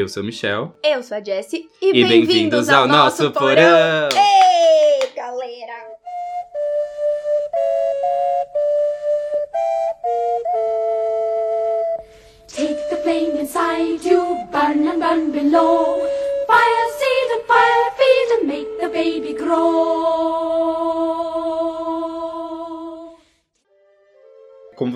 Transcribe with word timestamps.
Eu 0.00 0.08
sou 0.08 0.22
o 0.22 0.26
Michel. 0.26 0.74
Eu 0.82 1.02
sou 1.02 1.18
a 1.18 1.22
Jessie. 1.22 1.68
E, 1.82 1.90
e 1.90 2.08
bem-vindos 2.08 2.68
bem 2.68 2.74
ao, 2.74 2.82
ao, 2.84 2.88
nosso 2.88 3.30
porão! 3.32 4.08
porão. 4.08 4.39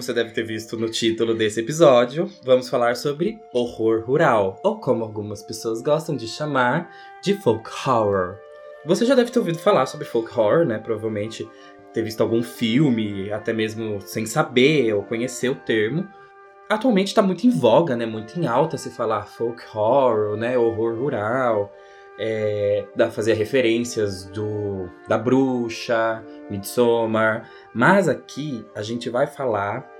Você 0.04 0.12
deve 0.12 0.32
ter 0.32 0.42
visto 0.44 0.76
no 0.76 0.88
título 0.88 1.34
desse 1.34 1.60
episódio, 1.60 2.30
vamos 2.42 2.68
falar 2.68 2.94
sobre 2.94 3.40
horror 3.52 4.04
rural, 4.04 4.60
ou 4.62 4.78
como 4.78 5.02
algumas 5.02 5.42
pessoas 5.42 5.80
gostam 5.80 6.14
de 6.14 6.28
chamar, 6.28 6.90
de 7.22 7.34
folk 7.34 7.70
horror. 7.86 8.36
Você 8.84 9.06
já 9.06 9.14
deve 9.14 9.30
ter 9.30 9.38
ouvido 9.38 9.58
falar 9.58 9.86
sobre 9.86 10.06
folk 10.06 10.28
horror, 10.38 10.66
né? 10.66 10.78
Provavelmente 10.78 11.48
ter 11.94 12.02
visto 12.02 12.20
algum 12.20 12.42
filme, 12.42 13.32
até 13.32 13.52
mesmo 13.52 13.98
sem 14.02 14.26
saber 14.26 14.92
ou 14.92 15.02
conhecer 15.02 15.48
o 15.48 15.54
termo. 15.54 16.06
Atualmente 16.68 17.08
está 17.08 17.22
muito 17.22 17.46
em 17.46 17.50
voga, 17.50 17.96
né? 17.96 18.04
Muito 18.04 18.38
em 18.38 18.46
alta 18.46 18.76
se 18.76 18.90
falar 18.90 19.24
folk 19.26 19.62
horror, 19.74 20.36
né? 20.36 20.58
Horror 20.58 20.98
rural 20.98 21.72
é, 22.18 22.86
da 22.94 23.10
fazer 23.10 23.34
referências 23.34 24.24
do 24.26 24.88
da 25.08 25.18
bruxa, 25.18 26.22
Midsommar, 26.50 27.48
mas 27.72 28.08
aqui 28.08 28.64
a 28.74 28.82
gente 28.82 29.08
vai 29.10 29.26
falar 29.26 29.90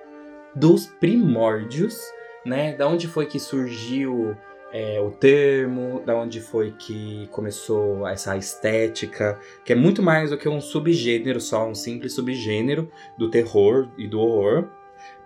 dos 0.55 0.87
primórdios, 0.87 2.01
né? 2.45 2.75
Da 2.75 2.89
onde 2.89 3.07
foi 3.07 3.27
que 3.27 3.39
surgiu 3.39 4.37
é, 4.73 5.01
o 5.01 5.11
termo, 5.11 6.03
da 6.05 6.17
onde 6.17 6.41
foi 6.41 6.73
que 6.73 7.29
começou 7.31 8.07
essa 8.09 8.37
estética, 8.37 9.39
que 9.65 9.73
é 9.73 9.77
muito 9.77 10.03
mais 10.03 10.31
do 10.31 10.37
que 10.37 10.49
um 10.49 10.61
subgênero, 10.61 11.41
só 11.41 11.69
um 11.69 11.75
simples 11.75 12.13
subgênero 12.13 12.91
do 13.17 13.31
terror 13.31 13.89
e 13.97 14.09
do 14.09 14.21
horror, 14.21 14.69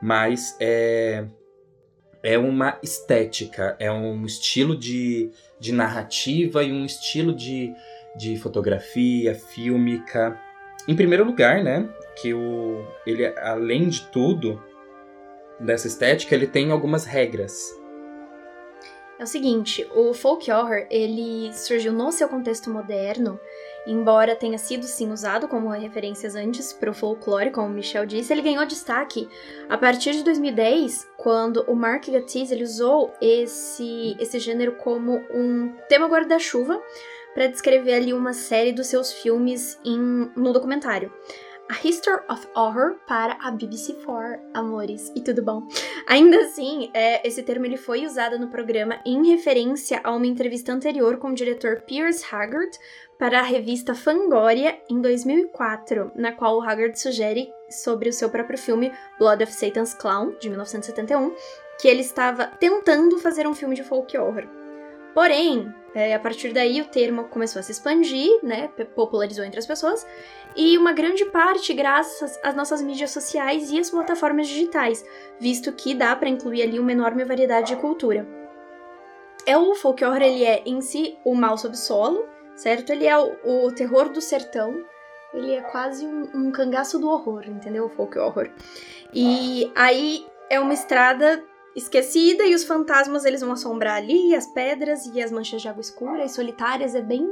mas 0.02 0.56
é 0.60 1.24
é 2.22 2.36
uma 2.36 2.78
estética, 2.82 3.76
é 3.78 3.90
um 3.90 4.26
estilo 4.26 4.76
de, 4.76 5.30
de 5.58 5.72
narrativa 5.72 6.62
e 6.62 6.72
um 6.72 6.84
estilo 6.84 7.32
de, 7.32 7.72
de 8.16 8.36
fotografia, 8.36 9.34
fílmica. 9.34 10.38
Em 10.86 10.96
primeiro 10.96 11.24
lugar, 11.24 11.62
né, 11.62 11.88
que 12.20 12.34
o, 12.34 12.84
ele, 13.06 13.26
além 13.38 13.88
de 13.88 14.02
tudo, 14.08 14.60
dessa 15.60 15.86
estética, 15.86 16.34
ele 16.34 16.46
tem 16.46 16.70
algumas 16.70 17.04
regras. 17.04 17.72
É 19.18 19.24
o 19.24 19.26
seguinte, 19.26 19.84
o 19.96 20.14
folk 20.14 20.48
horror, 20.48 20.86
ele 20.88 21.52
surgiu 21.52 21.92
no 21.92 22.12
seu 22.12 22.28
contexto 22.28 22.70
moderno, 22.70 23.40
embora 23.84 24.36
tenha 24.36 24.56
sido 24.56 24.84
sim 24.84 25.10
usado 25.10 25.48
como 25.48 25.70
referências 25.70 26.36
antes 26.36 26.72
para 26.72 26.90
o 26.90 26.94
folclore, 26.94 27.50
como 27.50 27.66
o 27.66 27.70
Michel 27.70 28.06
disse, 28.06 28.32
ele 28.32 28.42
ganhou 28.42 28.64
destaque 28.64 29.28
a 29.68 29.76
partir 29.76 30.12
de 30.12 30.22
2010, 30.22 31.08
quando 31.16 31.64
o 31.66 31.74
Mark 31.74 32.06
Gatiss 32.08 32.52
ele 32.52 32.62
usou 32.62 33.12
esse, 33.20 34.16
esse 34.20 34.38
gênero 34.38 34.76
como 34.76 35.20
um 35.34 35.74
tema 35.88 36.06
guarda-chuva 36.06 36.80
para 37.34 37.48
descrever 37.48 37.94
ali 37.94 38.12
uma 38.12 38.32
série 38.32 38.72
dos 38.72 38.86
seus 38.86 39.12
filmes 39.12 39.80
em, 39.84 40.30
no 40.36 40.52
documentário. 40.52 41.12
A 41.70 41.86
History 41.86 42.22
of 42.30 42.48
Horror 42.55 42.97
para 43.06 43.34
a 43.34 43.52
BBC4, 43.52 44.41
amores, 44.55 45.12
e 45.14 45.20
tudo 45.20 45.42
bom. 45.42 45.69
Ainda 46.06 46.38
assim, 46.38 46.91
é, 46.94 47.27
esse 47.28 47.42
termo 47.42 47.66
ele 47.66 47.77
foi 47.77 48.06
usado 48.06 48.38
no 48.38 48.48
programa 48.48 48.98
em 49.05 49.30
referência 49.30 50.00
a 50.02 50.10
uma 50.16 50.27
entrevista 50.27 50.72
anterior 50.72 51.19
com 51.19 51.28
o 51.28 51.34
diretor 51.34 51.82
Piers 51.82 52.25
Haggard 52.32 52.70
para 53.19 53.41
a 53.41 53.42
revista 53.42 53.94
Fangoria 53.94 54.81
em 54.88 54.98
2004, 55.03 56.12
na 56.15 56.32
qual 56.32 56.56
o 56.56 56.62
Haggard 56.62 56.98
sugere 56.98 57.53
sobre 57.69 58.09
o 58.09 58.15
seu 58.15 58.31
próprio 58.31 58.59
filme 58.59 58.91
Blood 59.19 59.44
of 59.44 59.53
Satan's 59.53 59.92
Clown, 59.92 60.37
de 60.41 60.48
1971, 60.48 61.34
que 61.78 61.87
ele 61.87 62.00
estava 62.00 62.47
tentando 62.47 63.19
fazer 63.19 63.47
um 63.47 63.54
filme 63.54 63.76
de 63.76 63.84
folk 63.84 64.16
horror. 64.16 64.48
Porém, 65.12 65.72
é, 65.98 66.14
a 66.14 66.19
partir 66.20 66.53
daí 66.53 66.81
o 66.81 66.84
termo 66.84 67.25
começou 67.25 67.59
a 67.59 67.62
se 67.62 67.72
expandir, 67.72 68.31
né, 68.42 68.69
popularizou 68.94 69.44
entre 69.44 69.59
as 69.59 69.66
pessoas, 69.66 70.06
e 70.56 70.78
uma 70.78 70.92
grande 70.92 71.25
parte 71.25 71.75
graças 71.75 72.38
às 72.42 72.54
nossas 72.54 72.81
mídias 72.81 73.10
sociais 73.10 73.70
e 73.72 73.78
às 73.81 73.91
plataformas 73.91 74.47
digitais, 74.47 75.04
visto 75.41 75.72
que 75.72 75.94
dá 75.94 76.14
para 76.14 76.28
incluir 76.28 76.62
ali 76.62 76.78
uma 76.78 76.92
enorme 76.92 77.25
variedade 77.25 77.75
de 77.75 77.81
cultura. 77.81 78.26
É 79.44 79.59
o 79.59 79.75
folk 79.75 80.04
horror, 80.04 80.22
ele 80.22 80.44
é 80.44 80.62
em 80.64 80.81
si 80.81 81.19
o 81.25 81.34
mal 81.34 81.59
sob 81.59 81.76
solo, 81.76 82.28
certo? 82.54 82.91
Ele 82.91 83.06
é 83.06 83.19
o, 83.19 83.66
o 83.66 83.72
terror 83.72 84.09
do 84.09 84.20
sertão, 84.20 84.84
ele 85.34 85.53
é 85.54 85.62
quase 85.62 86.06
um, 86.06 86.28
um 86.34 86.50
cangaço 86.53 86.98
do 86.98 87.09
horror, 87.09 87.44
entendeu? 87.47 87.86
O 87.86 87.88
folk 87.88 88.16
horror. 88.19 88.50
E 89.12 89.70
aí 89.75 90.25
é 90.48 90.60
uma 90.60 90.75
estrada 90.75 91.42
esquecida 91.76 92.44
e 92.44 92.54
os 92.54 92.64
fantasmas 92.64 93.24
eles 93.24 93.40
vão 93.40 93.52
assombrar 93.52 93.96
ali, 93.96 94.34
as 94.34 94.46
pedras 94.46 95.06
e 95.06 95.22
as 95.22 95.30
manchas 95.30 95.62
de 95.62 95.68
água 95.68 95.80
escura 95.80 96.24
e 96.24 96.28
solitárias 96.28 96.94
é 96.94 97.02
bem 97.02 97.26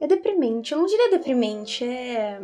é 0.00 0.06
deprimente. 0.06 0.72
Eu 0.72 0.78
não 0.78 0.86
diria 0.86 1.10
deprimente, 1.10 1.84
é 1.84 2.38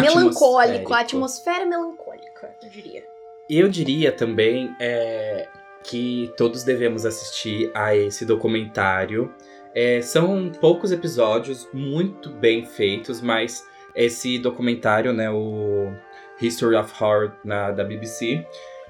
melancólico, 0.00 0.92
a 0.92 1.00
atmosfera 1.00 1.64
melancólica, 1.64 2.56
eu 2.62 2.70
diria. 2.70 3.04
Eu 3.48 3.68
diria 3.68 4.10
também 4.10 4.74
é, 4.80 5.48
que 5.84 6.32
todos 6.36 6.64
devemos 6.64 7.06
assistir 7.06 7.70
a 7.74 7.94
esse 7.94 8.24
documentário. 8.24 9.32
É, 9.74 10.00
são 10.00 10.50
poucos 10.60 10.90
episódios 10.90 11.68
muito 11.72 12.30
bem 12.30 12.64
feitos, 12.64 13.20
mas 13.20 13.64
esse 13.94 14.38
documentário, 14.38 15.12
né, 15.12 15.30
o 15.30 15.92
History 16.40 16.74
of 16.76 16.92
Horror 17.02 17.32
na, 17.44 17.70
da 17.70 17.84
BBC, 17.84 18.44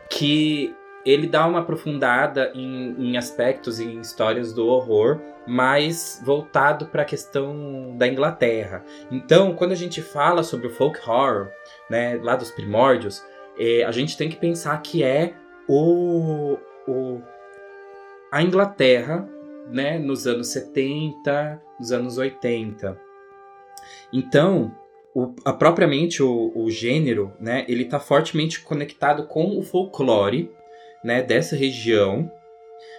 que 0.08 0.74
ele 1.04 1.28
dá 1.28 1.46
uma 1.46 1.60
aprofundada 1.60 2.50
em, 2.52 2.94
em 2.98 3.16
aspectos, 3.16 3.78
em 3.78 4.00
histórias 4.00 4.52
do 4.52 4.66
horror, 4.66 5.20
mais 5.46 6.20
voltado 6.24 6.86
para 6.86 7.02
a 7.02 7.04
questão 7.04 7.96
da 7.96 8.08
Inglaterra. 8.08 8.84
Então, 9.10 9.54
quando 9.54 9.70
a 9.70 9.76
gente 9.76 10.02
fala 10.02 10.42
sobre 10.42 10.66
o 10.66 10.70
folk 10.70 10.98
horror, 11.08 11.48
né, 11.88 12.18
lá 12.20 12.34
dos 12.34 12.50
primórdios, 12.50 13.24
é, 13.56 13.84
a 13.84 13.92
gente 13.92 14.16
tem 14.16 14.28
que 14.28 14.36
pensar 14.36 14.76
que 14.82 15.04
é 15.04 15.34
o, 15.68 16.58
o 16.88 17.22
a 18.30 18.42
Inglaterra, 18.42 19.28
né, 19.68 19.98
nos 20.00 20.26
anos 20.26 20.48
70, 20.48 21.62
nos 21.78 21.92
anos 21.92 22.18
80. 22.18 23.00
Então, 24.12 24.74
o, 25.16 25.34
a, 25.46 25.52
propriamente 25.54 26.22
o, 26.22 26.52
o, 26.54 26.70
gênero, 26.70 27.32
né, 27.40 27.64
ele 27.68 27.84
está 27.84 27.98
fortemente 27.98 28.60
conectado 28.60 29.26
com 29.26 29.58
o 29.58 29.62
folclore, 29.62 30.52
né, 31.02 31.22
dessa 31.22 31.56
região. 31.56 32.30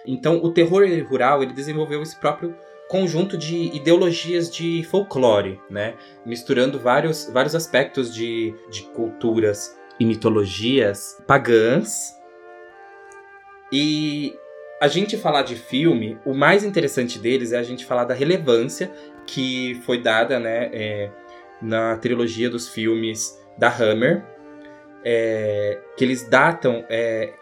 Então, 0.04 0.42
o 0.42 0.52
terror 0.52 0.84
rural 1.08 1.44
ele 1.44 1.52
desenvolveu 1.52 2.02
esse 2.02 2.18
próprio 2.18 2.56
conjunto 2.88 3.38
de 3.38 3.70
ideologias 3.72 4.50
de 4.50 4.82
folclore, 4.90 5.60
né, 5.70 5.94
misturando 6.26 6.76
vários, 6.80 7.30
vários 7.32 7.54
aspectos 7.54 8.12
de, 8.12 8.52
de 8.68 8.82
culturas 8.96 9.78
e 10.00 10.04
mitologias 10.04 11.22
pagãs. 11.24 12.18
E 13.72 14.34
a 14.80 14.88
gente 14.88 15.16
falar 15.16 15.42
de 15.42 15.54
filme, 15.54 16.18
o 16.24 16.34
mais 16.34 16.64
interessante 16.64 17.16
deles 17.16 17.52
é 17.52 17.58
a 17.58 17.62
gente 17.62 17.86
falar 17.86 18.02
da 18.02 18.14
relevância 18.14 18.90
que 19.24 19.80
foi 19.84 20.02
dada, 20.02 20.40
né, 20.40 20.68
é, 20.72 21.10
na 21.60 21.96
trilogia 21.96 22.48
dos 22.48 22.68
filmes 22.68 23.38
da 23.56 23.68
Hammer, 23.68 24.24
é, 25.04 25.80
que 25.96 26.04
eles 26.04 26.28
datam 26.28 26.84
é, 26.88 27.32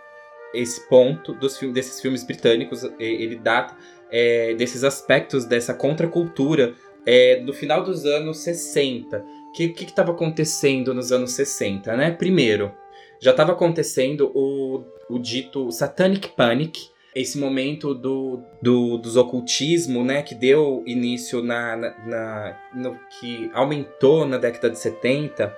esse 0.54 0.88
ponto 0.88 1.32
dos 1.34 1.58
filmes, 1.58 1.74
desses 1.74 2.00
filmes 2.00 2.24
britânicos, 2.24 2.82
ele 2.98 3.36
data 3.36 3.76
é, 4.10 4.54
desses 4.54 4.84
aspectos 4.84 5.44
dessa 5.44 5.74
contracultura 5.74 6.74
é, 7.04 7.36
do 7.36 7.52
final 7.52 7.82
dos 7.82 8.04
anos 8.04 8.38
60. 8.38 9.18
O 9.18 9.52
que 9.52 9.72
estava 9.84 10.12
acontecendo 10.12 10.92
nos 10.92 11.12
anos 11.12 11.32
60, 11.32 11.96
né? 11.96 12.10
Primeiro, 12.10 12.72
já 13.20 13.30
estava 13.30 13.52
acontecendo 13.52 14.30
o, 14.34 14.84
o 15.08 15.18
dito 15.18 15.70
Satanic 15.70 16.28
Panic, 16.28 16.90
esse 17.16 17.38
momento 17.38 17.94
do, 17.94 18.42
do, 18.60 18.98
dos 18.98 19.16
ocultismo, 19.16 20.04
né, 20.04 20.22
que 20.22 20.34
deu 20.34 20.84
início 20.86 21.42
na, 21.42 21.74
na, 21.74 22.06
na, 22.06 22.60
no 22.74 23.00
que 23.08 23.50
aumentou 23.54 24.26
na 24.26 24.36
década 24.36 24.68
de 24.68 24.78
70. 24.78 25.56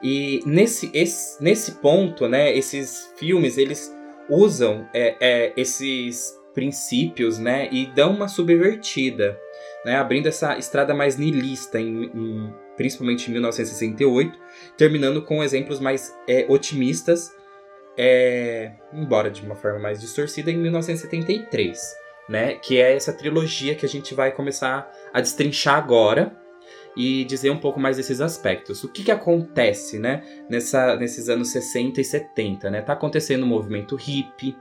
E 0.00 0.40
nesse, 0.46 0.88
esse, 0.94 1.42
nesse 1.42 1.72
ponto, 1.72 2.28
né, 2.28 2.56
esses 2.56 3.12
filmes, 3.16 3.58
eles 3.58 3.92
usam 4.30 4.88
é, 4.94 5.16
é, 5.20 5.52
esses 5.56 6.38
princípios, 6.54 7.36
né, 7.36 7.68
e 7.72 7.86
dão 7.86 8.14
uma 8.14 8.28
subvertida, 8.28 9.36
né, 9.84 9.96
abrindo 9.96 10.28
essa 10.28 10.56
estrada 10.56 10.94
mais 10.94 11.16
niilista, 11.16 11.80
em, 11.80 12.04
em, 12.04 12.54
principalmente 12.76 13.28
em 13.28 13.32
1968, 13.32 14.38
terminando 14.76 15.20
com 15.20 15.42
exemplos 15.42 15.80
mais 15.80 16.16
é, 16.28 16.46
otimistas 16.48 17.34
é, 17.96 18.72
embora 18.92 19.30
de 19.30 19.42
uma 19.42 19.54
forma 19.54 19.78
mais 19.78 20.00
distorcida, 20.00 20.50
em 20.50 20.58
1973, 20.58 21.78
né? 22.28 22.54
Que 22.54 22.78
é 22.80 22.94
essa 22.94 23.12
trilogia 23.12 23.74
que 23.74 23.86
a 23.86 23.88
gente 23.88 24.14
vai 24.14 24.32
começar 24.32 24.90
a 25.12 25.20
destrinchar 25.20 25.76
agora 25.76 26.36
e 26.96 27.24
dizer 27.24 27.50
um 27.50 27.58
pouco 27.58 27.78
mais 27.78 27.98
desses 27.98 28.20
aspectos. 28.20 28.82
O 28.82 28.88
que, 28.88 29.04
que 29.04 29.10
acontece, 29.10 29.98
né, 29.98 30.22
nessa, 30.48 30.96
nesses 30.96 31.28
anos 31.28 31.50
60 31.50 32.00
e 32.00 32.04
70, 32.04 32.70
né? 32.70 32.80
Tá 32.80 32.94
acontecendo 32.94 33.44
um 33.44 33.48
movimento 33.48 33.96
hippie, 33.96 34.56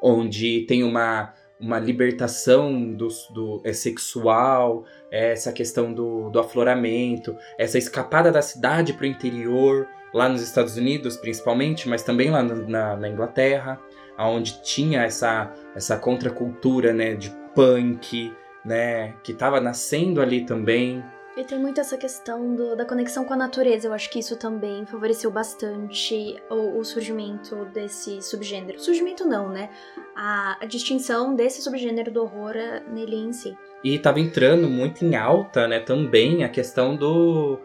onde 0.00 0.64
tem 0.66 0.84
uma, 0.84 1.34
uma 1.60 1.78
libertação 1.78 2.92
do, 2.92 3.08
do 3.32 3.60
é, 3.64 3.72
sexual, 3.72 4.84
é, 5.10 5.32
essa 5.32 5.52
questão 5.52 5.92
do, 5.92 6.30
do 6.30 6.38
afloramento, 6.38 7.36
essa 7.58 7.76
escapada 7.76 8.30
da 8.30 8.40
cidade 8.40 8.92
para 8.92 9.04
o 9.04 9.08
interior, 9.08 9.88
lá 10.14 10.28
nos 10.28 10.40
Estados 10.40 10.76
Unidos 10.76 11.16
principalmente, 11.16 11.88
mas 11.88 12.02
também 12.02 12.30
lá 12.30 12.42
na, 12.42 12.96
na 12.96 13.08
Inglaterra, 13.08 13.80
onde 14.16 14.62
tinha 14.62 15.02
essa, 15.02 15.52
essa 15.74 15.98
contracultura 15.98 16.92
né, 16.92 17.14
de 17.14 17.30
punk, 17.54 18.32
né, 18.64 19.14
que 19.22 19.32
estava 19.32 19.60
nascendo 19.60 20.22
ali 20.22 20.46
também. 20.46 21.04
E 21.36 21.42
tem 21.42 21.58
muito 21.58 21.80
essa 21.80 21.96
questão 21.96 22.54
do, 22.54 22.76
da 22.76 22.84
conexão 22.84 23.24
com 23.24 23.34
a 23.34 23.36
natureza. 23.36 23.88
Eu 23.88 23.92
acho 23.92 24.08
que 24.08 24.20
isso 24.20 24.36
também 24.36 24.86
favoreceu 24.86 25.32
bastante 25.32 26.40
o, 26.48 26.78
o 26.78 26.84
surgimento 26.84 27.64
desse 27.66 28.22
subgênero. 28.22 28.78
Surgimento 28.78 29.26
não, 29.26 29.48
né? 29.48 29.68
A, 30.14 30.58
a 30.60 30.64
distinção 30.64 31.34
desse 31.34 31.60
subgênero 31.60 32.12
do 32.12 32.22
horror 32.22 32.54
eh, 32.54 32.84
nele 32.88 33.16
em 33.16 33.32
si. 33.32 33.56
E 33.82 33.96
estava 33.96 34.20
entrando 34.20 34.68
muito 34.68 35.04
em 35.04 35.16
alta, 35.16 35.66
né, 35.66 35.80
também 35.80 36.44
a 36.44 36.48
questão 36.48 36.94
do, 36.94 37.58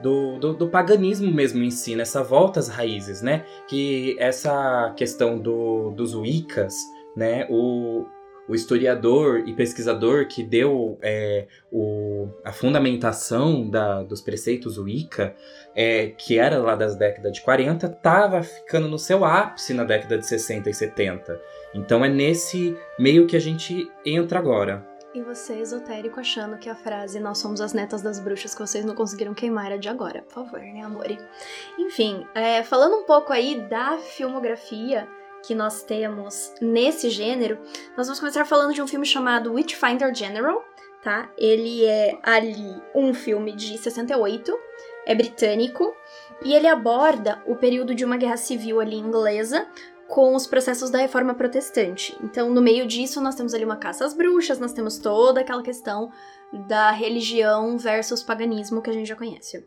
do, 0.00 0.38
do, 0.38 0.54
do, 0.54 0.68
paganismo 0.68 1.30
mesmo 1.32 1.62
em 1.62 1.70
si, 1.70 1.94
nessa 1.94 2.22
volta 2.22 2.60
às 2.60 2.68
raízes, 2.68 3.22
né? 3.22 3.44
Que 3.68 4.16
essa 4.18 4.92
questão 4.96 5.38
do, 5.38 5.90
dos 5.90 6.14
Wiccas, 6.14 6.74
né? 7.16 7.46
O, 7.50 8.04
o 8.46 8.54
historiador 8.54 9.42
e 9.46 9.54
pesquisador 9.54 10.26
que 10.26 10.42
deu 10.42 10.98
é, 11.02 11.46
o, 11.72 12.28
a 12.44 12.52
fundamentação 12.52 13.68
da, 13.68 14.02
dos 14.02 14.20
preceitos 14.20 14.76
Wicca, 14.78 15.34
é, 15.74 16.08
que 16.08 16.38
era 16.38 16.58
lá 16.58 16.74
das 16.74 16.94
décadas 16.94 17.32
de 17.32 17.40
40, 17.40 17.86
estava 17.86 18.42
ficando 18.42 18.86
no 18.86 18.98
seu 18.98 19.24
ápice 19.24 19.72
na 19.72 19.84
década 19.84 20.18
de 20.18 20.26
60 20.26 20.68
e 20.68 20.74
70. 20.74 21.40
Então 21.74 22.04
é 22.04 22.08
nesse 22.08 22.76
meio 22.98 23.26
que 23.26 23.36
a 23.36 23.40
gente 23.40 23.90
entra 24.04 24.38
agora. 24.38 24.86
E 25.14 25.22
você, 25.22 25.60
esotérico, 25.60 26.18
achando 26.18 26.58
que 26.58 26.68
a 26.68 26.74
frase 26.74 27.20
Nós 27.20 27.38
somos 27.38 27.60
as 27.60 27.72
netas 27.72 28.02
das 28.02 28.18
bruxas 28.18 28.52
que 28.52 28.60
vocês 28.60 28.84
não 28.84 28.96
conseguiram 28.96 29.32
queimar 29.32 29.66
era 29.66 29.78
de 29.78 29.88
agora. 29.88 30.22
Por 30.22 30.34
favor, 30.34 30.58
né, 30.58 30.82
amore? 30.82 31.18
Enfim, 31.78 32.26
é, 32.34 32.64
falando 32.64 32.96
um 32.96 33.04
pouco 33.04 33.32
aí 33.32 33.60
da 33.68 33.96
filmografia 33.96 35.08
que 35.46 35.54
nós 35.54 35.84
temos 35.84 36.52
nesse 36.60 37.10
gênero, 37.10 37.58
nós 37.96 38.06
vamos 38.06 38.18
começar 38.18 38.44
falando 38.44 38.74
de 38.74 38.82
um 38.82 38.88
filme 38.88 39.06
chamado 39.06 39.52
Witchfinder 39.52 40.12
General, 40.12 40.64
tá? 41.02 41.30
Ele 41.38 41.84
é 41.84 42.18
ali 42.22 42.82
um 42.94 43.14
filme 43.14 43.52
de 43.52 43.78
68, 43.78 44.58
é 45.06 45.14
britânico, 45.14 45.94
e 46.42 46.54
ele 46.54 46.66
aborda 46.66 47.42
o 47.46 47.54
período 47.54 47.94
de 47.94 48.04
uma 48.04 48.16
guerra 48.16 48.38
civil 48.38 48.80
ali 48.80 48.96
inglesa 48.96 49.68
com 50.08 50.34
os 50.34 50.46
processos 50.46 50.90
da 50.90 50.98
reforma 50.98 51.34
protestante. 51.34 52.16
Então, 52.22 52.50
no 52.50 52.60
meio 52.60 52.86
disso, 52.86 53.20
nós 53.20 53.34
temos 53.34 53.54
ali 53.54 53.64
uma 53.64 53.76
caça 53.76 54.04
às 54.04 54.14
bruxas, 54.14 54.58
nós 54.58 54.72
temos 54.72 54.98
toda 54.98 55.40
aquela 55.40 55.62
questão 55.62 56.10
da 56.68 56.90
religião 56.90 57.76
versus 57.78 58.22
paganismo 58.22 58.82
que 58.82 58.90
a 58.90 58.92
gente 58.92 59.08
já 59.08 59.16
conhece. 59.16 59.64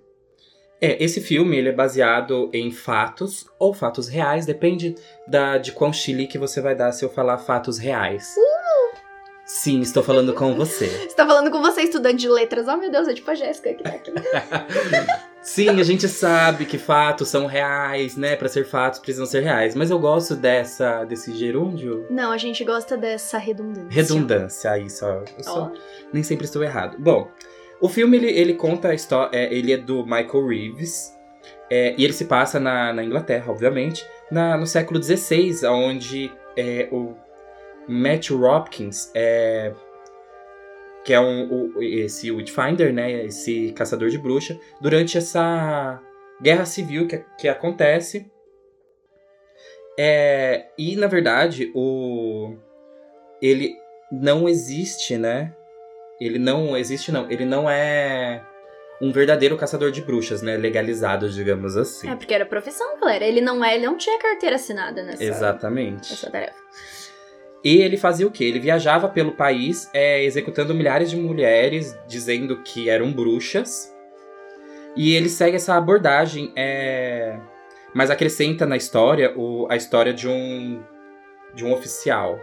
É, 0.80 1.04
esse 1.04 1.20
filme 1.20 1.58
ele 1.58 1.70
é 1.70 1.74
baseado 1.74 2.52
em 2.54 2.72
fatos 2.72 3.46
ou 3.58 3.74
fatos 3.74 4.08
reais, 4.08 4.46
depende 4.46 4.96
da, 5.28 5.58
de 5.58 5.72
quão 5.72 5.92
chilique 5.92 6.38
você 6.38 6.62
vai 6.62 6.76
dar 6.76 6.92
se 6.92 7.04
eu 7.04 7.10
falar 7.10 7.40
fatos 7.40 7.80
reais. 7.80 8.36
Uh! 8.38 8.98
Sim, 9.44 9.80
estou 9.80 10.04
falando 10.04 10.34
com 10.34 10.54
você. 10.54 10.86
Está 11.08 11.26
falando 11.26 11.50
com 11.50 11.62
você, 11.62 11.82
estudante 11.82 12.20
de 12.20 12.30
letras. 12.30 12.68
Oh, 12.68 12.78
meu 12.78 12.92
Deus, 12.92 13.08
é 13.08 13.14
tipo 13.14 13.32
a 13.32 13.36
Jéssica 13.36 13.74
que 13.74 13.84
tá 13.84 13.90
aqui. 13.90 14.12
Sim, 15.48 15.70
a 15.70 15.84
gente 15.84 16.10
sabe 16.10 16.66
que 16.66 16.78
fatos 16.78 17.30
são 17.30 17.46
reais, 17.46 18.18
né? 18.18 18.36
Para 18.36 18.50
ser 18.50 18.66
fatos 18.66 19.00
precisam 19.00 19.26
ser 19.26 19.40
reais. 19.40 19.76
Mas 19.76 19.90
eu 19.90 19.98
gosto 19.98 20.36
dessa 20.36 21.06
desse 21.06 21.34
gerúndio. 21.34 22.06
Não, 22.10 22.34
a 22.34 22.38
gente 22.38 22.66
gosta 22.66 22.98
dessa 22.98 23.38
redundância. 23.38 23.90
Redundância, 23.90 24.78
isso. 24.78 25.06
Eu 25.06 25.26
só, 25.40 25.72
nem 26.12 26.22
sempre 26.22 26.44
estou 26.44 26.62
errado. 26.62 26.98
Bom, 27.00 27.32
o 27.80 27.88
filme, 27.88 28.18
ele, 28.18 28.30
ele 28.30 28.54
conta 28.56 28.90
a 28.90 28.94
história. 28.94 29.30
É, 29.34 29.52
ele 29.54 29.72
é 29.72 29.78
do 29.78 30.04
Michael 30.04 30.48
Reeves. 30.48 31.18
É, 31.72 31.96
e 31.98 32.04
ele 32.04 32.14
se 32.14 32.26
passa 32.26 32.60
na, 32.60 32.92
na 32.92 33.02
Inglaterra, 33.02 33.50
obviamente, 33.50 34.06
na, 34.30 34.58
no 34.58 34.68
século 34.68 35.02
XVI, 35.02 35.66
onde 35.66 36.30
é, 36.58 36.90
o 36.92 37.16
Matthew 37.88 38.44
Hopkins, 38.44 39.12
é, 39.16 39.74
que 41.08 41.14
é 41.14 41.22
um, 41.22 41.72
o, 41.74 41.82
esse 41.82 42.30
Witchfinder, 42.30 42.94
né, 42.94 43.24
esse 43.24 43.72
caçador 43.72 44.10
de 44.10 44.18
bruxa, 44.18 44.60
durante 44.82 45.18
essa 45.18 46.02
guerra 46.42 46.66
civil 46.66 47.08
que, 47.08 47.24
que 47.40 47.48
acontece. 47.48 48.30
É, 49.98 50.68
e, 50.78 50.98
na 50.98 51.08
verdade, 51.08 51.72
o 51.74 52.58
ele 53.42 53.74
não 54.12 54.50
existe, 54.50 55.18
né? 55.18 55.56
Ele 56.20 56.38
não 56.38 56.76
existe, 56.76 57.10
não. 57.10 57.32
Ele 57.32 57.46
não 57.46 57.70
é 57.70 58.44
um 59.02 59.10
verdadeiro 59.10 59.56
caçador 59.56 59.92
de 59.92 60.02
bruxas, 60.02 60.42
né? 60.42 60.58
Legalizado, 60.58 61.30
digamos 61.30 61.78
assim. 61.78 62.10
É, 62.10 62.18
porque 62.18 62.34
era 62.34 62.46
profissão, 62.46 63.00
galera. 63.00 63.24
Ele 63.24 63.40
não 63.40 63.64
é, 63.64 63.76
ele 63.76 63.86
não 63.86 63.96
tinha 63.96 64.20
carteira 64.20 64.58
assinada 64.58 65.04
nessa, 65.04 65.24
Exatamente. 65.24 66.12
nessa 66.12 66.30
tarefa. 66.30 66.58
E 67.68 67.82
ele 67.82 67.98
fazia 67.98 68.26
o 68.26 68.32
quê? 68.32 68.46
Ele 68.46 68.62
viajava 68.62 69.10
pelo 69.10 69.34
país 69.34 69.90
é, 69.94 70.24
executando 70.24 70.74
milhares 70.74 71.10
de 71.10 71.18
mulheres, 71.18 72.00
dizendo 72.08 72.64
que 72.64 72.90
eram 72.90 73.12
bruxas. 73.12 73.94
E 74.96 75.14
ele 75.14 75.28
segue 75.28 75.58
essa 75.58 75.76
abordagem, 75.76 76.54
é... 76.56 77.38
mas 77.94 78.10
acrescenta 78.10 78.66
na 78.66 78.78
história 78.78 79.38
o, 79.38 79.68
a 79.70 79.76
história 79.76 80.14
de 80.14 80.30
um, 80.30 80.82
de 81.54 81.66
um 81.66 81.74
oficial 81.74 82.40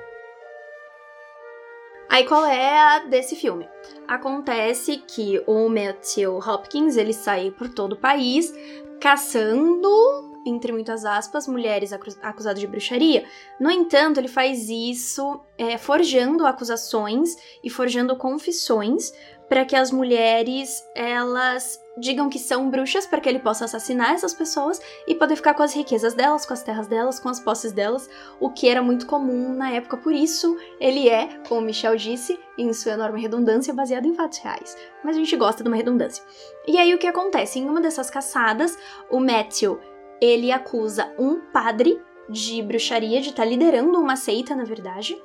Aí 2.15 2.25
qual 2.27 2.45
é 2.45 2.79
a 2.79 2.99
desse 3.01 3.35
filme? 3.35 3.67
Acontece 4.07 4.99
que 4.99 5.43
o 5.47 5.69
Matthew 5.69 6.39
Hopkins, 6.39 6.97
ele 6.97 7.13
sai 7.13 7.51
por 7.51 7.69
todo 7.69 7.95
o 7.95 7.97
país 7.97 8.55
caçando, 9.01 10.24
entre 10.45 10.73
muitas 10.73 11.05
aspas, 11.05 11.47
mulheres 11.47 11.93
acusadas 12.23 12.61
de 12.61 12.67
bruxaria. 12.67 13.25
No 13.59 13.71
entanto, 13.71 14.19
ele 14.19 14.29
faz 14.29 14.69
isso 14.69 15.41
é, 15.57 15.79
forjando 15.79 16.47
acusações 16.47 17.37
e 17.63 17.71
forjando 17.71 18.17
confissões 18.17 19.13
para 19.49 19.65
que 19.65 19.77
as 19.77 19.91
mulheres 19.91 20.83
elas 20.95 21.81
digam 21.97 22.29
que 22.29 22.39
são 22.39 22.69
bruxas 22.69 23.07
para 23.07 23.21
que 23.21 23.29
ele 23.29 23.39
possa 23.39 23.67
assassinar 23.67 24.13
essas 24.13 24.35
pessoas 24.35 24.81
e 25.07 25.15
poder 25.15 25.37
ficar 25.37 25.55
com 25.55 25.63
as 25.63 25.73
riquezas 25.73 26.15
delas, 26.15 26.45
com 26.45 26.53
as 26.53 26.63
terras 26.63 26.89
delas, 26.89 27.21
com 27.21 27.29
as 27.29 27.39
posses 27.39 27.71
delas, 27.71 28.11
o 28.41 28.51
que 28.51 28.69
era 28.69 28.83
muito 28.83 29.07
comum 29.07 29.55
na 29.55 29.71
época. 29.71 29.97
Por 29.97 30.13
isso, 30.13 30.57
ele 30.81 31.09
é, 31.09 31.29
como 31.49 31.61
Michel 31.61 31.97
disse, 31.97 32.39
em 32.59 32.73
sua 32.73 32.93
enorme 32.93 33.21
redundância, 33.21 33.73
baseado 33.73 34.07
em 34.07 34.15
fatos 34.15 34.39
reais. 34.39 34.77
Mas 35.05 35.15
a 35.15 35.19
gente 35.19 35.37
gosta 35.37 35.63
de 35.63 35.69
uma 35.69 35.77
redundância. 35.77 36.25
E 36.67 36.79
aí 36.79 36.93
o 36.95 36.99
que 36.99 37.07
acontece? 37.07 37.59
Em 37.59 37.69
uma 37.69 37.81
dessas 37.81 38.11
caçadas, 38.11 38.77
o 39.11 39.21
Matthew, 39.21 39.79
ele 40.21 40.53
acusa 40.53 41.13
um 41.19 41.41
padre 41.53 42.01
de 42.29 42.63
bruxaria, 42.63 43.21
de 43.21 43.31
estar 43.31 43.43
tá 43.43 43.49
liderando 43.49 43.99
uma 43.99 44.17
seita, 44.17 44.55
na 44.55 44.65
verdade, 44.65 45.21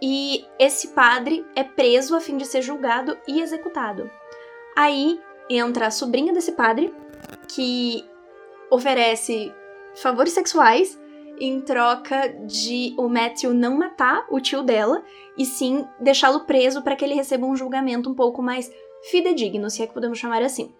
e 0.00 0.44
esse 0.58 0.88
padre 0.88 1.46
é 1.54 1.62
preso 1.62 2.16
a 2.16 2.20
fim 2.20 2.36
de 2.36 2.44
ser 2.44 2.60
julgado 2.60 3.16
e 3.26 3.40
executado. 3.40 4.10
Aí 4.76 5.20
entra 5.48 5.86
a 5.86 5.90
sobrinha 5.90 6.32
desse 6.32 6.52
padre, 6.52 6.92
que 7.48 8.04
oferece 8.70 9.54
favores 9.94 10.32
sexuais 10.32 10.98
em 11.38 11.60
troca 11.60 12.28
de 12.46 12.94
o 12.98 13.08
Matthew 13.08 13.54
não 13.54 13.76
matar 13.76 14.26
o 14.30 14.40
tio 14.40 14.62
dela 14.62 15.02
e 15.36 15.44
sim 15.44 15.86
deixá-lo 16.00 16.40
preso 16.40 16.82
para 16.82 16.96
que 16.96 17.04
ele 17.04 17.14
receba 17.14 17.46
um 17.46 17.56
julgamento 17.56 18.10
um 18.10 18.14
pouco 18.14 18.42
mais 18.42 18.72
fidedigno, 19.10 19.70
se 19.70 19.82
é 19.82 19.86
que 19.86 19.94
podemos 19.94 20.18
chamar 20.18 20.42
assim. 20.42 20.72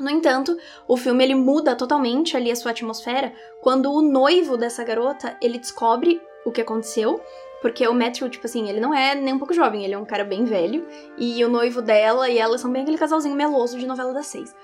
No 0.00 0.10
entanto, 0.10 0.56
o 0.88 0.96
filme 0.96 1.22
ele 1.22 1.34
muda 1.34 1.76
totalmente 1.76 2.36
ali 2.36 2.50
a 2.50 2.56
sua 2.56 2.72
atmosfera 2.72 3.32
quando 3.60 3.92
o 3.92 4.02
noivo 4.02 4.56
dessa 4.56 4.82
garota 4.82 5.36
ele 5.40 5.58
descobre 5.58 6.20
o 6.44 6.50
que 6.50 6.60
aconteceu 6.60 7.20
porque 7.64 7.88
o 7.88 7.94
Matthew, 7.94 8.28
tipo 8.28 8.46
assim, 8.46 8.68
ele 8.68 8.78
não 8.78 8.92
é 8.92 9.14
nem 9.14 9.32
um 9.32 9.38
pouco 9.38 9.54
jovem, 9.54 9.86
ele 9.86 9.94
é 9.94 9.98
um 9.98 10.04
cara 10.04 10.22
bem 10.22 10.44
velho. 10.44 10.86
E 11.16 11.42
o 11.42 11.48
noivo 11.48 11.80
dela 11.80 12.28
e 12.28 12.36
ela 12.36 12.58
são 12.58 12.70
bem 12.70 12.82
aquele 12.82 12.98
casalzinho 12.98 13.34
meloso 13.34 13.78
de 13.78 13.86
novela 13.86 14.12
das 14.12 14.26
seis. 14.26 14.54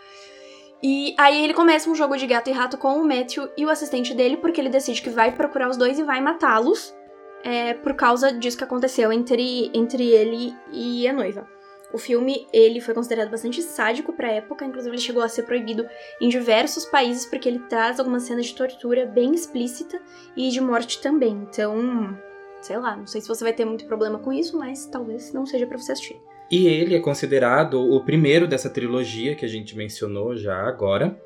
E 0.82 1.14
aí 1.16 1.42
ele 1.42 1.54
começa 1.54 1.88
um 1.88 1.94
jogo 1.94 2.14
de 2.18 2.26
gato 2.26 2.50
e 2.50 2.52
rato 2.52 2.76
com 2.76 3.00
o 3.00 3.02
Matthew 3.02 3.48
e 3.56 3.64
o 3.64 3.70
assistente 3.70 4.12
dele, 4.12 4.36
porque 4.36 4.60
ele 4.60 4.68
decide 4.68 5.00
que 5.00 5.08
vai 5.08 5.32
procurar 5.32 5.70
os 5.70 5.78
dois 5.78 5.98
e 5.98 6.02
vai 6.02 6.20
matá-los. 6.20 6.94
É, 7.42 7.72
por 7.72 7.94
causa 7.94 8.34
disso 8.34 8.58
que 8.58 8.64
aconteceu 8.64 9.10
entre, 9.10 9.70
entre 9.72 10.06
ele 10.06 10.54
e 10.70 11.08
a 11.08 11.12
noiva. 11.14 11.48
O 11.92 11.98
filme, 11.98 12.46
ele 12.52 12.80
foi 12.80 12.94
considerado 12.94 13.30
bastante 13.30 13.60
sádico 13.62 14.12
pra 14.12 14.30
época, 14.30 14.64
inclusive 14.64 14.94
ele 14.94 15.02
chegou 15.02 15.22
a 15.22 15.28
ser 15.28 15.42
proibido 15.42 15.86
em 16.20 16.28
diversos 16.28 16.84
países 16.84 17.26
porque 17.26 17.48
ele 17.48 17.58
traz 17.60 17.98
algumas 17.98 18.22
cenas 18.22 18.46
de 18.46 18.54
tortura 18.54 19.06
bem 19.06 19.34
explícita 19.34 20.00
e 20.36 20.50
de 20.50 20.60
morte 20.60 21.00
também. 21.00 21.32
Então, 21.50 22.16
sei 22.60 22.78
lá, 22.78 22.96
não 22.96 23.06
sei 23.06 23.20
se 23.20 23.28
você 23.28 23.42
vai 23.42 23.52
ter 23.52 23.64
muito 23.64 23.86
problema 23.86 24.18
com 24.18 24.32
isso, 24.32 24.56
mas 24.56 24.86
talvez 24.86 25.32
não 25.32 25.44
seja 25.44 25.66
para 25.66 25.78
você 25.78 25.92
assistir. 25.92 26.20
E 26.50 26.66
ele 26.66 26.94
é 26.94 27.00
considerado 27.00 27.80
o 27.80 28.04
primeiro 28.04 28.46
dessa 28.46 28.70
trilogia 28.70 29.34
que 29.34 29.44
a 29.44 29.48
gente 29.48 29.76
mencionou 29.76 30.36
já 30.36 30.56
agora. 30.56 31.20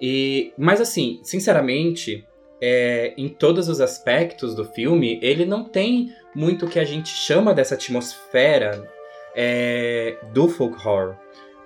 E, 0.00 0.52
mas 0.56 0.80
assim, 0.80 1.20
sinceramente, 1.22 2.24
é, 2.60 3.14
em 3.16 3.28
todos 3.28 3.68
os 3.68 3.80
aspectos 3.80 4.54
do 4.54 4.64
filme, 4.64 5.18
ele 5.22 5.44
não 5.44 5.64
tem 5.64 6.12
muito 6.34 6.66
o 6.66 6.68
que 6.68 6.78
a 6.78 6.84
gente 6.84 7.08
chama 7.08 7.52
dessa 7.52 7.74
atmosfera 7.74 8.88
é, 9.34 10.18
do 10.32 10.48
folk 10.48 10.76
horror. 10.76 11.16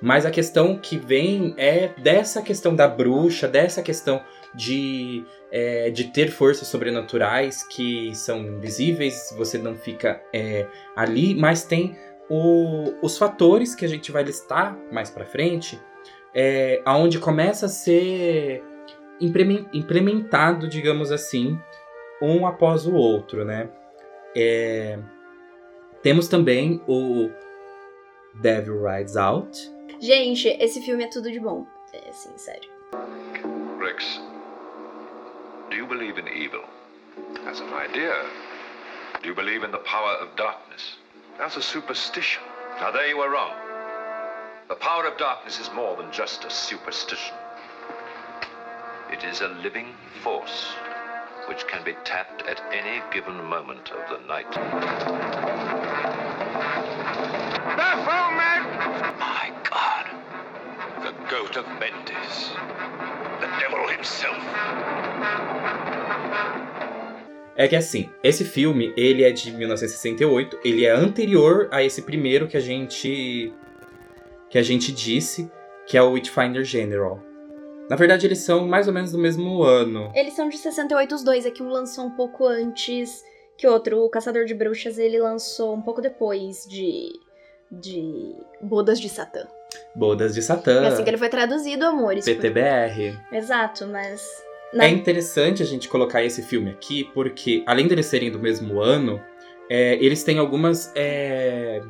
Mas 0.00 0.26
a 0.26 0.30
questão 0.30 0.76
que 0.76 0.98
vem 0.98 1.54
é 1.56 1.88
dessa 1.98 2.42
questão 2.42 2.76
da 2.76 2.86
bruxa, 2.86 3.48
dessa 3.48 3.82
questão 3.82 4.20
de, 4.54 5.24
é, 5.50 5.90
de 5.90 6.04
ter 6.04 6.30
forças 6.30 6.68
sobrenaturais 6.68 7.66
que 7.66 8.14
são 8.14 8.40
invisíveis, 8.40 9.34
você 9.36 9.56
não 9.56 9.74
fica 9.74 10.22
é, 10.32 10.66
ali, 10.94 11.34
mas 11.34 11.64
tem 11.64 11.96
o, 12.28 12.94
os 13.02 13.16
fatores 13.16 13.74
que 13.74 13.84
a 13.84 13.88
gente 13.88 14.12
vai 14.12 14.22
listar 14.22 14.76
mais 14.92 15.10
pra 15.10 15.24
frente, 15.24 15.80
é, 16.34 16.82
aonde 16.84 17.18
começa 17.18 17.66
a 17.66 17.68
ser 17.70 18.62
implementado, 19.20 20.68
digamos 20.68 21.12
assim, 21.12 21.58
um 22.20 22.46
após 22.46 22.86
o 22.86 22.94
outro, 22.94 23.44
né? 23.44 23.68
É, 24.36 24.98
temos 26.02 26.28
também 26.28 26.82
o 26.86 27.30
Devil 28.40 28.78
Rides 28.78 29.16
Out. 29.16 29.56
Gente, 30.00 30.48
esse 30.60 30.80
filme 30.82 31.04
é 31.04 31.08
tudo 31.08 31.30
de 31.30 31.40
bom. 31.40 31.66
É, 31.92 32.08
assim, 32.08 32.36
sério. 32.36 32.68
Rex, 33.80 34.20
do 35.70 35.76
you 35.76 35.86
believe 35.86 36.18
in 36.18 36.26
evil? 36.28 36.64
As 37.46 37.60
an 37.60 37.72
idea. 37.72 38.14
Do 39.22 39.28
you 39.28 39.34
believe 39.34 39.64
in 39.64 39.70
the 39.70 39.78
power 39.78 40.18
of 40.20 40.34
darkness? 40.36 40.98
As 41.38 41.56
a 41.56 41.62
superstition. 41.62 42.42
Now 42.80 42.90
there 42.90 43.08
you 43.08 43.20
are 43.20 43.30
wrong. 43.30 43.54
The 44.68 44.76
power 44.76 45.06
of 45.06 45.16
darkness 45.16 45.60
is 45.60 45.70
more 45.72 45.96
than 45.96 46.10
just 46.10 46.44
a 46.44 46.50
superstition. 46.50 47.34
It 49.10 49.22
is 49.24 49.42
a 49.42 49.48
living 49.62 49.94
force 50.22 50.74
which 51.48 51.66
can 51.66 51.84
be 51.84 51.94
tapped 52.04 52.42
at 52.42 52.60
any 52.72 53.02
given 53.12 53.42
moment 53.44 53.90
of 53.92 54.08
the 54.08 54.26
night. 54.26 55.53
Of 61.56 61.68
Mendes. 61.78 62.52
The 63.40 63.46
devil 63.60 63.88
himself. 63.88 64.34
É 67.54 67.68
que 67.68 67.76
assim, 67.76 68.10
esse 68.24 68.44
filme, 68.44 68.92
ele 68.96 69.22
é 69.22 69.30
de 69.30 69.52
1968, 69.52 70.58
ele 70.64 70.84
é 70.84 70.90
anterior 70.90 71.68
a 71.70 71.80
esse 71.80 72.02
primeiro 72.02 72.48
que 72.48 72.56
a 72.56 72.60
gente 72.60 73.54
que 74.50 74.58
a 74.58 74.62
gente 74.62 74.90
disse, 74.90 75.48
que 75.86 75.96
é 75.96 76.02
o 76.02 76.10
Witchfinder 76.12 76.64
General. 76.64 77.20
Na 77.88 77.94
verdade, 77.94 78.26
eles 78.26 78.38
são 78.38 78.66
mais 78.66 78.88
ou 78.88 78.92
menos 78.92 79.12
do 79.12 79.18
mesmo 79.18 79.62
ano. 79.62 80.10
Eles 80.12 80.34
são 80.34 80.48
de 80.48 80.58
68 80.58 81.14
os 81.14 81.22
dois, 81.22 81.46
é 81.46 81.52
que 81.52 81.62
um 81.62 81.68
lançou 81.68 82.06
um 82.06 82.10
pouco 82.10 82.46
antes 82.46 83.22
que 83.56 83.66
o 83.68 83.72
outro. 83.72 84.00
O 84.00 84.10
Caçador 84.10 84.44
de 84.44 84.54
Bruxas, 84.54 84.98
ele 84.98 85.20
lançou 85.20 85.72
um 85.72 85.82
pouco 85.82 86.00
depois 86.00 86.66
de 86.68 87.12
de 87.70 88.34
Bodas 88.60 89.00
de 89.00 89.08
Satã. 89.08 89.46
Bodas 89.94 90.34
de 90.34 90.42
Satã. 90.42 90.84
É 90.84 90.88
assim 90.88 91.04
que 91.04 91.10
ele 91.10 91.18
foi 91.18 91.28
traduzido, 91.28 91.84
amores. 91.84 92.24
PTBR. 92.24 93.16
Por... 93.28 93.36
Exato, 93.36 93.86
mas 93.86 94.44
na... 94.72 94.86
É 94.86 94.88
interessante 94.88 95.62
a 95.62 95.66
gente 95.66 95.88
colocar 95.88 96.22
esse 96.24 96.42
filme 96.42 96.70
aqui, 96.70 97.04
porque 97.14 97.62
além 97.66 97.86
deles 97.86 98.06
serem 98.06 98.30
do 98.30 98.40
mesmo 98.40 98.80
ano, 98.80 99.22
é, 99.70 99.94
eles 100.04 100.24
têm 100.24 100.38
algumas. 100.38 100.92
É, 100.96 101.80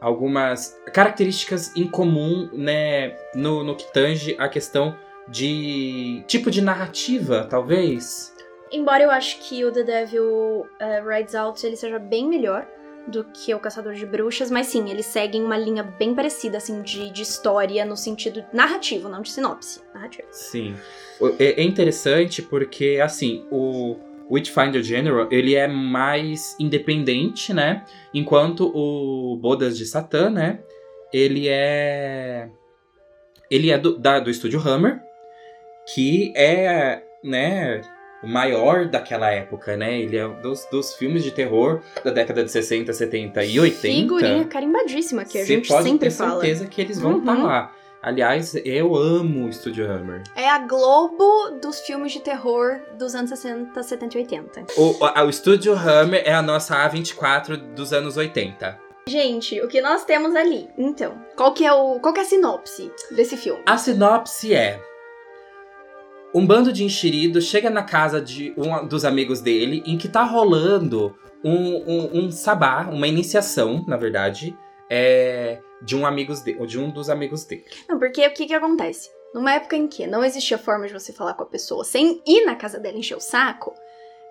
algumas 0.00 0.78
características 0.92 1.74
em 1.74 1.88
comum, 1.88 2.50
né, 2.52 3.16
no, 3.34 3.64
no 3.64 3.74
que 3.74 3.90
tange 3.92 4.36
a 4.38 4.48
questão 4.48 4.96
de 5.28 6.22
tipo 6.26 6.50
de 6.50 6.60
narrativa, 6.60 7.46
talvez. 7.48 8.34
Embora 8.70 9.02
eu 9.02 9.10
acho 9.10 9.38
que 9.40 9.64
o 9.64 9.72
The 9.72 9.82
Devil 9.82 10.24
uh, 10.24 11.08
Rides 11.08 11.34
Out 11.34 11.64
ele 11.66 11.76
seja 11.76 11.98
bem 11.98 12.28
melhor, 12.28 12.66
do 13.06 13.24
que 13.24 13.54
o 13.54 13.58
Caçador 13.58 13.94
de 13.94 14.04
Bruxas, 14.04 14.50
mas 14.50 14.66
sim, 14.66 14.90
eles 14.90 15.06
seguem 15.06 15.42
uma 15.42 15.56
linha 15.56 15.82
bem 15.82 16.14
parecida, 16.14 16.58
assim, 16.58 16.82
de, 16.82 17.10
de 17.10 17.22
história 17.22 17.84
no 17.84 17.96
sentido 17.96 18.44
narrativo, 18.52 19.08
não 19.08 19.22
de 19.22 19.30
sinopse. 19.30 19.80
Narrativo. 19.94 20.28
Sim. 20.30 20.74
É, 21.38 21.60
é 21.60 21.62
interessante 21.62 22.42
porque, 22.42 22.98
assim, 23.02 23.46
o 23.50 23.96
Witchfinder 24.30 24.82
General, 24.82 25.28
ele 25.30 25.54
é 25.54 25.68
mais 25.68 26.56
independente, 26.58 27.54
né? 27.54 27.84
Enquanto 28.12 28.70
o 28.74 29.36
Bodas 29.36 29.78
de 29.78 29.86
Satã, 29.86 30.28
né? 30.28 30.60
Ele 31.12 31.48
é... 31.48 32.48
Ele 33.48 33.70
é 33.70 33.78
do, 33.78 33.96
da, 33.96 34.18
do 34.18 34.28
estúdio 34.28 34.60
Hammer, 34.60 35.00
que 35.94 36.32
é, 36.36 37.02
né 37.22 37.80
o 38.22 38.26
maior 38.26 38.86
daquela 38.86 39.30
época, 39.30 39.76
né? 39.76 40.00
Ele 40.00 40.16
é 40.16 40.26
dos, 40.28 40.66
dos 40.70 40.94
filmes 40.94 41.22
de 41.22 41.30
terror 41.30 41.80
da 42.04 42.10
década 42.10 42.44
de 42.44 42.50
60, 42.50 42.92
70 42.92 43.44
e 43.44 43.60
80. 43.60 43.80
Figurinha 43.80 44.44
carimbadíssima 44.44 45.24
que 45.24 45.38
a 45.38 45.44
gente 45.44 45.68
pode 45.68 45.84
sempre 45.84 46.08
ter 46.08 46.14
fala. 46.14 46.40
certeza 46.40 46.66
que 46.66 46.80
eles 46.80 46.98
vão 46.98 47.18
estar 47.18 47.32
tá 47.32 47.38
uhum. 47.38 47.42
tá 47.42 47.48
lá. 47.48 47.72
Aliás, 48.02 48.54
eu 48.64 48.94
amo 48.94 49.46
o 49.48 49.52
Studio 49.52 49.90
Hammer. 49.90 50.22
É 50.36 50.48
a 50.48 50.60
Globo 50.60 51.58
dos 51.60 51.80
filmes 51.80 52.12
de 52.12 52.20
terror 52.20 52.80
dos 52.96 53.16
anos 53.16 53.30
60, 53.30 53.82
70 53.82 54.16
e 54.16 54.20
80. 54.20 54.66
O, 54.76 55.04
o, 55.04 55.26
o 55.26 55.32
Studio 55.32 55.74
Hammer 55.74 56.22
é 56.24 56.32
a 56.32 56.40
nossa 56.40 56.76
A24 56.88 57.56
dos 57.74 57.92
anos 57.92 58.16
80. 58.16 58.78
Gente, 59.08 59.60
o 59.60 59.68
que 59.68 59.80
nós 59.80 60.04
temos 60.04 60.34
ali? 60.34 60.68
Então, 60.76 61.16
qual 61.36 61.52
que 61.52 61.64
é 61.64 61.72
o 61.72 62.00
qual 62.00 62.12
que 62.12 62.20
é 62.20 62.22
a 62.22 62.26
sinopse 62.26 62.92
desse 63.12 63.36
filme? 63.36 63.62
A 63.66 63.78
sinopse 63.78 64.54
é 64.54 64.80
um 66.36 66.46
bando 66.46 66.70
de 66.70 66.84
enxeridos 66.84 67.44
chega 67.44 67.70
na 67.70 67.82
casa 67.82 68.20
de 68.20 68.52
um 68.58 68.86
dos 68.86 69.06
amigos 69.06 69.40
dele, 69.40 69.82
em 69.86 69.96
que 69.96 70.06
tá 70.06 70.22
rolando 70.22 71.16
um, 71.42 71.76
um, 71.90 72.10
um 72.18 72.30
sabá, 72.30 72.86
uma 72.92 73.08
iniciação, 73.08 73.82
na 73.88 73.96
verdade, 73.96 74.54
é, 74.90 75.60
de 75.80 75.96
um 75.96 76.04
amigos 76.04 76.42
de, 76.42 76.52
de 76.66 76.78
um 76.78 76.90
dos 76.90 77.08
amigos 77.08 77.44
dele. 77.44 77.64
Não, 77.88 77.98
porque 77.98 78.26
o 78.26 78.34
que 78.34 78.44
que 78.44 78.52
acontece? 78.52 79.08
Numa 79.32 79.54
época 79.54 79.76
em 79.76 79.88
que 79.88 80.06
não 80.06 80.22
existia 80.22 80.58
forma 80.58 80.86
de 80.86 80.92
você 80.92 81.10
falar 81.10 81.32
com 81.32 81.42
a 81.42 81.46
pessoa 81.46 81.84
sem 81.84 82.20
ir 82.26 82.44
na 82.44 82.54
casa 82.54 82.78
dela 82.78 82.98
encher 82.98 83.16
o 83.16 83.20
saco, 83.20 83.72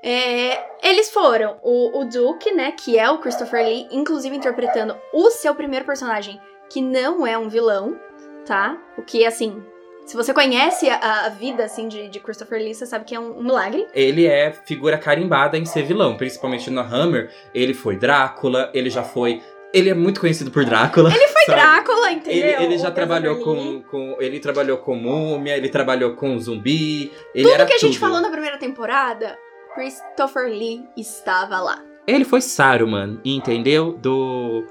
é, 0.04 0.64
eles 0.88 1.10
foram 1.10 1.58
o, 1.64 2.02
o 2.02 2.06
Duke, 2.06 2.54
né, 2.54 2.72
que 2.72 3.00
é 3.00 3.10
o 3.10 3.18
Christopher 3.18 3.66
Lee, 3.66 3.88
inclusive 3.90 4.36
interpretando 4.36 4.96
o 5.12 5.32
seu 5.32 5.56
primeiro 5.56 5.86
personagem, 5.86 6.40
que 6.70 6.82
não 6.82 7.26
é 7.26 7.36
um 7.36 7.50
vilão, 7.50 8.00
tá? 8.46 8.80
O 8.96 9.02
que, 9.02 9.26
assim, 9.26 9.64
se 10.06 10.16
você 10.16 10.34
conhece 10.34 10.88
a, 10.90 11.26
a 11.26 11.30
vida, 11.30 11.64
assim, 11.64 11.88
de, 11.88 12.08
de, 12.08 12.20
Christopher 12.20 12.60
Lee, 12.60 12.76
você 12.76 12.86
sabe 12.86 13.06
que 13.06 13.16
é 13.16 13.20
um, 13.20 13.40
um, 13.40 13.44
milagre. 13.44 13.88
Ele 13.94 14.26
é 14.26 14.52
figura 14.52 14.98
carimbada 14.98 15.58
em 15.58 15.66
ser 15.66 15.84
vilão, 15.84 16.16
principalmente 16.16 16.70
no 16.70 16.82
Hammer. 16.82 17.32
Ele 17.54 17.74
foi 17.74 17.98
Drácula, 17.98 18.70
ele 18.74 18.90
já 18.90 19.04
foi 19.04 19.42
ele 19.74 19.90
é 19.90 19.94
muito 19.94 20.22
conhecido 20.22 20.52
por 20.52 20.64
Drácula. 20.64 21.14
Ele 21.14 21.28
foi 21.28 21.44
sabe? 21.46 21.60
Drácula, 21.60 22.12
entendeu? 22.12 22.48
Ele, 22.48 22.64
ele 22.64 22.78
já 22.78 22.90
trabalhou 22.92 23.44
com, 23.44 23.82
com, 23.82 24.16
Ele 24.22 24.40
trabalhou 24.40 24.78
com 24.78 24.96
múmia, 24.96 25.58
ele 25.58 25.68
trabalhou 25.68 26.14
com 26.14 26.40
zumbi. 26.40 27.12
Ele 27.34 27.50
tudo 27.50 27.56
que 27.58 27.62
a 27.62 27.66
tudo. 27.66 27.80
gente 27.80 28.00
falou 28.00 28.22
na 28.22 28.30
primeira 28.30 28.58
temporada, 28.58 29.38
Christopher 29.74 30.48
Lee 30.48 30.82
estava 30.96 31.60
lá. 31.60 31.84
Ele 32.08 32.24
foi 32.24 32.40
Saruman, 32.40 33.20
entendeu? 33.26 33.92
Do 33.92 34.64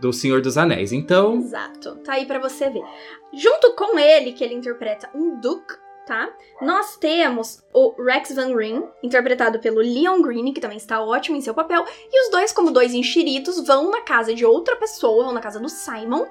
do 0.00 0.12
Senhor 0.12 0.40
dos 0.40 0.56
Anéis. 0.56 0.92
Então. 0.92 1.36
Exato. 1.36 1.96
Tá 1.96 2.14
aí 2.14 2.26
para 2.26 2.38
você 2.38 2.70
ver. 2.70 2.82
Junto 3.32 3.74
com 3.74 3.98
ele, 3.98 4.32
que 4.32 4.42
ele 4.42 4.54
interpreta 4.54 5.08
um 5.14 5.40
Duke, 5.40 5.74
tá? 6.06 6.28
Nós 6.60 6.96
temos 6.96 7.62
o 7.72 7.94
Rex 8.02 8.34
Van 8.34 8.54
Ryn, 8.56 8.82
interpretado 9.02 9.60
pelo 9.60 9.78
Leon 9.80 10.20
Green, 10.22 10.52
que 10.52 10.60
também 10.60 10.76
está 10.76 11.02
ótimo 11.02 11.36
em 11.36 11.40
seu 11.40 11.54
papel. 11.54 11.84
E 12.12 12.24
os 12.24 12.30
dois, 12.30 12.52
como 12.52 12.72
dois 12.72 12.92
enxeridos, 12.94 13.64
vão 13.64 13.90
na 13.90 14.00
casa 14.02 14.34
de 14.34 14.44
outra 14.44 14.76
pessoa, 14.76 15.24
vão 15.24 15.32
na 15.32 15.40
casa 15.40 15.60
do 15.60 15.68
Simon, 15.68 16.26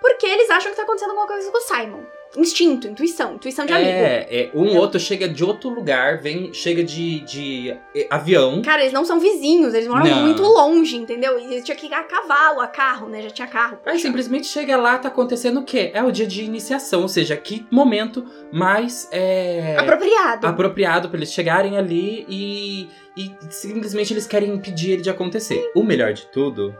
porque 0.00 0.26
eles 0.26 0.50
acham 0.50 0.70
que 0.70 0.76
tá 0.76 0.82
acontecendo 0.82 1.10
alguma 1.10 1.26
coisa 1.26 1.50
com 1.50 1.58
o 1.58 1.60
Simon 1.60 2.04
instinto, 2.36 2.86
intuição, 2.86 3.34
intuição 3.34 3.64
de 3.64 3.72
é, 3.72 3.76
amigo. 3.76 3.90
É, 4.30 4.50
um 4.54 4.76
outro 4.76 4.98
chega 4.98 5.28
de 5.28 5.44
outro 5.44 5.68
lugar, 5.70 6.18
vem, 6.18 6.52
chega 6.52 6.82
de, 6.82 7.20
de 7.20 7.76
avião. 8.10 8.62
Cara, 8.62 8.82
eles 8.82 8.92
não 8.92 9.04
são 9.04 9.20
vizinhos, 9.20 9.74
eles 9.74 9.88
moram 9.88 10.06
não. 10.06 10.22
muito 10.22 10.42
longe, 10.42 10.96
entendeu? 10.96 11.38
E 11.38 11.44
eles 11.44 11.64
tinham 11.64 11.76
que 11.76 11.86
ir 11.86 11.94
a 11.94 12.02
cavalo, 12.02 12.60
a 12.60 12.66
carro, 12.66 13.08
né? 13.08 13.22
Já 13.22 13.30
tinha 13.30 13.48
carro. 13.48 13.78
Aí 13.84 13.98
simplesmente 13.98 14.46
chega 14.46 14.76
lá, 14.76 14.98
tá 14.98 15.08
acontecendo 15.08 15.60
o 15.60 15.64
quê? 15.64 15.90
É 15.94 16.02
o 16.02 16.10
dia 16.10 16.26
de 16.26 16.42
iniciação, 16.42 17.02
ou 17.02 17.08
seja, 17.08 17.36
que 17.36 17.66
momento 17.70 18.24
mais 18.52 19.08
é... 19.12 19.76
apropriado. 19.78 20.46
Apropriado 20.46 21.08
para 21.08 21.18
eles 21.18 21.32
chegarem 21.32 21.76
ali 21.76 22.26
e, 22.28 22.88
e 23.16 23.30
simplesmente 23.50 24.12
eles 24.12 24.26
querem 24.26 24.50
impedir 24.50 24.92
ele 24.92 25.02
de 25.02 25.10
acontecer. 25.10 25.70
O 25.74 25.82
melhor 25.82 26.12
de 26.12 26.26
tudo 26.26 26.74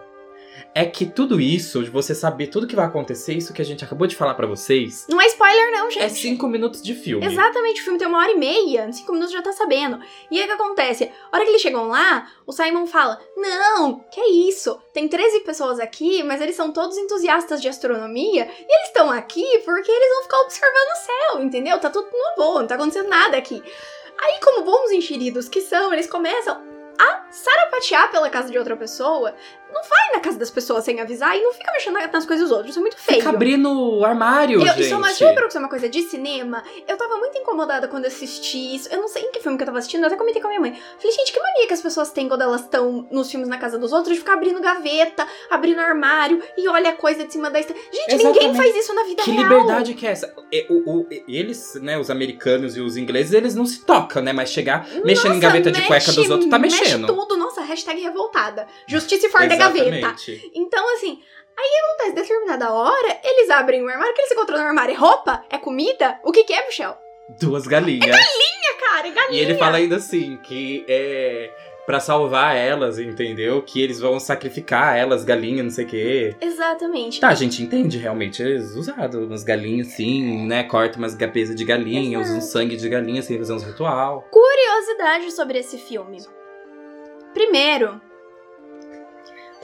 é 0.75 0.85
que 0.85 1.07
tudo 1.07 1.40
isso, 1.40 1.85
de 1.85 1.88
você 1.88 2.14
saber 2.14 2.49
tudo 2.49 2.66
que 2.66 2.75
vai 2.75 2.85
acontecer, 2.85 3.33
isso 3.35 3.54
que 3.54 3.62
a 3.62 3.64
gente 3.64 3.85
acabou 3.85 4.09
de 4.09 4.16
falar 4.16 4.35
para 4.35 4.47
vocês. 4.47 5.07
Não 5.09 5.21
é 5.21 5.26
spoiler, 5.26 5.71
não, 5.71 5.88
gente. 5.88 6.02
É 6.02 6.09
cinco 6.09 6.49
minutos 6.49 6.83
de 6.83 6.95
filme. 6.95 7.25
Exatamente, 7.25 7.81
o 7.81 7.85
filme 7.85 7.99
tem 7.99 8.09
uma 8.09 8.19
hora 8.19 8.33
e 8.33 8.37
meia, 8.37 8.87
em 8.88 8.93
cinco 8.93 9.12
minutos 9.12 9.33
já 9.33 9.40
tá 9.40 9.52
sabendo. 9.52 10.00
E 10.31 10.37
aí 10.37 10.45
o 10.45 10.47
que 10.49 10.52
acontece? 10.52 11.11
A 11.31 11.37
hora 11.37 11.45
que 11.45 11.50
eles 11.52 11.62
chegam 11.62 11.87
lá, 11.87 12.28
o 12.45 12.52
Simon 12.52 12.87
fala: 12.87 13.21
Não, 13.37 14.00
que 14.11 14.21
isso? 14.21 14.76
Tem 14.93 15.07
13 15.07 15.40
pessoas 15.40 15.78
aqui, 15.78 16.25
mas 16.25 16.40
eles 16.40 16.57
são 16.57 16.73
todos 16.73 16.99
entusiastas 16.99 17.62
de 17.62 17.69
astronomia 17.69 18.45
e 18.45 18.75
eles 18.75 18.88
estão 18.88 19.11
aqui 19.11 19.47
porque 19.64 19.93
eles 19.93 20.09
vão 20.14 20.23
ficar 20.25 20.40
observando 20.40 20.88
o 20.93 20.97
céu, 20.97 21.43
entendeu? 21.43 21.78
Tá 21.78 21.88
tudo 21.88 22.09
no 22.12 22.37
boa, 22.37 22.61
não 22.61 22.66
tá 22.66 22.75
acontecendo 22.75 23.09
nada 23.09 23.37
aqui. 23.37 23.62
Aí, 24.19 24.40
como 24.43 24.64
bons 24.64 24.90
enxeridos 24.90 25.49
que 25.49 25.61
são, 25.61 25.93
eles 25.93 26.09
começam 26.09 26.61
a 26.99 27.24
sarapatear 27.35 28.11
pela 28.12 28.31
casa 28.31 28.49
de 28.49 28.57
outra 28.57 28.76
pessoa, 28.76 29.35
não 29.73 29.83
vai 29.83 30.12
na 30.14 30.21
casa 30.21 30.38
das 30.38 30.50
pessoas 30.50 30.85
sem 30.85 31.00
avisar 31.00 31.37
e 31.37 31.43
não 31.43 31.53
fica 31.53 31.73
mexendo 31.73 31.95
nas 31.95 32.25
coisas 32.25 32.49
dos 32.49 32.57
outros. 32.57 32.71
Isso 32.71 32.79
é 32.79 32.83
muito 32.83 32.97
feio. 32.97 33.19
Fica 33.19 33.31
abrindo 33.31 33.99
o 33.99 34.05
armário, 34.05 34.61
eu, 34.61 34.67
gente. 34.67 34.83
Isso 34.83 34.95
é 34.95 34.97
uma, 34.97 35.12
juro 35.12 35.49
que 35.49 35.57
é 35.57 35.61
uma 35.61 35.69
coisa 35.69 35.88
de 35.88 36.03
cinema. 36.03 36.62
Eu 36.87 36.97
tava 36.97 37.17
muito 37.17 37.37
incomodada 37.37 37.88
quando 37.88 38.07
assisti 38.07 38.76
isso. 38.76 38.88
Eu 38.93 39.00
não 39.00 39.09
sei 39.09 39.23
em 39.23 39.33
que 39.33 39.41
filme 39.41 39.59
que 39.59 39.64
eu 39.64 39.67
tava 39.67 39.79
assistindo, 39.79 40.03
eu 40.03 40.07
até 40.07 40.17
comentei 40.17 40.41
com 40.41 40.47
a 40.47 40.50
minha 40.50 40.61
mãe. 40.61 40.81
Falei, 40.97 41.17
gente, 41.17 41.33
que 41.33 41.41
mania 41.41 41.67
que 41.67 41.75
as 41.75 41.83
pessoas 41.83 42.12
têm 42.12 42.29
quando 42.29 42.43
elas 42.43 42.61
estão 42.61 43.09
nos 43.11 43.29
filmes 43.29 43.49
na 43.49 43.59
casa 43.59 43.76
dos 43.76 43.93
outros 43.93 44.14
de 44.14 44.21
ficar 44.21 44.35
abrindo 44.35 44.61
gaveta, 44.61 45.26
abrindo 45.50 45.81
armário 45.81 46.41
e 46.57 46.69
olha 46.69 46.91
a 46.91 46.95
coisa 46.95 47.25
de 47.25 47.33
cima 47.33 47.50
da 47.50 47.64
Gente, 47.64 47.75
Exatamente. 48.09 48.25
ninguém 48.25 48.55
faz 48.55 48.76
isso 48.76 48.95
na 48.95 49.05
vida 49.05 49.23
que 49.23 49.31
real. 49.31 49.49
Que 49.49 49.55
liberdade 49.55 49.95
que 49.95 50.07
é 50.07 50.11
essa? 50.11 50.35
O, 50.69 50.99
o, 50.99 51.07
eles, 51.26 51.75
né, 51.81 51.99
os 51.99 52.11
americanos 52.11 52.76
e 52.76 52.81
os 52.81 52.97
ingleses, 52.97 53.33
eles 53.33 53.55
não 53.55 53.64
se 53.64 53.85
tocam, 53.85 54.23
né? 54.23 54.33
Mas 54.33 54.50
chegar 54.50 54.87
mexendo 55.05 55.26
Nossa, 55.26 55.37
em 55.37 55.41
gaveta 55.41 55.71
mexe, 55.71 55.81
de 55.81 55.87
cueca 55.87 56.12
dos 56.12 56.31
outros, 56.31 56.50
tá 56.50 56.59
mexendo. 56.59 57.00
Mexe 57.00 57.07
tudo. 57.07 57.24
Hashtag 57.75 58.00
revoltada. 58.00 58.66
Justiça 58.87 59.26
e 59.26 59.31
for 59.31 59.47
de 59.49 59.57
gaveta. 59.57 60.14
Então, 60.54 60.95
assim, 60.95 61.21
aí 61.59 61.71
acontece, 61.85 62.14
determinada 62.14 62.73
hora, 62.73 63.21
eles 63.25 63.50
abrem 63.50 63.83
o 63.83 63.88
armário, 63.88 64.12
o 64.12 64.14
que 64.14 64.21
eles 64.23 64.33
encontram 64.33 64.59
no 64.59 64.64
armário? 64.64 64.95
É 64.95 64.97
roupa? 64.97 65.45
É 65.50 65.59
comida? 65.59 66.21
O 66.23 66.31
que 66.31 66.45
que 66.45 66.52
é, 66.52 66.64
Michel? 66.66 66.97
Duas 67.40 67.66
galinhas. 67.66 68.07
É 68.07 68.11
galinha, 68.11 68.78
cara, 68.78 69.09
é 69.09 69.11
galinha. 69.11 69.40
E 69.40 69.45
ele 69.45 69.54
fala 69.57 69.78
ainda 69.78 69.97
assim, 69.97 70.37
que 70.37 70.85
é 70.88 71.50
para 71.85 72.00
salvar 72.00 72.57
elas, 72.57 72.99
entendeu? 72.99 73.61
Que 73.61 73.83
eles 73.83 74.00
vão 74.00 74.19
sacrificar 74.19 74.97
elas, 74.97 75.25
galinhas, 75.25 75.64
não 75.64 75.71
sei 75.71 75.85
o 75.85 75.88
quê. 75.88 76.37
Exatamente. 76.40 77.21
Tá, 77.21 77.28
a 77.28 77.35
gente 77.35 77.62
entende 77.62 77.99
realmente. 77.99 78.43
Eles 78.43 78.75
usaram 78.75 79.25
umas 79.25 79.43
galinhas 79.43 79.88
assim, 79.88 80.47
né? 80.47 80.62
Corta 80.64 80.97
umas 80.97 81.14
gapesas 81.14 81.57
de 81.57 81.64
galinha, 81.64 82.21
usam 82.21 82.40
sangue 82.40 82.76
de 82.76 82.88
galinha 82.88 83.21
assim, 83.21 83.37
fazer 83.37 83.52
uns 83.52 83.64
ritual. 83.64 84.26
Curiosidade 84.31 85.31
sobre 85.33 85.59
esse 85.59 85.76
filme. 85.76 86.19
Primeiro, 87.35 88.00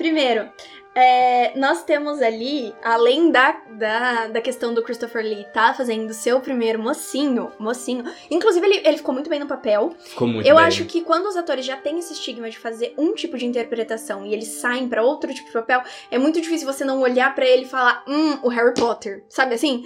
Primeiro, 0.01 0.49
é, 0.95 1.53
nós 1.59 1.83
temos 1.85 2.23
ali, 2.23 2.75
além 2.83 3.31
da, 3.31 3.53
da, 3.73 4.29
da 4.29 4.41
questão 4.41 4.73
do 4.73 4.83
Christopher 4.83 5.23
Lee 5.23 5.45
tá 5.53 5.75
fazendo 5.75 6.15
seu 6.15 6.41
primeiro 6.41 6.79
mocinho, 6.79 7.53
mocinho, 7.59 8.05
inclusive 8.31 8.67
ele, 8.67 8.81
ele 8.89 8.97
ficou 8.97 9.13
muito 9.13 9.29
bem 9.29 9.39
no 9.39 9.47
papel. 9.47 9.95
Ficou 9.99 10.27
muito 10.27 10.49
Eu 10.49 10.57
bem. 10.57 10.65
acho 10.65 10.87
que 10.87 11.03
quando 11.03 11.27
os 11.27 11.37
atores 11.37 11.67
já 11.67 11.77
têm 11.77 11.99
esse 11.99 12.15
estigma 12.15 12.49
de 12.49 12.59
fazer 12.59 12.95
um 12.97 13.13
tipo 13.15 13.37
de 13.37 13.45
interpretação 13.45 14.25
e 14.25 14.33
eles 14.33 14.49
saem 14.49 14.89
para 14.89 15.03
outro 15.03 15.35
tipo 15.35 15.49
de 15.49 15.53
papel, 15.53 15.83
é 16.11 16.17
muito 16.17 16.41
difícil 16.41 16.67
você 16.67 16.83
não 16.83 17.03
olhar 17.03 17.35
para 17.35 17.47
ele 17.47 17.65
e 17.65 17.69
falar, 17.69 18.03
hum, 18.09 18.39
o 18.43 18.49
Harry 18.49 18.73
Potter, 18.73 19.23
sabe 19.29 19.55
assim? 19.55 19.85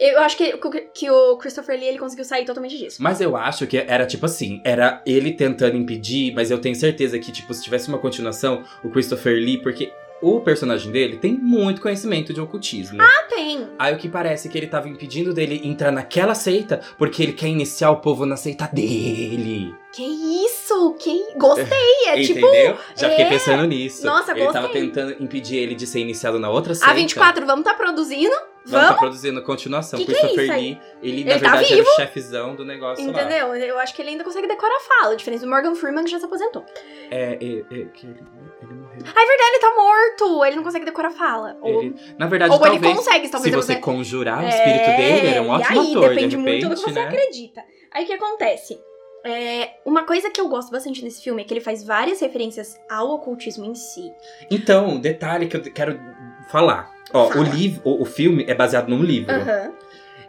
Eu 0.00 0.18
acho 0.20 0.34
que, 0.34 0.58
que 0.94 1.10
o 1.10 1.36
Christopher 1.36 1.78
Lee 1.78 1.88
ele 1.88 1.98
conseguiu 1.98 2.24
sair 2.24 2.46
totalmente 2.46 2.78
disso. 2.78 3.02
Mas 3.02 3.20
eu 3.20 3.36
acho 3.36 3.66
que 3.66 3.76
era 3.76 4.06
tipo 4.06 4.24
assim, 4.24 4.62
era 4.64 5.02
ele 5.04 5.30
tentando 5.32 5.76
impedir, 5.76 6.32
mas 6.34 6.50
eu 6.50 6.58
tenho 6.58 6.74
certeza 6.74 7.18
que, 7.18 7.30
tipo, 7.30 7.52
se 7.52 7.62
tivesse 7.62 7.88
uma 7.88 7.98
continuação, 7.98 8.64
o 8.82 8.88
Christopher 8.88 9.34
Lee, 9.34 9.58
porque 9.58 9.92
o 10.22 10.40
personagem 10.40 10.92
dele 10.92 11.16
tem 11.16 11.32
muito 11.32 11.80
conhecimento 11.80 12.32
de 12.32 12.40
ocultismo. 12.40 13.00
Ah, 13.00 13.26
tem! 13.28 13.68
Aí 13.78 13.94
o 13.94 13.98
que 13.98 14.08
parece 14.08 14.48
é 14.48 14.50
que 14.50 14.58
ele 14.58 14.66
tava 14.66 14.88
impedindo 14.88 15.32
dele 15.32 15.60
entrar 15.64 15.90
naquela 15.90 16.34
seita 16.34 16.80
porque 16.98 17.22
ele 17.22 17.32
quer 17.32 17.48
iniciar 17.48 17.90
o 17.90 17.96
povo 17.96 18.26
na 18.26 18.36
seita 18.36 18.66
dele. 18.66 19.74
Que 19.92 20.04
isso? 20.04 20.94
Que 21.00 21.34
gostei! 21.36 22.06
É 22.06 22.20
tipo. 22.22 22.38
Entendeu? 22.38 22.76
Já 22.94 23.10
fiquei 23.10 23.24
é... 23.24 23.28
pensando 23.28 23.64
nisso. 23.66 24.06
Nossa, 24.06 24.32
ele 24.32 24.44
gostei. 24.44 24.60
tava 24.60 24.72
tentando 24.72 25.22
impedir 25.22 25.56
ele 25.56 25.74
de 25.74 25.86
ser 25.86 26.00
iniciado 26.00 26.38
na 26.38 26.50
outra 26.50 26.74
seita. 26.74 26.94
A24, 26.94 27.44
vamos 27.44 27.64
tá 27.64 27.74
produzindo? 27.74 28.34
Vamos 28.64 28.88
tá 28.88 28.94
produzindo 28.94 29.42
continuação. 29.42 29.98
Que 29.98 30.04
Christopher 30.04 30.46
que 30.46 30.50
é 30.50 30.56
Lee, 30.56 30.80
ele, 31.02 31.20
ele 31.22 31.24
na 31.24 31.30
tá 31.40 31.56
verdade 31.56 31.74
vivo. 31.74 31.80
era 31.80 31.90
o 31.90 31.96
chefezão 31.96 32.54
do 32.54 32.64
negócio 32.64 33.02
Entendeu? 33.02 33.48
lá. 33.48 33.58
Eu 33.58 33.78
acho 33.78 33.94
que 33.94 34.02
ele 34.02 34.10
ainda 34.10 34.22
consegue 34.22 34.46
decorar 34.46 34.76
a 34.76 34.80
fala, 34.80 35.16
diferente 35.16 35.40
do 35.40 35.48
Morgan 35.48 35.74
Freeman 35.74 36.04
que 36.04 36.10
já 36.10 36.18
se 36.18 36.26
aposentou. 36.26 36.64
É, 37.10 37.38
é, 37.40 37.80
é 37.80 37.84
que 37.86 38.06
ele, 38.06 38.22
ele. 38.59 38.59
Ah, 39.04 39.22
é 39.22 39.26
verdade, 39.26 39.50
ele 39.50 39.58
tá 39.60 39.74
morto! 39.74 40.44
Ele 40.44 40.56
não 40.56 40.62
consegue 40.62 40.84
decorar 40.84 41.08
a 41.08 41.12
fala. 41.12 41.56
Ou, 41.60 41.82
ele, 41.82 41.94
na 42.18 42.26
verdade, 42.26 42.52
ou 42.52 42.58
talvez, 42.58 42.82
ele 42.82 42.94
consegue, 42.94 43.28
talvez 43.28 43.54
se 43.54 43.60
você 43.60 43.76
conjurar 43.76 44.44
o 44.44 44.48
espírito 44.48 44.90
é, 44.90 44.96
dele, 44.96 45.26
ele 45.26 45.36
é 45.36 45.40
um 45.40 45.50
ótimo 45.50 45.80
aí, 45.80 45.90
ator, 45.90 46.08
depende 46.08 46.28
de 46.28 46.36
repente, 46.36 46.50
muito 46.50 46.68
do 46.68 46.74
que 46.74 46.90
você 46.90 47.00
né? 47.00 47.06
acredita. 47.06 47.64
Aí 47.92 48.04
o 48.04 48.06
que 48.06 48.12
acontece? 48.12 48.80
É, 49.24 49.70
uma 49.84 50.04
coisa 50.04 50.30
que 50.30 50.40
eu 50.40 50.48
gosto 50.48 50.70
bastante 50.70 51.04
nesse 51.04 51.22
filme 51.22 51.42
é 51.42 51.44
que 51.44 51.52
ele 51.52 51.60
faz 51.60 51.84
várias 51.84 52.20
referências 52.20 52.80
ao 52.88 53.10
ocultismo 53.10 53.64
em 53.64 53.74
si. 53.74 54.10
Então, 54.50 54.98
detalhe 54.98 55.46
que 55.46 55.56
eu 55.56 55.62
quero 55.62 56.00
falar. 56.48 56.90
Ó, 57.12 57.28
Fala. 57.28 57.40
o 57.40 57.44
livro, 57.44 57.82
o, 57.84 58.02
o 58.02 58.04
filme 58.04 58.44
é 58.48 58.54
baseado 58.54 58.88
num 58.88 59.02
livro. 59.02 59.34
Aham. 59.34 59.72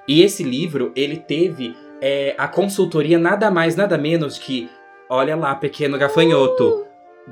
E 0.08 0.22
esse 0.24 0.44
livro, 0.44 0.92
ele 0.96 1.18
teve 1.18 1.76
é, 2.02 2.36
a 2.38 2.48
consultoria 2.48 3.20
nada 3.20 3.52
mais, 3.52 3.76
nada 3.76 3.98
menos 3.98 4.38
que, 4.38 4.70
olha 5.08 5.36
lá, 5.36 5.56
pequeno 5.56 5.98
gafanhoto, 5.98 6.86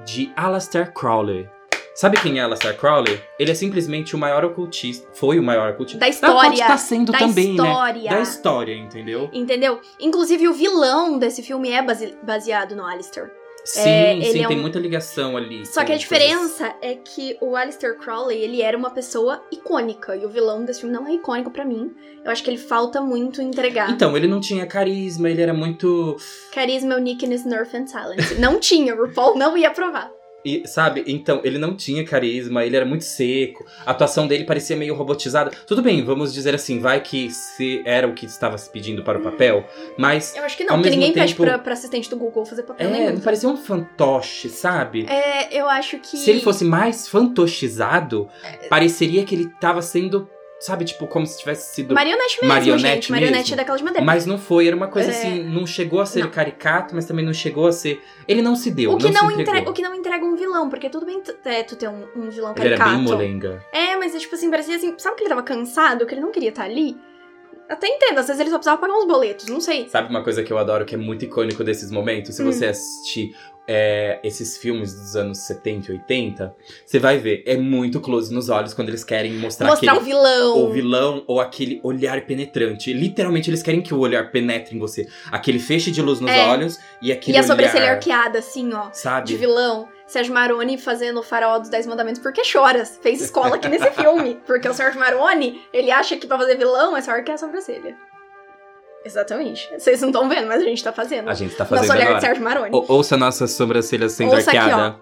de 0.06 0.32
Aleister 0.36 0.94
Crowley. 0.94 1.50
Sabe 1.96 2.18
quem 2.22 2.40
é 2.40 2.44
Aleister 2.44 2.78
Crowley? 2.78 3.22
Ele 3.38 3.52
é 3.52 3.54
simplesmente 3.54 4.16
o 4.16 4.18
maior 4.20 4.46
ocultista. 4.46 5.06
Foi 5.14 5.38
o 5.38 5.44
maior 5.44 5.72
ocultista. 5.72 6.00
Da 6.00 6.08
história. 6.08 6.36
Pode 6.36 6.62
estar 6.62 6.78
sendo 6.78 7.12
da 7.12 7.18
também, 7.20 7.52
história. 7.52 8.04
né? 8.04 8.10
Da 8.10 8.22
história, 8.22 8.74
entendeu? 8.74 9.30
Entendeu? 9.34 9.82
Inclusive, 10.00 10.48
o 10.48 10.54
vilão 10.54 11.20
desse 11.20 11.44
filme 11.44 11.70
é 11.72 11.82
base- 11.82 12.18
baseado 12.24 12.74
no 12.74 12.86
Alistair. 12.86 13.32
Sim, 13.66 13.90
ele 13.90 14.26
sim, 14.32 14.44
é 14.44 14.48
tem 14.48 14.58
um- 14.58 14.62
muita 14.62 14.80
ligação 14.80 15.36
ali. 15.38 15.66
Só 15.66 15.82
que 15.84 15.92
a 15.92 15.96
coisas- 15.96 16.00
diferença 16.02 16.74
é 16.82 16.96
que 16.96 17.38
o 17.42 17.56
Alistair 17.56 17.98
Crowley, 17.98 18.42
ele 18.42 18.62
era 18.62 18.78
uma 18.78 18.90
pessoa 18.90 19.44
icônica. 19.52 20.16
E 20.16 20.26
o 20.26 20.30
vilão 20.30 20.66
desse 20.66 20.82
filme 20.82 20.96
não 20.96 21.08
é 21.08 21.14
icônico 21.14 21.52
pra 21.52 21.66
mim. 21.66 21.92
Eu 22.24 22.32
acho 22.32 22.44
que 22.44 22.50
ele 22.50 22.58
falta 22.58 23.00
muito 23.02 23.42
entregar. 23.42 23.90
Então, 23.92 24.16
ele 24.18 24.28
não 24.28 24.40
tinha 24.40 24.66
carisma, 24.66 25.30
ele 25.30 25.42
era 25.42 25.54
muito. 25.54 26.18
Carisma, 26.54 26.96
uniqueness, 26.96 27.46
nerf 27.46 27.76
and 27.76 27.86
talent. 27.86 28.20
não 28.40 28.60
tinha, 28.60 28.96
o 28.96 29.06
RuPaul 29.06 29.38
não 29.38 29.58
ia 29.58 29.68
aprovar. 29.70 30.12
E, 30.46 30.64
sabe? 30.66 31.04
Então, 31.06 31.42
ele 31.44 31.58
não 31.58 31.76
tinha 31.76 32.04
carisma, 32.06 32.64
ele 32.66 32.76
era 32.78 32.86
muito 32.86 33.04
seco. 33.04 33.66
A 33.86 33.92
atuação 33.92 34.26
dele 34.26 34.46
parecia 34.46 34.76
meio 34.76 34.96
robotizada. 34.96 35.52
Tudo 35.68 35.82
bem, 35.82 36.04
vamos 36.04 36.34
dizer 36.34 36.56
assim, 36.56 36.80
vai 36.80 37.02
que 37.02 37.30
se 37.30 37.82
era 37.86 38.08
o 38.08 38.14
que 38.14 38.26
estava 38.26 38.58
se 38.58 38.70
pedindo 38.70 39.04
para 39.04 39.20
o 39.20 39.22
papel, 39.22 39.66
mas. 39.98 40.36
Eu 40.38 40.44
acho 40.46 40.56
que 40.56 40.64
não, 40.64 40.76
porque 40.78 40.90
ninguém 40.92 41.12
pede 41.12 41.34
tempo- 41.34 41.44
pra, 41.44 41.60
pra 41.60 41.74
assistente 41.74 42.10
do 42.10 42.16
Google 42.18 42.46
fazer 42.46 42.64
papel 42.64 42.88
É, 42.88 42.92
nenhum. 42.92 43.20
parecia 43.20 43.50
um 43.50 43.58
fantoche, 43.58 44.48
sabe? 44.50 45.06
É, 45.10 45.54
eu 45.54 45.68
acho 45.68 46.00
que. 46.00 46.16
Se 46.18 46.30
ele 46.30 46.40
fosse 46.40 46.64
mais 46.64 47.08
fantochizado, 47.08 48.30
pareceria 48.70 49.24
que 49.26 49.36
ele 49.36 49.50
tava 49.60 49.82
sendo, 49.82 50.30
sabe, 50.60 50.86
tipo, 50.86 51.08
como 51.08 51.26
se 51.26 51.40
tivesse 51.40 51.74
sido. 51.74 51.94
Marionete 51.96 52.36
mesmo, 52.42 52.48
Marionete 52.48 52.94
gente. 52.96 53.12
Marionete 53.12 53.38
mesmo? 53.40 53.54
é 53.54 53.58
daquela 53.58 53.78
de 53.78 53.84
madeira. 53.84 54.06
Mas 54.06 54.26
não 54.26 54.38
foi, 54.38 54.68
era 54.68 54.76
uma 54.76 54.88
coisa 54.88 55.10
É. 55.10 55.12
assim, 55.14 55.44
não 55.44 55.66
chegou 55.66 56.02
a 56.02 56.06
ser 56.06 56.22
Não. 56.24 56.30
caricato, 56.30 56.94
mas 56.94 57.06
também 57.06 57.24
não 57.26 57.34
chegou 57.34 57.68
a 57.68 57.72
ser. 57.72 58.02
Ele 58.28 58.42
não 58.42 58.56
se 58.56 58.70
deu, 58.72 58.92
o, 58.92 58.98
que 58.98 59.10
não, 59.10 59.24
não 59.30 59.40
entrega, 59.42 59.70
o 59.70 59.74
que 59.74 59.82
não 59.82 59.96
entrega 59.96 60.26
um 60.26 60.36
vilão, 60.36 60.70
porque 60.70 60.90
tudo 60.90 61.06
bem 61.06 61.22
tu, 61.22 61.34
é, 61.46 61.64
tu 61.64 61.76
ter 61.76 61.88
um, 61.88 62.06
um 62.16 62.30
vilão 62.30 62.54
Ele 62.58 62.68
era 62.68 62.78
caricato. 62.78 62.90
bem 62.98 63.02
molenga. 63.02 63.66
É, 63.72 63.96
mas 63.96 64.14
é 64.14 64.18
tipo 64.20 64.36
assim, 64.36 64.50
parecia 64.52 64.76
assim, 64.76 64.94
sabe 64.98 65.16
que 65.16 65.24
ele 65.24 65.30
tava 65.30 65.44
cansado, 65.44 66.06
que 66.06 66.14
ele 66.14 66.22
não 66.22 66.32
queria 66.32 66.50
estar 66.50 66.64
ali? 66.66 66.98
Até 67.70 67.88
entendo, 67.88 68.18
às 68.18 68.26
vezes 68.26 68.40
ele 68.40 68.50
só 68.50 68.58
precisava 68.58 68.82
pagar 68.82 68.96
uns 68.96 69.06
boletos, 69.06 69.46
não 69.46 69.62
sei. 69.62 69.88
Sabe 69.90 70.10
uma 70.10 70.24
coisa 70.24 70.42
que 70.42 70.52
eu 70.52 70.58
adoro, 70.58 70.86
que 70.86 70.96
é 70.96 70.98
muito 70.98 71.24
icônico 71.26 71.64
desses 71.64 71.92
momentos? 71.92 72.36
Se 72.36 72.42
Hum. 72.42 72.52
você 72.52 72.66
assistir 72.66 73.36
é, 73.72 74.20
esses 74.24 74.58
filmes 74.58 74.96
dos 74.96 75.16
anos 75.16 75.38
70 75.38 75.92
e 75.92 75.96
80, 75.96 76.56
você 76.84 76.98
vai 76.98 77.20
ver, 77.20 77.44
é 77.46 77.56
muito 77.56 78.02
close 78.02 78.34
nos 78.34 78.50
olhos 78.50 78.74
quando 78.74 78.90
eles 78.90 79.04
querem 79.04 79.34
mostrar, 79.34 79.68
Mostrar 79.68 79.94
o 79.94 79.98
aquele 79.98 80.10
vilão. 80.16 80.58
o 80.58 80.72
vilão 80.72 81.24
ou 81.28 81.40
aquele 81.40 81.80
olhar 81.84 82.20
penetrante. 82.26 82.92
Literalmente, 82.92 83.50
eles 83.52 83.62
querem 83.62 83.80
que 83.82 83.94
o 83.94 84.00
olhar 84.00 84.32
penetre 84.32 84.76
em 84.76 84.80
você. 84.80 85.08
Aquele 85.32 85.60
feixe 85.60 85.92
de 85.92 86.02
luz 86.02 86.20
nos 86.20 86.32
É. 86.32 86.48
olhos 86.48 86.80
e 87.00 87.12
aquele 87.12 87.38
E 87.38 87.40
a 87.40 87.44
sobrancelha 87.44 87.84
olhar, 87.84 87.94
arqueada, 87.98 88.40
assim, 88.40 88.74
ó. 88.74 88.90
sabe? 88.92 89.28
De 89.28 89.38
vilão. 89.38 89.88
Sérgio 90.08 90.34
Maroni 90.34 90.76
fazendo 90.80 91.20
o 91.20 91.24
farol 91.24 91.60
dos 91.60 91.70
Dez 91.70 91.86
Mandamentos 91.86 92.20
porque 92.20 92.44
choras. 92.44 92.98
Fez 93.04 93.22
escola 93.22 93.58
aqui 93.58 93.68
nesse 93.68 93.92
filme. 93.94 94.40
Porque 94.48 94.68
o 94.68 94.74
Sérgio 94.74 95.00
Maroni, 95.00 95.62
ele 95.72 95.92
acha 95.92 96.18
que 96.18 96.26
pra 96.26 96.36
fazer 96.40 96.58
vilão 96.58 96.98
é 96.98 97.02
só 97.02 97.12
arquear 97.12 97.36
a 97.36 97.38
sobrancelha. 97.38 97.96
Exatamente. 99.06 99.70
Vocês 99.78 100.02
não 100.02 100.10
estão 100.10 100.28
vendo, 100.28 100.48
mas 100.48 100.62
a 100.62 100.66
gente 100.66 100.84
tá 100.84 100.92
fazendo. 100.92 101.30
A 101.30 101.34
gente 101.34 101.56
tá 101.56 101.64
Nosso 101.64 101.76
fazendo 101.76 101.92
olhar 101.92 102.02
de 102.02 102.08
agora. 102.08 102.22
Sérgio 102.22 102.44
Maroni. 102.44 102.70
Ou- 102.74 102.86
ouça 102.90 103.16
nossas 103.18 103.52
sobrancelhas 103.52 104.12
sendo 104.12 104.34
Ouça 104.34 104.50
aqui, 104.50 104.58
arqueada. 104.58 105.00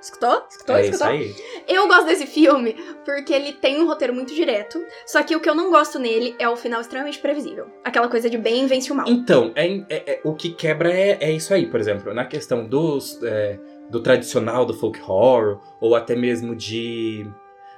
Escutou? 0.00 0.44
Escutou? 0.50 0.76
é 0.76 0.80
isso 0.82 0.90
Escutou? 0.94 1.12
aí. 1.12 1.34
Eu 1.68 1.86
gosto 1.86 2.06
desse 2.06 2.26
filme 2.26 2.72
porque 3.04 3.32
ele 3.32 3.52
tem 3.52 3.80
um 3.80 3.86
roteiro 3.86 4.12
muito 4.12 4.34
direto. 4.34 4.84
Só 5.06 5.22
que 5.22 5.36
o 5.36 5.40
que 5.40 5.48
eu 5.48 5.54
não 5.54 5.70
gosto 5.70 5.96
nele 5.98 6.34
é 6.40 6.48
o 6.48 6.56
final 6.56 6.80
extremamente 6.80 7.20
previsível. 7.20 7.66
Aquela 7.84 8.08
coisa 8.08 8.28
de 8.28 8.36
bem 8.36 8.66
vence 8.66 8.90
o 8.90 8.96
mal. 8.96 9.06
Então, 9.08 9.52
é, 9.54 9.64
é- 9.66 9.84
é- 10.14 10.20
o 10.24 10.34
que 10.34 10.50
quebra 10.50 10.92
é, 10.92 11.18
é 11.20 11.30
isso 11.30 11.54
aí, 11.54 11.66
por 11.66 11.78
exemplo, 11.78 12.12
na 12.12 12.24
questão 12.24 12.66
dos, 12.66 13.22
é, 13.22 13.60
do 13.90 14.00
tradicional 14.02 14.66
do 14.66 14.74
folk 14.74 15.00
horror, 15.02 15.60
ou 15.80 15.94
até 15.94 16.16
mesmo 16.16 16.56
de. 16.56 17.24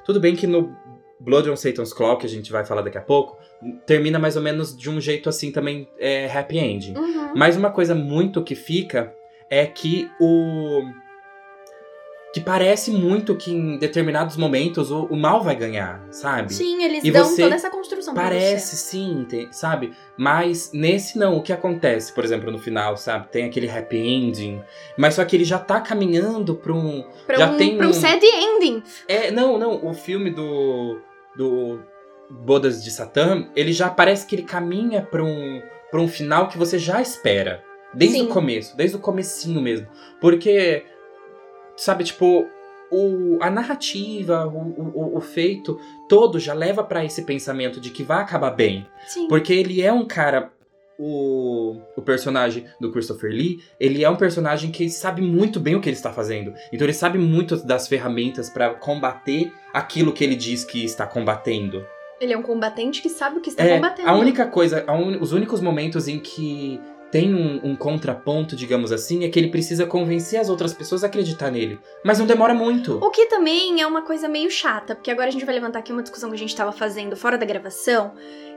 Tudo 0.07 0.19
bem 0.19 0.35
que 0.35 0.47
no 0.47 0.75
Blood 1.21 1.51
on 1.51 1.57
Satan's 1.57 1.93
Claw, 1.93 2.19
que 2.19 2.27
a 2.27 2.29
gente 2.29 2.51
vai 2.51 2.65
falar 2.65 2.83
daqui 2.83 2.99
a 2.99 3.03
pouco, 3.03 3.39
termina 3.87 4.19
mais 4.19 4.37
ou 4.37 4.43
menos 4.43 4.77
de 4.77 4.91
um 4.91 5.01
jeito 5.01 5.29
assim 5.29 5.51
também 5.51 5.89
é, 5.99 6.31
happy 6.31 6.59
ending. 6.59 6.95
Uhum. 6.97 7.33
Mas 7.35 7.57
uma 7.57 7.71
coisa 7.71 7.95
muito 7.95 8.43
que 8.43 8.55
fica 8.55 9.15
é 9.51 9.67
que 9.67 10.11
o. 10.21 10.83
Que 12.35 12.41
parece 12.41 12.91
muito 12.91 13.37
que 13.37 13.53
em 13.53 13.79
determinados 13.79 14.37
momentos 14.37 14.91
o, 14.91 15.05
o 15.05 15.17
mal 15.17 15.41
vai 15.41 15.55
ganhar, 15.55 16.05
sabe? 16.11 16.53
Sim, 16.53 16.83
eles 16.83 17.05
E 17.05 17.13
dão 17.13 17.35
toda 17.37 17.55
essa 17.55 17.71
construção 17.71 18.13
Parece 18.13 18.77
sim, 18.77 19.25
tem- 19.29 19.53
sabe? 19.53 19.93
Mas 20.19 20.73
nesse 20.75 21.17
não, 21.17 21.37
o 21.37 21.43
que 21.43 21.53
acontece, 21.53 22.13
por 22.13 22.25
exemplo, 22.25 22.51
no 22.51 22.59
final, 22.59 22.97
sabe? 22.97 23.29
Tem 23.31 23.45
aquele 23.45 23.71
happy 23.71 23.97
ending, 23.99 24.61
mas 24.99 25.15
só 25.15 25.25
que 25.25 25.37
ele 25.37 25.45
já 25.45 25.61
tá 25.61 25.81
caminhando 25.81 26.57
pra 26.57 26.73
um. 26.73 27.05
Pra 27.25 27.37
já 27.39 27.51
um, 27.53 27.57
tem 27.57 27.77
pra 27.77 27.87
um 27.87 27.91
um- 27.91 27.93
sad 27.93 28.21
ending. 28.27 28.83
É, 29.07 29.31
não, 29.31 29.57
não, 29.57 29.87
o 29.87 29.95
filme 29.95 30.31
do. 30.31 30.99
do 31.37 31.79
Bodas 32.29 32.83
de 32.83 32.91
Satã, 32.91 33.47
ele 33.55 33.73
já 33.73 33.89
parece 33.91 34.27
que 34.27 34.35
ele 34.35 34.43
caminha 34.43 35.03
pra 35.03 35.23
um, 35.23 35.63
pra 35.91 36.01
um 36.01 36.09
final 36.09 36.49
que 36.49 36.59
você 36.59 36.79
já 36.81 37.01
espera. 37.01 37.63
Desde 37.93 38.19
Sim. 38.19 38.25
o 38.25 38.29
começo, 38.29 38.77
desde 38.77 38.97
o 38.97 38.99
comecinho 38.99 39.61
mesmo. 39.61 39.87
Porque, 40.21 40.83
sabe, 41.77 42.05
tipo, 42.05 42.47
o, 42.91 43.39
a 43.41 43.51
narrativa, 43.51 44.47
o, 44.47 44.59
o, 44.95 45.17
o 45.19 45.21
feito 45.21 45.79
todo 46.09 46.39
já 46.39 46.55
leva 46.55 46.83
pra 46.85 47.05
esse 47.05 47.23
pensamento 47.23 47.81
de 47.81 47.91
que 47.91 48.03
vai 48.03 48.21
acabar 48.23 48.51
bem. 48.51 48.87
Sim. 49.07 49.27
Porque 49.29 49.53
ele 49.53 49.83
é 49.83 49.93
um 49.93 50.07
cara. 50.07 50.51
O, 50.97 51.81
o 51.97 52.03
personagem 52.03 52.67
do 52.81 52.93
Christopher 52.93 53.29
Lee, 53.33 53.59
ele 53.81 54.05
é 54.05 54.09
um 54.09 54.15
personagem 54.15 54.71
que 54.71 54.89
sabe 54.89 55.21
muito 55.21 55.59
bem 55.59 55.75
o 55.75 55.81
que 55.81 55.89
ele 55.89 55.97
está 55.97 56.13
fazendo. 56.13 56.55
Então 56.73 56.87
ele 56.87 56.93
sabe 56.95 57.19
muito 57.19 57.57
das 57.67 57.89
ferramentas 57.89 58.49
pra 58.49 58.71
combater 58.75 59.53
aquilo 59.73 60.13
que 60.13 60.23
ele 60.23 60.37
diz 60.37 60.63
que 60.63 60.85
está 60.85 61.05
combatendo. 61.05 61.85
Ele 62.21 62.33
é 62.33 62.39
um 62.39 62.43
combatente 62.43 63.03
que 63.03 63.09
sabe 63.09 63.39
o 63.39 63.41
que 63.41 63.51
está 63.51 63.65
É, 63.65 63.75
combatendo. 63.75 64.09
a 64.09 64.15
única 64.17 64.47
coisa, 64.47 64.85
a 64.87 64.93
un- 64.93 65.21
os 65.21 65.33
únicos 65.33 65.61
momentos 65.61 66.07
em 66.07 66.21
que 66.21 66.81
tem 67.15 67.33
um, 67.33 67.61
um 67.63 67.77
contraponto, 67.77 68.57
digamos 68.57 68.91
assim, 68.91 69.23
é 69.23 69.29
que 69.29 69.39
ele 69.39 69.47
precisa 69.47 69.87
convencer 69.87 70.41
as 70.41 70.49
outras 70.49 70.75
pessoas 70.75 71.05
a 71.05 71.07
acreditar 71.07 71.49
nele. 71.49 71.79
Mas 72.05 72.19
não 72.19 72.27
demora 72.27 72.53
muito. 72.53 72.99
O 72.99 73.09
que 73.09 73.27
também 73.27 73.81
é 73.81 73.87
uma 73.87 74.03
coisa 74.03 74.27
meio 74.27 74.51
chata, 74.51 74.97
porque 74.97 75.13
agora 75.13 75.29
a 75.29 75.31
gente 75.31 75.45
vai 75.45 75.55
levantar 75.55 75.79
aqui 75.79 75.93
uma 75.93 76.03
discussão 76.03 76.29
que 76.29 76.35
a 76.35 76.39
gente 76.41 76.57
tava 76.57 76.73
fazendo 76.73 77.15
fora 77.17 77.39
da 77.39 77.47
gravação. 77.47 78.15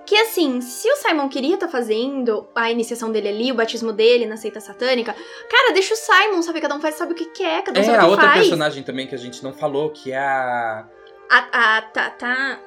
Que 0.08 0.16
assim, 0.16 0.60
se 0.60 0.90
o 0.92 0.96
Simon 0.96 1.30
queria 1.30 1.54
estar 1.54 1.68
fazendo 1.68 2.48
a 2.56 2.72
iniciação 2.72 3.12
dele 3.12 3.28
ali, 3.28 3.52
o 3.52 3.56
batismo 3.56 3.94
dele 3.94 4.26
na 4.26 4.38
seita 4.38 4.60
satânica, 4.60 5.16
cara, 5.48 5.72
deixa 5.72 5.94
o 5.94 5.98
Simon, 5.98 6.42
sabe? 6.42 6.60
Cada 6.60 6.74
um 6.74 6.82
faz, 6.82 6.96
sabe 6.96 7.12
o 7.12 7.16
que 7.16 7.26
quer, 7.26 7.62
cada 7.62 7.80
um 7.80 7.84
É, 7.84 7.86
sabe 7.86 7.98
o 7.98 8.02
a 8.02 8.04
que 8.06 8.10
outra 8.10 8.26
faz. 8.26 8.40
personagem 8.40 8.82
também 8.82 9.06
que 9.06 9.14
a 9.14 9.20
gente 9.20 9.44
não 9.44 9.54
falou, 9.54 9.92
que 9.92 10.12
é 10.12 10.18
a. 10.18 10.88
A, 11.30 11.78
a, 11.78 11.82
tá, 11.84 12.10
tá, 12.10 12.10
tá, 12.10 12.60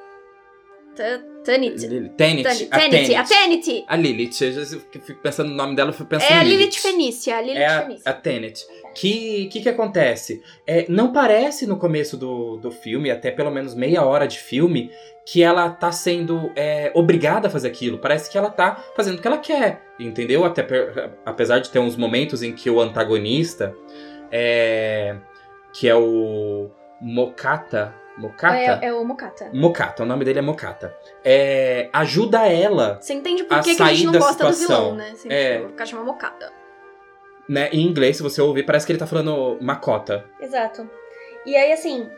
Tanit. 1.43 1.87
Tenet. 2.15 2.43
Tanit, 2.67 3.15
A 3.15 3.23
Tanit, 3.23 3.85
a 3.87 3.95
Lilith. 3.95 4.41
Eu 4.41 4.51
já 4.51 4.65
fico 4.65 5.21
pensando 5.21 5.49
no 5.49 5.55
nome 5.55 5.75
dela, 5.75 5.89
eu 5.89 5.93
fico 5.93 6.07
pensando 6.07 6.31
É 6.31 6.37
a 6.39 6.43
Lilith 6.43 6.77
Fenícia, 6.79 7.35
a 7.37 7.41
Lilith 7.41 7.57
É 7.59 7.81
Fenícia. 7.81 8.11
a 8.11 8.13
Tenet. 8.13 8.65
Que 8.93 9.47
que, 9.47 9.61
que 9.61 9.69
acontece? 9.69 10.41
É, 10.67 10.85
não 10.87 11.11
parece 11.11 11.65
no 11.65 11.77
começo 11.77 12.15
do, 12.15 12.57
do 12.57 12.69
filme, 12.71 13.09
até 13.09 13.31
pelo 13.31 13.49
menos 13.49 13.73
meia 13.73 14.05
hora 14.05 14.27
de 14.27 14.37
filme, 14.37 14.91
que 15.25 15.41
ela 15.41 15.69
tá 15.69 15.91
sendo 15.91 16.51
é, 16.55 16.91
obrigada 16.93 17.47
a 17.47 17.51
fazer 17.51 17.69
aquilo. 17.69 17.97
Parece 17.97 18.29
que 18.29 18.37
ela 18.37 18.49
tá 18.49 18.83
fazendo 18.95 19.17
o 19.17 19.21
que 19.21 19.27
ela 19.27 19.37
quer, 19.37 19.81
entendeu? 19.99 20.43
Até 20.43 20.67
apesar 21.25 21.59
de 21.59 21.69
ter 21.69 21.79
uns 21.79 21.95
momentos 21.95 22.43
em 22.43 22.53
que 22.53 22.69
o 22.69 22.79
antagonista, 22.79 23.73
é, 24.31 25.15
que 25.73 25.87
é 25.87 25.95
o 25.95 26.69
Mokata, 27.01 27.95
Mokata? 28.21 28.55
É, 28.55 28.85
é 28.87 28.93
o 28.93 29.03
Mokata. 29.03 29.49
Mokata, 29.53 30.03
o 30.03 30.05
nome 30.05 30.23
dele 30.23 30.39
é 30.39 30.41
Mokata. 30.41 30.95
É, 31.25 31.89
ajuda 31.91 32.47
ela 32.47 32.99
Você 33.01 33.13
entende 33.13 33.43
por 33.43 33.57
A 33.57 33.59
que, 33.61 33.75
que 33.75 33.81
a 33.81 33.87
gente 33.87 33.97
sair 33.97 34.05
não 34.05 34.13
da 34.13 34.19
gosta 34.19 34.45
do 34.47 34.53
situação. 34.53 34.83
vilão, 34.83 34.95
né? 34.95 35.09
Assim, 35.13 35.27
É. 35.31 35.57
tipo, 35.57 35.69
O 35.69 35.73
cara 35.73 35.89
chama 35.89 36.03
Mokata. 36.03 36.51
né? 37.49 37.69
Em 37.71 37.81
inglês, 37.85 38.17
se 38.17 38.23
você 38.23 38.41
ouvir, 38.41 38.63
parece 38.63 38.85
que 38.85 38.91
ele 38.91 38.99
tá 38.99 39.07
falando 39.07 39.57
Makota. 39.61 40.23
Exato. 40.39 40.89
E 41.45 41.55
aí, 41.57 41.71
assim. 41.73 42.09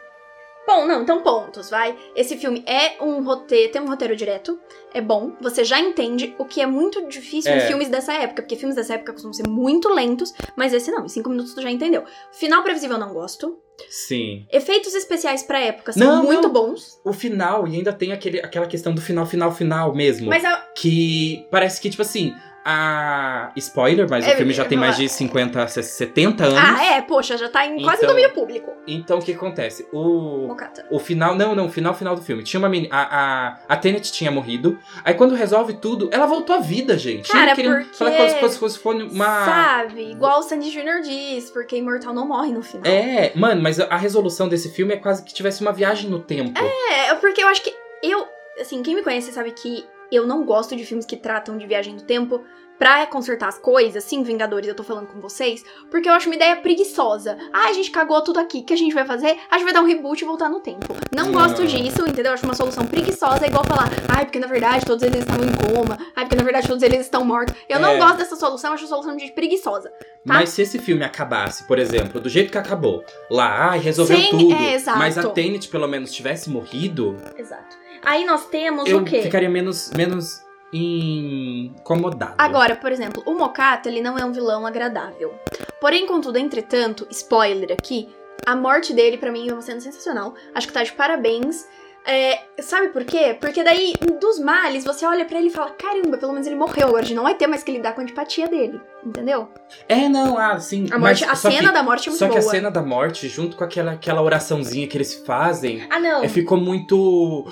Bom, 0.65 0.85
não, 0.85 1.01
então 1.01 1.21
pontos, 1.21 1.69
vai. 1.69 1.95
Esse 2.15 2.37
filme 2.37 2.63
é 2.65 3.01
um 3.03 3.21
roteiro, 3.23 3.71
tem 3.71 3.81
um 3.81 3.87
roteiro 3.87 4.15
direto, 4.15 4.57
é 4.93 5.01
bom, 5.01 5.33
você 5.41 5.63
já 5.63 5.79
entende, 5.79 6.33
o 6.37 6.45
que 6.45 6.61
é 6.61 6.65
muito 6.65 7.05
difícil 7.07 7.51
em 7.51 7.55
É. 7.57 7.67
filmes 7.67 7.89
dessa 7.89 8.13
época, 8.13 8.41
porque 8.41 8.55
filmes 8.55 8.75
dessa 8.75 8.93
época 8.93 9.11
costumam 9.11 9.33
ser 9.33 9.47
muito 9.47 9.89
lentos, 9.89 10.33
mas 10.55 10.73
esse 10.73 10.89
não, 10.89 11.03
em 11.05 11.09
cinco 11.09 11.29
minutos 11.29 11.53
tu 11.53 11.61
já 11.61 11.69
entendeu. 11.69 12.03
Final 12.31 12.63
previsível 12.63 12.95
eu 12.95 12.99
não 13.05 13.13
gosto. 13.13 13.59
Sim. 13.89 14.45
Efeitos 14.51 14.93
especiais 14.93 15.43
pra 15.43 15.59
época 15.59 15.91
são 15.91 16.07
Não, 16.17 16.23
muito 16.23 16.43
não. 16.43 16.53
bons, 16.53 16.99
O 17.03 17.11
final, 17.11 17.67
e 17.67 17.75
ainda 17.75 17.91
tem 17.91 18.13
aquele, 18.13 18.39
aquela 18.39 18.67
questão 18.67 18.93
do 18.93 19.01
final, 19.01 19.25
final, 19.25 19.51
final 19.51 19.93
mesmo. 19.93 20.27
mas 20.29 20.45
a, 20.45 20.57
Que 20.77 21.45
parece 21.51 21.81
que, 21.81 21.89
tipo 21.89 22.01
assim, 22.03 22.33
a. 22.65 23.51
Spoiler, 23.55 24.07
mas 24.09 24.25
É, 24.27 24.33
o 24.33 24.37
filme 24.37 24.53
já 24.53 24.65
tem 24.65 24.77
mais 24.77 24.95
de 24.97 25.07
50, 25.09 25.67
70 25.67 26.45
anos. 26.45 26.57
Ah, 26.59 26.83
é, 26.95 27.01
poxa, 27.01 27.37
já 27.37 27.49
tá 27.49 27.65
em 27.65 27.81
quase 27.81 27.97
Então- 27.97 28.09
domínio 28.09 28.31
público. 28.33 28.73
Então 28.87 29.19
o 29.19 29.21
que 29.21 29.31
acontece? 29.33 29.87
O. 29.91 30.47
Mokata. 30.47 30.85
O 30.89 30.99
final, 30.99 31.35
não, 31.35 31.53
não, 31.55 31.67
o 31.67 31.69
final, 31.69 31.93
final 31.93 32.15
do 32.15 32.21
filme. 32.21 32.43
Tinha 32.43 32.59
uma 32.59 32.69
menina. 32.69 32.93
A, 32.95 33.57
a, 33.67 33.77
Tenet 33.77 34.11
tinha 34.11 34.31
morrido. 34.31 34.77
Aí 35.03 35.13
quando 35.13 35.35
resolve 35.35 35.73
tudo, 35.73 36.09
ela 36.11 36.25
voltou 36.25 36.55
à 36.55 36.59
vida, 36.59 36.97
gente. 36.97 37.29
Cara, 37.31 37.53
queria 37.55 37.71
porque- 37.71 37.97
como 37.97 38.11
se 38.11 38.17
fosse, 38.39 38.59
fosse, 38.59 38.79
fosse 38.79 38.97
uma. 39.13 39.45
Sabe? 39.45 40.11
Igual 40.11 40.39
o 40.39 40.43
Sandy 40.43 40.69
Jr. 40.71 41.01
diz, 41.03 41.49
porque 41.51 41.77
imortal 41.77 42.13
não 42.13 42.27
morre 42.27 42.51
no 42.51 42.61
final. 42.61 42.85
É, 42.85 43.31
mano, 43.35 43.61
mas 43.61 43.79
a 43.79 43.97
resolução 43.97 44.47
desse 44.47 44.69
filme 44.69 44.93
é 44.93 44.97
quase 44.97 45.23
que 45.23 45.33
tivesse 45.33 45.61
uma 45.61 45.71
viagem 45.71 46.09
no 46.09 46.19
tempo. 46.19 46.59
É, 46.59 47.13
porque 47.15 47.41
eu 47.43 47.47
acho 47.47 47.61
que 47.61 47.73
eu, 48.01 48.27
assim, 48.59 48.81
quem 48.83 48.95
me 48.95 49.01
conhece 49.03 49.31
sabe 49.31 49.51
que 49.51 49.85
eu 50.11 50.25
não 50.27 50.43
gosto 50.45 50.75
de 50.75 50.85
filmes 50.85 51.05
que 51.05 51.17
tratam 51.17 51.57
de 51.57 51.65
viagem 51.67 51.93
no 51.93 52.01
tempo 52.01 52.41
pra 52.77 53.05
consertar 53.05 53.47
as 53.47 53.57
coisas, 53.59 54.03
sim, 54.03 54.23
Vingadores, 54.23 54.67
eu 54.67 54.75
tô 54.75 54.83
falando 54.83 55.07
com 55.07 55.21
vocês, 55.21 55.63
porque 55.91 56.09
eu 56.09 56.13
acho 56.13 56.27
uma 56.27 56.35
ideia 56.35 56.55
preguiçosa. 56.55 57.37
Ah, 57.53 57.69
a 57.69 57.73
gente 57.73 57.91
cagou 57.91 58.19
tudo 58.21 58.39
aqui, 58.39 58.57
o 58.59 58.63
que 58.65 58.73
a 58.73 58.77
gente 58.77 58.93
vai 58.93 59.05
fazer? 59.05 59.37
A 59.49 59.55
gente 59.57 59.63
vai 59.65 59.73
dar 59.73 59.81
um 59.81 59.85
reboot 59.85 60.21
e 60.21 60.25
voltar 60.25 60.49
no 60.49 60.59
tempo. 60.59 60.93
Não 61.15 61.27
Não. 61.27 61.31
gosto 61.31 61.65
disso, 61.65 62.01
entendeu? 62.01 62.25
Eu 62.31 62.33
acho 62.33 62.43
uma 62.43 62.55
solução 62.55 62.85
preguiçosa, 62.85 63.45
é 63.45 63.47
igual 63.47 63.63
falar, 63.63 63.89
ai, 64.09 64.25
porque 64.25 64.39
na 64.39 64.47
verdade 64.47 64.85
todos 64.85 65.03
eles 65.03 65.19
estavam 65.19 65.45
em 65.45 65.51
coma, 65.53 65.97
ai, 66.15 66.25
porque 66.25 66.35
na 66.35 66.43
verdade 66.43 66.67
todos 66.67 66.83
eles 66.83 67.01
estão 67.01 67.23
mortos. 67.23 67.55
Eu 67.69 67.79
não 67.79 67.89
É. 67.91 67.97
gosto 67.99 68.17
dessa 68.17 68.35
solução, 68.35 68.71
eu 68.71 68.73
acho 68.73 68.85
a 68.85 68.87
solução 68.87 69.15
de 69.15 69.31
preguiçosa. 69.31 69.89
tá? 69.89 69.95
Mas 70.25 70.49
se 70.49 70.63
esse 70.63 70.79
filme 70.79 71.05
acabasse, 71.05 71.65
por 71.67 71.77
exemplo, 71.77 72.19
do 72.19 72.27
jeito 72.27 72.51
que 72.51 72.57
acabou, 72.57 73.03
lá, 73.29 73.69
ai, 73.71 73.79
resolveu 73.79 74.17
Sem- 74.17 74.29
tudo, 74.31 74.53
é, 74.55 74.73
exato. 74.73 74.97
mas 74.97 75.17
a 75.17 75.29
Tenet 75.29 75.67
pelo 75.69 75.87
menos 75.87 76.11
tivesse 76.11 76.49
morrido, 76.49 77.15
Exato. 77.37 77.77
Aí 78.05 78.25
nós 78.25 78.45
temos 78.47 78.89
eu 78.89 78.99
o 78.99 79.05
quê? 79.05 79.21
ficaria 79.21 79.49
menos, 79.49 79.91
menos 79.95 80.41
incomodado. 80.73 82.35
Agora, 82.37 82.75
por 82.75 82.91
exemplo, 82.91 83.23
o 83.25 83.33
Mokata, 83.33 83.89
ele 83.89 84.01
não 84.01 84.17
é 84.17 84.25
um 84.25 84.31
vilão 84.31 84.65
agradável. 84.65 85.33
Porém, 85.79 86.05
contudo, 86.05 86.37
entretanto, 86.37 87.07
spoiler 87.11 87.71
aqui, 87.71 88.09
a 88.45 88.55
morte 88.55 88.93
dele 88.93 89.17
pra 89.17 89.31
mim 89.31 89.49
é 89.49 89.53
uma 89.53 89.61
cena 89.61 89.79
sensacional. 89.79 90.33
Acho 90.53 90.67
que 90.67 90.73
tá 90.73 90.83
de 90.83 90.91
parabéns. 90.93 91.65
É, 92.05 92.41
sabe 92.61 92.89
por 92.89 93.05
quê? 93.05 93.37
Porque 93.39 93.63
daí, 93.63 93.93
dos 94.19 94.37
males, 94.37 94.83
você 94.83 95.05
olha 95.05 95.23
pra 95.23 95.37
ele 95.39 95.47
e 95.47 95.51
fala: 95.51 95.71
caramba, 95.71 96.17
pelo 96.17 96.33
menos 96.33 96.45
ele 96.45 96.55
morreu. 96.57 96.87
Agora 96.87 97.01
a 97.01 97.05
gente 97.05 97.15
não 97.15 97.23
vai 97.23 97.33
ter 97.35 97.47
mais 97.47 97.63
que 97.63 97.71
lidar 97.71 97.93
com 97.93 98.01
a 98.01 98.03
antipatia 98.03 98.45
dele. 98.45 98.81
Entendeu? 99.05 99.47
É, 99.87 100.09
não, 100.09 100.37
ah, 100.37 100.59
sim. 100.59 100.85
A, 100.91 100.99
morte, 100.99 101.23
a 101.23 101.33
só 101.33 101.49
cena 101.49 101.69
que, 101.69 101.73
da 101.73 101.81
morte 101.83 102.09
é 102.09 102.11
muito 102.11 102.19
Só 102.19 102.25
que 102.27 102.37
boa. 102.39 102.45
a 102.45 102.51
cena 102.51 102.69
da 102.69 102.81
morte, 102.81 103.29
junto 103.29 103.55
com 103.55 103.63
aquela, 103.63 103.93
aquela 103.93 104.21
oraçãozinha 104.21 104.85
que 104.85 104.97
eles 104.97 105.13
fazem, 105.25 105.87
Ah, 105.89 105.97
não. 105.99 106.21
é, 106.23 106.27
ficou 106.27 106.57
muito. 106.57 107.45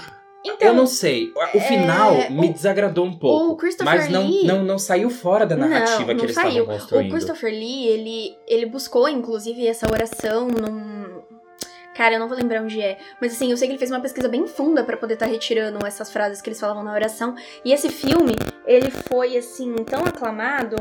Então, 0.44 0.70
eu 0.70 0.74
não 0.74 0.88
sei. 0.88 1.32
O 1.54 1.60
final 1.60 2.14
é, 2.14 2.30
me 2.30 2.50
o- 2.50 2.54
desagradou 2.54 3.06
um 3.06 3.14
pouco. 3.14 3.54
o 3.54 3.56
Christopher 3.58 3.94
mas 3.94 4.10
não, 4.10 4.26
Lee- 4.28 4.44
não, 4.46 4.64
não 4.64 4.80
saiu 4.80 5.10
fora 5.10 5.46
da 5.46 5.56
narrativa 5.56 6.08
não, 6.14 6.16
que 6.20 6.26
eles 6.26 6.36
saiu. 6.36 6.50
estavam 6.50 6.78
construindo. 6.78 7.08
O 7.10 7.12
Christopher 7.12 7.52
Lee, 7.52 7.88
ele, 7.88 8.38
ele 8.48 8.66
buscou, 8.66 9.08
inclusive, 9.08 9.68
essa 9.68 9.88
oração 9.92 10.48
num. 10.48 11.22
Cara, 11.94 12.16
eu 12.16 12.20
não 12.20 12.28
vou 12.28 12.38
lembrar 12.38 12.62
onde 12.64 12.82
é. 12.82 12.98
Mas 13.22 13.34
assim, 13.34 13.52
eu 13.52 13.58
sei 13.58 13.68
que 13.68 13.74
ele 13.74 13.78
fez 13.80 13.92
uma 13.92 14.00
pesquisa 14.00 14.28
bem 14.28 14.48
funda 14.48 14.84
pra 14.84 14.98
poder 14.98 15.14
estar 15.16 15.26
retirando 15.28 15.86
essas 15.86 16.12
frases 16.12 16.42
que 16.42 16.50
eles 16.50 16.60
falavam 16.60 16.84
na 16.84 16.94
oração. 16.94 17.36
E 17.64 17.72
esse 17.74 17.90
filme, 17.90 18.34
ele 18.66 18.90
foi, 18.90 19.38
assim, 19.38 19.76
tão 19.84 20.00
aclamado 20.06 20.78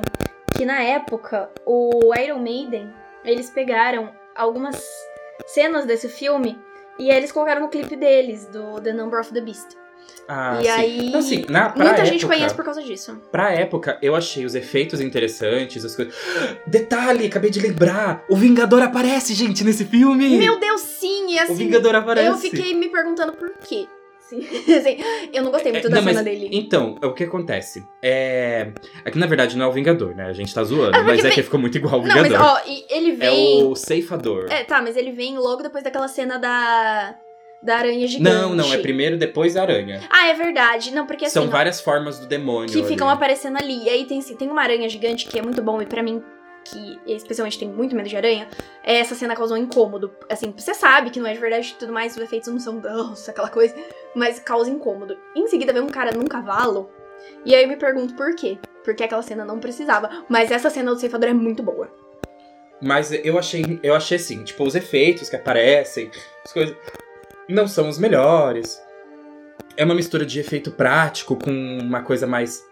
que 0.56 0.64
na 0.64 0.80
época, 0.82 1.50
o 1.66 2.14
Iron 2.16 2.38
Maiden, 2.38 2.90
eles 3.24 3.50
pegaram 3.50 4.10
algumas 4.34 4.82
cenas 5.46 5.84
desse 5.84 6.08
filme 6.08 6.58
e 7.00 7.10
aí 7.10 7.16
eles 7.16 7.32
colocaram 7.32 7.62
no 7.62 7.68
clipe 7.68 7.96
deles, 7.96 8.46
do 8.46 8.80
The 8.80 8.92
Number 8.92 9.18
of 9.18 9.32
the 9.32 9.40
Beast. 9.40 9.76
Ah, 10.28 10.58
e 10.60 10.64
sim. 10.64 10.70
aí. 10.70 11.10
Não, 11.10 11.18
assim, 11.18 11.44
na, 11.48 11.68
muita 11.70 11.90
época, 11.90 12.04
gente 12.04 12.26
conhece 12.26 12.54
por 12.54 12.64
causa 12.64 12.82
disso. 12.82 13.20
Pra 13.32 13.52
época, 13.52 13.98
eu 14.00 14.14
achei 14.14 14.44
os 14.44 14.54
efeitos 14.54 15.00
interessantes, 15.00 15.84
as 15.84 15.96
coisas. 15.96 16.14
Detalhe, 16.66 17.26
acabei 17.26 17.50
de 17.50 17.60
lembrar! 17.60 18.24
O 18.28 18.36
Vingador 18.36 18.82
aparece, 18.82 19.34
gente, 19.34 19.64
nesse 19.64 19.84
filme! 19.84 20.38
Meu 20.38 20.60
Deus, 20.60 20.82
sim! 20.82 21.32
E 21.32 21.38
assim. 21.38 21.52
o 21.52 21.56
Vingador 21.56 21.94
aparece! 21.94 22.28
Eu 22.28 22.36
fiquei 22.36 22.74
me 22.74 22.88
perguntando 22.88 23.32
por 23.32 23.50
quê. 23.58 23.88
Sim, 24.30 24.42
sim. 24.82 24.96
Eu 25.32 25.42
não 25.42 25.50
gostei 25.50 25.72
muito 25.72 25.86
É, 25.86 25.90
da 25.90 25.96
não, 25.96 26.02
cena 26.04 26.14
mas, 26.14 26.24
dele. 26.24 26.48
Então, 26.52 26.96
o 27.02 27.12
que 27.12 27.24
acontece? 27.24 27.84
É. 28.02 28.72
Aqui 29.04 29.18
na 29.18 29.26
verdade 29.26 29.56
não 29.56 29.66
é 29.66 29.68
o 29.68 29.72
Vingador, 29.72 30.14
né? 30.14 30.26
A 30.26 30.32
gente 30.32 30.54
tá 30.54 30.62
zoando, 30.62 30.90
Ah, 30.94 30.98
porque 31.00 31.10
mas 31.10 31.18
é 31.20 31.22
vem- 31.24 31.32
que 31.32 31.42
ficou 31.42 31.58
muito 31.60 31.76
igual 31.76 31.94
ao 31.96 32.00
Não, 32.02 32.08
mas 32.14 32.22
Vingador. 32.22 32.46
ó, 32.46 32.60
ele 32.88 33.10
é 33.10 33.14
vem. 33.16 33.64
o 33.64 33.74
ceifador. 33.74 34.46
É, 34.50 34.62
tá, 34.64 34.80
mas 34.80 34.96
ele 34.96 35.10
vem 35.12 35.36
logo 35.36 35.62
depois 35.62 35.82
daquela 35.84 36.08
cena 36.08 36.38
da. 36.38 37.16
Da 37.62 37.76
aranha 37.76 38.06
gigante. 38.06 38.22
não, 38.34 38.54
não, 38.54 38.72
é 38.72 38.78
primeiro, 38.78 39.18
depois 39.18 39.54
a 39.54 39.60
aranha. 39.60 40.00
Ah, 40.08 40.28
é 40.28 40.32
verdade. 40.34 40.94
Não, 40.94 41.06
porque 41.06 41.26
assim. 41.26 41.34
São 41.34 41.44
ó, 41.46 41.50
várias 41.50 41.78
formas 41.78 42.18
do 42.18 42.26
demônio. 42.26 42.72
que 42.72 42.82
ficam 42.84 43.06
ali. 43.06 43.16
aparecendo 43.16 43.58
ali. 43.58 43.84
E 43.84 43.88
aí 43.90 44.06
tem, 44.06 44.18
tem 44.22 44.48
uma 44.48 44.62
aranha 44.62 44.88
gigante 44.88 45.26
que 45.26 45.38
é 45.38 45.42
muito 45.42 45.60
bom, 45.60 45.82
e 45.82 45.84
pra 45.84 46.02
mim, 46.02 46.22
que 46.64 46.98
especialmente 47.06 47.58
tem 47.58 47.68
muito 47.68 47.94
medo 47.94 48.08
de 48.08 48.16
aranha, 48.16 48.48
é 48.82 48.96
essa 48.98 49.14
cena 49.14 49.36
causou 49.36 49.58
um 49.58 49.60
incômodo. 49.60 50.10
Assim, 50.30 50.54
você 50.56 50.72
sabe 50.72 51.10
que 51.10 51.20
não 51.20 51.26
é 51.26 51.34
de 51.34 51.38
verdade 51.38 51.74
e 51.76 51.78
tudo 51.78 51.92
mais, 51.92 52.16
os 52.16 52.22
efeitos 52.22 52.48
não 52.48 52.58
são 52.58 52.74
nossa, 52.80 53.30
aquela 53.30 53.50
coisa, 53.50 53.74
mas 54.14 54.38
causa 54.38 54.70
incômodo. 54.70 55.16
Em 55.34 55.46
seguida 55.46 55.72
vem 55.72 55.82
um 55.82 55.88
cara 55.88 56.12
num 56.12 56.26
cavalo, 56.26 56.90
e 57.44 57.54
aí 57.54 57.62
eu 57.62 57.68
me 57.68 57.76
pergunto 57.76 58.14
por 58.14 58.34
quê. 58.34 58.58
Porque 58.84 59.04
aquela 59.04 59.22
cena 59.22 59.44
não 59.44 59.58
precisava. 59.58 60.24
Mas 60.28 60.50
essa 60.50 60.70
cena 60.70 60.92
do 60.92 60.98
ceifador 60.98 61.28
é 61.28 61.34
muito 61.34 61.62
boa. 61.62 61.90
Mas 62.80 63.12
eu 63.12 63.38
achei, 63.38 63.78
eu 63.82 63.94
achei 63.94 64.16
assim, 64.16 64.42
tipo, 64.42 64.64
os 64.64 64.74
efeitos 64.74 65.28
que 65.28 65.36
aparecem, 65.36 66.10
as 66.44 66.52
coisas 66.52 66.74
não 67.48 67.68
são 67.68 67.88
os 67.88 67.98
melhores. 67.98 68.80
É 69.76 69.84
uma 69.84 69.94
mistura 69.94 70.24
de 70.24 70.40
efeito 70.40 70.70
prático 70.70 71.36
com 71.36 71.50
uma 71.50 72.02
coisa 72.02 72.26
mais 72.26 72.64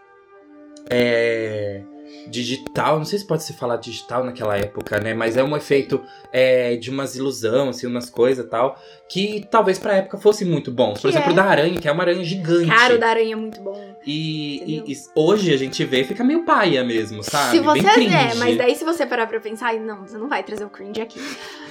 é, 0.90 1.82
digital. 2.26 2.98
Não 2.98 3.04
sei 3.04 3.18
se 3.18 3.26
pode 3.26 3.42
se 3.44 3.52
falar 3.52 3.76
digital 3.76 4.24
naquela 4.24 4.56
época, 4.56 4.98
né? 5.00 5.14
Mas 5.14 5.36
é 5.36 5.42
um 5.42 5.56
efeito 5.56 6.02
é, 6.32 6.76
de 6.76 6.90
umas 6.90 7.16
ilusão, 7.16 7.68
assim, 7.70 7.86
umas 7.86 8.10
coisas 8.10 8.44
e 8.44 8.48
tal, 8.48 8.78
que 9.08 9.46
talvez 9.50 9.78
pra 9.78 9.94
época 9.94 10.18
fosse 10.18 10.44
muito 10.44 10.70
bom. 10.70 10.92
Por 10.94 11.02
Que 11.02 11.08
exemplo, 11.08 11.30
é. 11.30 11.32
o 11.32 11.36
da 11.36 11.44
aranha, 11.44 11.80
que 11.80 11.88
é 11.88 11.92
uma 11.92 12.02
aranha 12.02 12.22
gigante. 12.24 12.68
Cara, 12.68 12.94
o 12.94 12.98
da 12.98 13.08
aranha 13.08 13.32
é 13.32 13.36
muito 13.36 13.60
bom. 13.60 13.96
E, 14.06 14.84
e- 14.86 14.92
e 14.92 14.96
hoje 15.14 15.52
a 15.52 15.56
gente 15.56 15.82
vê, 15.84 16.04
fica 16.04 16.22
meio 16.24 16.44
paia 16.44 16.84
mesmo, 16.84 17.22
sabe? 17.22 17.56
Se 17.56 17.60
você. 17.60 17.86
É, 17.88 18.34
mas 18.34 18.56
daí 18.56 18.74
se 18.74 18.84
você 18.84 19.06
parar 19.06 19.26
pra 19.26 19.40
pensar. 19.40 19.74
Não, 19.74 20.06
você 20.06 20.16
não 20.18 20.28
vai 20.28 20.42
trazer 20.42 20.64
o 20.64 20.70
cringe 20.70 21.00
aqui. 21.00 21.20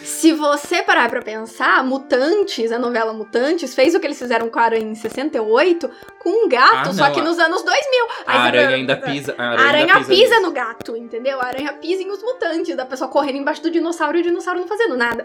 Se 0.03 0.31
você 0.33 0.81
parar 0.83 1.09
pra 1.09 1.21
pensar, 1.21 1.83
Mutantes, 1.83 2.71
a 2.71 2.79
novela 2.79 3.11
Mutantes, 3.13 3.73
fez 3.75 3.93
o 3.93 3.99
que 3.99 4.07
eles 4.07 4.17
fizeram 4.17 4.49
com 4.49 4.57
a 4.59 4.63
Aranha 4.63 4.83
em 4.85 4.95
68 4.95 5.89
com 6.19 6.45
um 6.45 6.47
gato, 6.49 6.89
Ah, 6.89 6.93
só 6.93 7.09
que 7.09 7.19
a- 7.19 7.23
nos 7.23 7.37
anos 7.39 7.63
2000. 7.63 8.05
Aí 8.25 8.37
A 8.37 8.41
aranha 8.41 8.69
ainda 8.69 8.95
pisa. 8.97 9.35
A 9.37 9.43
A 9.43 9.47
aranha, 9.51 9.67
aranha 9.67 9.93
ainda 9.95 10.05
pisa, 10.29 10.39
no 10.41 10.51
gato, 10.51 10.95
entendeu? 10.95 11.39
A 11.41 11.45
aranha 11.45 11.73
pisa 11.73 12.01
em 12.01 12.11
os 12.11 12.21
mutantes, 12.21 12.75
da 12.75 12.85
pessoa 12.85 13.09
correndo 13.09 13.37
embaixo 13.37 13.61
do 13.61 13.71
dinossauro 13.71 14.17
e 14.17 14.21
o 14.21 14.23
dinossauro 14.23 14.59
não 14.59 14.67
fazendo 14.67 14.95
nada. 14.95 15.23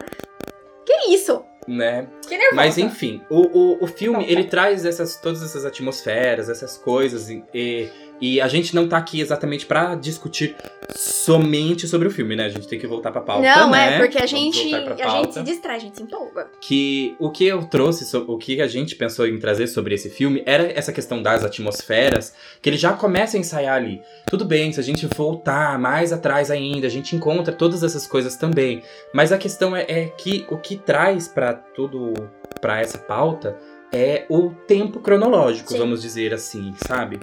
Que 0.85 1.13
isso? 1.15 1.45
Né? 1.67 2.09
Que 2.27 2.37
nervosa. 2.37 2.57
Mas 2.57 2.77
enfim, 2.79 3.23
o, 3.31 3.41
o, 3.41 3.85
o 3.85 3.87
filme, 3.87 4.19
Não, 4.19 4.25
tá. 4.25 4.31
ele 4.31 4.45
traz 4.45 4.85
essas, 4.85 5.17
todas 5.17 5.43
essas 5.43 5.65
atmosferas, 5.65 6.49
essas 6.49 6.77
coisas, 6.77 7.31
e, 7.31 7.45
e, 7.55 7.89
e 8.23 8.41
a 8.41 8.47
gente 8.47 8.73
não 8.73 8.87
tá 8.87 8.99
aqui 8.99 9.21
exatamente 9.21 9.67
pra 9.67 9.97
discutir 9.97 10.55
somente 10.95 11.89
sobre 11.89 12.07
o 12.07 12.11
filme, 12.11 12.37
né? 12.37 12.45
A 12.45 12.49
gente 12.49 12.69
tem 12.69 12.79
que 12.79 12.87
voltar 12.87 13.11
pra 13.11 13.21
pauta, 13.21 13.43
Não, 13.43 13.71
né? 13.71 13.97
é, 13.97 13.99
porque 13.99 14.17
a 14.17 14.27
gente, 14.27 14.73
a 14.73 15.09
gente 15.09 15.35
se 15.35 15.43
distrai, 15.43 15.77
a 15.77 15.79
gente 15.81 15.97
se 15.97 16.05
empolga. 16.05 16.49
que 16.61 17.17
o 17.19 17.31
que 17.31 17.45
eu 17.45 17.65
trouxe, 17.65 18.17
o 18.17 18.39
que 18.39 18.63
a 18.63 18.69
gente 18.69 18.95
pensou 18.95 19.27
em 19.27 19.37
trazer 19.41 19.67
sobre 19.67 19.97
esse 19.97 20.09
filme 20.09 20.41
era 20.47 20.71
essa 20.73 20.93
questão 20.93 21.21
das 21.21 21.43
atmosferas, 21.45 22.33
que 22.63 22.71
ele 22.71 22.77
já 22.77 22.93
começa 22.93 23.37
a 23.37 23.41
ensaiar 23.41 23.75
ali. 23.75 24.01
Tudo 24.31 24.45
bem, 24.45 24.73
se 24.73 24.79
a 24.79 24.85
gente 24.85 25.05
voltar 25.17 25.77
mais 25.77 26.13
atrás 26.13 26.49
ainda, 26.49 26.87
a 26.87 26.91
gente 26.91 27.17
encontra 27.17 27.53
todas 27.53 27.83
essas 27.83 28.07
coisas 28.07 28.37
também. 28.37 28.83
Mas 29.13 29.33
a 29.33 29.39
questão 29.39 29.75
é, 29.75 29.85
é 29.89 30.05
que 30.07 30.47
o 30.49 30.57
que 30.57 30.77
traz 30.77 31.27
pra 31.27 31.55
tudo, 31.55 32.13
pra 32.61 32.81
essa 32.81 32.99
pauta, 32.99 33.59
é 33.93 34.25
o 34.29 34.51
tempo 34.67 35.01
cronológico, 35.01 35.73
Sim. 35.73 35.79
vamos 35.79 36.01
dizer 36.01 36.33
assim, 36.33 36.73
sabe? 36.87 37.19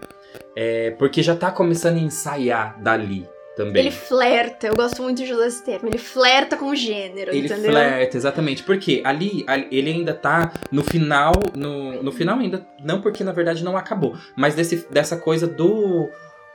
É, 0.56 0.92
porque 0.92 1.22
já 1.24 1.36
tá 1.36 1.52
começando 1.52 1.98
a 1.98 2.02
ensaiar 2.02 2.82
dali 2.82 3.28
também. 3.56 3.82
Ele 3.82 3.92
flerta, 3.92 4.68
eu 4.68 4.76
gosto 4.76 5.02
muito 5.04 5.24
de 5.24 5.34
usar 5.34 5.48
esse 5.48 5.64
termo, 5.66 5.88
ele 5.90 5.98
flerta 5.98 6.56
com 6.58 6.68
o 6.70 6.76
gênero, 6.76 7.32
Ele 7.32 7.46
entendeu? 7.46 7.72
flerta, 7.72 8.16
exatamente. 8.18 8.64
Porque 8.64 9.02
ali, 9.06 9.44
ali- 9.48 9.68
ele 9.72 9.90
ainda 9.92 10.14
tá 10.14 10.54
no 10.72 10.84
final. 10.84 11.34
No, 11.56 12.02
no 12.02 12.12
final 12.12 12.40
ainda. 12.40 12.66
Não 12.84 13.02
porque 13.02 13.24
na 13.24 13.32
verdade 13.32 13.64
não 13.64 13.76
acabou. 13.78 14.16
Mas 14.36 14.56
desse, 14.56 14.88
dessa 14.92 15.18
coisa 15.18 15.46
do. 15.48 16.10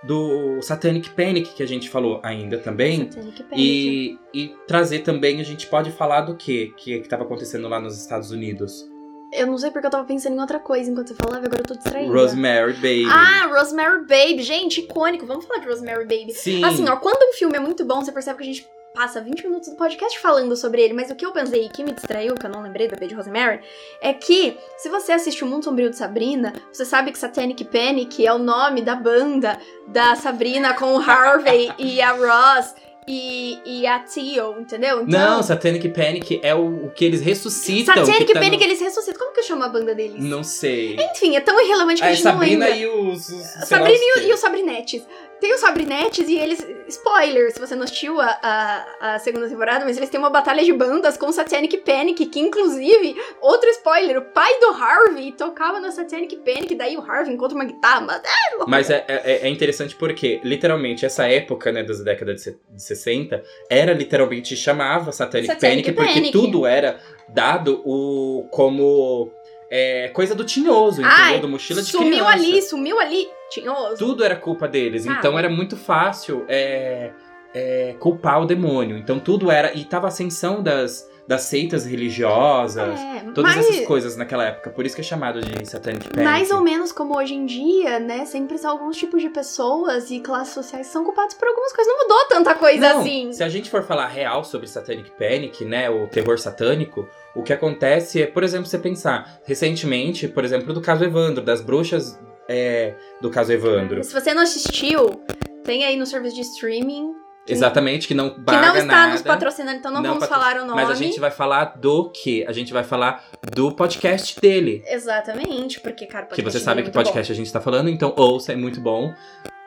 Do 0.07 0.61
Satanic 0.61 1.09
Panic 1.11 1.55
que 1.55 1.63
a 1.63 1.67
gente 1.67 1.89
falou 1.89 2.21
ainda 2.23 2.59
também. 2.59 3.11
Satanic 3.11 3.43
Panic. 3.45 3.57
E, 3.59 4.19
e 4.35 4.55
trazer 4.67 4.99
também, 4.99 5.41
a 5.41 5.45
gente 5.45 5.67
pode 5.67 5.91
falar 5.93 6.21
do 6.23 6.37
quê? 6.37 6.75
Que, 6.77 7.01
que 7.01 7.09
tava 7.09 7.23
acontecendo 7.25 7.67
lá 7.69 7.81
nos 7.81 7.99
Estados 7.99 8.31
Unidos. 8.31 8.87
Eu 9.35 9.47
não 9.47 9.59
sei 9.59 9.71
porque 9.71 9.87
eu 9.87 9.91
tava 9.91 10.05
pensando 10.05 10.37
em 10.37 10.41
outra 10.41 10.59
coisa 10.59 10.91
enquanto 10.91 11.09
você 11.09 11.15
falava, 11.15 11.45
agora 11.45 11.61
eu 11.61 11.67
tô 11.67 11.75
distraída. 11.75 12.13
Rosemary 12.13 12.75
Baby. 12.75 13.07
Ah, 13.11 13.49
Rosemary 13.53 14.01
Baby. 14.07 14.43
Gente, 14.43 14.81
icônico. 14.81 15.27
Vamos 15.27 15.45
falar 15.45 15.61
de 15.61 15.69
Rosemary 15.69 16.05
Baby. 16.05 16.33
Sim. 16.33 16.65
Assim, 16.65 16.89
ó, 16.89 16.97
quando 16.97 17.31
um 17.31 17.33
filme 17.33 17.57
é 17.57 17.61
muito 17.61 17.85
bom, 17.85 18.03
você 18.03 18.13
percebe 18.13 18.39
que 18.39 18.45
a 18.45 18.47
gente 18.47 18.69
passa 18.95 19.21
20 19.21 19.43
minutos 19.49 19.69
do 19.71 19.75
podcast 19.75 20.21
falando 20.21 20.57
sobre 20.57 20.81
ele, 20.81 20.95
mas 20.95 21.11
o 21.11 21.17
que 21.17 21.27
eu 21.27 21.33
pensei 21.33 21.69
que 21.69 21.83
me 21.83 21.93
distraiu, 21.93 22.37
que 22.37 22.47
eu 22.47 22.51
não 22.51 22.63
lembrei 22.63 22.87
do 22.87 22.93
bebê 22.93 23.09
de 23.09 23.15
Rosemary, 23.15 23.61
é 24.01 24.15
que 24.15 24.57
se 24.79 24.89
você 24.89 25.11
assiste 25.11 25.43
O 25.43 25.49
Mundo 25.49 25.65
Sombrio 25.65 25.91
de 25.91 25.97
Sabrina, 25.97 26.53
você 26.73 26.85
sabe 26.85 27.11
que 27.11 27.19
Satanic 27.19 27.65
Panic 27.65 28.25
é 28.25 28.33
o 28.33 28.39
nome 28.39 28.83
da 28.83 28.95
banda 28.95 29.59
da 29.89 30.15
Sabrina 30.15 30.75
com 30.75 30.95
o 30.95 30.99
Harvey 30.99 31.73
e 31.77 32.01
a 32.01 32.13
Ross 32.13 32.73
e, 33.07 33.59
e 33.65 33.87
a 33.87 33.99
Theo, 34.01 34.61
entendeu? 34.61 35.03
Então, 35.03 35.07
Não, 35.37 35.43
Satanic 35.43 35.89
Panic 35.91 36.41
é 36.43 36.55
o, 36.55 36.87
o 36.87 36.91
que 36.91 37.05
eles 37.05 37.21
ressuscitam. 37.21 37.95
Satanic 37.95 38.25
que 38.25 38.33
tá 38.33 38.41
Panic 38.41 38.59
no- 38.59 38.65
eles 38.71 38.81
ressuscitam. 38.81 39.19
Como 39.19 39.33
que 39.35 39.43
chama 39.43 39.67
a 39.67 39.69
banda 39.69 39.95
deles? 39.95 40.23
Não 40.23 40.43
sei. 40.43 40.97
Enfim, 40.99 41.37
é 41.37 41.41
tão 41.41 41.61
irrelevante 41.61 42.01
que 42.01 42.07
a 42.07 42.11
É 42.11 42.15
gente 42.15 42.25
não 42.25 42.33
Sabrina 42.33 42.65
lembra. 42.67 42.81
e 42.81 42.87
os. 42.87 43.29
os 43.29 43.47
Sabrina 43.69 43.99
e, 43.99 44.21
o- 44.21 44.29
e 44.29 44.33
os 44.33 44.41
Sabrinetes. 44.41 45.03
Tem 45.45 45.53
os 45.53 45.61
Sabrinetes 45.61 46.27
e 46.27 46.39
eles. 46.39 46.67
Spoiler, 46.89 47.53
se 47.53 47.61
você 47.61 47.77
não 47.77 47.85
assistiu 47.85 48.19
a, 48.19 48.39
a, 48.43 49.15
a 49.15 49.19
segunda 49.19 49.47
temporada, 49.47 49.85
mas 49.85 49.95
eles 49.99 50.09
têm 50.09 50.19
uma 50.19 50.31
batalha 50.31 50.65
de 50.65 50.73
bandas 50.73 51.19
com 51.19 51.31
Satanic 51.31 51.77
Panic, 51.79 52.25
que 52.27 52.41
inclusive, 52.41 53.15
outro 53.43 53.69
spoiler, 53.69 54.17
o 54.17 54.23
pai 54.23 54.59
do 54.59 54.69
Harvey 54.69 55.33
tocava 55.33 55.81
na 55.81 55.91
Satanic 55.91 56.35
Panic, 56.37 56.75
daí 56.75 56.97
o 56.97 57.03
Harvey 57.03 57.35
encontra 57.35 57.55
uma 57.57 57.67
guitarra. 57.67 58.01
mas- 58.01 58.23
Mas 58.67 58.91
é, 58.91 59.05
é, 59.07 59.47
é 59.47 59.49
interessante 59.51 59.95
porque, 59.97 60.41
literalmente, 60.43 61.05
essa 61.05 61.27
época, 61.29 61.71
né, 61.71 61.83
das 61.83 62.03
décadas 62.03 62.43
de 62.43 62.57
de 62.75 62.83
60, 62.83 63.43
era 63.69 63.93
literalmente, 63.93 64.57
chamava 64.57 65.13
Satanic, 65.13 65.47
Satanic 65.53 65.93
Panic, 65.93 65.93
porque 65.93 66.15
Panic. 66.15 66.33
tudo 66.33 66.65
era 66.67 66.99
dado 67.29 67.83
o, 67.85 68.49
como 68.51 69.31
é, 69.71 70.09
coisa 70.09 70.35
do 70.35 70.45
tinhoso, 70.45 71.03
Ai, 71.05 71.23
entendeu? 71.25 71.41
Do 71.43 71.49
mochila 71.49 71.83
de 71.83 71.91
sumiu 71.91 72.11
criança. 72.25 72.31
ali, 72.33 72.63
sumiu 72.63 72.99
ali. 72.99 73.29
Tinhoso. 73.51 73.97
Tudo 73.97 74.25
era 74.25 74.37
culpa 74.37 74.67
deles. 74.67 75.05
Sabe? 75.05 75.19
Então 75.19 75.39
era 75.39 75.49
muito 75.49 75.77
fácil 75.77 76.45
é, 76.49 77.13
é, 77.55 77.95
culpar 77.99 78.43
o 78.43 78.47
demônio. 78.47 78.97
Então 78.97 79.19
tudo 79.19 79.51
era. 79.51 79.75
E 79.75 79.85
tava 79.85 80.07
a 80.07 80.09
ascensão 80.09 80.63
das, 80.63 81.09
das 81.27 81.43
seitas 81.43 81.87
religiosas. 81.87 82.99
É, 82.99 83.15
Todas 83.35 83.57
mas, 83.57 83.69
essas 83.69 83.87
coisas 83.87 84.17
naquela 84.17 84.45
época. 84.45 84.71
Por 84.71 84.87
isso 84.87 84.95
que 84.95 85.01
é 85.01 85.05
chamado 85.05 85.41
de 85.41 85.69
Satanic 85.69 86.09
Panic. 86.09 86.25
mais 86.25 86.51
ou 86.51 86.61
menos 86.61 86.93
como 86.93 87.17
hoje 87.17 87.35
em 87.35 87.47
dia, 87.47 87.99
né? 87.99 88.25
Sempre 88.25 88.59
são 88.59 88.71
alguns 88.71 88.97
tipos 88.97 89.21
de 89.21 89.29
pessoas 89.29 90.11
e 90.11 90.21
classes 90.21 90.55
sociais 90.55 90.87
que 90.87 90.93
são 90.93 91.05
culpados 91.05 91.35
por 91.35 91.49
algumas 91.49 91.73
coisas. 91.73 91.93
Não 91.93 92.03
mudou 92.03 92.29
tanta 92.29 92.55
coisa 92.55 92.95
Não, 92.95 93.01
assim. 93.01 93.33
Se 93.33 93.43
a 93.43 93.49
gente 93.49 93.71
for 93.71 93.83
falar 93.83 94.07
real 94.07 94.45
sobre 94.45 94.67
Satanic 94.67 95.11
Panic, 95.13 95.65
né, 95.65 95.91
o 95.91 96.07
terror 96.07 96.39
satânico, 96.39 97.09
o 97.35 97.43
que 97.43 97.53
acontece 97.53 98.23
é, 98.23 98.27
por 98.27 98.45
exemplo, 98.45 98.67
você 98.67 98.79
pensar 98.79 99.41
recentemente, 99.45 100.29
por 100.29 100.45
exemplo, 100.45 100.73
do 100.73 100.81
caso 100.81 101.05
Evandro, 101.05 101.43
das 101.43 101.61
bruxas 101.61 102.19
é, 102.49 102.95
do 103.21 103.31
caso 103.31 103.53
Evandro. 103.53 104.03
Se 104.05 104.13
você 104.13 104.33
não 104.35 104.43
assistiu, 104.43 105.23
tem 105.65 105.85
aí 105.85 105.97
no 105.97 106.07
serviço 106.07 106.35
de 106.35 106.43
streaming. 106.43 107.13
Exatamente, 107.47 108.09
que 108.09 108.15
não 108.15 108.31
Que 108.31 108.41
paga 108.41 108.69
não 108.69 108.77
está 108.77 108.87
nada. 108.87 109.13
nos 109.13 109.21
patrocinando, 109.23 109.77
então 109.77 109.93
não, 109.93 110.01
Não 110.01 110.15
vamos 110.15 110.27
falar 110.27 110.57
o 110.57 110.65
nome. 110.65 110.81
Mas 110.81 110.91
a 110.91 110.95
gente 110.95 111.21
vai 111.21 111.31
falar 111.31 111.77
do 111.77 112.11
quê? 112.11 112.43
A 112.49 112.53
gente 112.53 112.73
vai 112.73 112.83
falar 112.83 113.23
do 113.55 113.71
podcast 113.71 114.41
dele. 114.41 114.83
Exatamente, 114.87 115.79
porque, 115.81 116.07
cara, 116.07 116.25
o 116.25 116.29
Que 116.29 116.37
podcast 116.37 116.59
você 116.59 116.65
sabe 116.65 116.77
que 116.83 116.89
é 116.89 116.93
muito 116.93 116.95
podcast 116.95 117.31
a 117.31 117.37
gente 117.37 117.53
tá 117.53 117.61
falando, 117.61 117.91
então 117.91 118.15
ouça, 118.17 118.53
é 118.53 118.57
muito 118.57 118.81
bom. 118.81 119.13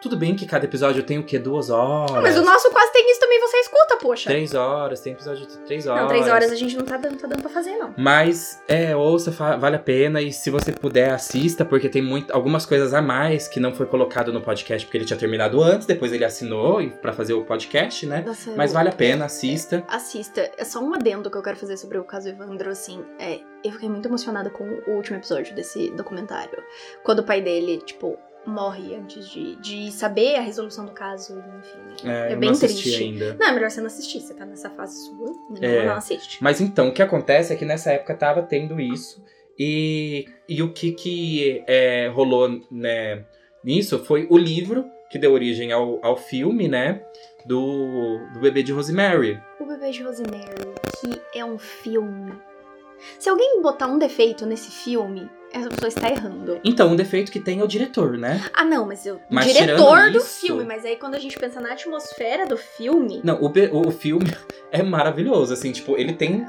Tudo 0.07 0.15
bem 0.15 0.37
que 0.37 0.45
cada 0.45 0.63
episódio 0.63 1.03
tem 1.03 1.19
o 1.19 1.23
quê? 1.23 1.37
Duas 1.37 1.69
horas? 1.69 2.11
bom. 2.11 2.21
Mas 2.21 2.37
o 2.37 2.41
nosso 2.41 2.71
quase 2.71 2.93
tem 2.93 3.11
isso 3.11 3.19
também, 3.19 3.41
você 3.41 3.57
escuta, 3.57 3.97
poxa. 3.97 4.29
Três 4.29 4.53
horas, 4.53 5.01
tem 5.01 5.11
episódio 5.11 5.45
de 5.45 5.57
três 5.59 5.85
horas. 5.85 6.01
Não, 6.01 6.07
três 6.07 6.27
horas 6.29 6.49
a 6.49 6.55
gente 6.55 6.77
não 6.77 6.85
tá 6.85 6.95
dando, 6.95 7.17
tá 7.17 7.27
dando 7.27 7.41
pra 7.41 7.49
fazer, 7.49 7.75
não. 7.77 7.93
Mas, 7.97 8.63
é, 8.69 8.95
ouça, 8.95 9.31
vale 9.31 9.75
a 9.75 9.79
pena. 9.79 10.21
E 10.21 10.31
se 10.31 10.49
você 10.49 10.71
puder, 10.71 11.11
assista, 11.11 11.65
porque 11.65 11.89
tem 11.89 12.01
muito, 12.01 12.31
algumas 12.33 12.65
coisas 12.65 12.93
a 12.93 13.01
mais 13.01 13.49
que 13.49 13.59
não 13.59 13.73
foi 13.73 13.85
colocado 13.85 14.31
no 14.31 14.39
podcast, 14.39 14.85
porque 14.87 14.97
ele 14.97 15.03
tinha 15.03 15.19
terminado 15.19 15.61
antes, 15.61 15.85
depois 15.85 16.13
ele 16.13 16.23
assinou 16.23 16.89
pra 17.01 17.11
fazer 17.11 17.33
o 17.33 17.43
podcast, 17.43 18.05
né? 18.05 18.23
Nossa, 18.25 18.51
Mas 18.55 18.71
vale 18.71 18.87
a 18.87 18.93
pena, 18.93 19.25
assista. 19.25 19.83
Assista. 19.89 20.49
É 20.57 20.63
só 20.63 20.79
um 20.79 20.93
adendo 20.93 21.29
que 21.29 21.37
eu 21.37 21.43
quero 21.43 21.57
fazer 21.57 21.75
sobre 21.75 21.97
o 21.97 22.05
caso 22.05 22.29
Evandro, 22.29 22.69
assim. 22.69 23.03
É, 23.19 23.41
eu 23.61 23.73
fiquei 23.73 23.89
muito 23.89 24.07
emocionada 24.07 24.49
com 24.49 24.63
o 24.87 24.91
último 24.91 25.17
episódio 25.17 25.53
desse 25.53 25.89
documentário. 25.91 26.63
Quando 27.03 27.19
o 27.19 27.23
pai 27.23 27.41
dele, 27.41 27.81
tipo, 27.85 28.17
morre 28.47 28.95
antes 28.95 29.27
de, 29.29 29.55
de 29.57 29.91
saber 29.91 30.35
a 30.35 30.41
resolução 30.41 30.85
do 30.85 30.91
caso, 30.91 31.37
enfim. 31.59 32.07
É, 32.09 32.29
É, 32.29 32.33
eu 32.33 32.37
bem 32.39 32.49
não 32.51 32.57
triste. 32.57 33.03
ainda. 33.03 33.35
Não, 33.39 33.47
é 33.47 33.51
melhor 33.51 33.69
você 33.69 33.79
não 33.81 33.87
assistir, 33.87 34.21
você 34.21 34.33
tá 34.33 34.45
nessa 34.45 34.69
fase 34.69 35.05
sua. 35.07 35.33
Não, 35.49 35.57
É. 35.61 35.85
não 35.85 35.93
assiste. 35.95 36.41
Mas 36.41 36.61
então, 36.61 36.87
o 36.89 36.93
que 36.93 37.01
acontece 37.03 37.51
é 37.53 37.55
que 37.55 37.65
nessa 37.65 37.91
época 37.91 38.15
tava 38.15 38.41
tendo 38.41 38.79
isso. 38.79 39.23
E, 39.59 40.25
e 40.47 40.61
o 40.63 40.71
que, 40.71 40.91
que 40.91 41.63
é, 41.67 42.07
rolou 42.13 42.61
né, 42.71 43.25
nisso 43.63 43.99
foi 44.05 44.27
o 44.29 44.37
livro 44.37 44.85
que 45.09 45.17
deu 45.17 45.33
origem 45.33 45.71
ao, 45.71 45.99
ao 46.05 46.15
filme, 46.17 46.67
né? 46.67 47.01
Do, 47.45 48.19
do 48.33 48.39
Bebê 48.41 48.61
de 48.61 48.73
Rosemary. 48.73 49.39
O 49.59 49.65
Bebê 49.65 49.89
de 49.91 50.03
Rosemary, 50.03 50.73
que 50.99 51.21
é 51.37 51.45
um 51.45 51.57
filme. 51.57 52.33
Se 53.17 53.29
alguém 53.29 53.61
botar 53.61 53.87
um 53.87 53.97
defeito 53.97 54.45
nesse 54.45 54.69
filme, 54.69 55.29
essa 55.51 55.69
pessoa 55.69 55.87
está 55.87 56.09
errando. 56.09 56.59
Então, 56.63 56.89
um 56.89 56.95
defeito 56.95 57.31
que 57.31 57.39
tem 57.39 57.59
é 57.59 57.63
o 57.63 57.67
diretor, 57.67 58.17
né? 58.17 58.43
Ah, 58.53 58.65
não, 58.65 58.85
mas 58.85 59.05
eu. 59.05 59.19
Mas 59.29 59.53
diretor 59.53 60.11
do 60.11 60.17
isso... 60.17 60.41
filme, 60.41 60.63
mas 60.63 60.85
aí 60.85 60.95
quando 60.95 61.15
a 61.15 61.19
gente 61.19 61.37
pensa 61.37 61.59
na 61.59 61.73
atmosfera 61.73 62.45
do 62.45 62.57
filme. 62.57 63.21
Não, 63.23 63.39
o, 63.41 63.47
o, 63.47 63.87
o 63.87 63.91
filme 63.91 64.35
é 64.71 64.83
maravilhoso, 64.83 65.53
assim, 65.53 65.71
tipo, 65.71 65.97
ele 65.97 66.13
tem. 66.13 66.45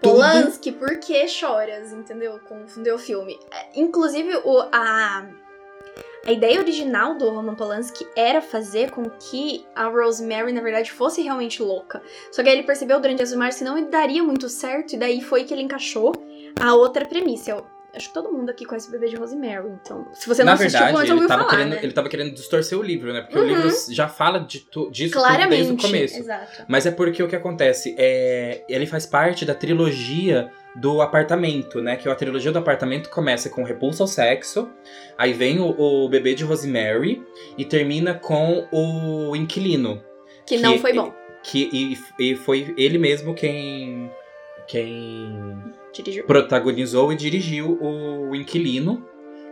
Polanski, 0.00 0.72
por 0.72 0.98
que 0.98 1.26
choras? 1.28 1.92
Entendeu? 1.92 2.38
Confundeu 2.48 2.96
o 2.96 2.98
filme. 2.98 3.38
É, 3.52 3.80
inclusive, 3.80 4.36
o, 4.44 4.60
a, 4.72 5.26
a 6.26 6.32
ideia 6.32 6.60
original 6.60 7.16
do 7.16 7.28
Roman 7.30 7.54
Polanski 7.54 8.06
era 8.14 8.40
fazer 8.40 8.90
com 8.90 9.08
que 9.08 9.64
a 9.74 9.88
Rosemary, 9.88 10.52
na 10.52 10.60
verdade, 10.60 10.92
fosse 10.92 11.22
realmente 11.22 11.62
louca. 11.62 12.02
Só 12.30 12.42
que 12.42 12.48
aí 12.48 12.56
ele 12.56 12.66
percebeu 12.66 13.00
durante 13.00 13.22
as 13.22 13.30
filmagens 13.30 13.58
que 13.58 13.64
não 13.64 13.88
daria 13.88 14.22
muito 14.22 14.48
certo, 14.48 14.94
e 14.94 14.98
daí 14.98 15.20
foi 15.20 15.44
que 15.44 15.54
ele 15.54 15.62
encaixou 15.62 16.12
a 16.60 16.74
outra 16.74 17.04
premissa. 17.06 17.62
Acho 17.94 18.08
que 18.08 18.14
todo 18.14 18.30
mundo 18.32 18.50
aqui 18.50 18.64
conhece 18.64 18.88
o 18.88 18.92
bebê 18.92 19.08
de 19.08 19.16
Rosemary, 19.16 19.68
então. 19.82 20.06
Se 20.12 20.28
você 20.28 20.42
não 20.42 20.46
Na 20.46 20.52
assistiu, 20.54 20.78
verdade, 20.80 21.04
ele 21.06 21.12
ouviu 21.12 21.28
tava, 21.28 21.42
falar, 21.42 21.50
querendo, 21.56 21.70
né? 21.74 21.80
ele 21.82 21.92
tava 21.92 22.08
querendo 22.08 22.34
distorcer 22.34 22.78
o 22.78 22.82
livro, 22.82 23.12
né? 23.12 23.22
Porque 23.22 23.38
Uhum. 23.38 23.44
o 23.44 23.48
livro 23.48 23.70
já 23.90 24.06
fala 24.08 24.38
de 24.38 24.60
tu, 24.60 24.90
disso 24.90 25.12
Claramente. 25.14 25.48
desde 25.50 25.72
o 25.72 25.76
começo. 25.76 26.18
Exato. 26.18 26.64
Mas 26.68 26.86
é 26.86 26.90
porque 26.90 27.22
o 27.22 27.28
que 27.28 27.34
acontece 27.36 27.94
é. 27.98 28.64
Ele 28.68 28.86
faz 28.86 29.06
parte 29.06 29.44
da 29.44 29.54
trilogia 29.54 30.50
do 30.76 31.02
apartamento, 31.02 31.80
né? 31.80 31.96
Que 31.96 32.08
a 32.08 32.14
trilogia 32.14 32.52
do 32.52 32.58
apartamento 32.60 33.10
começa 33.10 33.50
com 33.50 33.64
Repulsa 33.64 34.04
ao 34.04 34.06
Sexo, 34.06 34.70
aí 35.18 35.32
vem 35.32 35.58
o, 35.58 35.74
o 35.78 36.08
bebê 36.08 36.34
de 36.34 36.44
Rosemary 36.44 37.22
e 37.58 37.64
termina 37.64 38.14
com 38.14 38.68
o 38.70 39.34
inquilino. 39.34 40.00
Que, 40.46 40.58
não 40.58 40.78
foi 40.78 40.92
bom. 40.92 41.12
Que, 41.42 41.68
e, 42.18 42.30
e 42.32 42.36
foi 42.36 42.72
ele 42.76 42.98
mesmo 42.98 43.34
quem. 43.34 44.10
Quem 44.68 45.58
Dirigiu. 45.92 46.24
protagonizou 46.24 47.12
e 47.12 47.16
dirigiu 47.16 47.78
o 47.80 48.34
inquilino. 48.34 49.06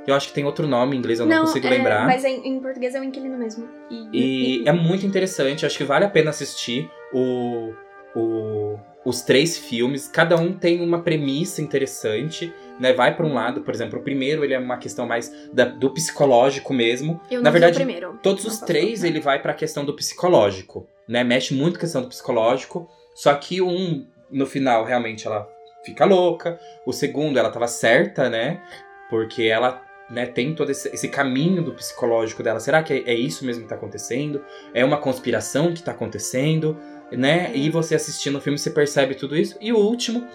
Eu 0.06 0.14
acho 0.14 0.28
que 0.28 0.34
tem 0.34 0.44
outro 0.44 0.66
nome 0.66 0.96
em 0.96 0.98
inglês, 0.98 1.20
eu 1.20 1.26
não, 1.26 1.40
consigo 1.44 1.66
é, 1.66 1.70
lembrar. 1.70 2.06
Mas 2.06 2.24
em, 2.24 2.46
em 2.48 2.60
português 2.60 2.94
é 2.94 3.00
o 3.00 3.04
inquilino 3.04 3.36
mesmo. 3.36 3.68
E, 3.90 4.62
E 4.62 4.68
é 4.68 4.72
muito 4.72 5.04
interessante, 5.06 5.66
acho 5.66 5.76
que 5.76 5.84
vale 5.84 6.04
a 6.06 6.08
pena 6.08 6.30
assistir 6.30 6.90
o, 7.12 7.74
o- 8.16 8.78
os 9.04 9.20
três 9.22 9.58
filmes. 9.58 10.08
Cada 10.08 10.36
um 10.36 10.52
tem 10.52 10.80
uma 10.80 11.02
premissa 11.02 11.60
interessante, 11.60 12.52
né? 12.80 12.92
Vai 12.94 13.14
para 13.16 13.26
um 13.26 13.34
lado, 13.34 13.60
por 13.60 13.74
exemplo, 13.74 13.98
o 13.98 14.02
primeiro 14.02 14.44
ele 14.44 14.54
é 14.54 14.58
uma 14.58 14.78
questão 14.78 15.06
mais 15.06 15.30
da- 15.52 15.64
do 15.66 15.90
psicológico 15.90 16.72
mesmo. 16.72 17.20
eu 17.30 17.36
não 17.36 17.42
Na 17.44 17.50
verdade, 17.50 17.72
o 17.74 17.76
primeiro. 17.76 18.18
Todos 18.22 18.44
Não 18.44 18.50
os 18.52 18.60
três 18.60 19.00
falar. 19.00 19.10
ele 19.10 19.20
vai 19.20 19.42
para 19.42 19.52
a 19.52 19.54
questão 19.54 19.84
do 19.84 19.94
psicológico, 19.94 20.86
né? 21.06 21.22
Mexe 21.22 21.52
muito 21.54 21.74
com 21.74 21.78
a 21.78 21.80
questão 21.80 22.02
do 22.02 22.08
psicológico. 22.08 22.88
Só 23.14 23.34
que 23.34 23.60
um, 23.60 24.06
no 24.30 24.46
final, 24.46 24.84
realmente 24.84 25.26
ela 25.26 25.48
fica 25.88 26.04
louca. 26.04 26.58
O 26.86 26.92
segundo, 26.92 27.38
ela 27.38 27.50
tava 27.50 27.66
certa, 27.66 28.28
né? 28.28 28.60
Porque 29.10 29.44
ela 29.44 29.82
né, 30.10 30.26
tem 30.26 30.54
todo 30.54 30.70
esse, 30.70 30.88
esse 30.88 31.08
caminho 31.08 31.62
do 31.62 31.74
psicológico 31.74 32.42
dela. 32.42 32.60
Será 32.60 32.82
que 32.82 32.92
é, 32.92 33.10
é 33.10 33.14
isso 33.14 33.44
mesmo 33.44 33.62
que 33.62 33.68
tá 33.68 33.74
acontecendo? 33.74 34.42
É 34.72 34.84
uma 34.84 34.96
conspiração 34.96 35.72
que 35.72 35.82
tá 35.82 35.92
acontecendo, 35.92 36.76
né? 37.12 37.50
E 37.54 37.68
você 37.70 37.94
assistindo 37.94 38.38
o 38.38 38.40
filme, 38.40 38.58
você 38.58 38.70
percebe 38.70 39.14
tudo 39.14 39.36
isso. 39.36 39.56
E 39.60 39.72
o 39.72 39.78
último, 39.78 40.26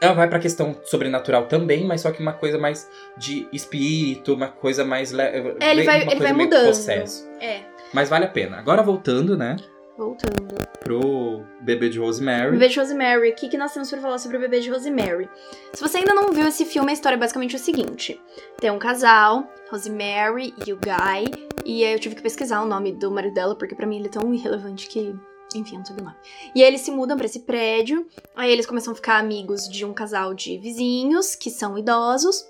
ela 0.00 0.12
vai 0.12 0.28
pra 0.28 0.38
questão 0.38 0.76
sobrenatural 0.84 1.46
também, 1.46 1.84
mas 1.84 2.02
só 2.02 2.10
que 2.10 2.20
uma 2.20 2.32
coisa 2.32 2.58
mais 2.58 2.88
de 3.16 3.48
espírito, 3.52 4.34
uma 4.34 4.48
coisa 4.48 4.84
mais... 4.84 5.12
É, 5.12 5.38
ele 5.70 5.84
vai, 5.84 6.02
ele 6.02 6.20
vai 6.20 6.32
mudando. 6.32 6.66
possesso. 6.66 7.28
É, 7.40 7.62
Mas 7.92 8.08
vale 8.08 8.24
a 8.24 8.28
pena. 8.28 8.58
Agora 8.58 8.82
voltando, 8.82 9.36
né, 9.36 9.56
voltando. 9.96 10.54
pro 10.80 11.44
Bebê 11.60 11.88
de 11.88 11.98
Rosemary. 11.98 12.52
Bebê 12.52 12.68
de 12.68 12.78
Rosemary, 12.78 13.30
o 13.30 13.34
que, 13.34 13.48
que 13.48 13.56
nós 13.56 13.72
temos 13.72 13.90
pra 13.90 14.00
falar 14.00 14.18
sobre 14.18 14.36
o 14.36 14.40
Bebê 14.40 14.60
de 14.60 14.70
Rosemary? 14.70 15.28
Se 15.72 15.80
você 15.80 15.98
ainda 15.98 16.14
não 16.14 16.32
viu 16.32 16.46
esse 16.46 16.64
filme, 16.64 16.90
a 16.90 16.92
história 16.92 17.16
é 17.16 17.18
basicamente 17.18 17.56
o 17.56 17.58
seguinte: 17.58 18.20
tem 18.58 18.70
um 18.70 18.78
casal, 18.78 19.44
Rosemary 19.70 20.54
e 20.66 20.72
o 20.72 20.76
Guy, 20.76 21.48
e 21.64 21.84
aí 21.84 21.92
eu 21.92 21.98
tive 21.98 22.14
que 22.14 22.22
pesquisar 22.22 22.62
o 22.62 22.66
nome 22.66 22.92
do 22.92 23.10
marido 23.10 23.34
dela, 23.34 23.54
porque 23.54 23.74
pra 23.74 23.86
mim 23.86 23.98
ele 23.98 24.06
é 24.06 24.10
tão 24.10 24.32
irrelevante 24.32 24.88
que. 24.88 25.14
Enfim, 25.54 25.76
não 25.76 25.84
sabia 25.84 26.02
o 26.02 26.06
nome. 26.06 26.16
E 26.52 26.62
aí 26.62 26.68
eles 26.68 26.80
se 26.80 26.90
mudam 26.90 27.16
pra 27.16 27.26
esse 27.26 27.40
prédio, 27.40 28.06
aí 28.34 28.50
eles 28.50 28.66
começam 28.66 28.92
a 28.92 28.96
ficar 28.96 29.18
amigos 29.18 29.68
de 29.68 29.84
um 29.84 29.94
casal 29.94 30.34
de 30.34 30.58
vizinhos, 30.58 31.36
que 31.36 31.48
são 31.48 31.78
idosos, 31.78 32.44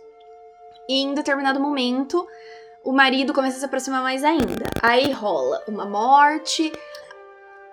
e 0.89 1.03
em 1.03 1.15
determinado 1.15 1.61
momento. 1.61 2.27
O 2.83 2.93
marido 2.93 3.33
começa 3.33 3.57
a 3.57 3.61
se 3.61 3.65
aproximar 3.65 4.03
mais 4.03 4.23
ainda. 4.23 4.67
Aí 4.83 5.11
rola 5.11 5.63
uma 5.67 5.87
morte, 5.87 6.71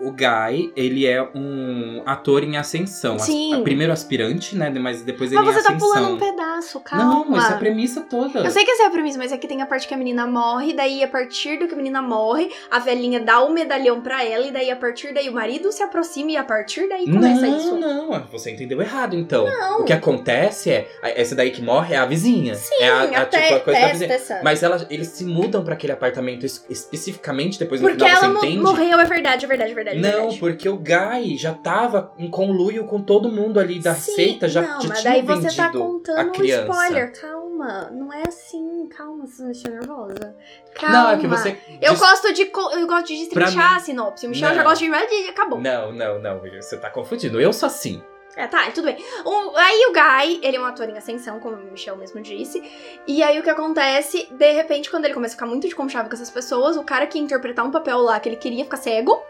O 0.03 0.11
Guy, 0.11 0.71
ele 0.75 1.05
é 1.05 1.21
um 1.35 2.01
ator 2.05 2.43
em 2.43 2.57
ascensão. 2.57 3.15
As- 3.15 3.23
Sim. 3.23 3.61
primeiro 3.63 3.93
aspirante, 3.93 4.55
né, 4.55 4.69
mas 4.69 5.01
depois 5.01 5.31
ele 5.31 5.41
Mas 5.41 5.53
você 5.55 5.63
tá 5.63 5.69
ascensão. 5.69 5.87
pulando 5.89 6.13
um 6.15 6.17
pedaço, 6.17 6.79
calma. 6.79 7.25
Não, 7.25 7.37
essa 7.37 7.51
é 7.51 7.55
a 7.55 7.57
premissa 7.57 8.01
toda. 8.01 8.39
Eu 8.39 8.49
sei 8.51 8.65
que 8.65 8.71
essa 8.71 8.83
é 8.83 8.85
a 8.87 8.89
premissa, 8.89 9.17
mas 9.17 9.31
é 9.31 9.37
que 9.37 9.47
tem 9.47 9.61
a 9.61 9.65
parte 9.65 9.87
que 9.87 9.93
a 9.93 9.97
menina 9.97 10.25
morre, 10.27 10.73
daí 10.73 11.03
a 11.03 11.07
partir 11.07 11.57
do 11.59 11.67
que 11.67 11.73
a 11.73 11.77
menina 11.77 12.01
morre, 12.01 12.49
a 12.69 12.79
velhinha 12.79 13.19
dá 13.19 13.41
o 13.41 13.51
medalhão 13.51 14.01
pra 14.01 14.23
ela, 14.23 14.45
e 14.47 14.51
daí 14.51 14.71
a 14.71 14.75
partir 14.75 15.13
daí 15.13 15.29
o 15.29 15.33
marido 15.33 15.71
se 15.71 15.83
aproxima 15.83 16.31
e 16.31 16.37
a 16.37 16.43
partir 16.43 16.87
daí 16.89 17.05
começa 17.05 17.41
não, 17.47 17.57
isso. 17.57 17.75
não, 17.77 18.23
você 18.31 18.51
entendeu 18.51 18.81
errado, 18.81 19.15
então. 19.15 19.45
Não. 19.45 19.81
O 19.81 19.83
que 19.83 19.93
acontece 19.93 20.71
é, 20.71 20.89
essa 21.03 21.35
daí 21.35 21.51
que 21.51 21.61
morre 21.61 21.93
é 21.95 21.97
a 21.97 22.05
vizinha. 22.05 22.55
Sim, 22.55 22.75
é 22.81 22.89
a, 22.89 23.01
a, 23.01 23.21
até 23.21 23.41
tipo, 23.41 23.55
a 23.55 23.59
coisa 23.59 23.79
da 23.81 23.87
vizinha. 23.89 24.13
essa. 24.13 24.41
Mas 24.43 24.63
ela, 24.63 24.85
eles 24.89 25.07
se 25.09 25.25
mudam 25.25 25.63
pra 25.63 25.73
aquele 25.73 25.93
apartamento 25.93 26.45
es- 26.45 26.65
especificamente, 26.69 27.59
depois 27.59 27.81
no 27.81 27.87
Porque 27.89 28.03
final 28.03 28.23
ela 28.23 28.33
você 28.33 28.47
entende. 28.47 28.63
morreu, 28.63 28.99
é 28.99 29.05
verdade, 29.05 29.45
é 29.45 29.47
verdade, 29.47 29.71
é 29.71 29.75
verdade. 29.75 29.90
Não, 29.95 30.11
verdade. 30.11 30.39
porque 30.39 30.69
o 30.69 30.77
Guy 30.77 31.37
já 31.37 31.53
tava 31.53 32.13
em 32.17 32.29
conluio 32.29 32.85
com 32.85 33.01
todo 33.01 33.29
mundo 33.29 33.59
ali 33.59 33.79
da 33.79 33.93
Sim, 33.95 34.13
seita, 34.13 34.47
já, 34.47 34.61
não, 34.61 34.81
já 34.81 34.89
mas 34.89 35.01
tinha 35.01 35.13
daí 35.13 35.21
você 35.23 35.55
tá 35.55 35.69
contando 35.71 36.29
um 36.39 36.43
spoiler. 36.43 37.19
Calma, 37.21 37.89
não 37.91 38.13
é 38.13 38.23
assim. 38.27 38.87
Calma, 38.95 39.25
você 39.25 39.43
me 39.43 39.51
deixa 39.53 39.69
nervosa. 39.69 40.35
Calma. 40.75 40.95
Não, 41.03 41.11
é 41.11 41.17
que 41.17 41.27
você. 41.27 41.57
Eu 41.81 41.95
gosto 41.97 42.33
de 42.33 42.41
eu 42.43 42.87
gosto 42.87 43.07
de 43.07 43.17
destrinchar 43.17 43.71
mim- 43.71 43.77
a 43.77 43.79
sinopse. 43.79 44.25
O 44.25 44.29
Michel 44.29 44.49
Não. 44.49 44.55
já 44.55 44.63
gosta 44.63 44.85
de 44.85 44.91
e 44.91 45.29
acabou. 45.29 45.59
Não, 45.61 45.91
não, 45.91 46.19
não, 46.19 46.39
você 46.39 46.77
tá 46.77 46.89
confundindo. 46.89 47.39
Eu 47.39 47.53
sou 47.53 47.67
assim. 47.67 48.01
É, 48.37 48.47
tá, 48.47 48.71
tudo 48.71 48.85
bem. 48.85 48.95
O- 49.25 49.57
aí 49.57 49.85
o 49.89 49.91
Guy, 49.91 50.39
ele 50.41 50.55
é 50.55 50.59
um 50.61 50.63
ator 50.63 50.87
em 50.87 50.97
ascensão, 50.97 51.37
como 51.41 51.57
o 51.57 51.71
Michel 51.71 51.97
mesmo 51.97 52.21
disse. 52.21 52.63
E 53.05 53.21
aí 53.21 53.37
o 53.37 53.43
que 53.43 53.49
acontece, 53.49 54.25
de 54.31 54.51
repente, 54.53 54.89
quando 54.89 55.03
ele 55.03 55.13
começa 55.13 55.33
a 55.33 55.35
ficar 55.35 55.47
muito 55.47 55.67
de 55.67 55.75
conchave 55.75 56.07
com 56.07 56.15
essas 56.15 56.29
pessoas, 56.29 56.77
o 56.77 56.83
cara 56.83 57.05
que 57.07 57.17
ia 57.17 57.23
interpretar 57.23 57.65
um 57.65 57.71
papel 57.71 57.97
lá 57.99 58.17
que 58.21 58.29
ele 58.29 58.37
queria 58.37 58.63
ficar 58.63 58.77
cego, 58.77 59.21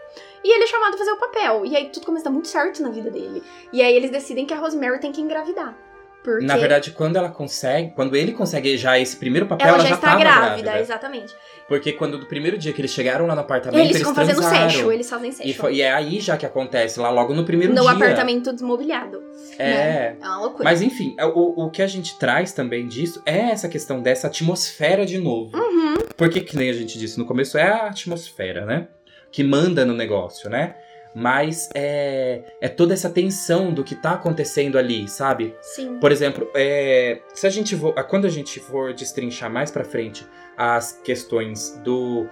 e 0.44 0.54
ele 0.54 0.64
é 0.64 0.66
chamado 0.66 0.94
a 0.94 0.98
fazer 0.98 1.10
o 1.12 1.16
papel. 1.18 1.64
E 1.66 1.76
aí 1.76 1.88
tudo 1.90 2.06
começa 2.06 2.24
a 2.24 2.28
dar 2.28 2.32
muito 2.32 2.48
certo 2.48 2.82
na 2.82 2.90
vida 2.90 3.10
dele. 3.10 3.42
E 3.72 3.80
aí 3.82 3.94
eles 3.94 4.10
decidem 4.10 4.44
que 4.46 4.54
a 4.54 4.58
Rosemary 4.58 5.00
tem 5.00 5.12
que 5.12 5.20
engravidar. 5.20 5.76
Porque 6.22 6.46
Na 6.46 6.56
verdade, 6.56 6.92
quando 6.92 7.16
ela 7.16 7.28
consegue, 7.30 7.90
quando 7.96 8.14
ele 8.14 8.30
consegue 8.30 8.76
já 8.76 8.96
esse 8.96 9.16
primeiro 9.16 9.44
papel, 9.46 9.66
ela, 9.66 9.78
ela, 9.78 9.88
já 9.88 9.94
está 9.96 10.14
grávida, 10.14 10.62
grávida. 10.62 10.80
exatamente. 10.80 11.34
Porque 11.66 11.92
quando 11.92 12.16
do 12.16 12.26
primeiro 12.26 12.56
dia 12.56 12.72
que 12.72 12.80
eles 12.80 12.92
chegaram 12.92 13.26
lá 13.26 13.34
no 13.34 13.40
apartamento, 13.40 13.80
eles 13.80 13.96
eles, 13.96 13.98
ficam 13.98 14.14
fazendo 14.14 14.36
transaram. 14.36 14.70
sexo, 14.70 14.92
eles 14.92 15.10
fazem 15.10 15.32
sexo. 15.32 15.50
E, 15.50 15.52
foi- 15.52 15.74
e 15.74 15.82
é 15.82 15.92
aí 15.92 16.20
já 16.20 16.36
que 16.36 16.46
acontece, 16.46 17.00
lá 17.00 17.10
logo 17.10 17.34
no 17.34 17.44
primeiro 17.44 17.74
no 17.74 17.82
dia. 17.82 17.90
apartamento 17.90 18.52
desmobiliado. 18.52 19.20
É. 19.58 19.64
né? 19.64 20.16
É 20.20 20.24
uma 20.24 20.40
loucura. 20.42 20.62
Mas 20.64 20.80
enfim, 20.80 21.16
é, 21.18 21.26
o, 21.26 21.54
o 21.56 21.70
que 21.70 21.82
a 21.82 21.88
gente 21.88 22.16
traz 22.16 22.52
também 22.52 22.86
disso 22.86 23.20
é 23.26 23.50
essa 23.50 23.68
questão 23.68 24.00
dessa 24.00 24.28
atmosfera 24.28 25.04
de 25.04 25.18
novo. 25.18 25.56
Uhum. 25.56 25.94
Porque, 26.16 26.40
que 26.40 26.56
nem 26.56 26.70
a 26.70 26.72
gente 26.72 26.96
disse 27.00 27.18
no 27.18 27.24
começo, 27.26 27.58
é 27.58 27.64
a 27.68 27.86
atmosfera, 27.88 28.64
né? 28.64 28.86
Que 29.32 29.42
manda 29.42 29.84
no 29.84 29.94
negócio, 29.94 30.48
né? 30.48 30.76
Mas 31.14 31.68
é, 31.74 32.42
é 32.60 32.68
toda 32.68 32.94
essa 32.94 33.10
tensão 33.10 33.72
do 33.72 33.82
que 33.84 33.94
tá 33.94 34.12
acontecendo 34.12 34.78
ali, 34.78 35.08
sabe? 35.08 35.54
Sim. 35.60 35.98
Por 35.98 36.10
exemplo, 36.12 36.48
é, 36.54 37.20
se 37.34 37.46
a 37.46 37.50
gente 37.50 37.76
for, 37.76 37.92
quando 38.04 38.26
a 38.26 38.30
gente 38.30 38.60
for 38.60 38.94
destrinchar 38.94 39.50
mais 39.50 39.70
pra 39.70 39.84
frente 39.84 40.26
as 40.56 40.92
questões 41.04 41.78
do, 41.84 42.26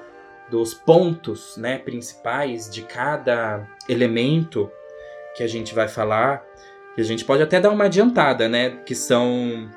dos 0.51 0.73
pontos, 0.73 1.57
né, 1.59 1.79
principais 1.79 2.71
de 2.71 2.83
cada 2.83 3.67
elemento 3.87 4.71
que 5.37 5.43
a 5.43 5.47
gente 5.47 5.75
vai 5.75 5.87
falar, 5.89 6.43
que 6.95 7.03
a 7.03 7.05
gente 7.05 7.25
pode 7.25 7.43
até 7.43 7.61
dar 7.61 7.71
uma 7.71 7.85
adiantada, 7.85 8.49
né, 8.49 8.79
que 8.87 8.95
são 8.95 9.69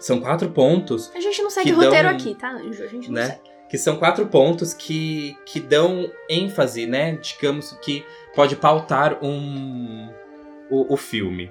são 0.00 0.20
quatro 0.20 0.50
pontos 0.50 1.12
A 1.14 1.20
gente 1.20 1.40
não 1.42 1.50
segue 1.50 1.70
que 1.70 1.76
roteiro 1.76 2.08
dão- 2.08 2.16
aqui, 2.16 2.34
tá, 2.34 2.50
Anjo? 2.50 2.82
A 2.82 2.88
gente 2.88 3.08
não 3.08 3.14
né? 3.14 3.26
segue. 3.26 3.51
Que 3.72 3.78
são 3.78 3.96
quatro 3.96 4.26
pontos 4.26 4.74
que, 4.74 5.34
que 5.46 5.58
dão 5.58 6.12
ênfase, 6.28 6.86
né? 6.86 7.12
Digamos 7.16 7.72
que 7.80 8.04
pode 8.34 8.54
pautar 8.54 9.24
um 9.24 10.12
o, 10.68 10.92
o 10.92 10.96
filme. 10.98 11.50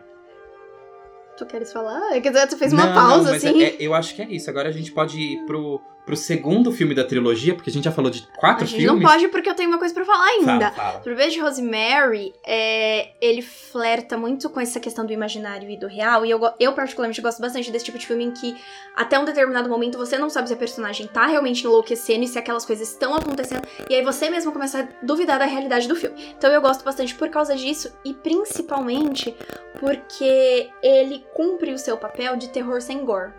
Tu 1.35 1.43
queres 1.47 1.73
falar? 1.73 2.15
É 2.15 2.21
que 2.21 2.29
tu 2.45 2.57
fez 2.59 2.73
uma 2.73 2.85
Não, 2.85 2.93
pausa, 2.93 3.23
não, 3.23 3.31
mas 3.31 3.43
assim. 3.43 3.63
é- 3.63 3.69
é- 3.69 3.75
eu 3.79 3.95
acho 3.95 4.13
que 4.13 4.21
é 4.21 4.25
isso. 4.29 4.47
Agora 4.51 4.69
a 4.69 4.71
gente 4.71 4.91
pode 4.91 5.19
ir 5.19 5.43
pro, 5.47 5.81
pro 6.05 6.15
segundo 6.15 6.71
filme 6.71 6.95
da 6.95 7.03
trilogia, 7.03 7.53
porque 7.53 7.69
a 7.69 7.73
gente 7.73 7.83
já 7.85 7.91
falou 7.91 8.09
de 8.09 8.27
quatro 8.35 8.63
A 8.63 8.67
gente 8.67 8.81
filmes. 8.81 9.01
não 9.01 9.09
pode 9.09 9.27
porque 9.27 9.49
eu 9.49 9.53
tenho 9.55 9.69
uma 9.69 9.77
coisa 9.77 9.93
pra 9.93 10.03
falar 10.05 10.25
ainda. 10.25 10.71
Fala, 10.71 10.91
fala. 10.91 10.99
Pro 10.99 11.15
beijo 11.15 11.35
de 11.35 11.41
Rosemary, 11.41 12.33
é, 12.45 13.11
ele 13.21 13.41
flerta 13.41 14.17
muito 14.17 14.49
com 14.49 14.59
essa 14.59 14.79
questão 14.79 15.05
do 15.05 15.13
imaginário 15.13 15.69
e 15.69 15.77
do 15.77 15.87
real. 15.87 16.25
E 16.25 16.29
eu, 16.31 16.39
eu, 16.59 16.73
particularmente, 16.73 17.21
gosto 17.21 17.41
bastante 17.41 17.71
desse 17.71 17.85
tipo 17.85 17.97
de 17.97 18.05
filme 18.05 18.25
em 18.25 18.31
que, 18.31 18.55
até 18.95 19.17
um 19.19 19.25
determinado 19.25 19.69
momento, 19.69 19.97
você 19.97 20.17
não 20.17 20.29
sabe 20.29 20.47
se 20.47 20.53
a 20.53 20.57
personagem 20.57 21.07
tá 21.07 21.25
realmente 21.27 21.65
enlouquecendo 21.65 22.23
e 22.23 22.27
se 22.27 22.37
aquelas 22.39 22.65
coisas 22.65 22.89
estão 22.89 23.13
acontecendo. 23.15 23.65
E 23.89 23.95
aí 23.95 24.03
você 24.03 24.29
mesmo 24.29 24.51
começa 24.51 24.81
a 24.81 25.05
duvidar 25.05 25.39
da 25.39 25.45
realidade 25.45 25.87
do 25.87 25.95
filme. 25.95 26.15
Então 26.37 26.51
eu 26.51 26.61
gosto 26.61 26.83
bastante 26.83 27.15
por 27.15 27.29
causa 27.29 27.55
disso 27.55 27.93
e 28.03 28.13
principalmente 28.13 29.35
porque 29.79 30.69
ele 30.81 31.23
cumpre 31.33 31.73
o 31.73 31.77
seu 31.77 31.97
papel 31.97 32.35
de 32.35 32.49
terror 32.49 32.81
sem 32.81 33.03
gore. 33.05 33.33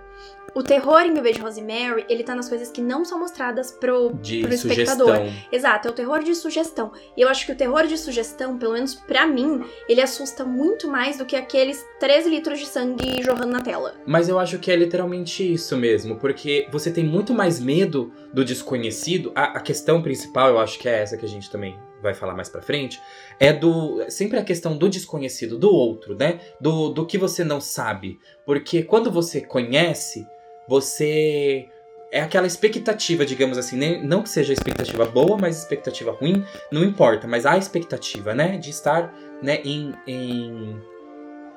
O 0.55 0.63
terror 0.63 1.01
em 1.01 1.15
Bebê 1.15 1.33
de 1.33 1.41
Rosemary, 1.41 2.05
ele 2.11 2.23
tá 2.23 2.35
nas 2.35 2.49
coisas 2.49 2.71
que 2.71 2.83
não 2.83 3.05
são 3.07 3.19
mostradas 3.19 3.71
pro, 3.71 4.13
De 4.21 4.43
pro 4.43 4.53
espectador. 4.53 5.17
sugestão. 5.17 5.45
Exato, 5.51 5.89
é 5.89 5.91
o 5.91 5.95
terror 5.95 6.23
de 6.23 6.35
sugestão. 6.35 6.93
E 7.17 7.23
eu 7.23 7.29
acho 7.29 7.47
que 7.47 7.53
o 7.53 7.57
terror 7.57 7.87
de 7.87 7.97
sugestão, 7.97 8.59
pelo 8.59 8.75
menos 8.75 8.95
pra 8.95 9.27
mim, 9.27 9.65
ele 9.89 10.03
assusta 10.03 10.45
muito 10.45 10.89
mais 10.89 11.17
do 11.17 11.25
que 11.25 11.37
aqueles 11.37 11.83
13 11.99 12.29
litros 12.29 12.59
de 12.59 12.67
sangue 12.67 13.23
jorrando 13.23 13.53
na 13.53 13.63
tela. 13.63 13.95
Mas 14.07 14.29
eu 14.29 14.39
acho 14.39 14.59
que 14.59 14.71
é 14.71 14.77
literalmente 14.77 15.51
isso 15.51 15.75
mesmo, 15.77 16.17
porque 16.17 16.69
você 16.71 16.91
tem 16.91 17.05
muito 17.05 17.33
mais 17.33 17.59
medo 17.59 18.13
do 18.33 18.45
desconhecido. 18.45 19.33
A, 19.35 19.57
a 19.57 19.61
questão 19.61 20.03
principal, 20.03 20.51
eu 20.51 20.59
acho 20.59 20.79
que 20.79 20.89
é 20.89 21.01
essa 21.01 21.17
que 21.17 21.25
a 21.25 21.29
gente 21.29 21.51
também 21.51 21.79
vai 22.03 22.13
falar 22.15 22.35
mais 22.35 22.49
pra 22.49 22.61
frente, 22.61 23.01
é 23.39 23.53
do 23.53 24.05
sempre 24.11 24.39
a 24.39 24.45
questão 24.45 24.77
do 24.77 24.89
desconhecido, 24.89 25.57
do 25.59 25.73
outro, 25.73 26.17
né? 26.17 26.41
Do, 26.61 26.89
do 26.91 27.07
que 27.07 27.17
você 27.17 27.45
não 27.45 27.61
sabe. 27.61 28.19
Porque 28.45 28.83
quando 28.83 29.11
você 29.11 29.41
conhece, 29.41 30.27
você 30.69 31.69
é 32.11 32.21
aquela 32.21 32.47
expectativa, 32.47 33.25
digamos 33.25 33.57
assim, 33.57 33.77
nem- 33.77 34.05
não 34.05 34.23
que 34.23 34.29
seja 34.29 34.53
expectativa 34.53 35.05
boa, 35.07 35.39
mas 35.39 35.59
expectativa 35.59 36.13
ruim, 36.13 36.45
não 36.71 36.85
importa, 36.85 37.27
mas 37.27 37.47
há 37.47 37.57
expectativa, 37.57 38.35
né, 38.35 38.59
de 38.59 38.69
estar, 38.69 39.15
né, 39.43 39.61
em, 39.65 39.95
em, 40.07 40.77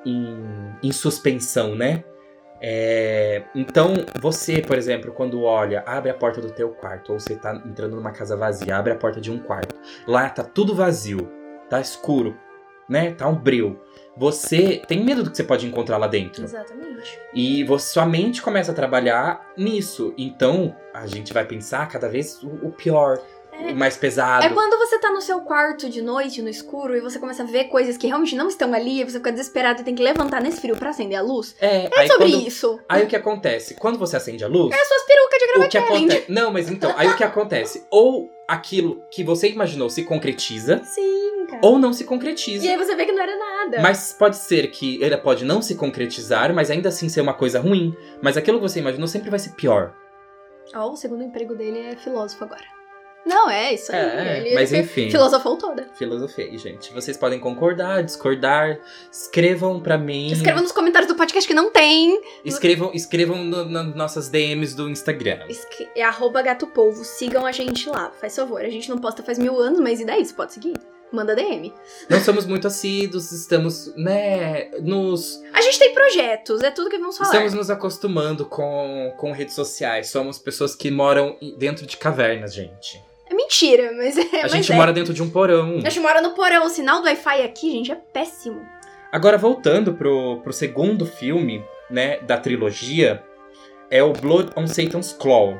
em, 0.06 0.36
em 0.82 0.92
suspensão, 0.92 1.74
né? 1.74 2.02
É, 2.60 3.44
então, 3.54 3.94
você, 4.20 4.62
por 4.62 4.78
exemplo, 4.78 5.12
quando 5.12 5.42
olha, 5.42 5.82
abre 5.86 6.10
a 6.10 6.14
porta 6.14 6.40
do 6.40 6.50
teu 6.50 6.70
quarto, 6.70 7.12
ou 7.12 7.20
você 7.20 7.36
tá 7.36 7.54
entrando 7.64 7.96
numa 7.96 8.12
casa 8.12 8.36
vazia, 8.36 8.76
abre 8.76 8.92
a 8.92 8.96
porta 8.96 9.20
de 9.20 9.30
um 9.30 9.38
quarto, 9.38 9.74
lá 10.06 10.28
tá 10.28 10.42
tudo 10.42 10.74
vazio, 10.74 11.30
tá 11.68 11.80
escuro, 11.80 12.36
né? 12.88 13.12
Tá 13.12 13.28
um 13.28 13.34
breu. 13.34 13.80
Você 14.16 14.82
tem 14.88 15.04
medo 15.04 15.22
do 15.22 15.30
que 15.30 15.36
você 15.36 15.44
pode 15.44 15.66
encontrar 15.66 15.98
lá 15.98 16.06
dentro. 16.06 16.44
Exatamente. 16.44 17.18
E 17.34 17.64
você, 17.64 17.92
sua 17.92 18.06
mente 18.06 18.40
começa 18.40 18.72
a 18.72 18.74
trabalhar 18.74 19.52
nisso. 19.56 20.14
Então, 20.16 20.74
a 20.94 21.06
gente 21.06 21.34
vai 21.34 21.44
pensar 21.44 21.86
cada 21.88 22.08
vez 22.08 22.42
o, 22.42 22.48
o 22.66 22.72
pior, 22.72 23.18
É. 23.60 23.72
o 23.72 23.76
mais 23.76 23.96
pesado. 23.96 24.44
É 24.44 24.50
quando 24.50 24.76
você 24.78 24.98
tá 24.98 25.10
no 25.10 25.20
seu 25.20 25.40
quarto 25.40 25.88
de 25.88 26.02
noite, 26.02 26.42
no 26.42 26.48
escuro, 26.48 26.96
e 26.96 27.00
você 27.00 27.18
começa 27.18 27.42
a 27.42 27.46
ver 27.46 27.64
coisas 27.64 27.96
que 27.96 28.06
realmente 28.06 28.34
não 28.36 28.48
estão 28.48 28.72
ali, 28.74 29.00
e 29.00 29.04
você 29.04 29.18
fica 29.18 29.32
desesperado 29.32 29.80
e 29.80 29.84
tem 29.84 29.94
que 29.94 30.02
levantar 30.02 30.40
nesse 30.42 30.60
frio 30.60 30.76
pra 30.76 30.90
acender 30.90 31.18
a 31.18 31.22
luz. 31.22 31.54
É, 31.60 31.86
É 31.86 32.06
sobre 32.06 32.30
quando- 32.30 32.46
isso. 32.46 32.78
Aí 32.88 33.04
o 33.04 33.06
que 33.06 33.16
acontece? 33.16 33.74
Quando 33.74 33.98
você 33.98 34.16
acende 34.16 34.44
a 34.44 34.48
luz, 34.48 34.74
É 34.74 34.84
suas 34.84 35.02
perucas 35.04 35.38
de 35.38 35.44
o 35.44 35.48
que 35.48 35.52
gravata 35.78 35.78
acontece? 35.78 36.32
Não, 36.32 36.52
mas 36.52 36.70
então, 36.70 36.92
aí 36.96 37.08
o 37.08 37.16
que 37.16 37.24
acontece? 37.24 37.86
Ou 37.90 38.30
aquilo 38.48 39.02
que 39.10 39.24
você 39.24 39.48
imaginou 39.48 39.90
se 39.90 40.04
concretiza, 40.04 40.80
Sim, 40.84 41.46
cara. 41.48 41.60
ou 41.62 41.78
não 41.78 41.92
se 41.92 42.04
concretiza. 42.04 42.64
E 42.64 42.68
aí 42.68 42.76
você 42.76 42.94
vê 42.94 43.04
que 43.04 43.12
não 43.12 43.22
era 43.22 43.36
nada. 43.36 43.80
Mas 43.80 44.12
pode 44.12 44.36
ser 44.36 44.68
que 44.68 45.02
ele 45.02 45.16
pode 45.16 45.44
não 45.44 45.60
se 45.60 45.74
concretizar, 45.74 46.54
mas 46.54 46.70
ainda 46.70 46.88
assim 46.90 47.08
ser 47.08 47.20
uma 47.22 47.34
coisa 47.34 47.58
ruim. 47.58 47.92
Mas 48.22 48.36
aquilo 48.36 48.58
que 48.58 48.68
você 48.68 48.78
imaginou 48.78 49.08
sempre 49.08 49.30
vai 49.30 49.38
ser 49.38 49.50
pior. 49.54 49.92
Ó, 50.74 50.92
o 50.92 50.96
segundo 50.96 51.22
emprego 51.22 51.54
dele 51.54 51.78
é 51.80 51.96
filósofo 51.96 52.44
agora. 52.44 52.75
Não, 53.26 53.50
é 53.50 53.74
isso 53.74 53.90
aí. 53.92 53.98
É, 53.98 54.38
ele 54.38 54.54
mas 54.54 54.70
fi- 54.70 54.76
enfim. 54.78 55.10
Filosofou 55.10 55.56
toda. 55.56 55.88
Filosofei, 55.94 56.56
gente. 56.56 56.92
Vocês 56.92 57.16
podem 57.16 57.40
concordar, 57.40 58.02
discordar, 58.04 58.78
escrevam 59.10 59.80
pra 59.80 59.98
mim. 59.98 60.28
Escreva 60.30 60.60
nos 60.60 60.72
comentários 60.72 61.10
do 61.10 61.16
podcast 61.16 61.46
que 61.46 61.54
não 61.54 61.70
tem. 61.70 62.20
Escrevam, 62.44 62.90
escrevam 62.94 63.44
no- 63.44 63.64
nas 63.64 63.94
nossas 63.94 64.28
DMs 64.28 64.74
do 64.76 64.88
Instagram. 64.88 65.40
Esque- 65.48 65.88
É 65.96 66.02
arroba 66.04 66.40
gato 66.40 66.66
polvo. 66.68 67.04
Sigam 67.04 67.44
a 67.44 67.52
gente 67.52 67.88
lá, 67.88 68.12
faz 68.20 68.36
favor. 68.36 68.60
A 68.64 68.68
gente 68.70 68.88
não 68.88 68.98
posta 68.98 69.22
faz 69.22 69.38
mil 69.38 69.58
anos, 69.58 69.80
mas 69.80 70.00
e 70.00 70.04
daí? 70.04 70.24
Você 70.24 70.32
pode 70.32 70.52
seguir? 70.54 70.74
Manda 71.12 71.36
DM. 71.36 71.72
Não 72.10 72.20
somos 72.20 72.44
muito 72.46 72.66
assíduos, 72.66 73.30
estamos, 73.30 73.94
né, 73.96 74.70
nos 74.80 75.40
A 75.52 75.60
gente 75.62 75.78
tem 75.78 75.94
projetos, 75.94 76.62
é 76.62 76.70
tudo 76.70 76.90
que 76.90 76.98
vamos 76.98 77.16
falar. 77.16 77.30
Estamos 77.30 77.54
nos 77.54 77.70
acostumando 77.70 78.44
com, 78.44 79.14
com 79.16 79.30
redes 79.30 79.54
sociais. 79.54 80.08
Somos 80.10 80.36
pessoas 80.38 80.74
que 80.74 80.90
moram 80.90 81.36
dentro 81.58 81.86
de 81.86 81.96
cavernas, 81.96 82.52
gente. 82.52 83.00
Mentira, 83.46 83.92
mas 83.96 84.18
é. 84.18 84.40
A 84.40 84.42
mas 84.42 84.52
gente 84.52 84.72
é. 84.72 84.74
mora 84.74 84.92
dentro 84.92 85.14
de 85.14 85.22
um 85.22 85.30
porão. 85.30 85.78
A 85.78 85.88
gente 85.88 86.00
mora 86.00 86.20
no 86.20 86.34
porão. 86.34 86.66
O 86.66 86.68
sinal 86.68 87.00
do 87.00 87.06
Wi-Fi 87.06 87.42
aqui, 87.42 87.70
gente, 87.70 87.92
é 87.92 87.94
péssimo. 87.94 88.60
Agora, 89.12 89.38
voltando 89.38 89.94
pro, 89.94 90.40
pro 90.42 90.52
segundo 90.52 91.06
filme, 91.06 91.64
né, 91.88 92.18
da 92.18 92.36
trilogia, 92.36 93.22
é 93.90 94.02
o 94.02 94.12
Blood 94.12 94.50
on 94.56 94.66
Satan's 94.66 95.12
Claw. 95.12 95.56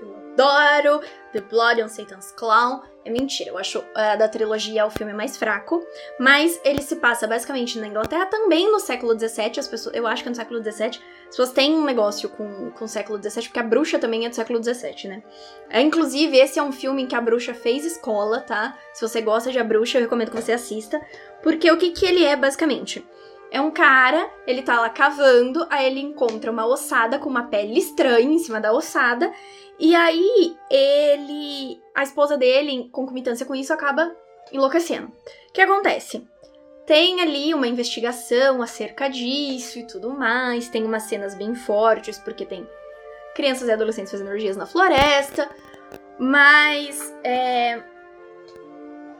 Eu 0.00 0.16
adoro 0.32 1.00
The 1.32 1.40
Blood 1.40 1.82
on 1.82 1.88
Satan's 1.88 2.32
Clown. 2.32 2.80
É 3.04 3.10
mentira, 3.10 3.50
eu 3.50 3.58
acho 3.58 3.84
ah, 3.94 4.16
da 4.16 4.26
trilogia 4.26 4.86
o 4.86 4.90
filme 4.90 5.12
mais 5.12 5.36
fraco. 5.36 5.86
Mas 6.18 6.58
ele 6.64 6.80
se 6.80 6.96
passa 6.96 7.26
basicamente 7.26 7.78
na 7.78 7.86
Inglaterra, 7.86 8.24
também 8.26 8.70
no 8.72 8.80
século 8.80 9.12
XVII. 9.12 9.58
As 9.58 9.68
pessoas, 9.68 9.94
eu 9.94 10.06
acho 10.06 10.22
que 10.22 10.28
é 10.28 10.30
no 10.30 10.36
século 10.36 10.62
XVII. 10.62 10.88
As 10.88 11.26
pessoas 11.26 11.52
têm 11.52 11.74
um 11.74 11.84
negócio 11.84 12.30
com, 12.30 12.70
com 12.70 12.84
o 12.86 12.88
século 12.88 13.18
XVII, 13.18 13.44
porque 13.44 13.58
a 13.58 13.62
bruxa 13.62 13.98
também 13.98 14.24
é 14.24 14.28
do 14.28 14.34
século 14.34 14.62
XVII, 14.62 15.08
né? 15.08 15.22
É, 15.68 15.82
inclusive, 15.82 16.36
esse 16.38 16.58
é 16.58 16.62
um 16.62 16.72
filme 16.72 17.02
em 17.02 17.06
que 17.06 17.14
a 17.14 17.20
bruxa 17.20 17.52
fez 17.52 17.84
escola, 17.84 18.40
tá? 18.40 18.78
Se 18.94 19.02
você 19.02 19.20
gosta 19.20 19.50
de 19.50 19.58
A 19.58 19.64
Bruxa, 19.64 19.98
eu 19.98 20.02
recomendo 20.02 20.30
que 20.30 20.40
você 20.40 20.52
assista. 20.52 21.00
Porque 21.42 21.70
o 21.70 21.76
que, 21.76 21.90
que 21.90 22.06
ele 22.06 22.24
é, 22.24 22.34
basicamente? 22.36 23.04
É 23.54 23.60
um 23.60 23.70
cara, 23.70 24.28
ele 24.48 24.62
tá 24.62 24.80
lá 24.80 24.90
cavando, 24.90 25.64
aí 25.70 25.86
ele 25.86 26.00
encontra 26.00 26.50
uma 26.50 26.66
ossada 26.66 27.20
com 27.20 27.30
uma 27.30 27.44
pele 27.44 27.78
estranha 27.78 28.34
em 28.34 28.38
cima 28.40 28.60
da 28.60 28.72
ossada. 28.72 29.32
E 29.78 29.94
aí, 29.94 30.56
ele. 30.68 31.80
A 31.94 32.02
esposa 32.02 32.36
dele, 32.36 32.72
em 32.72 32.88
concomitância 32.88 33.46
com 33.46 33.54
isso, 33.54 33.72
acaba 33.72 34.12
enlouquecendo. 34.50 35.06
O 35.06 35.52
que 35.52 35.60
acontece? 35.60 36.26
Tem 36.84 37.20
ali 37.20 37.54
uma 37.54 37.68
investigação 37.68 38.60
acerca 38.60 39.06
disso 39.06 39.78
e 39.78 39.86
tudo 39.86 40.10
mais. 40.10 40.68
Tem 40.68 40.82
umas 40.82 41.04
cenas 41.04 41.36
bem 41.36 41.54
fortes, 41.54 42.18
porque 42.18 42.44
tem 42.44 42.68
crianças 43.36 43.68
e 43.68 43.72
adolescentes 43.72 44.10
fazendo 44.10 44.30
orgias 44.30 44.56
na 44.56 44.66
floresta. 44.66 45.48
Mas. 46.18 47.14
É... 47.22 47.80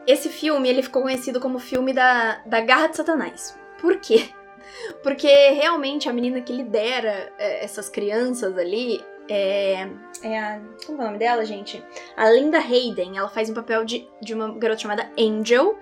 Esse 0.09 0.29
filme 0.29 0.69
ele 0.69 0.83
ficou 0.83 1.03
conhecido 1.03 1.39
como 1.39 1.61
filme 1.61 1.93
da, 1.93 2.43
da 2.45 2.61
Garra 2.61 2.89
de 2.89 2.97
Satanás. 2.97 3.63
Por 3.81 3.99
quê? 3.99 4.29
Porque 5.03 5.29
realmente 5.51 6.09
a 6.09 6.13
menina 6.13 6.41
que 6.41 6.53
lidera 6.53 7.33
é, 7.39 7.65
essas 7.65 7.89
crianças 7.89 8.57
ali 8.59 9.05
é, 9.29 9.89
é 10.23 10.39
a. 10.39 10.61
Como 10.87 11.01
é 11.01 11.05
o 11.05 11.07
nome 11.07 11.19
dela, 11.19 11.45
gente? 11.45 11.83
A 12.17 12.31
Linda 12.31 12.59
Hayden. 12.59 13.17
Ela 13.19 13.29
faz 13.29 13.49
um 13.51 13.55
papel 13.55 13.85
de, 13.85 14.09
de 14.21 14.35
uma 14.35 14.53
garota 14.59 14.81
chamada 14.83 15.11
Angel. 15.19 15.79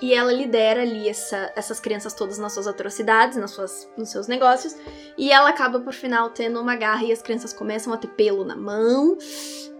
E 0.00 0.12
ela 0.12 0.30
lidera 0.30 0.82
ali 0.82 1.08
essa- 1.08 1.50
essas 1.56 1.80
crianças 1.80 2.12
todas 2.12 2.36
nas 2.36 2.52
suas 2.52 2.66
atrocidades, 2.66 3.38
nas 3.38 3.52
suas, 3.52 3.90
nos 3.96 4.10
seus 4.10 4.28
negócios. 4.28 4.76
E 5.16 5.32
ela 5.32 5.48
acaba, 5.48 5.80
por 5.80 5.94
final, 5.94 6.28
tendo 6.30 6.60
uma 6.60 6.76
garra 6.76 7.02
e 7.04 7.10
as 7.12 7.22
crianças 7.22 7.54
começam 7.54 7.92
a 7.94 7.96
ter 7.96 8.08
pelo 8.08 8.44
na 8.44 8.54
mão. 8.54 9.16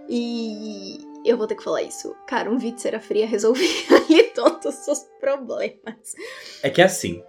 E 0.08 0.98
eu 1.24 1.36
vou 1.36 1.46
ter 1.46 1.54
que 1.56 1.62
falar 1.64 1.82
isso. 1.82 2.14
Cara, 2.26 2.50
um 2.50 2.56
Vitzer 2.58 2.98
fria 3.00 3.26
resolvia 3.26 3.68
ali 3.94 4.22
todos 4.34 4.64
os 4.64 4.74
seus 4.76 5.00
problemas. 5.20 6.14
É 6.62 6.70
que 6.70 6.80
assim, 6.80 7.22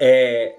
é, 0.00 0.54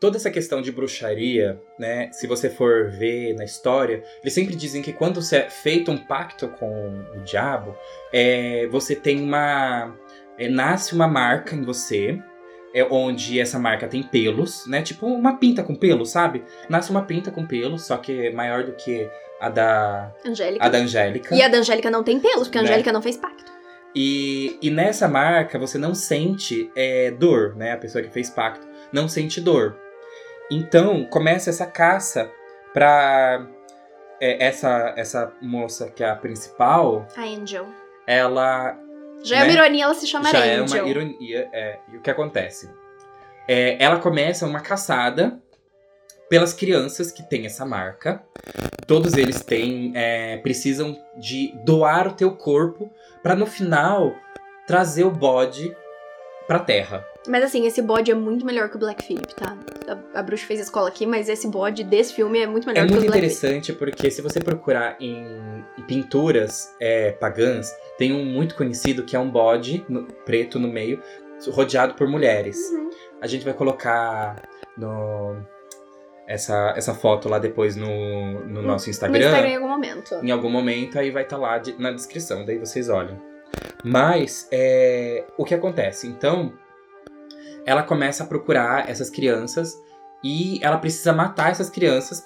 toda 0.00 0.16
essa 0.16 0.30
questão 0.30 0.62
de 0.62 0.72
bruxaria, 0.72 1.60
né? 1.78 2.10
Se 2.12 2.26
você 2.26 2.48
for 2.48 2.90
ver 2.90 3.34
na 3.34 3.44
história, 3.44 4.02
eles 4.22 4.32
sempre 4.32 4.56
dizem 4.56 4.82
que 4.82 4.92
quando 4.92 5.22
você 5.22 5.36
é 5.36 5.50
feito 5.50 5.90
um 5.90 5.98
pacto 5.98 6.48
com 6.48 7.04
o 7.14 7.20
diabo, 7.22 7.76
é, 8.12 8.66
você 8.68 8.96
tem 8.96 9.22
uma. 9.22 9.94
é, 10.38 10.48
nasce 10.48 10.94
uma 10.94 11.06
marca 11.06 11.54
em 11.54 11.62
você. 11.62 12.18
É 12.72 12.84
onde 12.84 13.40
essa 13.40 13.58
marca 13.58 13.88
tem 13.88 14.00
pelos, 14.00 14.64
né? 14.64 14.80
Tipo 14.80 15.06
uma 15.06 15.38
pinta 15.38 15.60
com 15.60 15.74
pelo, 15.74 16.06
sabe? 16.06 16.44
Nasce 16.68 16.88
uma 16.92 17.02
pinta 17.02 17.32
com 17.32 17.44
pelo, 17.44 17.76
só 17.76 17.96
que 17.96 18.28
é 18.28 18.30
maior 18.30 18.62
do 18.62 18.72
que 18.74 19.10
a 19.40 19.48
da, 19.48 20.14
Angélica. 20.24 20.64
a 20.64 20.68
da 20.68 20.78
Angélica. 20.78 21.34
E 21.34 21.42
a 21.42 21.48
da 21.48 21.58
Angélica 21.58 21.90
não 21.90 22.04
tem 22.04 22.20
pelos, 22.20 22.46
porque 22.46 22.58
a 22.58 22.62
Né? 22.62 22.68
Angélica 22.68 22.92
não 22.92 23.02
fez 23.02 23.16
pacto. 23.16 23.49
E, 23.94 24.58
e 24.62 24.70
nessa 24.70 25.08
marca 25.08 25.58
você 25.58 25.76
não 25.78 25.94
sente 25.94 26.70
é, 26.76 27.10
dor, 27.10 27.56
né? 27.56 27.72
A 27.72 27.76
pessoa 27.76 28.02
que 28.04 28.10
fez 28.10 28.30
pacto 28.30 28.66
não 28.92 29.08
sente 29.08 29.40
dor. 29.40 29.76
Então 30.50 31.04
começa 31.06 31.50
essa 31.50 31.66
caça 31.66 32.30
pra 32.72 33.46
é, 34.20 34.44
essa, 34.44 34.94
essa 34.96 35.32
moça 35.40 35.90
que 35.90 36.04
é 36.04 36.08
a 36.10 36.14
principal, 36.16 37.06
A 37.16 37.22
Angel. 37.22 37.66
ela 38.06 38.76
Já 39.24 39.36
é 39.36 39.38
Né? 39.40 39.44
uma 39.46 39.52
ironia 39.52 39.84
ela 39.84 39.94
se 39.94 40.06
chamar 40.06 40.30
já 40.32 40.44
é 40.46 40.56
Angel. 40.56 40.82
uma 40.84 40.90
ironia. 40.90 41.48
É, 41.52 41.78
e 41.92 41.96
o 41.96 42.00
que 42.00 42.10
acontece? 42.10 42.70
É, 43.48 43.82
ela 43.82 43.98
começa 43.98 44.46
uma 44.46 44.60
caçada 44.60 45.40
pelas 46.28 46.52
crianças 46.52 47.10
que 47.10 47.22
têm 47.28 47.44
essa 47.46 47.66
marca, 47.66 48.22
todos 48.90 49.14
eles 49.14 49.40
têm. 49.40 49.92
É, 49.94 50.38
precisam 50.38 50.98
de 51.16 51.54
doar 51.64 52.08
o 52.08 52.12
teu 52.12 52.32
corpo 52.32 52.90
para 53.22 53.36
no 53.36 53.46
final 53.46 54.12
trazer 54.66 55.04
o 55.04 55.10
bode 55.12 55.72
pra 56.48 56.58
terra. 56.58 57.06
Mas 57.28 57.44
assim, 57.44 57.66
esse 57.68 57.80
bode 57.80 58.10
é 58.10 58.14
muito 58.14 58.44
melhor 58.44 58.68
que 58.68 58.74
o 58.74 58.78
Black 58.80 59.04
Phillip, 59.04 59.32
tá? 59.36 59.56
A, 59.86 60.18
a 60.18 60.22
bruxa 60.24 60.44
fez 60.44 60.58
a 60.58 60.64
escola 60.64 60.88
aqui, 60.88 61.06
mas 61.06 61.28
esse 61.28 61.46
bode 61.46 61.84
desse 61.84 62.14
filme 62.14 62.40
é 62.40 62.48
muito 62.48 62.66
melhor 62.66 62.82
é 62.82 62.86
que 62.86 62.92
o 62.92 62.96
muito 62.96 63.06
Black 63.06 63.18
interessante 63.18 63.72
porque 63.72 64.10
se 64.10 64.20
você 64.20 64.40
procurar 64.40 64.96
em, 65.00 65.64
em 65.78 65.82
pinturas 65.86 66.74
é, 66.80 67.12
pagãs, 67.12 67.70
tem 67.96 68.12
um 68.12 68.24
muito 68.24 68.56
conhecido 68.56 69.04
que 69.04 69.14
é 69.14 69.20
um 69.20 69.30
bode 69.30 69.84
no- 69.88 70.04
preto 70.24 70.58
no 70.58 70.66
meio, 70.66 71.00
rodeado 71.52 71.94
por 71.94 72.08
mulheres. 72.08 72.58
Uhum. 72.72 72.90
A 73.20 73.28
gente 73.28 73.44
vai 73.44 73.54
colocar 73.54 74.42
no 74.76 75.36
essa, 76.30 76.72
essa 76.76 76.94
foto 76.94 77.28
lá 77.28 77.38
depois 77.38 77.74
no, 77.76 78.40
no 78.46 78.62
nosso 78.62 78.86
No 78.86 78.90
Instagram. 78.90 79.18
Instagram 79.26 79.48
em 79.48 79.56
algum 79.56 79.68
momento. 79.68 80.14
Em 80.22 80.30
algum 80.30 80.48
momento 80.50 80.98
aí 80.98 81.10
vai 81.10 81.24
estar 81.24 81.36
lá 81.36 81.58
de- 81.58 81.74
na 81.80 81.90
descrição, 81.90 82.44
daí 82.44 82.58
vocês 82.58 82.88
olham. 82.88 83.18
Mas 83.84 84.46
é, 84.52 85.24
o 85.36 85.44
que 85.44 85.54
acontece? 85.54 86.06
Então, 86.06 86.52
ela 87.66 87.82
começa 87.82 88.24
a 88.24 88.26
procurar 88.26 88.88
essas 88.88 89.10
crianças 89.10 89.74
e 90.22 90.58
ela 90.62 90.78
precisa 90.78 91.12
matar 91.12 91.50
essas 91.50 91.70
crianças 91.70 92.20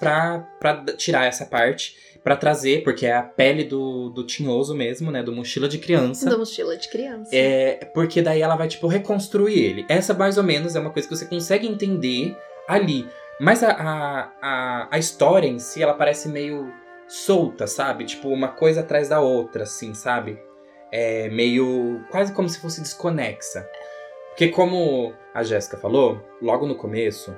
d- 0.85 0.93
tirar 0.97 1.27
essa 1.27 1.45
parte, 1.47 1.97
pra 2.25 2.37
trazer, 2.37 2.83
porque 2.83 3.05
é 3.05 3.15
a 3.15 3.23
pele 3.23 3.65
do, 3.65 4.09
do 4.09 4.25
tinhoso 4.25 4.75
mesmo, 4.75 5.11
né? 5.11 5.23
Do 5.23 5.31
mochila 5.31 5.69
de 5.69 5.77
criança. 5.79 6.29
Da 6.31 6.39
mochila 6.39 6.75
de 6.75 6.89
criança. 6.89 7.31
É, 7.37 7.85
porque 7.93 8.23
daí 8.23 8.41
ela 8.41 8.57
vai, 8.57 8.67
tipo, 8.67 8.87
reconstruir 8.87 9.59
ele. 9.59 9.85
Essa, 9.91 10.15
mais 10.15 10.39
ou 10.39 10.43
menos, 10.43 10.75
é 10.75 10.81
uma 10.81 10.91
coisa 10.91 11.07
que 11.07 11.15
você 11.15 11.27
consegue 11.27 11.67
entender 11.69 12.35
ali. 12.67 13.07
Mas 13.41 13.63
a, 13.63 13.71
a, 13.73 14.33
a, 14.41 14.89
a 14.91 14.99
história 14.99 15.49
em 15.49 15.59
si, 15.59 15.83
ela 15.83 15.95
parece 15.95 16.29
meio 16.29 16.73
solta, 17.09 17.67
sabe? 17.67 18.05
Tipo, 18.05 18.29
uma 18.29 18.49
coisa 18.49 18.81
atrás 18.81 19.09
da 19.09 19.21
outra, 19.21 19.65
assim, 19.65 19.93
sabe? 19.95 20.39
É 20.93 21.29
meio. 21.29 22.05
quase 22.11 22.33
como 22.33 22.49
se 22.49 22.61
fosse 22.61 22.81
desconexa. 22.81 23.69
Porque, 24.31 24.49
como 24.49 25.13
a 25.33 25.43
Jéssica 25.43 25.77
falou, 25.77 26.21
logo 26.41 26.67
no 26.67 26.75
começo, 26.77 27.35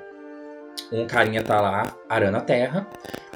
um 0.93 1.07
carinha 1.07 1.43
tá 1.43 1.61
lá 1.61 1.97
arando 2.09 2.37
a 2.37 2.41
terra, 2.41 2.87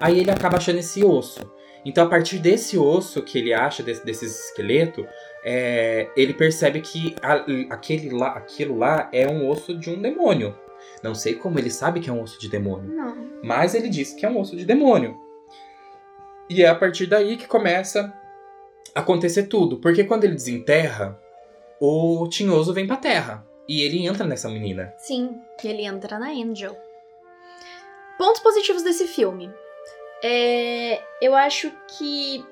aí 0.01 0.19
ele 0.21 0.31
acaba 0.31 0.57
achando 0.59 0.79
esse 0.79 1.05
osso. 1.05 1.41
Então, 1.85 2.07
a 2.07 2.09
partir 2.11 2.39
desse 2.39 2.77
osso 2.79 3.23
que 3.23 3.39
ele 3.39 3.55
acha, 3.55 3.83
desse, 3.83 4.05
desse 4.05 4.27
esqueleto, 4.27 5.07
é, 5.43 6.09
ele 6.17 6.35
percebe 6.35 6.81
que 6.81 7.15
a- 7.23 7.45
aquele 7.71 8.11
lá, 8.11 8.29
aquilo 8.33 8.77
lá 8.79 9.09
é 9.13 9.27
um 9.27 9.49
osso 9.49 9.75
de 9.77 9.91
um 9.91 10.01
demônio. 10.01 10.55
Não 11.03 11.15
sei 11.15 11.35
como 11.35 11.59
ele 11.59 11.71
sabe 11.71 12.01
que 12.01 12.11
é 12.11 12.13
um 12.13 12.23
osso 12.23 12.39
de 12.39 12.49
demônio, 12.49 12.91
Não. 12.95 13.17
mas 13.43 13.75
ele 13.75 13.89
disse 13.89 14.17
que 14.17 14.27
é 14.27 14.29
um 14.31 14.39
osso 14.39 14.57
de 14.57 14.65
demônio. 14.65 15.17
E 16.49 16.63
é 16.63 16.69
a 16.69 16.75
partir 16.75 17.07
daí 17.07 17.37
que 17.37 17.47
começa 17.47 18.13
a 18.95 19.01
acontecer 19.01 19.45
tudo, 19.45 19.79
porque 19.79 20.05
quando 20.05 20.25
ele 20.25 20.35
desenterra, 20.35 21.19
o 21.81 22.29
tinhoso 22.29 22.75
vem 22.75 22.87
pra 22.87 22.97
terra 22.97 23.47
e 23.69 23.83
ele 23.83 24.05
entra 24.07 24.27
nessa 24.27 24.49
menina. 24.49 24.93
Sim, 24.99 25.39
e 25.63 25.69
ele 25.69 25.85
entra 25.85 26.19
na 26.19 26.29
Angel. 26.31 26.77
Pontos 28.19 28.43
positivos 28.43 28.83
desse 28.83 29.07
filme. 29.07 29.51
É, 30.23 31.01
eu 31.23 31.35
acho 31.35 31.73
que 31.97 32.45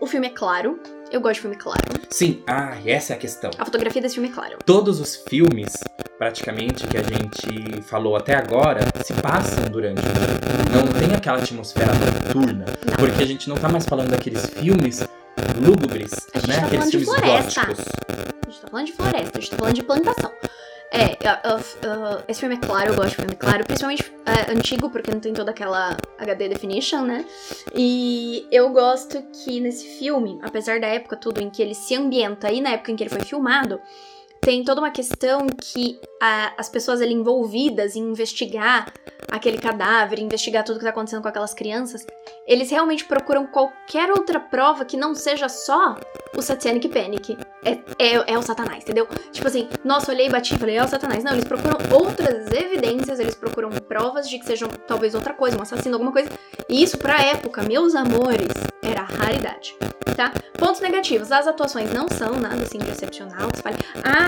o 0.00 0.06
filme 0.06 0.28
é 0.28 0.30
claro. 0.30 0.78
Eu 1.10 1.20
gosto 1.20 1.36
de 1.36 1.40
filme 1.40 1.56
claro. 1.56 1.80
Sim, 2.10 2.42
ah, 2.46 2.76
essa 2.86 3.14
é 3.14 3.16
a 3.16 3.18
questão. 3.18 3.50
A 3.58 3.64
fotografia 3.64 4.00
desse 4.02 4.14
filme 4.14 4.28
é 4.28 4.32
clara. 4.32 4.58
Todos 4.64 5.00
os 5.00 5.16
filmes, 5.16 5.72
praticamente, 6.18 6.86
que 6.86 6.96
a 6.96 7.02
gente 7.02 7.80
falou 7.82 8.16
até 8.16 8.34
agora, 8.34 8.80
se 9.04 9.14
passam 9.14 9.64
durante 9.70 10.00
o 10.00 10.02
dia. 10.02 10.82
Não 10.82 10.92
tem 11.00 11.14
aquela 11.14 11.38
atmosfera 11.38 11.92
noturna. 11.94 12.64
Porque 12.98 13.22
a 13.22 13.26
gente 13.26 13.48
não 13.48 13.56
tá 13.56 13.68
mais 13.68 13.86
falando 13.86 14.10
daqueles 14.10 14.46
filmes 14.46 15.06
lúgubres, 15.64 16.10
A 16.34 16.38
gente 16.40 16.48
né? 16.48 16.56
tá 16.60 16.66
Aqueles 16.66 16.78
falando 16.78 16.90
de 16.90 16.98
filmes 16.98 17.08
floresta. 17.08 17.60
góticos. 17.66 17.84
A 18.46 18.50
gente 18.50 18.60
tá 18.60 18.68
falando 18.68 18.86
de 18.86 18.92
floresta, 18.92 19.38
a 19.38 19.40
gente 19.40 19.50
tá 19.50 19.56
falando 19.56 19.74
de 19.74 19.82
plantação. 19.82 20.32
É, 20.90 21.18
a- 21.28 21.40
a- 21.44 21.56
a- 21.56 22.22
esse 22.26 22.40
filme 22.40 22.54
é 22.54 22.58
claro, 22.58 22.90
eu 22.92 22.96
gosto 22.96 23.10
de 23.10 23.16
filme 23.16 23.36
claro, 23.36 23.62
principalmente 23.64 24.10
é, 24.24 24.50
antigo, 24.50 24.88
porque 24.90 25.10
não 25.10 25.20
tem 25.20 25.34
toda 25.34 25.50
aquela 25.50 25.96
HD 26.18 26.48
definition, 26.48 27.02
né? 27.02 27.26
E 27.74 28.46
eu 28.50 28.70
gosto 28.70 29.22
que 29.44 29.60
nesse 29.60 29.86
filme, 29.98 30.38
apesar 30.42 30.80
da 30.80 30.86
época 30.86 31.14
tudo 31.16 31.42
em 31.42 31.50
que 31.50 31.60
ele 31.60 31.74
se 31.74 31.94
ambienta 31.94 32.50
e 32.50 32.62
na 32.62 32.70
época 32.70 32.90
em 32.90 32.96
que 32.96 33.02
ele 33.02 33.10
foi 33.10 33.20
filmado, 33.20 33.78
tem 34.40 34.64
toda 34.64 34.80
uma 34.80 34.90
questão 34.90 35.46
que 35.46 36.00
a- 36.20 36.52
as 36.56 36.68
pessoas 36.68 37.00
ali 37.00 37.12
envolvidas 37.14 37.96
em 37.96 38.00
investigar 38.02 38.92
aquele 39.30 39.58
cadáver, 39.58 40.18
investigar 40.18 40.64
tudo 40.64 40.78
que 40.78 40.84
tá 40.84 40.90
acontecendo 40.90 41.20
com 41.22 41.28
aquelas 41.28 41.52
crianças, 41.52 42.06
eles 42.46 42.70
realmente 42.70 43.04
procuram 43.04 43.46
qualquer 43.46 44.10
outra 44.10 44.40
prova 44.40 44.84
que 44.84 44.96
não 44.96 45.14
seja 45.14 45.48
só 45.48 45.96
o 46.36 46.40
Satanic 46.40 46.88
Panic. 46.88 47.36
É, 47.64 47.72
é, 47.98 48.32
é 48.32 48.38
o 48.38 48.42
Satanás, 48.42 48.84
entendeu? 48.84 49.06
Tipo 49.32 49.48
assim, 49.48 49.68
nossa, 49.84 50.12
olhei 50.12 50.26
e 50.28 50.30
bati 50.30 50.56
falei, 50.56 50.76
é 50.76 50.84
o 50.84 50.88
Satanás. 50.88 51.22
Não, 51.24 51.32
eles 51.32 51.44
procuram 51.44 51.76
outras 51.92 52.50
evidências, 52.52 53.20
eles 53.20 53.34
procuram 53.34 53.68
provas 53.70 54.28
de 54.28 54.38
que 54.38 54.46
sejam 54.46 54.68
talvez 54.86 55.14
outra 55.14 55.34
coisa, 55.34 55.58
um 55.58 55.62
assassino, 55.62 55.96
alguma 55.96 56.12
coisa. 56.12 56.30
E 56.68 56.82
isso, 56.82 56.96
pra 56.96 57.20
época, 57.20 57.62
meus 57.62 57.94
amores, 57.94 58.48
era 58.82 59.02
raridade, 59.02 59.76
tá? 60.16 60.32
Pontos 60.58 60.80
negativos. 60.80 61.30
As 61.32 61.46
atuações 61.46 61.92
não 61.92 62.08
são 62.08 62.34
nada 62.36 62.62
assim 62.62 62.78
de 62.78 62.90
excepcional. 62.90 63.50
Você 63.52 63.60
fale, 63.62 63.76
ah, 64.04 64.27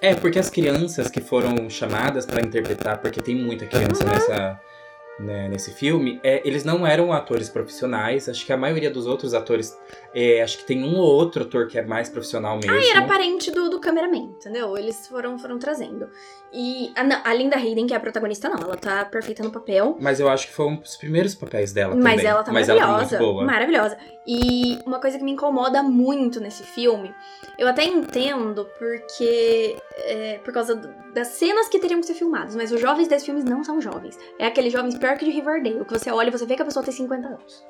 É, 0.00 0.14
porque 0.14 0.38
as 0.38 0.48
crianças 0.48 1.10
que 1.10 1.20
foram 1.20 1.68
chamadas 1.68 2.24
pra 2.24 2.40
interpretar, 2.40 2.98
porque 3.00 3.20
tem 3.20 3.34
muita 3.34 3.66
criança 3.66 4.04
Uhum. 4.04 4.10
nessa, 4.10 4.60
né, 5.18 5.48
nesse 5.48 5.72
filme, 5.72 6.20
é, 6.22 6.40
eles 6.46 6.62
não 6.62 6.86
eram 6.86 7.12
atores 7.12 7.48
profissionais. 7.48 8.28
Acho 8.28 8.46
que 8.46 8.52
a 8.52 8.56
maioria 8.56 8.90
dos 8.90 9.06
outros 9.06 9.34
atores, 9.34 9.76
é, 10.14 10.40
acho 10.40 10.58
que 10.58 10.64
tem 10.64 10.84
um 10.84 10.96
ou 10.98 11.06
outro 11.16 11.42
ator 11.42 11.66
que 11.66 11.76
é 11.78 11.84
mais 11.84 12.08
profissional 12.08 12.56
mesmo. 12.56 12.72
Aí 12.72 12.88
era 12.90 13.02
parente 13.06 13.50
do, 13.50 13.68
do 13.68 13.80
cameraman, 13.80 14.34
entendeu? 14.36 14.76
Eles 14.78 15.08
foram, 15.08 15.36
foram 15.36 15.58
trazendo. 15.58 16.08
E 16.52 16.92
a, 16.96 17.04
não, 17.04 17.20
a 17.24 17.34
Linda 17.34 17.56
Hayden, 17.56 17.86
que 17.86 17.92
é 17.92 17.96
a 17.96 18.00
protagonista, 18.00 18.48
não. 18.48 18.58
Ela 18.58 18.76
tá 18.76 19.04
perfeita 19.04 19.42
no 19.42 19.50
papel. 19.50 19.96
Mas 20.00 20.18
eu 20.18 20.28
acho 20.28 20.46
que 20.48 20.54
foi 20.54 20.66
um 20.66 20.76
dos 20.76 20.96
primeiros 20.96 21.34
papéis 21.34 21.72
dela 21.72 21.94
Mas 21.94 22.16
também. 22.16 22.26
ela 22.26 22.42
tá 22.42 22.52
Mas 22.52 22.68
ela 22.68 22.80
maravilhosa. 22.80 23.16
tá 23.16 23.22
muito 23.22 23.32
boa. 23.34 23.44
Maravilhosa. 23.44 23.98
E 24.26 24.78
uma 24.86 24.98
coisa 25.00 25.18
que 25.18 25.24
me 25.24 25.32
incomoda 25.32 25.82
muito 25.82 26.40
nesse 26.40 26.62
filme, 26.62 27.14
eu 27.58 27.68
até 27.68 27.84
entendo 27.84 28.66
porque. 28.78 29.76
é, 30.04 30.38
por 30.44 30.52
causa 30.52 30.74
das 31.14 31.28
cenas 31.28 31.68
que 31.68 31.78
teriam 31.78 32.00
que 32.00 32.06
ser 32.06 32.14
filmadas, 32.14 32.54
mas 32.56 32.72
os 32.72 32.80
jovens 32.80 33.08
desses 33.08 33.26
filmes 33.26 33.44
não 33.44 33.62
são 33.64 33.80
jovens. 33.80 34.18
É 34.38 34.46
aqueles 34.46 34.72
jovens 34.72 34.96
pior 34.96 35.16
que 35.18 35.24
de 35.24 35.30
Riverdale, 35.30 35.84
que 35.84 35.98
você 35.98 36.10
olha 36.10 36.28
e 36.28 36.32
você 36.32 36.46
vê 36.46 36.56
que 36.56 36.62
a 36.62 36.64
pessoa 36.64 36.84
tem 36.84 36.92
50 36.94 37.26
anos. 37.26 37.64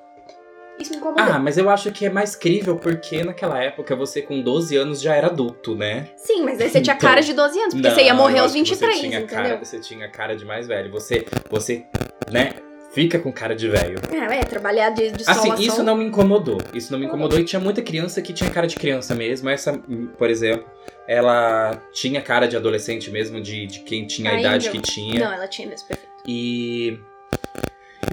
Isso 0.78 0.90
me 0.92 0.96
incomodou. 0.98 1.24
Ah, 1.24 1.38
mas 1.38 1.58
eu 1.58 1.68
acho 1.68 1.90
que 1.90 2.06
é 2.06 2.10
mais 2.10 2.36
crível 2.36 2.76
porque 2.76 3.22
naquela 3.24 3.62
época 3.62 3.96
você 3.96 4.22
com 4.22 4.40
12 4.40 4.76
anos 4.76 5.00
já 5.00 5.14
era 5.14 5.26
adulto, 5.26 5.74
né? 5.74 6.08
Sim, 6.16 6.42
mas 6.44 6.60
aí 6.60 6.68
você 6.70 6.80
tinha 6.80 6.94
Então, 6.94 7.08
cara 7.08 7.20
de 7.20 7.32
12 7.32 7.58
anos, 7.60 7.74
porque 7.74 7.88
Não, 7.88 7.94
você 7.94 8.02
ia 8.02 8.14
morrer 8.14 8.38
aos 8.38 8.52
acho 8.54 8.62
que 8.64 8.70
23, 8.70 8.94
você 8.94 9.00
tinha 9.00 9.20
entendeu? 9.20 9.42
Cara, 9.42 9.56
você 9.64 9.78
tinha 9.80 10.08
cara 10.08 10.36
de 10.36 10.44
mais 10.44 10.66
velho. 10.66 10.90
Você, 10.92 11.26
você, 11.50 11.84
né, 12.30 12.54
fica 12.92 13.18
com 13.18 13.32
cara 13.32 13.54
de 13.54 13.68
velho. 13.68 13.98
É, 14.10 14.38
é, 14.38 14.44
trabalhar 14.44 14.90
de, 14.90 15.10
de 15.10 15.24
Assim, 15.26 15.52
isso 15.54 15.76
sol. 15.76 15.84
não 15.84 15.96
me 15.96 16.04
incomodou. 16.04 16.58
Isso 16.72 16.92
não 16.92 16.98
me 16.98 17.06
incomodou. 17.06 17.38
E 17.38 17.44
tinha 17.44 17.60
muita 17.60 17.82
criança 17.82 18.22
que 18.22 18.32
tinha 18.32 18.50
cara 18.50 18.66
de 18.66 18.76
criança 18.76 19.14
mesmo. 19.14 19.48
Essa, 19.48 19.72
por 20.16 20.30
exemplo, 20.30 20.64
ela 21.06 21.80
tinha 21.92 22.20
cara 22.22 22.46
de 22.46 22.56
adolescente 22.56 23.10
mesmo, 23.10 23.40
de, 23.40 23.66
de 23.66 23.80
quem 23.80 24.06
tinha 24.06 24.30
a, 24.30 24.34
A 24.34 24.40
idade 24.40 24.68
Angel. 24.68 24.72
que 24.72 24.80
tinha. 24.92 25.18
Não, 25.24 25.32
ela 25.32 25.48
tinha 25.48 25.66
mesmo, 25.68 25.88
perfeito. 25.88 26.12
E. 26.26 26.98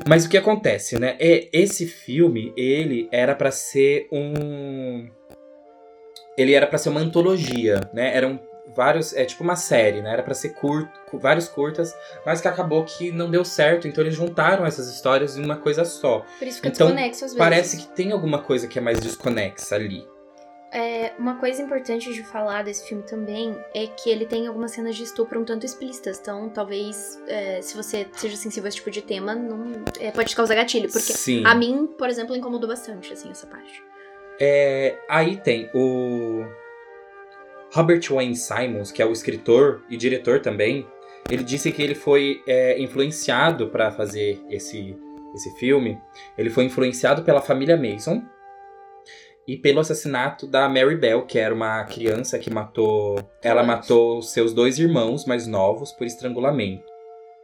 Mas 0.08 0.26
o 0.26 0.30
que 0.30 0.38
acontece, 0.38 1.00
né? 1.00 1.16
É, 1.20 1.48
esse 1.52 1.86
filme, 1.88 2.54
ele 2.56 3.08
era 3.12 3.36
pra 3.36 3.52
ser 3.52 4.08
um. 4.12 5.10
Ele 6.38 6.54
era 6.54 6.68
pra 6.68 6.78
ser 6.78 6.90
uma 6.90 7.00
antologia, 7.00 7.82
né? 7.94 8.16
Eram 8.16 8.40
vários. 8.76 9.14
É 9.14 9.26
tipo 9.26 9.44
uma 9.44 9.56
série, 9.56 10.02
né? 10.02 10.12
Era 10.12 10.24
pra 10.24 10.34
ser 10.34 10.50
curto, 10.50 11.18
vários 11.18 11.48
curtas, 11.48 11.96
mas 12.26 12.42
que 12.42 12.48
acabou 12.48 12.84
que 12.84 13.12
não 13.12 13.32
deu 13.32 13.46
certo. 13.46 13.88
Então 13.88 14.04
eles 14.04 14.16
juntaram 14.16 14.66
essas 14.66 14.90
histórias 14.90 15.38
em 15.38 15.44
uma 15.44 15.56
coisa 15.56 15.86
só. 15.86 16.26
Por 16.38 16.48
isso 16.48 16.58
fica 16.58 16.70
Então, 16.70 16.88
desconexo 16.88 17.26
às 17.26 17.32
vezes. 17.32 17.38
Parece 17.38 17.78
que 17.78 17.88
tem 17.88 18.12
alguma 18.12 18.40
coisa 18.40 18.68
que 18.68 18.78
é 18.78 18.82
mais 18.82 19.00
desconexa 19.00 19.76
ali. 19.76 20.06
É, 20.76 21.14
uma 21.18 21.36
coisa 21.36 21.62
importante 21.62 22.14
de 22.14 22.22
falar 22.22 22.62
desse 22.62 22.86
filme 22.86 23.02
também 23.02 23.58
é 23.74 23.88
que 23.88 24.10
ele 24.10 24.26
tem 24.26 24.46
algumas 24.46 24.72
cenas 24.72 24.98
de 24.98 25.04
estupro 25.04 25.40
um 25.40 25.46
tanto 25.46 25.66
explícitas. 25.66 26.20
Então, 26.20 26.50
talvez, 26.50 27.18
é, 27.30 27.62
se 27.62 27.78
você 27.78 28.06
seja 28.12 28.36
sensível 28.36 28.66
a 28.66 28.68
esse 28.68 28.76
tipo 28.76 28.92
de 28.92 29.02
tema, 29.02 29.34
não, 29.34 29.72
é, 30.02 30.12
pode 30.12 30.32
te 30.32 30.36
causar 30.36 30.54
gatilho. 30.54 30.92
Porque 30.92 31.14
Sim. 31.14 31.44
a 31.46 31.56
mim, 31.56 31.88
por 31.98 32.10
exemplo, 32.10 32.36
incomodou 32.36 32.68
bastante, 32.68 33.14
assim, 33.14 33.32
essa 33.32 33.48
parte. 33.48 33.82
É, 34.38 35.00
aí 35.08 35.38
tem 35.38 35.70
o 35.74 36.44
Robert 37.72 38.02
Wayne 38.10 38.36
Simons, 38.36 38.92
que 38.92 39.02
é 39.02 39.06
o 39.06 39.14
escritor 39.14 39.82
e 39.90 39.96
diretor 39.96 40.42
também. 40.42 40.86
Ele 41.32 41.46
disse 41.46 41.72
que 41.72 41.82
ele 41.82 41.96
foi 41.96 42.44
é, 42.46 42.78
influenciado 42.82 43.70
para 43.70 43.92
fazer 43.92 44.44
esse, 44.50 44.94
esse 45.34 45.58
filme. 45.58 45.98
Ele 46.38 46.50
foi 46.50 46.66
influenciado 46.66 47.24
pela 47.24 47.40
família 47.40 47.78
Mason 47.78 48.22
e 49.48 49.56
pelo 49.56 49.80
assassinato 49.80 50.48
da 50.48 50.68
Mary 50.68 50.96
Bell, 50.96 51.26
que 51.26 51.38
era 51.38 51.54
uma 51.54 51.84
criança 51.84 52.40
que 52.40 52.50
matou. 52.50 53.18
Ela 53.42 53.64
matou 53.64 54.22
seus 54.22 54.54
dois 54.54 54.80
irmãos 54.80 55.26
mais 55.26 55.46
novos 55.46 55.92
por 55.92 56.06
estrangulamento. 56.06 56.84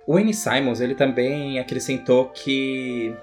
O 0.08 0.14
Wayne 0.14 0.34
Simons 0.34 0.82
ele 0.82 0.96
também 0.96 1.60
acrescentou 1.60 2.30
que 2.30 3.16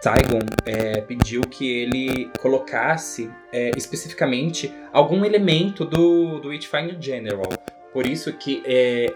Saigon 0.00 0.38
é, 0.64 1.00
pediu 1.00 1.42
que 1.42 1.68
ele 1.68 2.30
colocasse 2.40 3.30
é, 3.52 3.70
especificamente 3.76 4.72
algum 4.92 5.24
elemento 5.24 5.84
do, 5.84 6.40
do 6.40 6.48
Witchfinder 6.48 6.96
General. 7.00 7.48
Por 7.92 8.06
isso 8.06 8.32
que 8.32 8.62
é, 8.64 9.12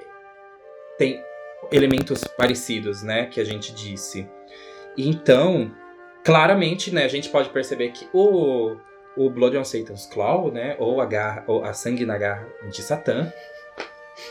tem 0.99 1.23
elementos 1.73 2.25
parecidos, 2.37 3.03
né, 3.03 3.27
que 3.27 3.41
a 3.41 3.45
gente 3.45 3.73
disse. 3.73 4.29
Então, 4.97 5.73
claramente, 6.25 6.93
né, 6.93 7.05
a 7.05 7.09
gente 7.09 7.29
pode 7.29 7.51
perceber 7.51 7.91
que 7.91 8.09
o, 8.13 8.77
o 9.17 9.31
Blood 9.31 9.59
on 9.59 9.65
Satan's 9.65 10.07
Claw, 10.07 10.51
né, 10.51 10.75
ou 10.79 11.01
a, 11.01 11.07
garra, 11.07 11.45
ou 11.47 11.63
a 11.63 11.75
sangue 11.75 12.07
na 12.07 12.17
garra 12.17 12.49
de 12.69 12.83
Satã. 12.83 13.31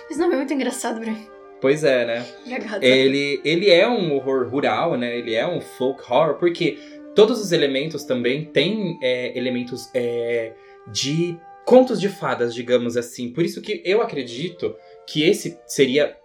Esse 0.10 0.20
nome 0.20 0.34
é 0.34 0.38
muito 0.38 0.54
engraçado, 0.54 1.00
Bruno. 1.00 1.32
Pois 1.62 1.84
é, 1.84 2.06
né? 2.06 2.26
Obrigada. 2.46 2.86
Ele, 2.86 3.40
ele 3.46 3.70
é 3.70 3.88
um 3.88 4.14
horror 4.16 4.50
rural, 4.50 4.98
né? 4.98 5.18
Ele 5.18 5.34
é 5.34 5.48
um 5.48 5.62
folk 5.62 6.04
horror, 6.12 6.36
porque 6.36 6.78
todos 7.16 7.40
os 7.40 7.54
elementos 7.54 8.04
também 8.04 8.44
têm 8.44 9.00
é, 9.02 9.38
elementos 9.38 9.90
é, 9.94 10.52
de 10.92 11.38
contos 11.66 12.02
de 12.02 12.10
fadas, 12.10 12.54
digamos 12.54 12.98
assim. 12.98 13.32
Por 13.32 13.46
isso 13.46 13.62
que 13.62 13.82
eu 13.86 14.02
acredito 14.02 14.76
que 15.08 15.24
esse 15.24 15.58
seria 15.66 16.18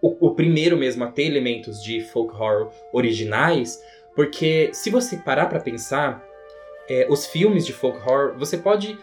o, 0.00 0.28
o 0.28 0.34
primeiro 0.34 0.78
mesmo 0.78 1.04
a 1.04 1.08
ter 1.08 1.24
elementos 1.24 1.82
de 1.82 2.00
folk 2.00 2.34
horror 2.34 2.70
originais, 2.90 3.78
porque 4.14 4.70
se 4.72 4.90
você 4.90 5.16
parar 5.16 5.46
para 5.46 5.60
pensar, 5.60 6.24
é, 6.88 7.06
os 7.10 7.26
filmes 7.26 7.66
de 7.66 7.72
folk 7.72 7.98
horror, 7.98 8.34
você 8.38 8.56
pode 8.56 8.98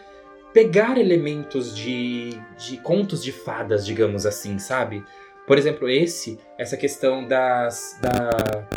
pegar 0.53 0.97
elementos 0.97 1.75
de, 1.75 2.39
de 2.57 2.77
contos 2.77 3.23
de 3.23 3.31
fadas, 3.31 3.85
digamos 3.85 4.25
assim, 4.25 4.59
sabe? 4.59 5.03
Por 5.47 5.57
exemplo, 5.57 5.89
esse, 5.89 6.39
essa 6.57 6.77
questão 6.77 7.27
das, 7.27 7.97
da, 8.01 8.67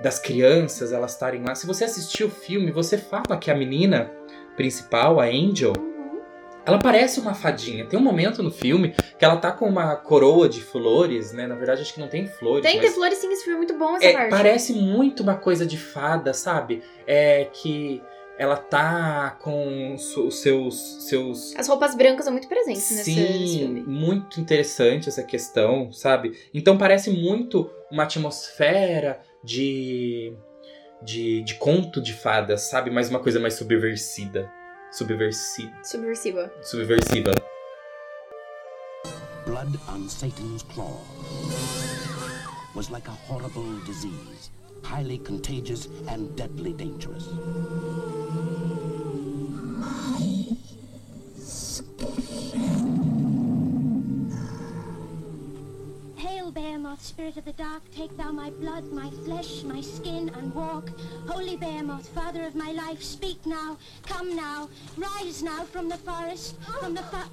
das 0.00 0.18
crianças, 0.18 0.92
elas 0.92 1.12
estarem 1.12 1.42
lá. 1.42 1.54
Se 1.54 1.66
você 1.66 1.84
assistir 1.84 2.24
o 2.24 2.30
filme, 2.30 2.70
você 2.70 2.96
fala 2.96 3.36
que 3.38 3.50
a 3.50 3.54
menina 3.54 4.10
principal, 4.56 5.20
a 5.20 5.24
Angel, 5.24 5.72
ela 6.64 6.78
parece 6.78 7.20
uma 7.20 7.34
fadinha. 7.34 7.84
Tem 7.86 7.98
um 7.98 8.02
momento 8.02 8.42
no 8.42 8.50
filme 8.50 8.94
que 9.18 9.24
ela 9.24 9.36
tá 9.36 9.52
com 9.52 9.66
uma 9.66 9.96
coroa 9.96 10.48
de 10.48 10.60
flores, 10.60 11.32
né? 11.32 11.46
Na 11.46 11.54
verdade, 11.54 11.82
acho 11.82 11.94
que 11.94 12.00
não 12.00 12.08
tem 12.08 12.26
flores. 12.26 12.62
Tem, 12.62 12.76
mas... 12.76 12.86
tem 12.86 12.94
flores 12.94 13.18
sim, 13.18 13.32
esse 13.32 13.44
filme 13.44 13.54
é 13.54 13.58
muito 13.58 13.78
bom 13.78 13.96
essa 13.96 14.06
é, 14.06 14.12
parte. 14.12 14.30
Parece 14.30 14.72
muito 14.74 15.22
uma 15.22 15.34
coisa 15.34 15.66
de 15.66 15.76
fada, 15.76 16.32
sabe? 16.32 16.82
É 17.06 17.48
que 17.52 18.02
ela 18.38 18.56
tá 18.56 19.36
com 19.40 19.94
os 19.94 20.40
seus, 20.40 21.06
seus. 21.08 21.54
As 21.56 21.68
roupas 21.68 21.94
brancas 21.94 22.24
são 22.24 22.32
muito 22.32 22.48
presentes 22.48 22.82
Sim, 22.82 22.96
nesse 22.96 23.58
filme. 23.58 23.82
muito 23.82 24.40
interessante 24.40 25.08
essa 25.08 25.22
questão, 25.22 25.92
sabe? 25.92 26.38
Então 26.52 26.78
parece 26.78 27.10
muito 27.10 27.70
uma 27.90 28.04
atmosfera 28.04 29.20
de, 29.44 30.32
de, 31.02 31.42
de 31.42 31.54
conto 31.54 32.00
de 32.00 32.12
fadas, 32.12 32.62
sabe? 32.62 32.90
Mas 32.90 33.10
uma 33.10 33.20
coisa 33.20 33.38
mais 33.38 33.54
subversida. 33.54 34.50
Subversi, 34.92 35.72
Subversiva. 35.82 36.50
subversiva. 36.62 37.34
Blood 39.46 39.80
on 39.88 40.06
Satan's 40.06 40.62
claw 40.64 41.00
was 42.74 42.90
like 42.90 43.08
a 43.08 43.16
horrible 43.26 43.78
disease, 43.86 44.50
highly 44.84 45.16
contagious 45.16 45.88
and 46.08 46.36
deadly 46.36 46.74
dangerous. 46.74 47.28
Behemoth, 56.92 57.06
spirit 57.06 57.36
of 57.38 57.44
the 57.46 57.52
dark, 57.54 57.82
take 57.96 58.14
thou 58.18 58.30
my 58.30 58.50
blood, 58.50 58.84
my 58.92 59.08
flesh, 59.24 59.62
my 59.64 59.80
skin, 59.80 60.30
and 60.36 60.54
walk. 60.54 60.90
Holy 61.26 61.56
Behemoth, 61.56 62.06
father 62.08 62.44
of 62.44 62.54
my 62.54 62.72
life, 62.72 63.02
speak 63.02 63.38
now, 63.46 63.78
come 64.06 64.36
now, 64.36 64.68
rise 64.98 65.42
now 65.42 65.64
from 65.64 65.88
the 65.88 65.96
forest, 65.96 66.54
from 66.80 66.94
the 66.94 67.02
fa- 67.04 67.30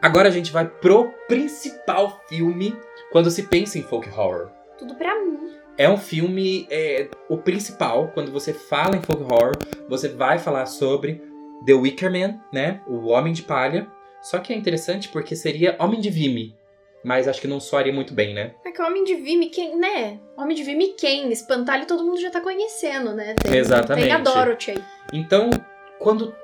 Agora 0.00 0.28
a 0.28 0.30
gente 0.30 0.52
vai 0.52 0.68
pro 0.68 1.10
principal 1.26 2.20
filme 2.28 2.76
quando 3.10 3.30
se 3.32 3.42
pensa 3.42 3.76
em 3.78 3.82
folk 3.82 4.08
horror. 4.08 4.50
Tudo 4.78 4.94
pra 4.94 5.18
mim. 5.20 5.50
É 5.76 5.88
um 5.88 5.96
filme, 5.96 6.68
é, 6.70 7.08
o 7.28 7.38
principal, 7.38 8.12
quando 8.14 8.30
você 8.30 8.52
fala 8.52 8.96
em 8.96 9.02
folk 9.02 9.20
horror, 9.24 9.56
você 9.88 10.08
vai 10.08 10.38
falar 10.38 10.66
sobre 10.66 11.20
The 11.66 11.72
Wicker 11.72 12.12
Man, 12.12 12.38
né? 12.52 12.82
O 12.86 13.06
Homem 13.06 13.32
de 13.32 13.42
Palha. 13.42 13.90
Só 14.24 14.38
que 14.38 14.54
é 14.54 14.56
interessante 14.56 15.10
porque 15.10 15.36
seria 15.36 15.76
Homem 15.78 16.00
de 16.00 16.08
Vime. 16.08 16.56
Mas 17.04 17.28
acho 17.28 17.42
que 17.42 17.46
não 17.46 17.60
soaria 17.60 17.92
muito 17.92 18.14
bem, 18.14 18.32
né? 18.32 18.54
É 18.64 18.72
que 18.72 18.80
o 18.80 18.86
Homem 18.86 19.04
de 19.04 19.14
Vime, 19.16 19.50
quem, 19.50 19.78
né? 19.78 20.18
Homem 20.34 20.56
de 20.56 20.62
Vime 20.62 20.94
quem? 20.98 21.30
Espantalho 21.30 21.86
todo 21.86 22.02
mundo 22.02 22.18
já 22.18 22.30
tá 22.30 22.40
conhecendo, 22.40 23.12
né? 23.12 23.34
Tem, 23.34 23.58
Exatamente. 23.58 24.06
Tem 24.06 24.12
a 24.14 24.18
Dorothy 24.18 24.70
aí. 24.70 24.84
Então, 25.12 25.50
quando 25.98 26.34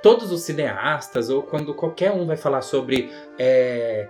todos 0.00 0.30
os 0.30 0.42
cineastas, 0.42 1.28
ou 1.28 1.42
quando 1.42 1.74
qualquer 1.74 2.12
um 2.12 2.24
vai 2.24 2.36
falar 2.36 2.62
sobre 2.62 3.10
é, 3.36 4.06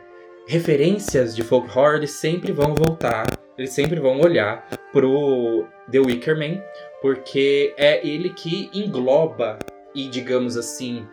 referências 0.46 1.34
de 1.34 1.42
folk 1.42 1.66
horror, 1.70 1.94
eles 1.94 2.10
sempre 2.10 2.52
vão 2.52 2.74
voltar, 2.74 3.26
eles 3.56 3.72
sempre 3.72 3.98
vão 3.98 4.20
olhar 4.20 4.68
pro 4.92 5.66
The 5.90 6.00
Wicker 6.00 6.36
Man, 6.36 6.62
porque 7.00 7.72
é 7.78 8.06
ele 8.06 8.34
que 8.34 8.68
engloba 8.74 9.58
e, 9.94 10.06
digamos 10.06 10.58
assim, 10.58 11.08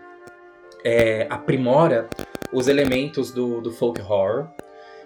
é, 0.87 1.27
aprimora 1.29 2.07
os 2.53 2.69
elementos 2.69 3.29
do, 3.29 3.59
do 3.59 3.71
folk 3.71 3.99
horror. 3.99 4.47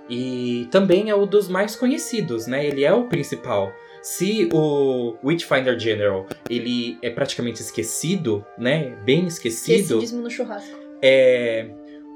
E 0.07 0.67
também 0.69 1.09
é 1.09 1.15
o 1.15 1.25
dos 1.25 1.47
mais 1.47 1.75
conhecidos, 1.75 2.45
né? 2.45 2.63
Ele 2.63 2.83
é 2.83 2.93
o 2.93 3.05
principal. 3.05 3.71
Se 4.03 4.47
o 4.53 5.15
Witchfinder 5.23 5.79
General 5.79 6.27
ele 6.47 6.99
é 7.01 7.09
praticamente 7.09 7.61
esquecido, 7.61 8.45
né? 8.57 8.95
Bem 9.03 9.25
esquecido. 9.25 9.79
Esquecidíssimo 9.79 10.21
no 10.21 10.29
churrasco. 10.29 10.77
É, 11.01 11.67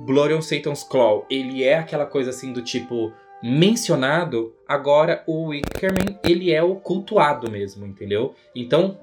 Blood 0.01 0.35
on 0.35 0.41
Satan's 0.41 0.83
Claw, 0.83 1.25
ele 1.29 1.63
é 1.63 1.77
aquela 1.79 2.05
coisa 2.05 2.29
assim 2.29 2.53
do 2.53 2.61
tipo 2.61 3.11
mencionado. 3.41 4.53
Agora 4.67 5.23
o 5.25 5.47
Wickerman, 5.47 6.19
ele 6.23 6.51
é 6.51 6.61
o 6.61 6.75
cultuado 6.75 7.49
mesmo, 7.49 7.85
entendeu? 7.85 8.35
Então 8.55 8.99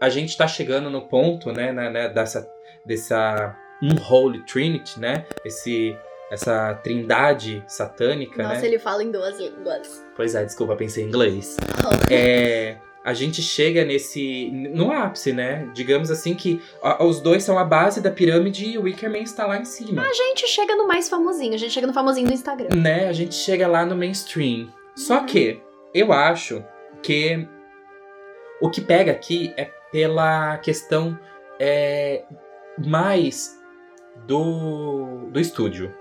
a 0.00 0.08
gente 0.08 0.36
tá 0.36 0.46
chegando 0.48 0.88
no 0.88 1.02
ponto, 1.02 1.52
né, 1.52 1.70
né, 1.72 1.90
né, 1.90 2.08
dessa 2.08 2.48
dessa 2.86 3.58
Unholy 3.82 4.42
Trinity, 4.44 4.98
né? 5.00 5.26
Esse 5.44 5.96
essa 6.30 6.74
trindade 6.82 7.62
satânica, 7.68 8.42
Nossa, 8.42 8.62
né? 8.62 8.66
ele 8.66 8.80
fala 8.80 9.04
em 9.04 9.12
duas 9.12 9.38
línguas. 9.38 10.04
Pois 10.16 10.34
é, 10.34 10.44
desculpa, 10.44 10.74
pensei 10.74 11.04
em 11.04 11.08
inglês. 11.08 11.56
É, 12.10 12.76
a 13.04 13.14
gente 13.14 13.40
chega 13.40 13.84
nesse. 13.84 14.50
no 14.50 14.90
ápice, 14.90 15.32
né? 15.32 15.68
Digamos 15.72 16.10
assim 16.10 16.34
que 16.34 16.60
a- 16.82 17.04
os 17.04 17.20
dois 17.20 17.44
são 17.44 17.56
a 17.58 17.64
base 17.64 18.00
da 18.00 18.10
pirâmide 18.10 18.66
e 18.66 18.76
o 18.78 18.82
Wickerman 18.82 19.22
está 19.22 19.46
lá 19.46 19.56
em 19.58 19.64
cima. 19.64 20.02
A 20.02 20.12
gente 20.12 20.46
chega 20.48 20.74
no 20.74 20.86
mais 20.88 21.08
famosinho, 21.08 21.54
a 21.54 21.56
gente 21.56 21.72
chega 21.72 21.86
no 21.86 21.92
famosinho 21.92 22.26
do 22.26 22.32
Instagram. 22.34 22.68
Né? 22.76 23.06
A 23.08 23.12
gente 23.12 23.34
chega 23.36 23.68
lá 23.68 23.84
no 23.86 23.94
mainstream. 23.96 24.68
Só 24.96 25.20
Uhum. 25.20 25.26
que 25.26 25.60
eu 25.94 26.12
acho 26.12 26.64
que 27.02 27.46
o 28.60 28.68
que 28.70 28.80
pega 28.80 29.12
aqui 29.12 29.52
é 29.56 29.70
pela 29.92 30.58
questão 30.58 31.16
é, 31.60 32.24
mais 32.78 33.55
do, 34.26 35.28
do 35.30 35.40
estúdio. 35.40 35.92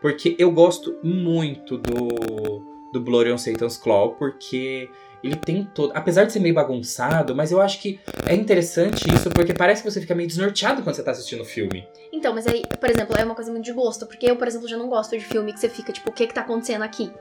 Porque 0.00 0.34
eu 0.38 0.50
gosto 0.50 0.98
muito 1.02 1.78
do, 1.78 2.62
do 2.92 3.00
Blood 3.00 3.30
on 3.30 3.38
Satan's 3.38 3.76
Claw, 3.76 4.16
porque 4.16 4.90
ele 5.22 5.36
tem 5.36 5.64
todo. 5.64 5.92
Apesar 5.94 6.24
de 6.24 6.32
ser 6.32 6.40
meio 6.40 6.54
bagunçado, 6.54 7.34
mas 7.34 7.52
eu 7.52 7.60
acho 7.60 7.80
que 7.80 8.00
é 8.26 8.34
interessante 8.34 9.08
isso, 9.14 9.30
porque 9.30 9.54
parece 9.54 9.82
que 9.82 9.90
você 9.90 10.00
fica 10.00 10.14
meio 10.14 10.28
desnorteado 10.28 10.82
quando 10.82 10.96
você 10.96 11.02
tá 11.02 11.12
assistindo 11.12 11.42
o 11.42 11.44
filme. 11.44 11.86
Então, 12.12 12.34
mas 12.34 12.46
aí, 12.46 12.62
por 12.80 12.90
exemplo, 12.90 13.16
é 13.16 13.24
uma 13.24 13.34
coisa 13.34 13.52
muito 13.52 13.64
de 13.64 13.72
gosto. 13.72 14.06
Porque 14.06 14.28
eu, 14.28 14.36
por 14.36 14.48
exemplo, 14.48 14.66
já 14.66 14.76
não 14.76 14.88
gosto 14.88 15.16
de 15.16 15.24
filme 15.24 15.52
que 15.52 15.60
você 15.60 15.68
fica, 15.68 15.92
tipo, 15.92 16.10
o 16.10 16.12
que 16.12 16.26
que 16.26 16.34
tá 16.34 16.40
acontecendo 16.40 16.82
aqui? 16.82 17.12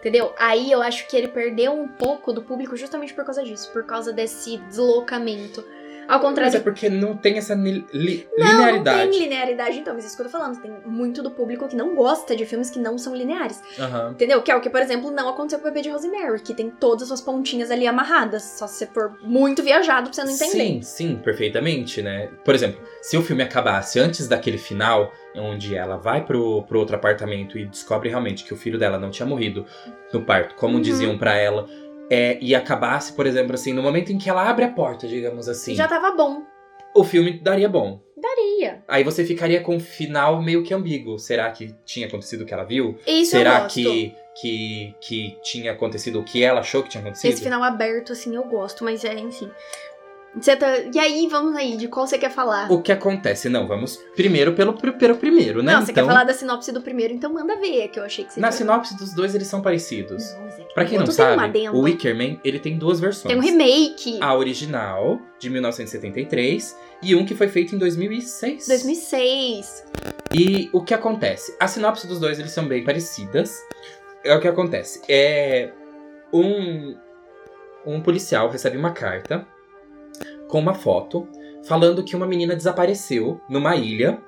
Entendeu? 0.00 0.32
Aí 0.38 0.70
eu 0.70 0.82
acho 0.82 1.08
que 1.08 1.16
ele 1.16 1.28
perdeu 1.28 1.72
um 1.72 1.88
pouco 1.88 2.32
do 2.32 2.42
público 2.42 2.76
justamente 2.76 3.14
por 3.14 3.24
causa 3.24 3.42
disso, 3.42 3.72
por 3.72 3.84
causa 3.84 4.12
desse 4.12 4.58
deslocamento. 4.58 5.64
Ao 6.08 6.20
contrário 6.20 6.52
Mas 6.52 6.54
é 6.54 6.60
porque 6.62 6.88
não 6.88 7.16
tem 7.16 7.38
essa 7.38 7.54
li- 7.54 7.84
li- 7.92 8.28
Não, 8.38 8.46
linearidade. 8.46 9.04
não 9.04 9.10
tem 9.10 9.20
linearidade, 9.20 9.78
então, 9.78 9.94
mas 9.94 10.04
isso 10.04 10.14
que 10.16 10.22
eu 10.22 10.26
tô 10.26 10.32
falando. 10.32 10.60
Tem 10.60 10.72
muito 10.84 11.22
do 11.22 11.30
público 11.30 11.66
que 11.68 11.74
não 11.76 11.94
gosta 11.94 12.36
de 12.36 12.46
filmes 12.46 12.70
que 12.70 12.78
não 12.78 12.96
são 12.98 13.14
lineares. 13.14 13.60
Aham. 13.78 14.10
Entendeu? 14.12 14.40
Que 14.42 14.50
é 14.50 14.56
o 14.56 14.60
que, 14.60 14.70
por 14.70 14.80
exemplo, 14.80 15.10
não 15.10 15.28
aconteceu 15.28 15.58
com 15.58 15.66
o 15.66 15.70
bebê 15.70 15.82
de 15.82 15.90
Rosemary, 15.90 16.40
que 16.40 16.54
tem 16.54 16.70
todas 16.70 17.02
as 17.02 17.08
suas 17.08 17.20
pontinhas 17.20 17.70
ali 17.70 17.86
amarradas. 17.86 18.42
Só 18.42 18.66
se 18.66 18.78
você 18.78 18.86
for 18.86 19.16
muito 19.22 19.62
viajado 19.62 20.04
pra 20.10 20.12
você 20.12 20.24
não 20.24 20.30
entender. 20.32 20.50
Sim, 20.52 20.82
sim, 20.82 21.16
perfeitamente, 21.16 22.02
né? 22.02 22.28
Por 22.44 22.54
exemplo, 22.54 22.80
se 23.02 23.16
o 23.16 23.22
filme 23.22 23.42
acabasse 23.42 23.98
antes 23.98 24.28
daquele 24.28 24.58
final, 24.58 25.12
onde 25.34 25.74
ela 25.74 25.96
vai 25.96 26.24
pro, 26.24 26.62
pro 26.64 26.78
outro 26.78 26.96
apartamento 26.96 27.58
e 27.58 27.66
descobre 27.66 28.08
realmente 28.08 28.44
que 28.44 28.54
o 28.54 28.56
filho 28.56 28.78
dela 28.78 28.98
não 28.98 29.10
tinha 29.10 29.26
morrido 29.26 29.66
no 30.12 30.22
parto, 30.22 30.54
como 30.54 30.76
Uhum. 30.76 30.80
diziam 30.80 31.18
pra 31.18 31.36
ela, 31.36 31.66
é, 32.10 32.38
e 32.40 32.54
acabasse, 32.54 33.12
por 33.12 33.26
exemplo, 33.26 33.54
assim, 33.54 33.72
no 33.72 33.82
momento 33.82 34.12
em 34.12 34.18
que 34.18 34.28
ela 34.30 34.48
abre 34.48 34.64
a 34.64 34.70
porta, 34.70 35.06
digamos 35.06 35.48
assim, 35.48 35.74
Já 35.74 35.88
tava 35.88 36.12
bom. 36.12 36.42
o 36.94 37.04
filme 37.04 37.38
daria 37.40 37.68
bom. 37.68 38.00
Daria. 38.16 38.82
Aí 38.88 39.04
você 39.04 39.24
ficaria 39.24 39.60
com 39.60 39.76
um 39.76 39.80
final 39.80 40.42
meio 40.42 40.62
que 40.62 40.72
ambíguo. 40.72 41.18
Será 41.18 41.50
que 41.50 41.74
tinha 41.84 42.06
acontecido 42.06 42.42
o 42.42 42.46
que 42.46 42.54
ela 42.54 42.64
viu? 42.64 42.98
Isso 43.06 43.32
Será 43.32 43.56
eu 43.56 43.62
gosto. 43.64 43.74
que, 43.74 44.14
que, 44.40 44.94
que 45.02 45.36
tinha 45.42 45.72
acontecido 45.72 46.20
o 46.20 46.24
que 46.24 46.42
ela 46.42 46.60
achou 46.60 46.82
que 46.82 46.88
tinha 46.88 47.02
acontecido? 47.02 47.30
Esse 47.30 47.42
final 47.42 47.62
aberto, 47.62 48.12
assim, 48.12 48.34
eu 48.34 48.44
gosto, 48.44 48.84
mas 48.84 49.04
é, 49.04 49.14
enfim. 49.18 49.50
Você 50.40 50.54
tá... 50.54 50.66
E 50.92 50.98
aí, 50.98 51.26
vamos 51.30 51.56
aí, 51.56 51.76
de 51.76 51.88
qual 51.88 52.06
você 52.06 52.18
quer 52.18 52.30
falar? 52.30 52.70
O 52.70 52.82
que 52.82 52.92
acontece? 52.92 53.48
Não, 53.48 53.66
vamos 53.66 53.96
primeiro 54.14 54.52
pelo, 54.52 54.74
pelo 54.74 55.16
primeiro, 55.16 55.62
né? 55.62 55.72
Não, 55.72 55.80
você 55.80 55.92
então, 55.92 56.04
quer 56.04 56.12
falar 56.12 56.24
da 56.24 56.34
sinopse 56.34 56.70
do 56.72 56.82
primeiro, 56.82 57.14
então 57.14 57.32
manda 57.32 57.56
ver, 57.56 57.88
que 57.88 57.98
eu 57.98 58.04
achei 58.04 58.24
que 58.24 58.34
você 58.34 58.40
na 58.40 58.52
sinopse 58.52 58.96
dos 58.96 59.14
dois, 59.14 59.34
eles 59.34 59.46
são 59.46 59.62
parecidos. 59.62 60.24
Não, 60.34 60.46
é 60.46 60.50
que 60.50 60.74
Pra 60.74 60.84
quem 60.84 60.98
não 60.98 61.06
sabe, 61.06 61.68
o 61.70 61.80
Wickerman, 61.80 62.38
ele 62.44 62.58
tem 62.58 62.76
duas 62.76 63.00
versões. 63.00 63.32
Tem 63.32 63.36
um 63.36 63.40
remake. 63.40 64.18
A 64.20 64.34
original, 64.34 65.18
de 65.38 65.48
1973, 65.48 66.76
e 67.02 67.14
um 67.14 67.24
que 67.24 67.34
foi 67.34 67.48
feito 67.48 67.74
em 67.74 67.78
2006. 67.78 68.68
2006. 68.68 69.84
E 70.34 70.68
o 70.72 70.82
que 70.82 70.92
acontece? 70.92 71.56
A 71.58 71.66
sinopse 71.66 72.06
dos 72.06 72.20
dois, 72.20 72.38
eles 72.38 72.52
são 72.52 72.66
bem 72.68 72.84
parecidas. 72.84 73.58
É 74.22 74.34
o 74.34 74.40
que 74.40 74.48
acontece. 74.48 75.00
É 75.08 75.70
um 76.32 76.94
um 77.86 78.00
policial 78.00 78.50
recebe 78.50 78.76
uma 78.76 78.90
carta 78.90 79.46
com 80.48 80.58
uma 80.58 80.74
foto 80.74 81.28
falando 81.66 82.04
que 82.04 82.14
uma 82.16 82.26
menina 82.26 82.54
desapareceu 82.54 83.40
numa 83.48 83.74
ilha, 83.76 84.20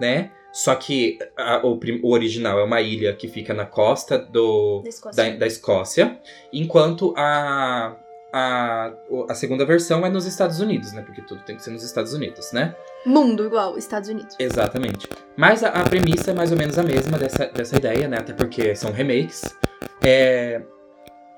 né? 0.00 0.30
Só 0.52 0.74
que 0.74 1.18
a- 1.36 1.60
o, 1.66 1.78
o 2.02 2.12
original 2.12 2.58
é 2.58 2.64
uma 2.64 2.80
ilha 2.80 3.14
que 3.14 3.26
fica 3.28 3.54
na 3.54 3.64
costa 3.64 4.18
do, 4.18 4.82
Da 4.82 4.88
Escócia. 4.90 5.30
da, 5.32 5.36
da 5.38 5.46
Escócia, 5.46 6.20
enquanto 6.52 7.14
a, 7.16 7.96
a, 8.32 8.92
a 9.30 9.34
segunda 9.34 9.64
versão 9.64 10.04
é 10.04 10.10
nos 10.10 10.26
Estados 10.26 10.60
Unidos, 10.60 10.92
né? 10.92 11.02
Porque 11.02 11.22
tudo 11.22 11.42
tem 11.44 11.56
que 11.56 11.62
ser 11.62 11.70
nos 11.70 11.82
Estados 11.82 12.12
Unidos, 12.12 12.52
né? 12.52 12.74
Mundo 13.06 13.46
igual, 13.46 13.78
Estados 13.78 14.08
Unidos. 14.10 14.36
Exatamente. 14.38 15.08
Mas 15.36 15.64
a, 15.64 15.68
a 15.68 15.84
premissa 15.88 16.32
é 16.32 16.34
mais 16.34 16.50
ou 16.52 16.58
menos 16.58 16.78
a 16.78 16.82
mesma 16.82 17.16
dessa, 17.16 17.46
dessa 17.46 17.76
ideia, 17.76 18.06
né? 18.06 18.18
Até 18.18 18.32
porque 18.34 18.74
são 18.74 18.92
remakes. 18.92 19.56
É... 20.02 20.60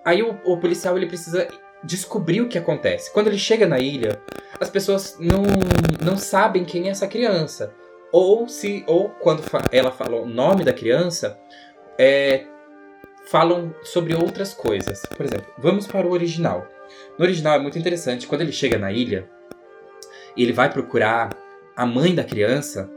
Aí 0.04 0.22
o, 0.22 0.36
o 0.44 0.58
policial 0.58 0.96
ele 0.96 1.06
precisa 1.06 1.46
descobrir 1.84 2.40
o 2.40 2.48
que 2.48 2.58
acontece. 2.58 3.12
Quando 3.12 3.28
ele 3.28 3.38
chega 3.38 3.66
na 3.66 3.78
ilha, 3.78 4.20
as 4.60 4.70
pessoas 4.70 5.16
não, 5.18 5.42
não 6.04 6.16
sabem 6.16 6.64
quem 6.64 6.88
é 6.88 6.90
essa 6.90 7.06
criança. 7.06 7.74
Ou 8.12 8.48
se 8.48 8.84
ou 8.86 9.08
quando 9.08 9.42
ela 9.72 9.90
fala 9.90 10.20
o 10.20 10.26
nome 10.26 10.64
da 10.64 10.72
criança, 10.72 11.38
é, 11.98 12.44
falam 13.26 13.74
sobre 13.82 14.14
outras 14.14 14.54
coisas. 14.54 15.02
Por 15.16 15.26
exemplo, 15.26 15.52
vamos 15.58 15.86
para 15.86 16.06
o 16.06 16.12
original. 16.12 16.66
No 17.18 17.24
original 17.24 17.56
é 17.56 17.58
muito 17.58 17.78
interessante. 17.78 18.26
Quando 18.26 18.42
ele 18.42 18.52
chega 18.52 18.78
na 18.78 18.92
ilha, 18.92 19.28
ele 20.36 20.52
vai 20.52 20.70
procurar 20.70 21.30
a 21.76 21.84
mãe 21.84 22.14
da 22.14 22.22
criança, 22.22 22.90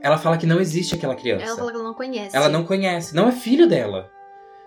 ela 0.00 0.18
fala 0.18 0.36
que 0.36 0.46
não 0.46 0.60
existe 0.60 0.94
aquela 0.94 1.14
criança. 1.14 1.44
Ela 1.44 1.56
fala 1.56 1.70
que 1.70 1.76
ela 1.76 1.84
não 1.84 1.94
conhece. 1.94 2.36
Ela 2.36 2.48
não 2.48 2.64
conhece, 2.64 3.14
não 3.14 3.28
é 3.28 3.32
filho 3.32 3.68
dela, 3.68 4.10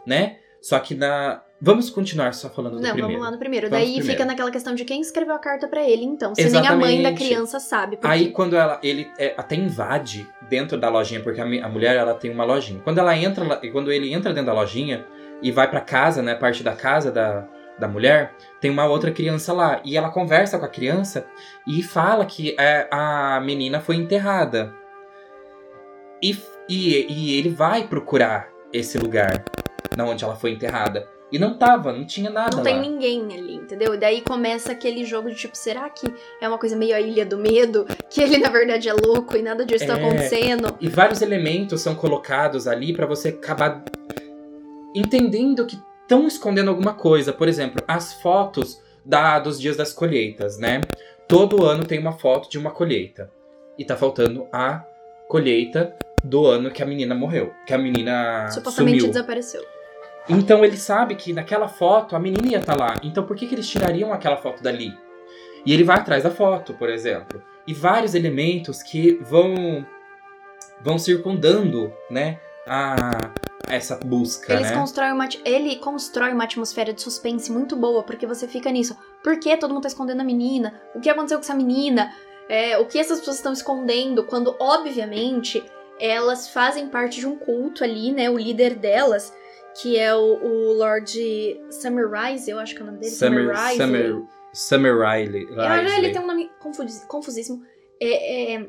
né? 0.06 0.38
Só 0.62 0.80
que 0.80 0.96
na. 0.96 1.44
Vamos 1.66 1.90
continuar 1.90 2.32
só 2.36 2.48
falando 2.48 2.74
do 2.74 2.80
Não, 2.82 2.92
primeiro. 2.92 3.08
vamos 3.08 3.22
lá 3.26 3.32
no 3.32 3.40
primeiro. 3.40 3.68
Vamos 3.68 3.84
Daí 3.84 3.94
primeiro. 3.96 4.12
fica 4.14 4.24
naquela 4.24 4.52
questão 4.52 4.76
de 4.76 4.86
quem 4.86 5.02
escreveu 5.02 5.34
a 5.34 5.40
carta 5.40 5.68
pra 5.68 5.82
ele, 5.84 6.04
então. 6.06 6.36
Se 6.36 6.48
nem 6.48 6.68
a 6.68 6.76
mãe 6.76 7.02
da 7.02 7.10
Exatamente. 7.10 7.26
criança 7.26 7.60
sabe. 7.60 7.98
Porque... 7.98 8.08
Aí 8.14 8.30
quando 8.30 8.56
ela, 8.56 8.80
ele 8.84 9.10
é, 9.18 9.34
até 9.36 9.56
invade 9.56 10.28
dentro 10.48 10.78
da 10.78 10.90
lojinha, 10.90 11.22
porque 11.22 11.42
a, 11.42 11.44
a 11.44 11.68
mulher 11.68 11.96
ela 11.96 12.14
tem 12.14 12.30
uma 12.30 12.44
lojinha. 12.46 12.80
Quando 12.84 13.00
ela 13.00 13.18
entra, 13.18 13.44
lá- 13.44 13.60
e 13.64 13.72
quando 13.72 13.92
ele 13.92 14.14
entra 14.14 14.32
dentro 14.32 14.46
da 14.46 14.54
lojinha 14.54 15.08
e 15.42 15.52
vai 15.52 15.68
pra 15.68 15.82
casa, 15.82 16.22
né, 16.22 16.36
parte 16.36 16.62
da 16.62 16.74
casa 16.76 17.12
da, 17.12 17.48
da 17.80 17.88
mulher, 17.88 18.36
tem 18.62 18.70
uma 18.70 18.86
outra 18.86 19.10
criança 19.10 19.52
lá 19.52 19.82
e 19.84 19.98
ela 19.98 20.12
conversa 20.12 20.60
com 20.60 20.66
a 20.66 20.70
criança 20.70 21.26
e 21.68 21.82
fala 21.82 22.28
que 22.28 22.56
é, 22.60 22.88
a 22.92 23.42
menina 23.44 23.80
foi 23.80 23.96
enterrada. 23.96 24.72
E, 26.22 26.38
e, 26.70 27.12
e 27.12 27.40
ele 27.40 27.50
vai 27.50 27.88
procurar 27.88 28.50
esse 28.72 29.00
lugar, 29.00 29.44
na 29.98 30.06
onde 30.06 30.24
ela 30.24 30.36
foi 30.36 30.52
enterrada. 30.52 31.15
E 31.36 31.40
não 31.40 31.58
tava, 31.58 31.92
não 31.92 32.06
tinha 32.06 32.30
nada 32.30 32.52
Não 32.56 32.64
lá. 32.64 32.64
tem 32.64 32.80
ninguém 32.80 33.24
ali, 33.38 33.56
entendeu? 33.56 33.94
E 33.94 33.98
daí 33.98 34.22
começa 34.22 34.72
aquele 34.72 35.04
jogo 35.04 35.30
de 35.30 35.36
tipo, 35.36 35.58
será 35.58 35.90
que 35.90 36.08
é 36.40 36.48
uma 36.48 36.58
coisa 36.58 36.78
meio 36.78 36.96
a 36.96 37.02
ilha 37.02 37.26
do 37.26 37.38
medo? 37.38 37.86
Que 38.10 38.22
ele 38.22 38.38
na 38.38 38.48
verdade 38.50 38.88
é 38.88 38.94
louco 38.94 39.36
e 39.36 39.42
nada 39.42 39.66
disso 39.66 39.86
tá 39.86 39.98
É. 40.00 40.02
acontecendo? 40.06 40.78
E 40.80 40.88
vários 40.88 41.22
elementos 41.22 41.82
são 41.82 41.94
colocados 41.94 42.68
ali 42.68 42.94
pra 42.94 43.06
você 43.06 43.30
acabar 43.30 43.84
entendendo 44.96 45.66
que 45.66 45.78
estão 46.04 46.26
escondendo 46.28 46.70
alguma 46.70 46.94
coisa. 46.94 47.34
Por 47.34 47.48
exemplo, 47.48 47.84
as 47.88 48.14
fotos 48.22 48.82
da, 49.04 49.38
dos 49.40 49.60
dias 49.60 49.76
das 49.76 49.92
colheitas, 49.92 50.58
né? 50.58 50.80
Todo 51.28 51.66
ano 51.66 51.84
tem 51.86 52.00
uma 52.00 52.14
foto 52.14 52.50
de 52.50 52.58
uma 52.58 52.72
colheita. 52.72 53.30
E 53.78 53.84
tá 53.84 53.98
faltando 53.98 54.48
a 54.54 54.86
colheita 55.28 55.94
do 56.24 56.46
ano 56.46 56.72
que 56.72 56.82
a 56.82 56.86
menina 56.86 57.14
morreu. 57.14 57.52
Que 57.68 57.74
a 57.74 57.78
menina 57.78 58.48
Supostamente 58.52 59.00
sumiu. 59.00 59.12
desapareceu. 59.14 59.62
Então 60.28 60.66
ele 60.66 60.78
sabe 60.78 61.16
que 61.16 61.34
naquela 61.34 61.68
foto 61.68 62.16
a 62.16 62.20
menina 62.20 62.48
ia 62.48 62.60
estar 62.60 62.76
lá. 62.76 63.00
Então 63.04 63.26
por 63.26 63.36
que, 63.36 63.48
que 63.48 63.56
eles 63.56 63.68
tirariam 63.68 64.12
aquela 64.14 64.38
foto 64.38 64.64
dali? 64.64 64.98
E 65.66 65.74
ele 65.74 65.84
vai 65.84 65.98
atrás 65.98 66.24
da 66.24 66.32
foto, 66.32 66.74
por 66.74 66.90
exemplo. 66.90 67.42
E 67.68 67.74
vários 67.74 68.14
elementos 68.14 68.84
que 68.84 69.20
vão 69.24 69.86
vão 70.82 71.00
circundando, 71.00 71.92
né, 72.10 72.40
a 72.68 73.32
essa 73.68 73.98
busca, 73.98 74.54
Eles 74.54 74.70
né? 74.70 74.78
constroem 74.78 75.12
uma, 75.12 75.28
ele 75.44 75.78
constrói 75.78 76.32
uma 76.32 76.44
atmosfera 76.44 76.94
de 76.94 77.02
suspense 77.02 77.52
muito 77.52 77.76
boa, 77.76 78.04
porque 78.04 78.28
você 78.28 78.48
fica 78.48 78.72
nisso. 78.72 78.96
Por 79.24 79.40
que 79.40 79.56
todo 79.58 79.74
mundo 79.74 79.84
tá 79.84 79.88
escondendo 79.88 80.22
a 80.22 80.24
menina? 80.24 80.80
O 80.94 81.00
que 81.00 81.10
aconteceu 81.10 81.38
com 81.38 81.44
essa 81.44 81.56
menina? 81.56 82.14
É, 82.48 82.78
o 82.78 82.86
que 82.86 83.00
essas 83.00 83.20
pessoas 83.20 83.38
estão 83.38 83.54
escondendo? 83.54 84.24
Quando, 84.24 84.56
obviamente, 84.60 85.64
elas 86.00 86.50
fazem 86.50 86.88
parte 86.88 87.20
de 87.20 87.28
um 87.28 87.36
culto 87.36 87.84
ali, 87.84 88.12
né? 88.12 88.30
O 88.30 88.38
líder 88.38 88.76
delas, 88.76 89.34
que 89.82 90.00
é 90.00 90.16
o, 90.16 90.22
o 90.22 90.74
Lord 90.74 91.60
Summerrise, 91.70 92.50
eu 92.50 92.60
acho 92.60 92.74
que 92.76 92.82
é 92.82 92.84
o 92.84 92.88
nome 92.88 93.00
dele. 93.00 93.12
Summer. 93.12 93.56
Summer, 93.78 94.24
Summer 94.54 94.98
Riley. 94.98 95.44
Eu 95.52 95.62
ele 95.98 96.12
tem 96.14 96.22
um 96.22 96.28
nome 96.28 96.50
confus- 96.60 97.04
confusíssimo. 97.08 97.62
É, 98.00 98.54
é, 98.56 98.68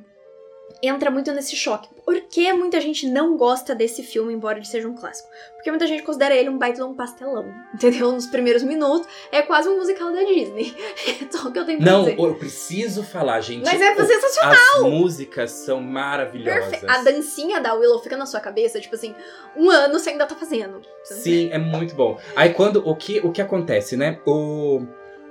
entra 0.82 1.10
muito 1.10 1.32
nesse 1.32 1.56
choque. 1.56 1.88
Por 2.04 2.20
que 2.22 2.52
muita 2.52 2.80
gente 2.80 3.08
não 3.08 3.36
gosta 3.36 3.74
desse 3.74 4.02
filme, 4.02 4.32
embora 4.32 4.58
ele 4.58 4.66
seja 4.66 4.86
um 4.86 4.94
clássico? 4.94 5.28
Porque 5.54 5.70
muita 5.70 5.86
gente 5.86 6.02
considera 6.02 6.34
ele 6.36 6.48
um 6.48 6.58
baita 6.58 6.76
de 6.76 6.82
um 6.84 6.94
pastelão, 6.94 7.44
entendeu? 7.74 8.12
Nos 8.12 8.26
primeiros 8.26 8.62
minutos, 8.62 9.08
é 9.32 9.42
quase 9.42 9.68
um 9.68 9.76
musical 9.78 10.12
da 10.12 10.22
Disney. 10.22 10.74
É 11.26 11.32
só 11.36 11.48
o 11.48 11.52
que 11.52 11.58
eu 11.58 11.64
tenho 11.64 11.80
pra 11.80 11.90
Não, 11.90 12.04
dizer. 12.04 12.18
eu 12.18 12.34
preciso 12.34 13.02
falar, 13.02 13.40
gente. 13.40 13.64
Mas 13.64 13.80
é 13.80 13.94
sensacional! 13.94 14.54
As 14.76 14.82
músicas 14.82 15.50
são 15.50 15.80
maravilhosas. 15.80 16.68
Perfe- 16.80 16.86
A 16.88 17.02
dancinha 17.02 17.60
da 17.60 17.74
Willow 17.74 17.98
fica 18.02 18.16
na 18.16 18.26
sua 18.26 18.40
cabeça, 18.40 18.80
tipo 18.80 18.94
assim, 18.94 19.14
um 19.56 19.70
ano 19.70 19.98
você 19.98 20.10
ainda 20.10 20.26
tá 20.26 20.34
fazendo. 20.36 20.82
Sim, 21.04 21.50
é 21.52 21.58
muito 21.58 21.94
bom. 21.94 22.18
Aí 22.36 22.52
quando 22.52 22.86
o 22.86 22.94
que 22.94 23.20
o 23.20 23.32
que 23.32 23.40
acontece, 23.42 23.96
né? 23.96 24.20
O 24.26 24.82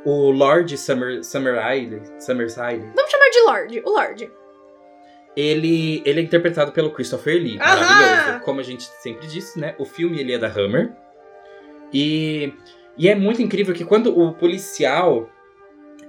o 0.06 0.30
Lord 0.32 0.78
Summer 0.78 1.24
Summer 1.24 1.56
Riley, 1.56 2.00
Vamos 2.00 3.12
chamar 3.12 3.30
de 3.32 3.40
Lorde, 3.46 3.82
o 3.86 3.90
Lorde. 3.90 4.32
Ele 5.36 6.02
ele 6.06 6.20
é 6.22 6.24
interpretado 6.24 6.72
pelo 6.72 6.92
Christopher 6.92 7.36
Lee, 7.36 7.58
Aham! 7.60 7.76
maravilhoso. 7.82 8.40
Como 8.46 8.60
a 8.60 8.64
gente 8.64 8.84
sempre 9.02 9.28
disse, 9.28 9.60
né? 9.60 9.76
O 9.78 9.86
filme 9.86 10.20
ele 10.20 10.34
é 10.34 10.38
da 10.38 10.48
Hammer. 10.48 10.92
E 11.94 12.54
e 12.98 13.10
é 13.10 13.16
muito 13.16 13.42
incrível 13.42 13.74
que 13.76 13.84
quando 13.84 14.18
o 14.18 14.34
policial 14.34 15.30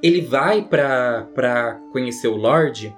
ele 0.03 0.21
vai 0.21 0.63
pra, 0.63 1.27
pra 1.35 1.81
conhecer 1.91 2.29
o 2.29 2.37
Lorde, 2.37 2.95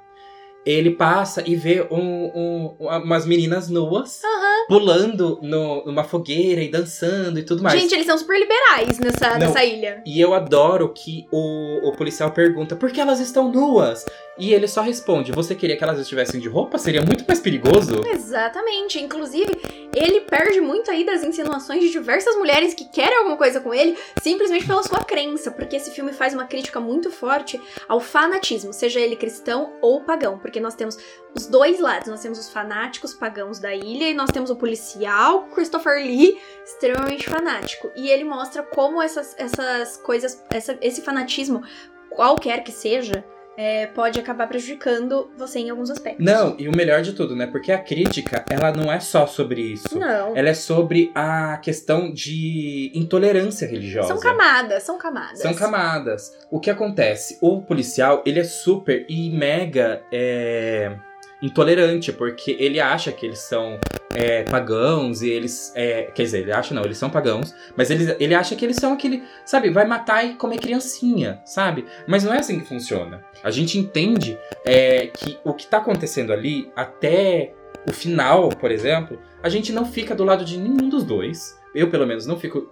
ele 0.67 0.91
passa 0.91 1.43
e 1.47 1.57
vê 1.57 1.87
um, 1.91 1.97
um- 2.27 2.77
umas 2.79 3.25
meninas 3.25 3.71
nuas 3.71 4.21
pulando 4.69 5.39
no- 5.43 5.87
numa 5.87 6.05
fogueira 6.05 6.61
e 6.63 6.69
dançando 6.71 7.39
e 7.39 7.43
tudo 7.43 7.63
mais. 7.63 7.81
Gente, 7.81 7.95
eles 7.95 8.05
são 8.05 8.19
super 8.19 8.39
liberais 8.39 8.99
nessa, 8.99 9.31
Não. 9.31 9.39
nessa 9.39 9.65
ilha. 9.65 10.03
E 10.05 10.21
eu 10.21 10.35
adoro 10.35 10.93
que 10.93 11.27
o, 11.33 11.89
o 11.89 11.93
policial 11.93 12.31
pergunta 12.33 12.77
por 12.77 12.91
que 12.93 13.01
elas 13.01 13.21
estão 13.21 13.51
nuas? 13.51 14.05
E 14.39 14.55
ele 14.55 14.69
só 14.69 14.83
responde: 14.83 15.33
Você 15.33 15.55
queria 15.55 15.77
que 15.77 15.83
elas 15.83 15.99
estivessem 15.99 16.41
de 16.41 16.49
roupa? 16.49 16.79
Seria 16.79 17.03
muito 17.03 17.25
mais 17.27 17.41
perigoso. 17.41 18.03
Exatamente. 18.07 19.01
Inclusive, 19.03 19.51
ele 19.95 20.21
perde 20.21 20.61
muito 20.61 20.91
aí 20.91 21.05
das 21.05 21.25
insinuações 21.25 21.83
de 21.83 21.91
diversas 21.91 22.37
mulheres 22.37 22.73
que 22.75 22.85
querem 22.89 23.19
alguma 23.19 23.37
coisa 23.37 23.61
com 23.61 23.75
ele 23.75 23.97
simplesmente 24.23 24.67
pela 24.67 24.83
sua 24.83 25.01
crença, 25.03 25.51
porque 25.51 25.77
esse 25.77 25.91
filme 25.91 26.13
faz 26.13 26.35
uma 26.35 26.45
crítica 26.45 26.79
muito 26.79 27.11
forte 27.11 27.61
ao 27.89 27.99
fanatismo, 28.01 28.73
seja 28.73 29.01
ele 29.01 29.17
cristão 29.17 29.73
ou 29.81 30.03
pagão, 30.05 30.39
porque 30.39 30.61
nós 30.61 30.75
temos 30.75 30.97
os 31.35 31.47
dois 31.47 31.81
lados. 31.81 32.09
Nós 32.09 32.21
temos 32.21 32.39
os 32.39 32.49
fanáticos 32.49 33.15
pagãos 33.15 33.59
da 33.59 33.75
ilha 33.75 34.09
e 34.09 34.15
nós 34.15 34.31
temos 34.31 34.51
o 34.51 34.57
policial 34.57 35.49
Christopher 35.55 35.97
Lee, 35.97 36.39
extremamente 36.65 37.29
fanático. 37.29 37.91
E 37.97 38.09
ele 38.09 38.25
mostra 38.25 38.63
como 38.63 39.03
essas, 39.03 39.35
essas 39.37 39.97
coisas, 39.97 40.43
essa- 40.51 40.79
esse 40.81 41.03
fanatismo, 41.03 41.63
qualquer 42.11 42.63
que 42.63 42.71
seja, 42.73 43.25
é, 43.59 43.87
pode 43.87 44.21
acabar 44.21 44.47
prejudicando 44.47 45.29
você 45.37 45.59
em 45.59 45.69
alguns 45.69 45.91
aspectos. 45.91 46.25
Não, 46.25 46.55
e 46.61 46.69
o 46.69 46.77
melhor 46.77 47.03
de 47.03 47.13
tudo, 47.13 47.35
né? 47.35 47.45
Porque 47.45 47.73
a 47.73 47.79
crítica, 47.79 48.45
ela 48.49 48.71
não 48.71 48.91
é 48.93 49.01
só 49.01 49.27
sobre 49.27 49.61
isso. 49.61 49.99
Não. 49.99 50.37
Ela 50.37 50.51
é 50.51 50.55
sobre 50.55 51.11
a 51.13 51.57
questão 51.57 52.13
de 52.13 52.93
intolerância 52.95 53.67
religiosa. 53.67 54.07
São 54.07 54.21
camadas, 54.21 54.85
são 54.85 54.97
camadas. 54.97 55.41
São 55.41 55.53
camadas. 55.55 56.39
O 56.53 56.61
que 56.61 56.71
acontece? 56.71 57.37
O 57.41 57.61
policial, 57.61 58.23
ele 58.25 58.39
é 58.39 58.45
super 58.45 59.05
e 59.09 59.29
mega 59.29 60.03
é, 60.13 60.97
intolerante, 61.43 62.13
porque 62.13 62.57
ele 62.61 62.79
acha 62.79 63.11
que 63.11 63.27
eles 63.27 63.41
são 63.41 63.81
é, 64.15 64.43
pagãos 64.45 65.23
e 65.23 65.31
eles. 65.31 65.73
É, 65.75 66.05
quer 66.15 66.23
dizer, 66.23 66.41
ele 66.41 66.53
acha 66.53 66.75
não, 66.75 66.85
eles 66.85 66.99
são 66.99 67.11
pagãos, 67.11 67.55
mas 67.77 67.91
ele, 67.91 68.17
ele 68.19 68.35
acha 68.35 68.57
que 68.57 68.65
eles 68.65 68.77
são 68.77 68.93
aquele. 68.93 69.23
Sabe, 69.45 69.71
vai 69.71 69.87
matar 69.87 70.25
e 70.25 70.35
comer 70.35 70.59
criancinha, 70.59 71.41
sabe? 71.45 71.85
Mas 72.07 72.25
não 72.25 72.33
é 72.33 72.39
assim 72.39 72.59
que 72.61 72.67
funciona. 72.67 73.25
A 73.43 73.51
gente 73.51 73.79
entende 73.79 74.39
é, 74.65 75.07
que 75.07 75.39
o 75.45 75.53
que 75.53 75.67
tá 75.67 75.79
acontecendo 75.79 76.33
ali, 76.33 76.71
até 76.75 77.55
o 77.89 77.93
final, 77.93 78.49
por 78.49 78.71
exemplo, 78.71 79.21
a 79.43 79.49
gente 79.49 79.73
não 79.73 79.85
fica 79.85 80.15
do 80.15 80.25
lado 80.25 80.45
de 80.45 80.59
nenhum 80.59 80.89
dos 80.89 81.05
dois. 81.05 81.59
Eu, 81.75 81.91
pelo 81.91 82.07
menos, 82.07 82.27
não 82.27 82.39
fico. 82.39 82.71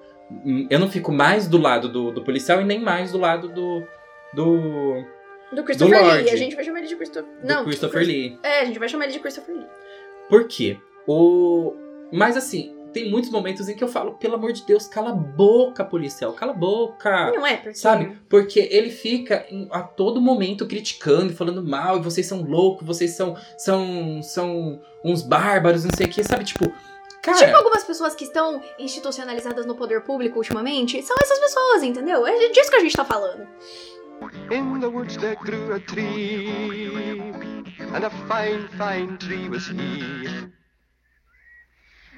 Eu 0.68 0.78
não 0.78 0.91
fico 0.91 1.12
mais 1.12 1.47
do 1.47 1.59
lado 1.59 1.89
do, 1.89 2.11
do 2.11 2.24
policial 2.24 2.61
e 2.61 2.64
nem 2.64 2.80
mais 2.80 3.12
do 3.12 3.18
lado 3.18 3.49
do. 3.49 3.82
do. 4.34 5.05
Do 5.53 5.62
Christopher 5.62 6.03
Do 6.03 6.11
Lee. 6.11 6.30
A 6.30 6.37
gente 6.37 6.57
vai 6.57 6.64
chamar 6.64 6.78
ele 6.80 6.89
de 6.89 6.97
Christopher. 6.97 7.30
Não, 7.45 7.64
Christopher 7.64 8.03
Lee. 8.03 8.39
É, 8.43 8.61
a 8.62 8.64
gente 8.64 8.78
vai 8.80 8.89
chamar 8.89 9.05
ele 9.05 9.12
de 9.12 9.20
Christopher 9.20 9.55
Lee. 9.55 9.66
Por 10.28 10.49
quê? 10.49 10.76
O... 11.07 11.74
Mas 12.12 12.36
assim, 12.36 12.76
tem 12.96 13.11
muitos 13.11 13.30
momentos 13.30 13.68
em 13.68 13.76
que 13.76 13.84
eu 13.84 13.88
falo, 13.88 14.14
pelo 14.14 14.36
amor 14.36 14.54
de 14.54 14.64
Deus, 14.64 14.88
cala 14.88 15.11
a 15.11 15.12
boca, 15.14 15.84
policial, 15.84 16.32
cala 16.32 16.52
a 16.52 16.57
boca. 16.57 17.30
Não 17.30 17.46
é, 17.46 17.59
porque. 17.59 17.74
Sabe? 17.74 18.18
Porque 18.26 18.59
ele 18.72 18.90
fica 18.90 19.46
a 19.70 19.82
todo 19.82 20.18
momento 20.18 20.66
criticando 20.66 21.30
e 21.30 21.36
falando 21.36 21.62
mal, 21.62 21.98
e 21.98 22.00
vocês 22.00 22.26
são 22.26 22.40
loucos, 22.40 22.86
vocês 22.86 23.11
são 23.11 23.36
são 23.59 24.22
são 24.22 24.80
uns 25.04 25.20
bárbaros, 25.20 25.84
não 25.84 25.90
sei 25.94 26.07
o 26.07 26.09
que, 26.09 26.24
sabe? 26.24 26.44
Tipo, 26.44 26.72
cara, 27.20 27.36
Tipo 27.36 27.54
algumas 27.54 27.84
pessoas 27.84 28.14
que 28.14 28.24
estão 28.24 28.62
institucionalizadas 28.78 29.66
no 29.66 29.74
poder 29.74 30.00
público 30.00 30.38
ultimamente, 30.38 31.02
são 31.02 31.16
essas 31.20 31.38
pessoas, 31.38 31.82
entendeu? 31.82 32.26
É 32.26 32.48
disso 32.48 32.70
que 32.70 32.76
a 32.76 32.80
gente 32.80 32.96
tá 32.96 33.04
falando. 33.04 33.46
In 34.50 34.80
the 34.80 34.86
woods 34.86 35.18
there 35.18 35.36
grew 35.36 35.74
a 35.74 35.80
tree, 35.80 36.48
and 37.92 38.07
a 38.07 38.11
fine, 38.11 38.66
fine 38.78 39.18
tree 39.18 39.50
was 39.50 39.68
he. 39.68 40.57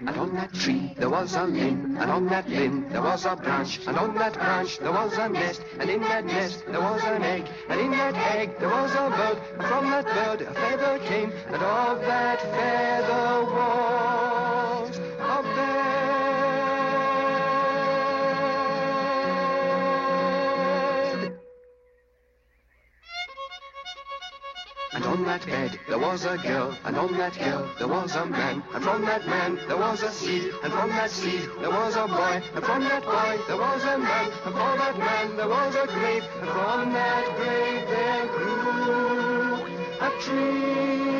And 0.00 0.16
on 0.16 0.34
that 0.36 0.52
tree 0.54 0.94
there 0.96 1.10
was 1.10 1.34
a 1.34 1.44
limb, 1.44 1.96
and 1.98 2.10
on 2.10 2.26
that 2.28 2.48
limb 2.48 2.88
there 2.90 3.02
was 3.02 3.24
a 3.24 3.34
branch, 3.34 3.80
and 3.86 3.98
on 3.98 4.14
that 4.14 4.34
branch 4.34 4.78
there 4.78 4.92
was 4.92 5.18
a 5.18 5.28
nest, 5.28 5.62
and 5.80 5.90
in 5.90 6.00
that 6.02 6.24
nest 6.24 6.64
there 6.66 6.80
was 6.80 7.02
an 7.02 7.22
egg, 7.22 7.48
and 7.68 7.80
in 7.80 7.90
that 7.90 8.14
egg 8.36 8.56
there 8.60 8.68
was 8.68 8.92
a 8.94 9.10
bird, 9.10 9.38
and 9.58 9.66
from 9.66 9.90
that 9.90 10.06
bird 10.06 10.42
a 10.42 10.54
feather 10.54 10.98
came, 11.00 11.32
and 11.46 11.56
of 11.56 12.00
that 12.02 12.40
feather 12.40 13.44
was 13.52 13.87
that 25.28 25.44
bed 25.44 25.78
there 25.86 25.98
was 25.98 26.24
a 26.24 26.38
girl, 26.38 26.74
and 26.86 26.96
on 26.96 27.12
that 27.18 27.38
girl 27.38 27.68
there 27.78 27.86
was 27.86 28.16
a 28.16 28.24
man, 28.24 28.62
and 28.72 28.82
from 28.82 29.04
that 29.04 29.26
man 29.26 29.58
there 29.68 29.76
was 29.76 30.02
a 30.02 30.10
seed, 30.10 30.54
and 30.62 30.72
from 30.72 30.88
that 30.88 31.10
seed 31.10 31.46
there 31.60 31.70
was 31.70 31.96
a 31.96 32.06
boy, 32.08 32.42
and 32.54 32.64
from 32.64 32.80
that 32.84 33.04
boy 33.04 33.36
there 33.46 33.58
was 33.58 33.84
a 33.84 33.98
man, 33.98 34.24
and 34.46 34.54
from 34.54 34.78
that 34.78 34.98
man 34.98 35.36
there 35.36 35.48
was 35.48 35.74
a 35.74 35.86
grave, 35.86 36.24
and 36.40 36.48
from 36.48 36.92
that 36.94 37.26
grave 37.36 37.88
there 37.92 38.26
grew 38.36 39.66
a 40.00 40.10
tree. 40.22 41.17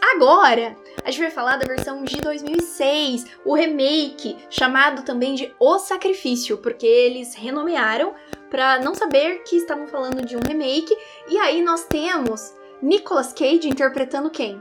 Agora, 0.00 0.76
a 1.04 1.10
gente 1.10 1.20
vai 1.20 1.30
falar 1.30 1.56
da 1.56 1.66
versão 1.66 2.02
de 2.04 2.16
2006, 2.16 3.26
o 3.44 3.54
remake, 3.54 4.36
chamado 4.48 5.04
também 5.04 5.34
de 5.34 5.54
O 5.58 5.78
Sacrifício, 5.78 6.58
porque 6.58 6.86
eles 6.86 7.34
renomearam 7.34 8.14
pra 8.50 8.78
não 8.78 8.94
saber 8.94 9.42
que 9.42 9.56
estavam 9.56 9.86
falando 9.86 10.24
de 10.24 10.36
um 10.36 10.40
remake. 10.46 10.96
E 11.28 11.38
aí 11.38 11.62
nós 11.62 11.84
temos 11.84 12.54
Nicolas 12.82 13.32
Cage 13.32 13.68
interpretando 13.68 14.30
quem? 14.30 14.60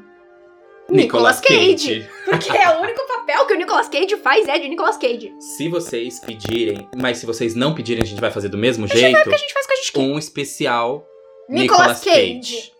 Nicolas 0.90 1.40
Cage. 1.40 2.10
Porque 2.26 2.56
é 2.56 2.78
o 2.78 2.82
único 2.82 3.08
papel 3.08 3.46
que 3.46 3.54
o 3.54 3.58
Nicolas 3.58 3.88
Cage 3.88 4.18
faz 4.18 4.48
é 4.48 4.60
de 4.60 4.68
Nicolas 4.68 4.98
Cage. 4.98 5.34
Se 5.40 5.70
vocês 5.70 6.20
pedirem, 6.20 6.90
mas 6.96 7.20
se 7.20 7.26
vocês 7.26 7.56
não 7.56 7.74
pedirem, 7.74 8.04
a 8.04 8.06
gente 8.06 8.20
vai 8.20 8.32
fazer 8.32 8.50
do 8.50 8.58
mesmo 8.58 8.88
jeito. 8.88 9.18
A 9.18 9.38
gente 9.38 9.54
faz 9.54 9.66
com 9.66 9.74
a 9.74 9.76
gente 9.78 9.92
quer. 9.92 10.00
Um 10.02 10.20
especial 10.20 11.08
Nicolas 11.50 12.04
Cage. 12.04 12.73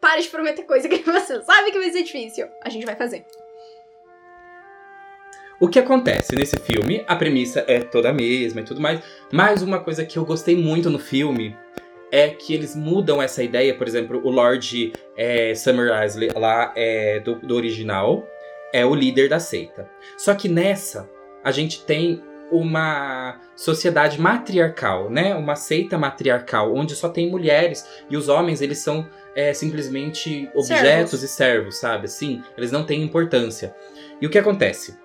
Para 0.00 0.20
de 0.20 0.28
prometer 0.28 0.62
coisa 0.62 0.88
que 0.88 0.98
você 1.02 1.42
sabe 1.42 1.70
que 1.70 1.78
vai 1.78 1.90
ser 1.90 2.02
difícil. 2.02 2.48
A 2.62 2.68
gente 2.68 2.86
vai 2.86 2.96
fazer. 2.96 3.24
O 5.60 5.68
que 5.68 5.78
acontece 5.80 6.36
nesse 6.36 6.56
filme, 6.56 7.04
a 7.08 7.16
premissa 7.16 7.64
é 7.66 7.80
toda 7.80 8.10
a 8.10 8.12
mesma 8.12 8.60
e 8.60 8.64
tudo 8.64 8.80
mais, 8.80 9.00
mas 9.32 9.60
uma 9.60 9.80
coisa 9.80 10.04
que 10.04 10.16
eu 10.16 10.24
gostei 10.24 10.56
muito 10.56 10.88
no 10.88 11.00
filme 11.00 11.56
é 12.12 12.28
que 12.28 12.54
eles 12.54 12.76
mudam 12.76 13.20
essa 13.20 13.42
ideia, 13.42 13.74
por 13.74 13.86
exemplo, 13.86 14.20
o 14.24 14.30
Lord 14.30 14.92
é, 15.16 15.54
Summer 15.56 16.04
Isley 16.04 16.30
lá 16.34 16.72
é, 16.76 17.18
do, 17.20 17.34
do 17.36 17.56
original 17.56 18.24
é 18.72 18.86
o 18.86 18.94
líder 18.94 19.28
da 19.28 19.40
seita. 19.40 19.90
Só 20.16 20.32
que 20.34 20.48
nessa, 20.48 21.10
a 21.42 21.50
gente 21.50 21.84
tem 21.84 22.22
uma 22.50 23.40
sociedade 23.54 24.20
matriarcal, 24.20 25.10
né? 25.10 25.34
Uma 25.34 25.54
seita 25.56 25.98
matriarcal, 25.98 26.74
onde 26.74 26.94
só 26.96 27.08
tem 27.08 27.30
mulheres 27.30 27.84
e 28.08 28.16
os 28.16 28.28
homens, 28.28 28.60
eles 28.62 28.78
são 28.78 29.08
é, 29.34 29.52
simplesmente 29.52 30.48
objetos 30.54 31.10
Servos. 31.10 31.22
e 31.22 31.28
servos, 31.28 31.76
sabe? 31.78 32.04
Assim, 32.06 32.42
eles 32.56 32.72
não 32.72 32.84
têm 32.84 33.02
importância. 33.02 33.74
E 34.20 34.26
o 34.26 34.30
que 34.30 34.38
acontece? 34.38 34.96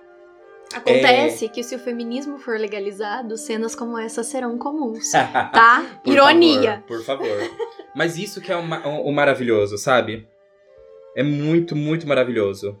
Acontece 0.74 1.48
que 1.48 1.62
se 1.62 1.76
o 1.76 1.78
feminismo 1.78 2.38
for 2.38 2.58
legalizado, 2.58 3.36
cenas 3.36 3.76
como 3.76 3.96
essa 3.96 4.24
serão 4.24 4.58
comuns. 4.58 5.12
Tá? 5.52 6.00
Por 6.02 6.12
Ironia. 6.12 6.72
favor, 6.72 6.82
por 6.86 7.04
favor. 7.04 7.50
Mas 7.94 8.18
isso 8.18 8.40
que 8.40 8.50
é 8.50 8.56
o, 8.56 8.62
ma- 8.62 8.84
o 8.86 9.12
maravilhoso, 9.12 9.78
sabe? 9.78 10.26
É 11.16 11.22
muito, 11.22 11.76
muito 11.76 12.08
maravilhoso. 12.08 12.76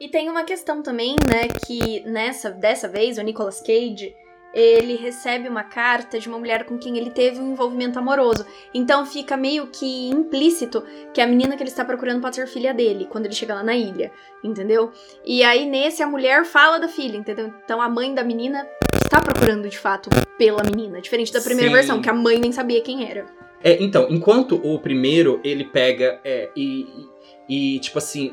E 0.00 0.08
tem 0.08 0.30
uma 0.30 0.44
questão 0.44 0.82
também, 0.82 1.14
né, 1.28 1.46
que 1.66 2.00
nessa 2.08 2.50
dessa 2.50 2.88
vez 2.88 3.18
o 3.18 3.22
Nicolas 3.22 3.60
Cage, 3.60 4.16
ele 4.54 4.96
recebe 4.96 5.46
uma 5.46 5.62
carta 5.62 6.18
de 6.18 6.26
uma 6.26 6.38
mulher 6.38 6.64
com 6.64 6.78
quem 6.78 6.96
ele 6.96 7.10
teve 7.10 7.38
um 7.38 7.52
envolvimento 7.52 7.98
amoroso. 7.98 8.46
Então 8.72 9.04
fica 9.04 9.36
meio 9.36 9.66
que 9.66 10.08
implícito 10.08 10.82
que 11.12 11.20
a 11.20 11.26
menina 11.26 11.54
que 11.54 11.62
ele 11.62 11.68
está 11.68 11.84
procurando 11.84 12.22
pode 12.22 12.36
ser 12.36 12.46
filha 12.46 12.72
dele 12.72 13.06
quando 13.10 13.26
ele 13.26 13.34
chega 13.34 13.54
lá 13.54 13.62
na 13.62 13.76
ilha, 13.76 14.10
entendeu? 14.42 14.90
E 15.22 15.42
aí 15.44 15.66
nesse 15.66 16.02
a 16.02 16.06
mulher 16.06 16.46
fala 16.46 16.78
da 16.78 16.88
filha, 16.88 17.18
entendeu? 17.18 17.52
Então 17.62 17.78
a 17.78 17.88
mãe 17.88 18.14
da 18.14 18.24
menina 18.24 18.66
está 19.04 19.20
procurando 19.20 19.68
de 19.68 19.78
fato 19.78 20.08
pela 20.38 20.62
menina, 20.62 21.02
diferente 21.02 21.30
da 21.30 21.42
primeira 21.42 21.68
Sim. 21.68 21.76
versão 21.76 22.00
que 22.00 22.08
a 22.08 22.14
mãe 22.14 22.38
nem 22.38 22.52
sabia 22.52 22.80
quem 22.80 23.06
era. 23.06 23.26
É, 23.62 23.82
então, 23.82 24.06
enquanto 24.08 24.56
o 24.64 24.78
primeiro 24.78 25.38
ele 25.44 25.64
pega 25.64 26.18
é, 26.24 26.48
e, 26.56 26.86
e, 27.46 27.76
e, 27.76 27.78
tipo 27.80 27.98
assim, 27.98 28.32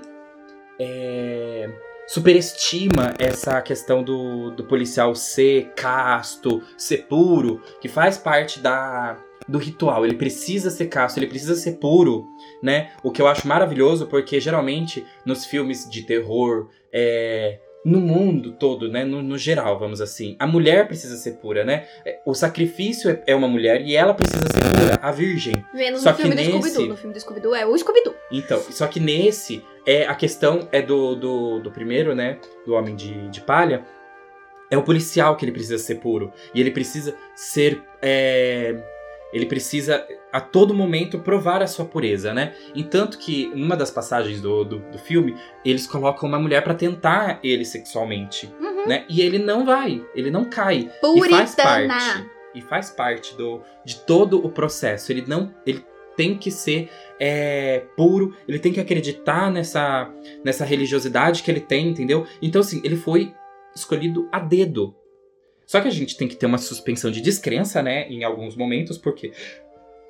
é, 0.79 1.69
superestima 2.07 3.13
essa 3.19 3.61
questão 3.61 4.03
do, 4.03 4.51
do 4.51 4.63
policial 4.63 5.13
ser 5.13 5.71
casto, 5.75 6.61
ser 6.77 7.05
puro, 7.07 7.61
que 7.81 7.87
faz 7.87 8.17
parte 8.17 8.59
da, 8.59 9.17
do 9.47 9.57
ritual. 9.57 10.05
Ele 10.05 10.15
precisa 10.15 10.69
ser 10.69 10.87
casto, 10.87 11.17
ele 11.17 11.27
precisa 11.27 11.55
ser 11.55 11.73
puro, 11.73 12.25
né? 12.61 12.91
O 13.03 13.11
que 13.11 13.21
eu 13.21 13.27
acho 13.27 13.47
maravilhoso, 13.47 14.07
porque 14.07 14.39
geralmente 14.39 15.05
nos 15.25 15.45
filmes 15.45 15.89
de 15.89 16.03
terror, 16.03 16.69
é, 16.91 17.59
no 17.87 18.01
mundo 18.01 18.51
todo, 18.51 18.89
né? 18.89 19.05
No, 19.05 19.21
no 19.23 19.37
geral, 19.37 19.79
vamos 19.79 20.01
assim, 20.01 20.35
a 20.37 20.45
mulher 20.45 20.87
precisa 20.87 21.15
ser 21.15 21.33
pura, 21.33 21.63
né? 21.63 21.85
É, 22.05 22.19
O 22.25 22.33
sacrifício 22.33 23.09
é- 23.09 23.23
é 23.27 23.35
uma 23.35 23.47
mulher 23.47 23.81
e 23.81 23.95
ela 23.95 24.13
precisa 24.13 24.43
ser 24.47 24.59
pura, 24.79 24.99
a 25.01 25.11
virgem. 25.11 25.63
Menos 25.73 26.01
Só 26.01 26.09
no 26.09 26.15
que 26.17 26.21
filme 26.23 26.35
nesse- 26.35 26.51
do 26.51 26.57
Scooby-Doo. 26.57 26.87
No 26.87 26.97
filme 26.97 27.13
do 27.13 27.19
Scooby-Doo 27.19 27.55
é 27.55 27.65
o 27.65 27.77
Scooby-Doo. 27.77 28.15
Então, 28.31 28.59
só 28.69 28.87
que 28.87 28.99
nesse, 28.99 29.63
é, 29.85 30.05
a 30.05 30.13
questão 30.15 30.67
é 30.71 30.81
do, 30.81 31.15
do, 31.15 31.59
do 31.59 31.71
primeiro, 31.71 32.13
né? 32.13 32.37
Do 32.65 32.73
Homem 32.73 32.95
de, 32.95 33.29
de 33.29 33.39
Palha. 33.41 33.85
É 34.69 34.77
o 34.77 34.83
policial 34.83 35.37
que 35.37 35.45
ele 35.45 35.53
precisa 35.53 35.77
ser 35.77 35.95
puro. 35.95 36.31
E 36.53 36.59
ele 36.59 36.71
precisa 36.71 37.15
ser. 37.35 37.81
é, 38.01 38.75
ele 39.33 39.45
precisa 39.45 40.05
a 40.31 40.39
todo 40.41 40.73
momento 40.73 41.19
provar 41.19 41.61
a 41.61 41.67
sua 41.67 41.85
pureza, 41.85 42.33
né? 42.33 42.53
Entanto 42.75 43.17
que, 43.17 43.47
numa 43.55 43.75
das 43.75 43.91
passagens 43.91 44.41
do, 44.41 44.63
do, 44.63 44.79
do 44.79 44.97
filme, 44.97 45.35
eles 45.65 45.85
colocam 45.87 46.27
uma 46.29 46.39
mulher 46.39 46.63
pra 46.63 46.73
tentar 46.73 47.39
ele 47.43 47.65
sexualmente, 47.65 48.51
Uhum. 48.59 48.87
né? 48.87 49.05
E 49.09 49.21
ele 49.21 49.39
não 49.39 49.65
vai, 49.65 50.03
ele 50.15 50.29
não 50.31 50.45
cai. 50.45 50.89
E 51.03 51.19
faz 51.29 51.55
Puritana. 51.55 51.87
parte. 51.87 52.29
E 52.55 52.61
faz 52.61 52.89
parte 52.89 53.35
do, 53.35 53.61
de 53.85 53.97
todo 53.97 54.43
o 54.43 54.49
processo. 54.49 55.11
Ele 55.11 55.23
não. 55.27 55.53
Ele 55.65 55.83
tem 56.15 56.35
que 56.35 56.49
ser 56.49 56.89
é, 57.19 57.83
puro, 57.95 58.33
ele 58.47 58.57
tem 58.57 58.73
que 58.73 58.79
acreditar 58.79 59.51
nessa, 59.51 60.11
nessa 60.43 60.65
religiosidade 60.65 61.43
que 61.43 61.51
ele 61.51 61.59
tem, 61.59 61.89
entendeu? 61.89 62.25
Então, 62.41 62.61
assim, 62.61 62.81
ele 62.83 62.95
foi 62.95 63.33
escolhido 63.75 64.27
a 64.31 64.39
dedo 64.39 64.95
Só 65.67 65.81
que 65.81 65.87
a 65.89 65.91
gente 65.91 66.15
tem 66.17 66.27
que 66.29 66.35
ter 66.35 66.45
uma 66.47 66.57
suspensão 66.57 67.11
de 67.11 67.19
descrença, 67.21 67.83
né, 67.83 68.07
em 68.09 68.23
alguns 68.23 68.55
momentos, 68.55 68.97
porque 68.97 69.31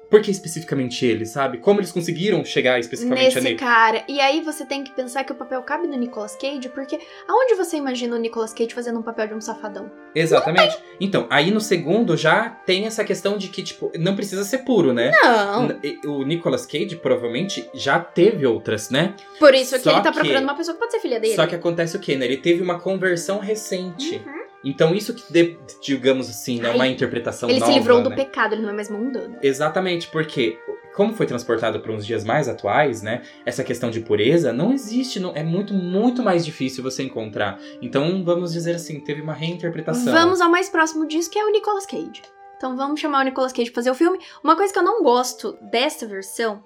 por 0.09 0.21
que 0.21 0.31
especificamente 0.31 1.05
ele, 1.05 1.25
sabe? 1.25 1.57
Como 1.57 1.81
eles 1.81 1.91
conseguiram 1.91 2.45
chegar 2.45 2.79
especificamente 2.79 3.25
Nesse 3.25 3.41
nele? 3.41 3.55
cara. 3.57 4.05
E 4.07 4.21
aí 4.21 4.39
você 4.39 4.65
tem 4.65 4.81
que 4.81 4.91
pensar 4.95 5.25
que 5.25 5.33
o 5.33 5.35
papel 5.35 5.61
cabe 5.63 5.85
no 5.85 5.97
Nicolas 5.97 6.33
Cage, 6.35 6.69
porque 6.69 6.97
aonde 7.27 7.55
você 7.55 7.75
imagina 7.75 8.15
o 8.15 8.19
Nicolas 8.19 8.53
Cage 8.53 8.73
fazendo 8.73 8.99
um 8.99 9.01
papel 9.01 9.27
de 9.27 9.33
um 9.33 9.41
safadão? 9.41 9.91
Exatamente. 10.15 10.77
Então, 11.01 11.27
aí 11.29 11.51
no 11.51 11.59
segundo 11.59 12.15
já 12.15 12.49
tem 12.51 12.85
essa 12.85 13.03
questão 13.03 13.37
de 13.37 13.49
que, 13.49 13.61
tipo, 13.63 13.91
não 13.99 14.15
precisa 14.15 14.45
ser 14.45 14.59
puro, 14.59 14.93
né? 14.93 15.11
Não. 15.11 15.67
O 16.05 16.23
Nicolas 16.23 16.65
Cage 16.65 16.95
provavelmente 16.95 17.67
já 17.73 17.99
teve 17.99 18.45
outras, 18.45 18.89
né? 18.89 19.13
Por 19.39 19.53
isso 19.53 19.75
que 19.75 19.81
Só 19.81 19.91
ele 19.91 20.01
tá 20.03 20.11
que- 20.11 20.19
procurando 20.19 20.43
uma 20.45 20.55
pessoa 20.55 20.75
que 20.75 20.79
pode 20.79 20.91
ser 20.93 20.99
filha 21.01 21.19
dele. 21.19 21.35
Só 21.35 21.45
que 21.47 21.55
acontece 21.55 21.97
o 21.97 21.99
quê, 21.99 22.15
né? 22.15 22.25
Ele 22.27 22.37
teve 22.37 22.61
uma 22.61 22.79
conversão 22.79 23.39
recente. 23.39 24.21
Uhum. 24.25 24.46
Então, 24.69 24.93
isso 24.93 25.13
que, 25.13 25.31
de- 25.31 25.57
digamos 25.81 26.29
assim, 26.29 26.59
né? 26.59 26.69
Ai, 26.69 26.75
Uma 26.75 26.87
interpretação 26.87 27.49
Ele 27.49 27.59
nova, 27.59 27.71
se 27.71 27.77
livrou 27.77 28.01
do 28.03 28.09
né? 28.09 28.15
pecado, 28.15 28.53
ele 28.53 28.61
não 28.61 28.69
é 28.69 28.73
mais 28.73 28.89
mundano. 28.89 29.37
Exatamente, 29.41 30.07
porque 30.09 30.59
como 30.95 31.13
foi 31.13 31.25
transportado 31.25 31.79
para 31.79 31.91
uns 31.91 32.05
dias 32.05 32.23
mais 32.25 32.49
atuais, 32.49 33.01
né? 33.01 33.21
Essa 33.45 33.63
questão 33.63 33.89
de 33.91 33.99
pureza 34.01 34.51
não 34.51 34.73
existe, 34.73 35.19
não, 35.19 35.31
é 35.35 35.43
muito, 35.43 35.73
muito 35.73 36.23
mais 36.23 36.43
difícil 36.43 36.83
você 36.83 37.03
encontrar. 37.03 37.59
Então, 37.81 38.23
vamos 38.23 38.51
dizer 38.51 38.75
assim, 38.75 38.99
teve 38.99 39.21
uma 39.21 39.33
reinterpretação. 39.33 40.11
Vamos 40.11 40.41
ao 40.41 40.49
mais 40.49 40.69
próximo 40.69 41.07
disso, 41.07 41.29
que 41.29 41.37
é 41.39 41.45
o 41.45 41.51
Nicolas 41.51 41.85
Cage. 41.85 42.21
Então 42.57 42.75
vamos 42.75 42.99
chamar 42.99 43.21
o 43.21 43.23
Nicolas 43.23 43.53
Cage 43.53 43.69
pra 43.69 43.75
fazer 43.81 43.91
o 43.91 43.95
filme. 43.95 44.17
Uma 44.43 44.55
coisa 44.55 44.73
que 44.73 44.79
eu 44.79 44.83
não 44.83 45.03
gosto 45.03 45.55
dessa 45.71 46.07
versão 46.07 46.63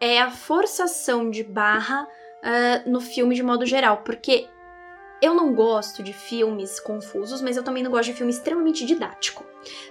é 0.00 0.18
a 0.18 0.30
forçação 0.30 1.28
de 1.30 1.44
barra 1.44 2.08
ah, 2.42 2.82
no 2.86 3.00
filme 3.00 3.34
de 3.34 3.42
modo 3.42 3.66
geral, 3.66 3.98
porque 3.98 4.46
eu 5.24 5.34
não 5.34 5.54
gosto 5.54 6.02
de 6.02 6.12
filmes 6.12 6.78
confusos, 6.78 7.40
mas 7.40 7.56
eu 7.56 7.62
também 7.62 7.82
não 7.82 7.90
gosto 7.90 8.10
de 8.10 8.14
filme 8.14 8.32
extremamente 8.32 8.84
didático. 8.84 9.44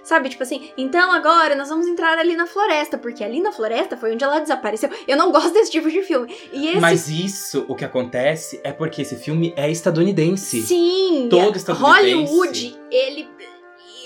Sabe, 0.04 0.28
tipo 0.28 0.42
assim, 0.42 0.70
então 0.78 1.10
agora 1.10 1.56
nós 1.56 1.68
vamos 1.68 1.86
entrar 1.86 2.16
ali 2.18 2.36
na 2.36 2.46
floresta, 2.46 2.96
porque 2.96 3.24
ali 3.24 3.40
na 3.40 3.50
floresta 3.50 3.96
foi 3.96 4.12
onde 4.12 4.22
ela 4.22 4.38
desapareceu. 4.38 4.88
Eu 5.08 5.16
não 5.16 5.32
gosto 5.32 5.52
desse 5.52 5.70
tipo 5.72 5.90
de 5.90 6.02
filme. 6.02 6.32
E 6.52 6.68
esse 6.68 6.80
Mas 6.80 7.08
isso, 7.08 7.64
o 7.68 7.74
que 7.74 7.84
acontece 7.84 8.60
é 8.62 8.72
porque 8.72 9.02
esse 9.02 9.16
filme 9.16 9.52
é 9.56 9.70
estadunidense. 9.70 10.62
Sim, 10.62 11.26
Todo 11.28 11.56
estadunidense. 11.56 12.32
Hollywood, 12.32 12.80
ele 12.90 13.28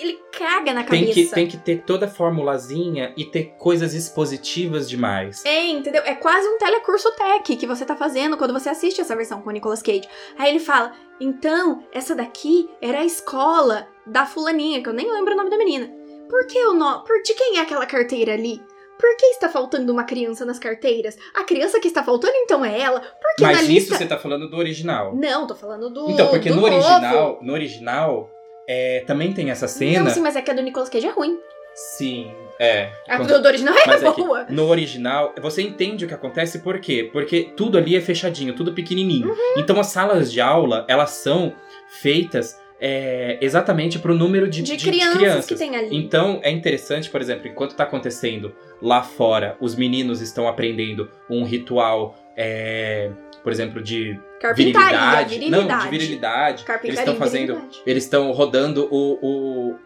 ele 0.00 0.20
caga 0.32 0.72
na 0.72 0.84
Tem 0.84 1.00
cabeça. 1.00 1.14
que, 1.14 1.34
tem 1.34 1.46
que 1.46 1.56
ter 1.56 1.82
toda 1.82 2.06
a 2.06 2.08
formulazinha 2.08 3.12
e 3.16 3.24
ter 3.24 3.54
coisas 3.58 3.94
expositivas 3.94 4.88
demais. 4.88 5.44
É, 5.44 5.66
entendeu? 5.66 6.02
É 6.04 6.14
quase 6.14 6.46
um 6.48 6.58
telecurso 6.58 7.10
tech 7.12 7.56
que 7.56 7.66
você 7.66 7.84
tá 7.84 7.96
fazendo 7.96 8.36
quando 8.36 8.52
você 8.52 8.68
assiste 8.68 9.00
essa 9.00 9.16
versão 9.16 9.40
com 9.42 9.50
o 9.50 9.52
Nicolas 9.52 9.82
Cage. 9.82 10.08
Aí 10.38 10.50
ele 10.50 10.60
fala: 10.60 10.92
então, 11.20 11.82
essa 11.92 12.14
daqui 12.14 12.68
era 12.80 13.00
a 13.00 13.04
escola 13.04 13.88
da 14.06 14.24
fulaninha, 14.26 14.82
que 14.82 14.88
eu 14.88 14.94
nem 14.94 15.10
lembro 15.10 15.34
o 15.34 15.36
nome 15.36 15.50
da 15.50 15.58
menina. 15.58 15.90
Por 16.28 16.46
que 16.46 16.58
o 16.66 16.74
nome? 16.74 17.04
Por 17.06 17.22
de 17.22 17.34
quem 17.34 17.58
é 17.58 17.60
aquela 17.60 17.86
carteira 17.86 18.34
ali? 18.34 18.60
Por 18.98 19.16
que 19.16 19.26
está 19.26 19.48
faltando 19.48 19.92
uma 19.92 20.02
criança 20.02 20.44
nas 20.44 20.58
carteiras? 20.58 21.16
A 21.32 21.44
criança 21.44 21.78
que 21.78 21.86
está 21.86 22.02
faltando 22.02 22.34
então 22.36 22.64
é 22.64 22.80
ela? 22.80 23.00
Porque 23.00 23.42
Mas 23.42 23.58
na 23.58 23.62
isso 23.62 23.72
lista. 23.72 23.96
você 23.96 24.06
tá 24.06 24.18
falando 24.18 24.50
do 24.50 24.56
original. 24.56 25.14
Não, 25.14 25.46
tô 25.46 25.54
falando 25.54 25.88
do. 25.88 26.10
Então, 26.10 26.28
porque 26.28 26.50
no 26.50 26.56
novo. 26.56 26.66
original, 26.74 27.38
no 27.40 27.52
original, 27.52 28.28
é, 28.68 29.02
também 29.06 29.32
tem 29.32 29.50
essa 29.50 29.66
cena. 29.66 30.04
Não, 30.04 30.10
sim, 30.10 30.20
mas 30.20 30.36
é 30.36 30.42
que 30.42 30.50
a 30.50 30.54
do 30.54 30.62
Nicolas 30.62 30.88
Cage 30.90 31.06
é 31.06 31.10
ruim. 31.10 31.38
Sim, 31.74 32.32
é. 32.58 32.90
A 33.08 33.18
do, 33.22 33.40
do 33.40 33.46
original 33.46 33.72
é 33.72 33.86
Mas 33.86 34.02
é 34.02 34.10
que 34.12 34.20
boa. 34.20 34.46
no 34.50 34.66
original, 34.66 35.32
você 35.40 35.62
entende 35.62 36.04
o 36.04 36.08
que 36.08 36.14
acontece 36.14 36.58
por 36.58 36.80
quê? 36.80 37.08
Porque 37.12 37.52
tudo 37.56 37.78
ali 37.78 37.94
é 37.96 38.00
fechadinho, 38.00 38.52
tudo 38.52 38.72
pequenininho. 38.72 39.28
Uhum. 39.28 39.36
Então 39.56 39.78
as 39.78 39.86
salas 39.86 40.32
de 40.32 40.40
aula, 40.40 40.84
elas 40.88 41.10
são 41.10 41.54
feitas 41.88 42.58
é, 42.80 43.38
exatamente 43.40 43.98
pro 44.00 44.12
número 44.14 44.48
de, 44.48 44.60
De, 44.62 44.72
de- 44.72 44.76
de 44.76 44.90
crianças, 44.90 45.16
crianças. 45.18 45.46
que 45.46 45.54
tem 45.54 45.76
ali. 45.76 45.96
Então 45.96 46.40
é 46.42 46.50
interessante, 46.50 47.08
por 47.10 47.20
exemplo, 47.20 47.46
enquanto 47.46 47.76
tá 47.76 47.84
acontecendo 47.84 48.52
lá 48.82 49.00
fora, 49.02 49.56
os 49.60 49.76
meninos 49.76 50.20
estão 50.20 50.48
aprendendo 50.48 51.08
um 51.30 51.44
ritual, 51.44 52.16
é, 52.36 53.10
por 53.48 53.52
exemplo, 53.52 53.82
de 53.82 54.18
virilidade. 54.54 55.34
virilidade. 55.34 55.68
Não, 55.68 55.78
de 55.78 55.88
virilidade. 55.88 56.64
Eles 56.84 56.98
estão 56.98 57.16
fazendo 57.16 57.46
virilidade. 57.54 57.82
eles 57.86 58.04
estão 58.04 58.30
rodando 58.32 58.86
o, 58.90 59.18
o- 59.22 59.76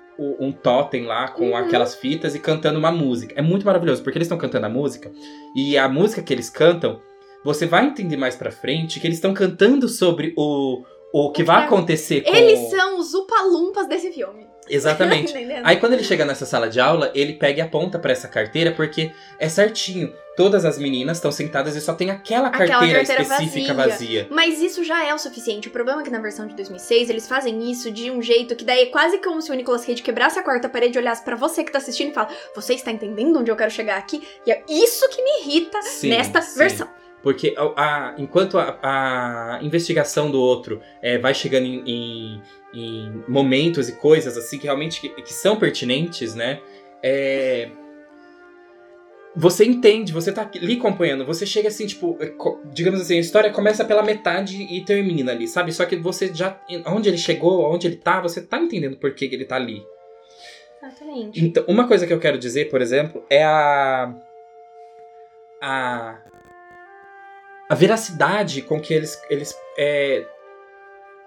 um 0.41 0.53
totem 0.53 1.05
lá 1.05 1.29
com 1.29 1.49
Uhum. 1.51 1.57
aquelas 1.57 1.95
fitas 1.95 2.35
e 2.35 2.39
cantando 2.39 2.79
uma 2.79 2.93
música. 2.93 3.35
É 3.37 3.43
muito 3.43 3.65
maravilhoso, 3.67 4.03
porque 4.03 4.19
eles 4.19 4.27
estão 4.27 4.39
cantando 4.39 4.67
a 4.67 4.69
música 4.69 5.11
e 5.57 5.77
a 5.79 5.89
música 5.89 6.23
que 6.23 6.33
eles 6.33 6.49
cantam, 6.51 7.01
você 7.45 7.67
vai 7.67 7.87
entender 7.87 8.17
mais 8.17 8.37
pra 8.37 8.51
frente 8.53 9.01
que 9.01 9.07
eles 9.07 9.17
estão 9.17 9.33
cantando 9.35 9.89
sobre 9.89 10.33
o, 10.37 10.83
o 11.13 11.33
que 11.33 11.43
vai 11.43 11.65
acontecer 11.65 12.21
com... 12.21 12.33
Eles 12.35 12.71
são 12.71 12.99
os 12.99 13.15
upalumpas 13.15 13.89
desse 13.89 14.13
filme. 14.13 14.47
Exatamente. 14.69 15.35
Aí 15.65 15.77
quando 15.79 15.95
ele 15.95 16.05
chega 16.05 16.25
nessa 16.25 16.47
sala 16.47 16.69
de 16.69 16.79
aula, 16.79 17.11
ele 17.15 17.33
pega 17.33 17.59
e 17.59 17.63
aponta 17.63 17.99
pra 17.99 18.13
essa 18.13 18.29
carteira 18.29 18.71
porque 18.71 19.11
é 19.41 19.49
certinho. 19.49 20.13
Todas 20.37 20.65
as 20.65 20.79
meninas 20.79 21.19
estão 21.19 21.31
sentadas 21.31 21.77
e 21.77 21.81
só 21.81 21.93
tem 21.95 22.11
aquela 22.11 22.49
Aquela 22.49 22.69
carteira, 22.81 22.99
carteira 23.05 23.23
específica 23.23 23.75
vazia. 23.75 23.93
vazia. 23.93 24.27
Mas 24.31 24.61
isso 24.63 24.83
já 24.83 25.05
é 25.07 25.13
o 25.15 25.19
suficiente. 25.19 25.69
O 25.69 25.71
problema 25.71 26.01
é 26.01 26.05
que 26.05 26.11
na 26.11 26.21
versão 26.21 26.47
de 26.47 26.55
2006 26.57 27.11
eles 27.11 27.29
fazem 27.29 27.71
isso 27.71 27.91
de 27.91 28.11
um 28.11 28.23
jeito 28.23 28.57
que 28.57 28.65
daí 28.65 28.85
é 28.85 28.87
quase 28.87 29.19
como 29.19 29.43
se 29.43 29.51
o 29.51 29.55
Nicolas 29.55 29.85
Cage 29.85 30.03
quebrasse 30.03 30.39
a 30.39 30.43
quarta 30.43 30.69
parede, 30.71 30.97
olhasse 30.99 31.23
pra 31.23 31.37
você 31.37 31.63
que 31.63 31.71
tá 31.71 31.79
assistindo 31.79 32.11
e 32.11 32.15
fala: 32.15 32.29
Você 32.57 32.73
está 32.75 32.91
entendendo 32.91 33.39
onde 33.41 33.51
eu 33.51 33.57
quero 33.57 33.71
chegar 33.71 33.99
aqui? 33.99 34.23
E 34.47 34.51
é 34.51 34.63
isso 34.69 35.07
que 35.11 35.23
me 35.23 35.41
irrita 35.43 35.81
Sim, 35.83 36.09
nesta 36.09 36.41
sim. 36.41 36.59
versão. 36.59 36.89
Porque 37.23 37.55
a- 37.57 37.73
a- 37.77 38.15
enquanto 38.19 38.59
a, 38.59 38.79
a 38.83 39.59
investigação 39.63 40.31
do 40.31 40.41
outro 40.41 40.81
é, 41.03 41.19
vai 41.19 41.35
chegando 41.35 41.67
em, 41.67 41.83
em- 41.87 42.43
em 42.75 43.25
momentos 43.29 43.89
e 43.89 43.93
coisas 43.93 44.37
assim 44.37 44.59
que 44.59 44.65
realmente 44.65 45.01
que, 45.01 45.09
que 45.11 45.33
são 45.33 45.57
pertinentes, 45.57 46.35
né? 46.35 46.61
é, 47.05 47.69
você 49.35 49.65
entende, 49.65 50.13
você 50.13 50.31
tá 50.31 50.49
ali 50.55 50.75
acompanhando, 50.77 51.25
você 51.25 51.47
chega 51.47 51.69
assim, 51.69 51.87
tipo, 51.87 52.19
é, 52.21 52.33
digamos 52.67 53.01
assim, 53.01 53.17
a 53.17 53.21
história 53.21 53.51
começa 53.51 53.85
pela 53.85 54.03
metade 54.03 54.63
e 54.63 54.85
termina 54.85 55.33
ali, 55.33 55.49
sabe? 55.49 55.73
Só 55.73 55.87
que 55.87 55.97
você 55.97 56.33
já. 56.35 56.61
Onde 56.87 57.09
ele 57.09 57.19
chegou, 57.19 57.73
onde 57.73 57.87
ele 57.87 57.97
tá, 57.97 58.21
você 58.21 58.43
tá 58.43 58.59
entendendo 58.59 58.97
por 58.97 59.15
que 59.15 59.29
que 59.29 59.35
ele 59.35 59.47
tá 59.47 59.57
ali. 59.57 59.83
Exatamente. 60.83 61.45
Então, 61.45 61.65
uma 61.67 61.89
coisa 61.89 62.07
que 62.07 62.13
eu 62.13 62.21
quero 62.21 62.39
dizer, 62.39 62.69
por 62.69 62.83
exemplo, 62.83 63.25
é 63.31 63.43
a. 63.43 64.15
A. 65.63 66.19
A 67.71 67.75
veracidade 67.75 68.61
com 68.61 68.79
que 68.79 68.93
eles, 68.93 69.19
eles 69.31 69.57
é, 69.79 70.27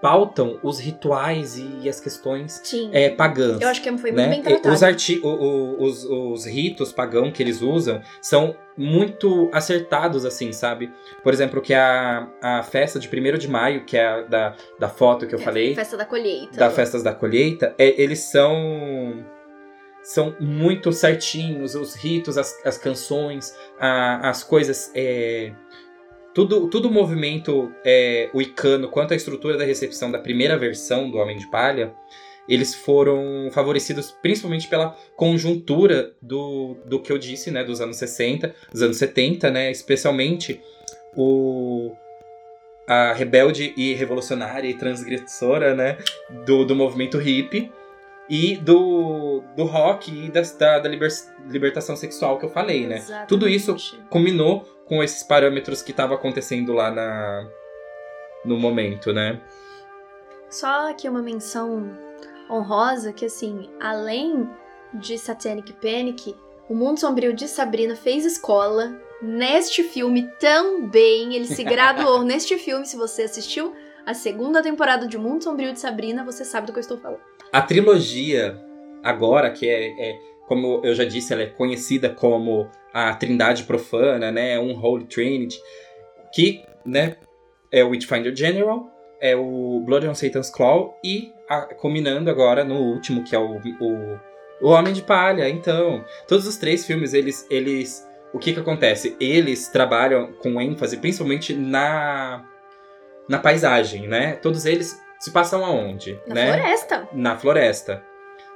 pautam 0.05 0.59
os 0.61 0.79
rituais 0.79 1.57
e 1.57 1.89
as 1.89 1.99
questões 1.99 2.61
Sim. 2.63 2.91
é, 2.93 3.09
pagãs. 3.09 3.59
eu 3.59 3.67
acho 3.67 3.81
que 3.81 3.89
foi 3.97 4.11
muito 4.11 4.15
né? 4.23 4.29
bem 4.29 4.43
tratado. 4.43 4.71
Os, 4.71 4.83
arti 4.83 5.19
o- 5.23 5.27
o- 5.27 5.83
os, 5.83 6.03
os 6.05 6.45
ritos 6.45 6.91
pagãos 6.91 7.31
que 7.33 7.41
eles 7.41 7.63
usam 7.63 7.99
são 8.21 8.55
muito 8.77 9.49
acertados, 9.51 10.23
assim, 10.23 10.51
sabe? 10.51 10.91
Por 11.23 11.33
exemplo, 11.33 11.59
que 11.59 11.73
a, 11.73 12.27
a 12.39 12.61
festa 12.61 12.99
de 12.99 13.07
1 13.07 13.37
de 13.39 13.47
maio, 13.47 13.83
que 13.83 13.97
é 13.97 14.05
a 14.05 14.21
da, 14.21 14.55
da 14.79 14.89
foto 14.89 15.25
que 15.25 15.33
eu 15.33 15.39
É, 15.39 15.41
falei, 15.41 15.73
Festa 15.73 15.97
da 15.97 16.05
colheita. 16.05 16.55
da 16.55 16.69
festas 16.69 17.01
da 17.01 17.11
colheita, 17.13 17.73
é- 17.79 17.99
eles 17.99 18.19
são 18.19 19.25
são 20.03 20.35
muito 20.39 20.91
certinhos, 20.93 21.73
os 21.73 21.95
ritos, 21.95 22.37
as, 22.37 22.55
as 22.63 22.77
canções, 22.77 23.55
a- 23.79 24.29
as 24.29 24.43
coisas, 24.43 24.91
é, 24.93 25.51
tudo 26.35 26.69
tudo 26.69 26.89
o 26.89 26.91
movimento 26.91 27.71
é, 27.83 28.29
wicano 28.35 28.89
quanto 28.89 29.13
à 29.13 29.15
estrutura 29.15 29.57
da 29.57 29.63
recepção 29.63 30.11
da 30.11 30.19
primeira 30.19 30.57
versão 30.57 31.09
do 31.09 31.17
Homem 31.17 31.37
de 31.37 31.47
Palha, 31.47 31.93
eles 32.47 32.75
foram 32.75 33.49
favorecidos 33.51 34.11
principalmente 34.21 34.67
pela 34.67 34.95
conjuntura 35.15 36.13
do, 36.21 36.77
do 36.85 37.01
que 37.01 37.11
eu 37.11 37.17
disse, 37.17 37.49
né, 37.49 37.63
dos 37.63 37.81
anos 37.81 37.97
60, 37.97 38.53
dos 38.71 38.81
anos 38.83 38.97
70, 38.97 39.49
né, 39.49 39.71
especialmente 39.71 40.61
o 41.15 41.95
a 42.87 43.13
rebelde 43.13 43.73
e 43.75 43.95
revolucionária 43.95 44.69
e 44.69 44.75
transgressora, 44.75 45.73
né, 45.73 45.97
do, 46.45 46.63
do 46.63 46.75
movimento 46.75 47.17
hippie 47.17 47.71
e 48.29 48.57
do, 48.57 49.41
do 49.55 49.63
rock 49.63 50.11
e 50.11 50.29
da, 50.29 50.41
da 50.79 50.87
liber- 50.87 51.09
libertação 51.49 51.95
sexual 51.95 52.37
que 52.37 52.45
eu 52.45 52.49
falei, 52.49 52.85
né? 52.85 52.97
Exatamente. 52.97 53.27
Tudo 53.27 53.49
isso 53.49 53.75
combinou 54.09 54.74
com 54.85 55.03
esses 55.03 55.23
parâmetros 55.23 55.81
que 55.81 55.91
estavam 55.91 56.15
acontecendo 56.15 56.73
lá 56.73 56.91
na, 56.91 57.47
no 58.43 58.57
momento, 58.57 59.11
né? 59.11 59.41
Só 60.49 60.89
aqui 60.89 61.09
uma 61.09 61.21
menção 61.21 61.97
honrosa 62.49 63.11
que 63.11 63.25
assim, 63.25 63.69
além 63.79 64.47
de 64.93 65.17
Satanic 65.17 65.73
Panic, 65.73 66.35
o 66.69 66.75
Mundo 66.75 66.99
Sombrio 66.99 67.33
de 67.33 67.47
Sabrina 67.47 67.95
fez 67.95 68.25
escola 68.25 68.99
neste 69.21 69.83
filme 69.83 70.29
também. 70.39 71.35
Ele 71.35 71.45
se 71.45 71.63
graduou 71.63 72.23
neste 72.23 72.57
filme. 72.57 72.85
Se 72.85 72.95
você 72.95 73.23
assistiu 73.23 73.73
a 74.05 74.13
segunda 74.13 74.61
temporada 74.61 75.07
de 75.07 75.17
O 75.17 75.19
Mundo 75.19 75.43
Sombrio 75.43 75.73
de 75.73 75.79
Sabrina, 75.79 76.23
você 76.23 76.45
sabe 76.45 76.67
do 76.67 76.73
que 76.73 76.79
eu 76.79 76.81
estou 76.81 76.97
falando. 76.97 77.19
A 77.51 77.61
trilogia, 77.61 78.59
agora, 79.03 79.51
que 79.51 79.67
é, 79.67 80.09
é, 80.09 80.19
como 80.47 80.81
eu 80.83 80.93
já 80.93 81.03
disse, 81.03 81.33
ela 81.33 81.43
é 81.43 81.47
conhecida 81.47 82.09
como 82.09 82.69
a 82.93 83.13
Trindade 83.13 83.63
Profana, 83.63 84.31
né? 84.31 84.59
Um 84.59 84.79
Holy 84.79 85.05
Trinity, 85.05 85.59
que, 86.33 86.63
né, 86.85 87.15
é 87.71 87.83
o 87.83 87.89
Witchfinder 87.89 88.35
General, 88.35 88.89
é 89.19 89.35
o 89.35 89.81
Blood 89.85 90.07
on 90.07 90.15
Satan's 90.15 90.49
Claw 90.49 90.97
e 91.03 91.33
a, 91.49 91.61
culminando 91.75 92.29
agora 92.29 92.63
no 92.63 92.75
último, 92.75 93.23
que 93.23 93.35
é 93.35 93.39
o, 93.39 93.57
o, 93.57 94.19
o 94.61 94.69
Homem 94.69 94.93
de 94.93 95.01
Palha. 95.01 95.49
Então, 95.49 96.03
todos 96.27 96.45
os 96.47 96.57
três 96.57 96.85
filmes, 96.85 97.13
eles, 97.13 97.45
eles 97.49 98.07
o 98.33 98.39
que 98.39 98.53
que 98.53 98.59
acontece? 98.59 99.15
Eles 99.19 99.67
trabalham 99.69 100.33
com 100.33 100.59
ênfase 100.61 100.97
principalmente 100.97 101.53
na 101.53 102.45
na 103.27 103.39
paisagem, 103.39 104.07
né? 104.07 104.33
Todos 104.35 104.65
eles 104.65 105.01
se 105.19 105.31
passam 105.31 105.65
aonde? 105.65 106.19
Na 106.27 106.35
né? 106.35 106.47
floresta. 106.47 107.09
Na 107.11 107.37
floresta, 107.37 108.03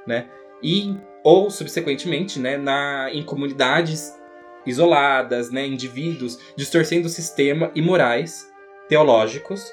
né? 0.06 0.28
E 0.62 0.96
ou 1.24 1.50
subsequentemente, 1.50 2.38
né, 2.38 2.56
na 2.56 3.10
em 3.12 3.22
comunidades 3.22 4.18
isoladas, 4.66 5.50
né, 5.50 5.66
indivíduos 5.66 6.38
distorcendo 6.56 7.06
o 7.06 7.10
sistema 7.10 7.70
e 7.74 7.80
morais 7.82 8.48
teológicos 8.88 9.72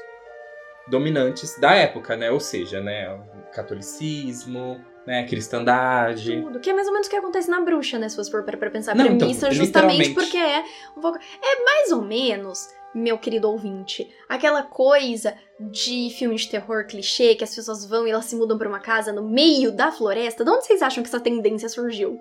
dominantes 0.88 1.60
da 1.60 1.74
época, 1.74 2.16
né? 2.16 2.32
Ou 2.32 2.39
seja, 2.39 2.80
né, 2.80 3.14
o 3.14 3.52
catolicismo, 3.54 4.80
né, 5.06 5.26
cristandade. 5.28 6.41
Tudo. 6.41 6.60
Que 6.60 6.70
é 6.70 6.74
mais 6.74 6.88
ou 6.88 6.93
menos 6.93 7.08
o 7.08 7.10
que 7.10 7.16
acontece 7.16 7.50
na 7.50 7.62
bruxa, 7.62 8.00
né? 8.00 8.08
Se 8.10 8.16
você 8.16 8.32
for 8.32 8.43
para 8.43 8.58
pra 8.58 8.70
pensar. 8.70 8.93
A 8.93 8.95
Não, 8.95 9.06
então, 9.06 9.18
premissa 9.20 9.52
justamente 9.52 9.98
literalmente. 9.98 10.14
porque 10.14 10.38
é 10.38 10.64
um 10.95 11.02
pouco. 11.02 11.18
É 11.18 11.64
mais 11.64 11.91
ou 11.91 12.02
menos, 12.02 12.70
meu 12.98 13.18
querido 13.18 13.50
ouvinte, 13.50 14.08
aquela 14.28 14.64
coisa 14.64 15.34
de 15.60 16.10
filme 16.18 16.36
de 16.36 16.50
terror 16.50 16.86
clichê 16.86 17.36
que 17.36 17.43
as 17.43 17.56
pessoas 17.56 17.86
vão 17.86 18.08
e 18.08 18.12
elas 18.12 18.26
se 18.26 18.36
mudam 18.36 18.58
pra 18.58 18.68
uma 18.68 18.80
casa 18.80 19.12
no 19.12 19.24
meio 19.24 19.72
da 19.72 19.91
floresta. 19.91 20.43
De 20.43 20.50
onde 20.50 20.66
vocês 20.66 20.82
acham 20.82 21.04
que 21.04 21.10
essa 21.10 21.20
tendência 21.20 21.70
surgiu? 21.70 22.20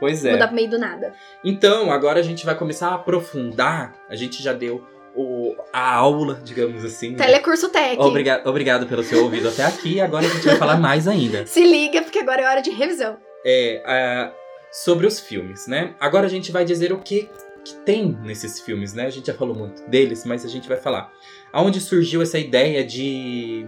Pois 0.00 0.24
é. 0.24 0.32
Mudar 0.32 0.46
pro 0.46 0.56
meio 0.56 0.70
do 0.70 0.78
nada. 0.78 1.12
Então, 1.44 1.90
agora 1.90 2.20
a 2.20 2.22
gente 2.22 2.46
vai 2.46 2.56
começar 2.56 2.88
a 2.88 2.94
aprofundar. 2.94 3.94
A 4.08 4.14
gente 4.14 4.42
já 4.42 4.52
deu 4.52 4.84
o, 5.14 5.56
a 5.72 5.94
aula, 5.94 6.40
digamos 6.44 6.84
assim. 6.84 7.10
né? 7.10 7.16
Telecurso 7.16 7.68
Tech. 7.68 7.98
Obrigado, 7.98 8.46
obrigado 8.46 8.86
pelo 8.86 9.02
seu 9.02 9.24
ouvido 9.24 9.48
até 9.48 9.64
aqui. 9.64 10.00
Agora 10.00 10.26
a 10.26 10.28
gente 10.28 10.46
vai 10.46 10.56
falar 10.56 10.76
mais 10.78 11.08
ainda. 11.08 11.44
Se 11.46 11.62
liga, 11.64 12.02
porque 12.02 12.20
agora 12.20 12.42
é 12.42 12.48
hora 12.48 12.60
de 12.60 12.70
revisão. 12.70 13.16
É, 13.44 13.82
ah, 13.84 14.32
sobre 14.70 15.06
os 15.06 15.18
filmes, 15.18 15.66
né? 15.66 15.94
Agora 15.98 16.26
a 16.26 16.30
gente 16.30 16.52
vai 16.52 16.64
dizer 16.64 16.92
o 16.92 16.98
que, 16.98 17.28
que 17.68 17.80
tem 17.80 18.18
nesses 18.22 18.60
filmes, 18.60 18.94
né? 18.94 19.06
A 19.06 19.10
gente 19.10 19.26
já 19.26 19.34
falou 19.34 19.54
muito 19.54 19.82
deles, 19.88 20.24
mas 20.24 20.44
a 20.44 20.48
gente 20.48 20.68
vai 20.68 20.76
falar. 20.78 21.12
Aonde 21.52 21.80
surgiu 21.80 22.20
essa 22.22 22.38
ideia 22.38 22.84
de, 22.84 23.66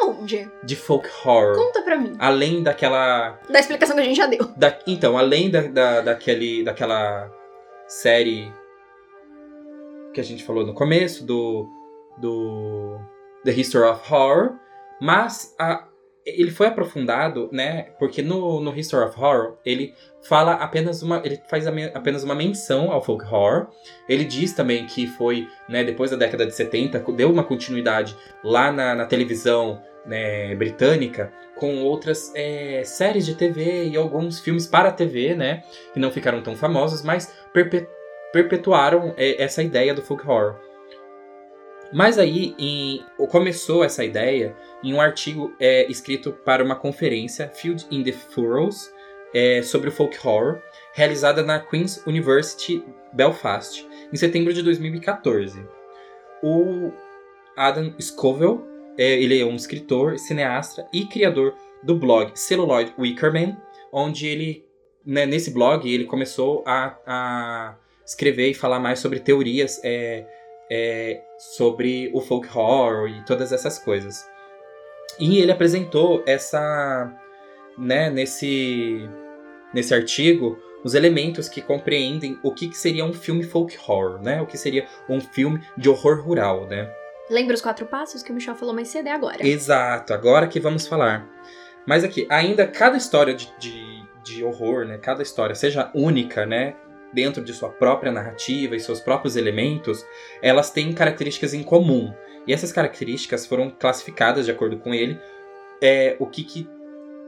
Aonde? 0.00 0.50
de 0.64 0.76
folk 0.76 1.08
horror? 1.24 1.54
Conta 1.54 1.82
pra 1.82 1.96
mim. 1.98 2.12
Além 2.18 2.62
daquela 2.62 3.38
Da 3.48 3.60
explicação 3.60 3.94
que 3.96 4.02
a 4.02 4.04
gente 4.04 4.16
já 4.16 4.26
deu. 4.26 4.44
Da- 4.56 4.78
então, 4.86 5.16
além 5.18 5.50
da, 5.50 5.62
da, 5.62 6.00
daquele, 6.00 6.62
daquela 6.64 7.30
série 7.86 8.52
que 10.12 10.20
a 10.20 10.24
gente 10.24 10.44
falou 10.44 10.66
no 10.66 10.74
começo, 10.74 11.24
do, 11.24 11.68
do 12.18 12.98
The 13.44 13.52
History 13.52 13.84
of 13.84 14.12
Horror, 14.12 14.54
mas 15.00 15.54
a- 15.58 15.86
ele 16.36 16.50
foi 16.50 16.66
aprofundado, 16.66 17.48
né? 17.52 17.88
Porque 17.98 18.22
no, 18.22 18.60
no 18.60 18.76
History 18.76 19.04
of 19.04 19.20
Horror 19.20 19.56
ele 19.64 19.94
fala 20.22 20.52
apenas 20.54 21.02
uma, 21.02 21.20
ele 21.24 21.40
faz 21.48 21.66
apenas 21.66 22.22
uma 22.24 22.34
menção 22.34 22.90
ao 22.90 23.02
folk 23.02 23.24
horror. 23.24 23.68
Ele 24.08 24.24
diz 24.24 24.52
também 24.52 24.86
que 24.86 25.06
foi, 25.06 25.48
né? 25.68 25.82
Depois 25.84 26.10
da 26.10 26.16
década 26.16 26.46
de 26.46 26.54
70 26.54 27.00
deu 27.12 27.30
uma 27.30 27.44
continuidade 27.44 28.16
lá 28.44 28.70
na, 28.70 28.94
na 28.94 29.06
televisão 29.06 29.80
né, 30.06 30.54
britânica 30.54 31.32
com 31.56 31.82
outras 31.82 32.32
é, 32.34 32.82
séries 32.84 33.26
de 33.26 33.34
TV 33.34 33.88
e 33.88 33.96
alguns 33.96 34.40
filmes 34.40 34.66
para 34.66 34.90
TV, 34.90 35.34
né? 35.34 35.62
Que 35.92 36.00
não 36.00 36.10
ficaram 36.10 36.42
tão 36.42 36.56
famosos, 36.56 37.02
mas 37.02 37.34
perpe- 37.52 37.86
perpetuaram 38.32 39.14
é, 39.16 39.42
essa 39.42 39.62
ideia 39.62 39.92
do 39.94 40.02
folk 40.02 40.26
horror. 40.26 40.69
Mas 41.92 42.18
aí 42.18 42.54
em- 42.58 43.04
começou 43.28 43.82
essa 43.82 44.04
ideia 44.04 44.56
em 44.82 44.94
um 44.94 45.00
artigo 45.00 45.52
é, 45.58 45.90
escrito 45.90 46.32
para 46.32 46.64
uma 46.64 46.76
conferência, 46.76 47.48
Field 47.48 47.86
in 47.90 48.02
the 48.02 48.12
Furrows, 48.12 48.92
é, 49.34 49.62
sobre 49.62 49.88
o 49.88 49.92
folk 49.92 50.16
horror, 50.26 50.60
realizada 50.92 51.42
na 51.42 51.60
Queen's 51.60 52.04
University 52.06 52.84
Belfast, 53.12 53.86
em 54.12 54.16
setembro 54.16 54.52
de 54.52 54.62
2014. 54.62 55.64
O 56.42 56.92
Adam 57.56 57.94
Scoville, 58.00 58.60
é, 58.98 59.20
ele 59.20 59.40
é 59.40 59.44
um 59.44 59.54
escritor, 59.54 60.18
cineasta 60.18 60.86
e 60.92 61.04
criador 61.06 61.54
do 61.82 61.94
blog 61.94 62.32
Celluloid 62.34 62.92
Wickerman, 62.98 63.56
onde 63.92 64.26
ele, 64.26 64.64
né, 65.04 65.26
nesse 65.26 65.52
blog, 65.52 65.88
ele 65.92 66.04
começou 66.04 66.62
a, 66.66 66.96
a 67.06 67.76
escrever 68.04 68.50
e 68.50 68.54
falar 68.54 68.80
mais 68.80 68.98
sobre 68.98 69.20
teorias 69.20 69.80
é, 69.84 70.26
é, 70.70 71.22
sobre 71.38 72.10
o 72.14 72.20
folk 72.20 72.46
horror 72.56 73.08
e 73.08 73.24
todas 73.24 73.52
essas 73.52 73.78
coisas. 73.78 74.24
E 75.18 75.38
ele 75.38 75.50
apresentou 75.50 76.22
essa, 76.26 77.12
né, 77.76 78.08
nesse, 78.08 79.08
nesse 79.74 79.92
artigo, 79.92 80.56
os 80.84 80.94
elementos 80.94 81.48
que 81.48 81.60
compreendem 81.60 82.38
o 82.42 82.52
que, 82.52 82.68
que 82.68 82.76
seria 82.76 83.04
um 83.04 83.12
filme 83.12 83.42
folk 83.42 83.76
horror, 83.76 84.22
né? 84.22 84.40
O 84.40 84.46
que 84.46 84.56
seria 84.56 84.86
um 85.08 85.20
filme 85.20 85.60
de 85.76 85.90
horror 85.90 86.22
rural, 86.22 86.66
né? 86.66 86.90
Lembra 87.28 87.54
os 87.54 87.60
quatro 87.60 87.86
passos 87.86 88.22
que 88.22 88.32
o 88.32 88.34
Michel 88.34 88.56
falou 88.56 88.74
mais 88.74 88.88
cedo? 88.88 89.08
É 89.08 89.12
agora. 89.12 89.46
Exato, 89.46 90.14
agora 90.14 90.46
que 90.46 90.58
vamos 90.58 90.86
falar. 90.86 91.28
Mas 91.86 92.02
aqui, 92.02 92.26
ainda 92.30 92.66
cada 92.66 92.96
história 92.96 93.34
de, 93.34 93.52
de, 93.58 94.02
de 94.24 94.42
horror, 94.42 94.86
né? 94.86 94.98
Cada 94.98 95.22
história, 95.22 95.54
seja 95.54 95.90
única, 95.94 96.46
né? 96.46 96.74
Dentro 97.12 97.42
de 97.42 97.52
sua 97.52 97.68
própria 97.68 98.12
narrativa 98.12 98.76
e 98.76 98.80
seus 98.80 99.00
próprios 99.00 99.36
elementos, 99.36 100.06
elas 100.42 100.70
têm 100.70 100.92
características 100.92 101.54
em 101.54 101.62
comum. 101.62 102.12
E 102.46 102.52
essas 102.52 102.72
características 102.72 103.46
foram 103.46 103.70
classificadas, 103.70 104.44
de 104.44 104.50
acordo 104.50 104.78
com 104.78 104.94
ele, 104.94 105.18
é, 105.82 106.16
o 106.18 106.26
que, 106.26 106.44
que 106.44 106.68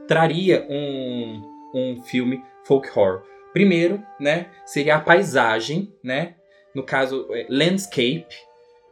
traria 0.07 0.65
um, 0.69 1.41
um 1.73 2.03
filme 2.03 2.41
folk 2.65 2.87
horror. 2.89 3.23
Primeiro, 3.51 4.01
né? 4.19 4.47
Seria 4.65 4.95
a 4.95 5.01
paisagem, 5.01 5.93
né? 6.03 6.35
No 6.73 6.83
caso, 6.83 7.27
é, 7.31 7.45
landscape, 7.49 8.35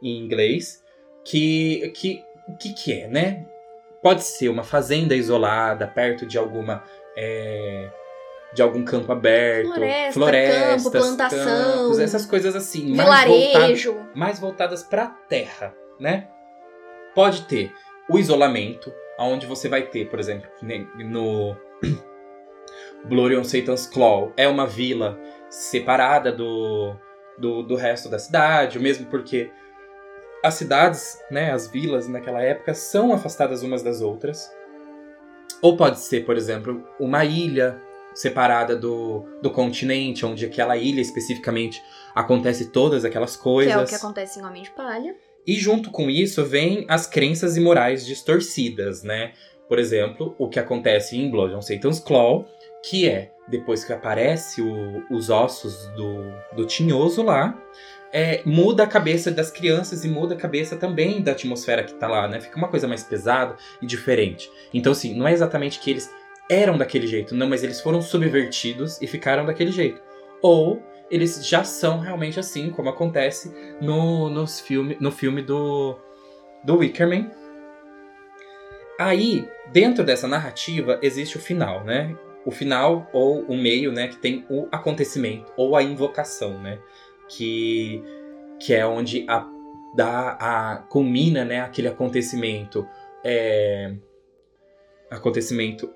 em 0.02 0.18
inglês, 0.18 0.82
que, 1.24 1.92
que 1.94 2.22
que, 2.58 2.72
que 2.72 2.92
é, 2.92 3.08
né? 3.08 3.46
Pode 4.02 4.22
ser 4.24 4.48
uma 4.48 4.64
fazenda 4.64 5.14
isolada, 5.14 5.86
perto 5.86 6.26
de 6.26 6.36
alguma. 6.38 6.82
é, 7.16 7.90
de 8.52 8.62
algum 8.62 8.84
campo 8.84 9.10
aberto, 9.12 9.68
Floresta, 9.68 10.12
florestas, 10.12 10.82
campo, 10.84 10.90
plantação, 10.90 11.72
campos, 11.72 11.98
essas 11.98 12.26
coisas 12.26 12.54
assim, 12.54 12.94
mais 12.94 13.08
voltadas, 13.26 13.52
Vilarejo. 13.52 14.06
mais 14.14 14.38
voltadas 14.38 14.82
para 14.82 15.04
a 15.04 15.08
terra, 15.08 15.74
né? 15.98 16.28
Pode 17.14 17.42
ter 17.42 17.72
o 18.08 18.18
isolamento, 18.18 18.92
onde 19.18 19.46
você 19.46 19.68
vai 19.68 19.82
ter, 19.82 20.08
por 20.08 20.18
exemplo, 20.18 20.48
no 20.98 21.56
Bloody 23.04 23.36
on 23.36 23.44
Satan's 23.44 23.86
Claw, 23.86 24.32
é 24.36 24.46
uma 24.46 24.66
vila 24.66 25.18
separada 25.48 26.32
do, 26.32 26.94
do, 27.38 27.62
do 27.62 27.74
resto 27.74 28.08
da 28.08 28.18
cidade, 28.18 28.78
mesmo 28.78 29.06
porque 29.06 29.50
as 30.42 30.54
cidades, 30.54 31.18
né, 31.30 31.52
as 31.52 31.68
vilas 31.68 32.08
naquela 32.08 32.42
época 32.42 32.74
são 32.74 33.12
afastadas 33.12 33.62
umas 33.62 33.82
das 33.82 34.00
outras. 34.00 34.52
Ou 35.60 35.76
pode 35.76 36.00
ser, 36.00 36.24
por 36.24 36.36
exemplo, 36.36 36.84
uma 36.98 37.24
ilha 37.24 37.80
separada 38.14 38.76
do, 38.76 39.24
do 39.42 39.50
continente, 39.50 40.24
onde 40.26 40.44
aquela 40.44 40.76
ilha 40.76 41.00
especificamente 41.00 41.82
acontece 42.14 42.70
todas 42.70 43.04
aquelas 43.04 43.36
Que 43.36 43.42
coisas. 43.42 43.72
é 43.74 43.78
o 43.78 43.86
que 43.86 43.94
acontece 43.94 44.38
em 44.38 44.44
Homem 44.44 44.62
de 44.62 44.70
Palha. 44.70 45.14
E 45.46 45.54
junto 45.54 45.90
com 45.90 46.08
isso 46.08 46.44
vem 46.44 46.84
as 46.88 47.06
crenças 47.06 47.56
e 47.56 47.60
morais 47.60 48.06
distorcidas, 48.06 49.02
né? 49.02 49.32
Por 49.68 49.78
exemplo, 49.78 50.34
o 50.38 50.48
que 50.48 50.58
acontece 50.60 51.16
em 51.16 51.30
Blood 51.30 51.54
on 51.54 51.62
Satan's 51.62 51.98
Claw, 51.98 52.46
que 52.84 53.08
é, 53.08 53.32
depois 53.48 53.82
que 53.84 53.92
aparece 53.92 54.60
o- 54.62 55.02
os 55.10 55.30
ossos 55.30 55.86
do, 55.96 56.32
do 56.54 56.66
tinhoso 56.66 57.22
lá, 57.22 57.58
é, 58.12 58.42
muda 58.44 58.82
a 58.82 58.86
cabeça 58.86 59.30
das 59.30 59.50
crianças 59.50 60.04
e 60.04 60.08
muda 60.08 60.34
a 60.34 60.36
cabeça 60.36 60.76
também 60.76 61.22
da 61.22 61.32
atmosfera 61.32 61.82
que 61.82 61.94
tá 61.94 62.06
lá, 62.06 62.28
né? 62.28 62.40
Fica 62.40 62.58
uma 62.58 62.68
coisa 62.68 62.86
mais 62.86 63.02
pesada 63.02 63.56
e 63.80 63.86
diferente. 63.86 64.50
Então, 64.74 64.92
assim, 64.92 65.14
não 65.14 65.26
é 65.26 65.32
exatamente 65.32 65.78
que 65.80 65.90
eles 65.90 66.10
eram 66.52 66.76
daquele 66.76 67.06
jeito, 67.06 67.34
não, 67.34 67.48
mas 67.48 67.62
eles 67.62 67.80
foram 67.80 68.02
subvertidos 68.02 69.00
e 69.00 69.06
ficaram 69.06 69.46
daquele 69.46 69.72
jeito. 69.72 70.00
Ou 70.42 70.82
eles 71.10 71.46
já 71.46 71.64
são 71.64 71.98
realmente 71.98 72.38
assim, 72.38 72.70
como 72.70 72.88
acontece 72.88 73.52
no, 73.80 74.28
nos 74.28 74.60
filme, 74.60 74.96
no 75.00 75.10
filme 75.10 75.42
do, 75.42 75.96
do 76.64 76.78
Wickerman. 76.78 77.30
Aí, 78.98 79.48
dentro 79.72 80.04
dessa 80.04 80.28
narrativa, 80.28 80.98
existe 81.02 81.36
o 81.36 81.40
final, 81.40 81.84
né? 81.84 82.16
O 82.44 82.50
final 82.50 83.08
ou 83.12 83.42
o 83.42 83.56
meio, 83.56 83.92
né? 83.92 84.08
Que 84.08 84.16
tem 84.16 84.44
o 84.48 84.68
acontecimento 84.70 85.52
ou 85.56 85.76
a 85.76 85.82
invocação, 85.82 86.58
né? 86.60 86.78
Que, 87.28 88.02
que 88.60 88.74
é 88.74 88.86
onde 88.86 89.24
a, 89.28 89.46
dá, 89.94 90.36
a 90.40 90.76
culmina, 90.88 91.44
né? 91.44 91.60
Aquele 91.60 91.88
acontecimento. 91.88 92.86
É, 93.24 93.94
acontecimento 95.10 95.92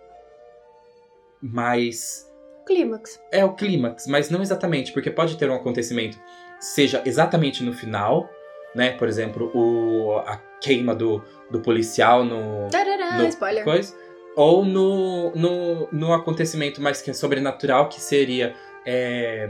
mais 1.42 2.30
Clímax. 2.66 3.20
é 3.30 3.44
o 3.44 3.54
clímax, 3.54 4.06
mas 4.06 4.30
não 4.30 4.42
exatamente, 4.42 4.92
porque 4.92 5.10
pode 5.10 5.36
ter 5.36 5.48
um 5.48 5.54
acontecimento, 5.54 6.18
seja 6.58 7.02
exatamente 7.04 7.62
no 7.62 7.72
final, 7.72 8.28
né? 8.74 8.92
Por 8.92 9.08
exemplo, 9.08 9.50
o, 9.54 10.18
a 10.18 10.36
queima 10.60 10.94
do, 10.94 11.22
do 11.50 11.60
policial 11.60 12.24
no. 12.24 12.68
Tarará, 12.70 13.18
no 13.18 13.26
spoiler. 13.28 13.64
Coisa, 13.64 13.94
ou 14.36 14.64
no, 14.64 15.30
no, 15.34 15.88
no 15.90 16.12
acontecimento 16.12 16.80
mais 16.82 17.00
que 17.00 17.10
é 17.10 17.14
sobrenatural, 17.14 17.88
que 17.88 18.00
seria 18.00 18.54
é, 18.84 19.48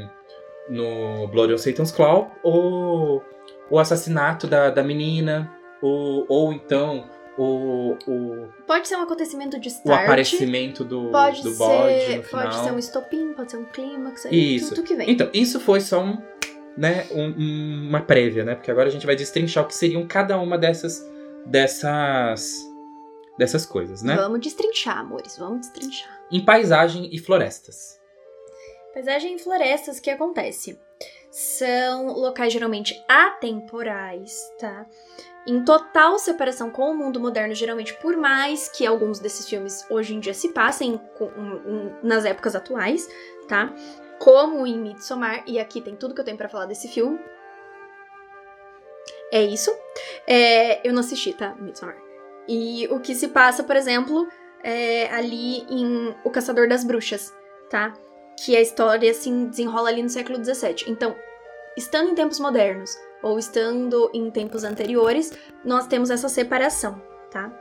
no 0.68 1.26
Blood 1.28 1.54
on 1.54 1.58
Satan's 1.58 1.90
Claw, 1.90 2.30
ou 2.42 3.24
o 3.68 3.78
assassinato 3.78 4.46
da, 4.46 4.70
da 4.70 4.82
menina, 4.82 5.52
ou, 5.82 6.24
ou 6.28 6.52
então 6.52 7.04
o, 7.38 7.96
o, 8.06 8.48
Pode 8.66 8.88
ser 8.88 8.96
um 8.96 9.02
acontecimento 9.02 9.58
de 9.60 9.68
o 9.68 9.70
start. 9.70 10.02
aparecimento 10.04 10.84
do, 10.84 11.10
Pode 11.10 11.42
do 11.42 11.50
ser, 11.50 11.56
bode 11.58 12.28
pode 12.30 12.54
ser 12.56 12.72
um 12.72 12.78
estopim, 12.78 13.32
pode 13.34 13.50
ser 13.50 13.58
um 13.58 13.64
clímax, 13.64 14.24
Isso. 14.30 14.74
tudo 14.74 14.82
que 14.86 14.94
vem. 14.94 15.10
Então, 15.10 15.28
isso 15.34 15.60
foi 15.60 15.80
só 15.80 16.02
um, 16.02 16.18
né, 16.76 17.06
um- 17.12 17.88
uma 17.88 18.00
prévia, 18.00 18.44
né? 18.44 18.54
Porque 18.54 18.70
agora 18.70 18.88
a 18.88 18.90
gente 18.92 19.04
vai 19.06 19.14
destrinchar 19.16 19.64
o 19.64 19.66
que 19.66 19.74
seriam 19.74 20.06
cada 20.06 20.38
uma 20.38 20.56
dessas 20.56 21.04
dessas 21.44 22.64
dessas 23.38 23.66
coisas, 23.66 24.02
né? 24.02 24.16
Vamos 24.16 24.40
destrinchar, 24.40 24.98
amores, 24.98 25.36
vamos 25.38 25.60
destrinchar. 25.60 26.20
Em 26.32 26.42
paisagem 26.44 27.08
e 27.12 27.18
florestas. 27.18 28.00
Paisagem 28.94 29.36
e 29.36 29.38
florestas, 29.38 29.98
o 29.98 30.02
que 30.02 30.08
acontece? 30.10 30.78
São 31.38 32.06
locais 32.06 32.50
geralmente 32.50 33.04
atemporais, 33.06 34.40
tá? 34.58 34.86
Em 35.46 35.62
total 35.62 36.18
separação 36.18 36.70
com 36.70 36.90
o 36.90 36.96
mundo 36.96 37.20
moderno, 37.20 37.54
geralmente, 37.54 37.92
por 37.92 38.16
mais 38.16 38.70
que 38.70 38.86
alguns 38.86 39.18
desses 39.18 39.46
filmes 39.46 39.84
hoje 39.90 40.14
em 40.14 40.18
dia 40.18 40.32
se 40.32 40.48
passem 40.48 40.98
com- 41.18 41.26
um- 41.26 41.56
um- 41.70 41.96
nas 42.02 42.24
épocas 42.24 42.56
atuais, 42.56 43.06
tá? 43.46 43.70
Como 44.18 44.66
em 44.66 44.78
Midsommar, 44.78 45.44
e 45.46 45.58
aqui 45.58 45.82
tem 45.82 45.94
tudo 45.94 46.14
que 46.14 46.22
eu 46.22 46.24
tenho 46.24 46.38
pra 46.38 46.48
falar 46.48 46.64
desse 46.64 46.88
filme. 46.88 47.20
É 49.30 49.42
isso. 49.42 49.70
É, 50.26 50.88
eu 50.88 50.94
não 50.94 51.00
assisti, 51.00 51.34
tá? 51.34 51.54
Midsommar. 51.56 51.98
E 52.48 52.88
o 52.90 52.98
que 52.98 53.14
se 53.14 53.28
passa, 53.28 53.62
por 53.62 53.76
exemplo, 53.76 54.26
é 54.64 55.08
ali 55.14 55.66
em 55.68 56.16
O 56.24 56.30
Caçador 56.30 56.66
das 56.66 56.82
Bruxas, 56.82 57.30
tá? 57.68 57.92
Que 58.36 58.56
a 58.56 58.60
história 58.60 59.12
se 59.14 59.30
desenrola 59.30 59.88
ali 59.88 60.02
no 60.02 60.08
século 60.08 60.42
XVII. 60.42 60.84
Então, 60.86 61.16
estando 61.76 62.10
em 62.10 62.14
tempos 62.14 62.38
modernos 62.38 62.96
ou 63.22 63.38
estando 63.38 64.10
em 64.12 64.30
tempos 64.30 64.64
anteriores, 64.64 65.32
nós 65.64 65.86
temos 65.86 66.10
essa 66.10 66.28
separação, 66.28 67.00
tá? 67.30 67.52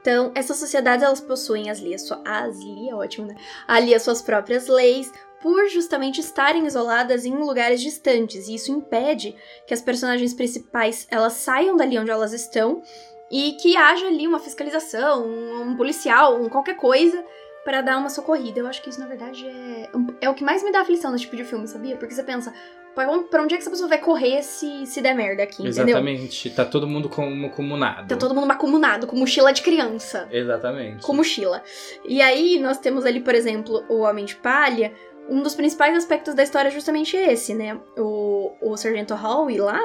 Então, 0.00 0.32
essas 0.34 0.56
sociedades 0.56 1.04
elas 1.04 1.20
possuem 1.20 1.70
as 1.70 1.78
lias, 1.78 2.02
sua, 2.02 2.22
as 2.24 2.56
é 2.88 2.94
ótimo, 2.94 3.26
né? 3.26 3.34
Ali 3.68 3.94
as 3.94 4.02
suas 4.02 4.22
próprias 4.22 4.66
leis, 4.66 5.12
por 5.42 5.68
justamente 5.68 6.20
estarem 6.20 6.66
isoladas 6.66 7.24
em 7.24 7.34
lugares 7.36 7.80
distantes. 7.80 8.48
E 8.48 8.54
isso 8.54 8.70
impede 8.70 9.34
que 9.66 9.74
as 9.74 9.80
personagens 9.80 10.34
principais 10.34 11.06
elas 11.10 11.34
saiam 11.34 11.76
dali 11.76 11.98
onde 11.98 12.10
elas 12.10 12.32
estão 12.32 12.82
e 13.30 13.52
que 13.52 13.76
haja 13.76 14.06
ali 14.06 14.26
uma 14.26 14.38
fiscalização, 14.38 15.26
um, 15.26 15.62
um 15.62 15.76
policial, 15.76 16.40
um 16.40 16.48
qualquer 16.48 16.76
coisa 16.76 17.24
para 17.70 17.82
dar 17.82 17.98
uma 17.98 18.10
socorrida. 18.10 18.58
Eu 18.58 18.66
acho 18.66 18.82
que 18.82 18.90
isso, 18.90 18.98
na 18.98 19.06
verdade, 19.06 19.46
é, 19.46 19.88
é 20.22 20.28
o 20.28 20.34
que 20.34 20.42
mais 20.42 20.60
me 20.64 20.72
dá 20.72 20.80
aflição 20.80 21.12
nesse 21.12 21.22
tipo 21.22 21.36
de 21.36 21.44
filme, 21.44 21.68
sabia? 21.68 21.96
Porque 21.96 22.12
você 22.12 22.24
pensa, 22.24 22.52
pra 22.96 23.08
onde, 23.08 23.54
é 23.54 23.56
que 23.56 23.62
essa 23.62 23.70
pessoa 23.70 23.88
vai 23.88 23.98
correr 23.98 24.42
se, 24.42 24.86
se 24.86 25.00
der 25.00 25.14
merda 25.14 25.44
aqui, 25.44 25.62
entendeu? 25.62 25.84
Exatamente. 25.84 26.50
Tá 26.50 26.64
todo 26.64 26.84
mundo 26.84 27.08
como 27.08 27.48
comunado. 27.50 28.08
Tá 28.08 28.16
todo 28.16 28.34
mundo 28.34 28.48
macumunado, 28.48 29.06
com 29.06 29.14
mochila 29.14 29.52
de 29.52 29.62
criança. 29.62 30.26
Exatamente. 30.32 31.00
Com 31.06 31.14
mochila. 31.14 31.62
E 32.04 32.20
aí, 32.20 32.58
nós 32.58 32.78
temos 32.78 33.06
ali, 33.06 33.20
por 33.20 33.36
exemplo, 33.36 33.84
o 33.88 34.00
Homem 34.00 34.24
de 34.24 34.34
Palha. 34.34 34.92
Um 35.28 35.40
dos 35.40 35.54
principais 35.54 35.96
aspectos 35.96 36.34
da 36.34 36.42
história 36.42 36.70
é 36.70 36.72
justamente 36.72 37.16
esse, 37.16 37.54
né? 37.54 37.78
O, 37.96 38.50
o 38.60 38.76
Sargento 38.76 39.14
Howe 39.14 39.56
lá, 39.58 39.80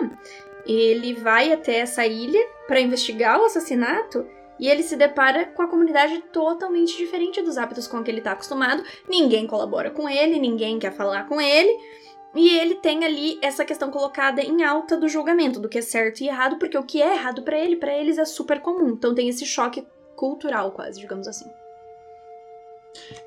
ele 0.65 1.13
vai 1.13 1.53
até 1.53 1.77
essa 1.77 2.03
ilha 2.03 2.43
para 2.67 2.81
investigar 2.81 3.39
o 3.39 3.45
assassinato 3.45 4.25
e 4.59 4.67
ele 4.69 4.83
se 4.83 4.95
depara 4.95 5.45
com 5.45 5.61
a 5.61 5.67
comunidade 5.67 6.19
totalmente 6.31 6.97
diferente 6.97 7.41
dos 7.41 7.57
hábitos 7.57 7.87
com 7.87 8.03
que 8.03 8.09
ele 8.09 8.21
tá 8.21 8.31
acostumado. 8.31 8.83
Ninguém 9.07 9.47
colabora 9.47 9.91
com 9.91 10.07
ele, 10.09 10.39
ninguém 10.39 10.79
quer 10.79 10.91
falar 10.91 11.27
com 11.27 11.39
ele. 11.41 11.77
E 12.35 12.57
ele 12.57 12.75
tem 12.75 13.05
ali 13.05 13.39
essa 13.41 13.63
questão 13.63 13.89
colocada 13.89 14.41
em 14.41 14.63
alta 14.63 14.97
do 14.97 15.07
julgamento, 15.07 15.59
do 15.59 15.69
que 15.69 15.77
é 15.77 15.81
certo 15.81 16.21
e 16.21 16.27
errado, 16.27 16.57
porque 16.57 16.77
o 16.77 16.83
que 16.83 17.01
é 17.01 17.13
errado 17.13 17.43
pra 17.43 17.57
ele, 17.57 17.77
pra 17.77 17.97
eles 17.97 18.17
é 18.17 18.25
super 18.25 18.59
comum. 18.59 18.89
Então 18.89 19.15
tem 19.15 19.29
esse 19.29 19.45
choque 19.45 19.87
cultural, 20.15 20.71
quase, 20.71 20.99
digamos 20.99 21.27
assim. 21.27 21.49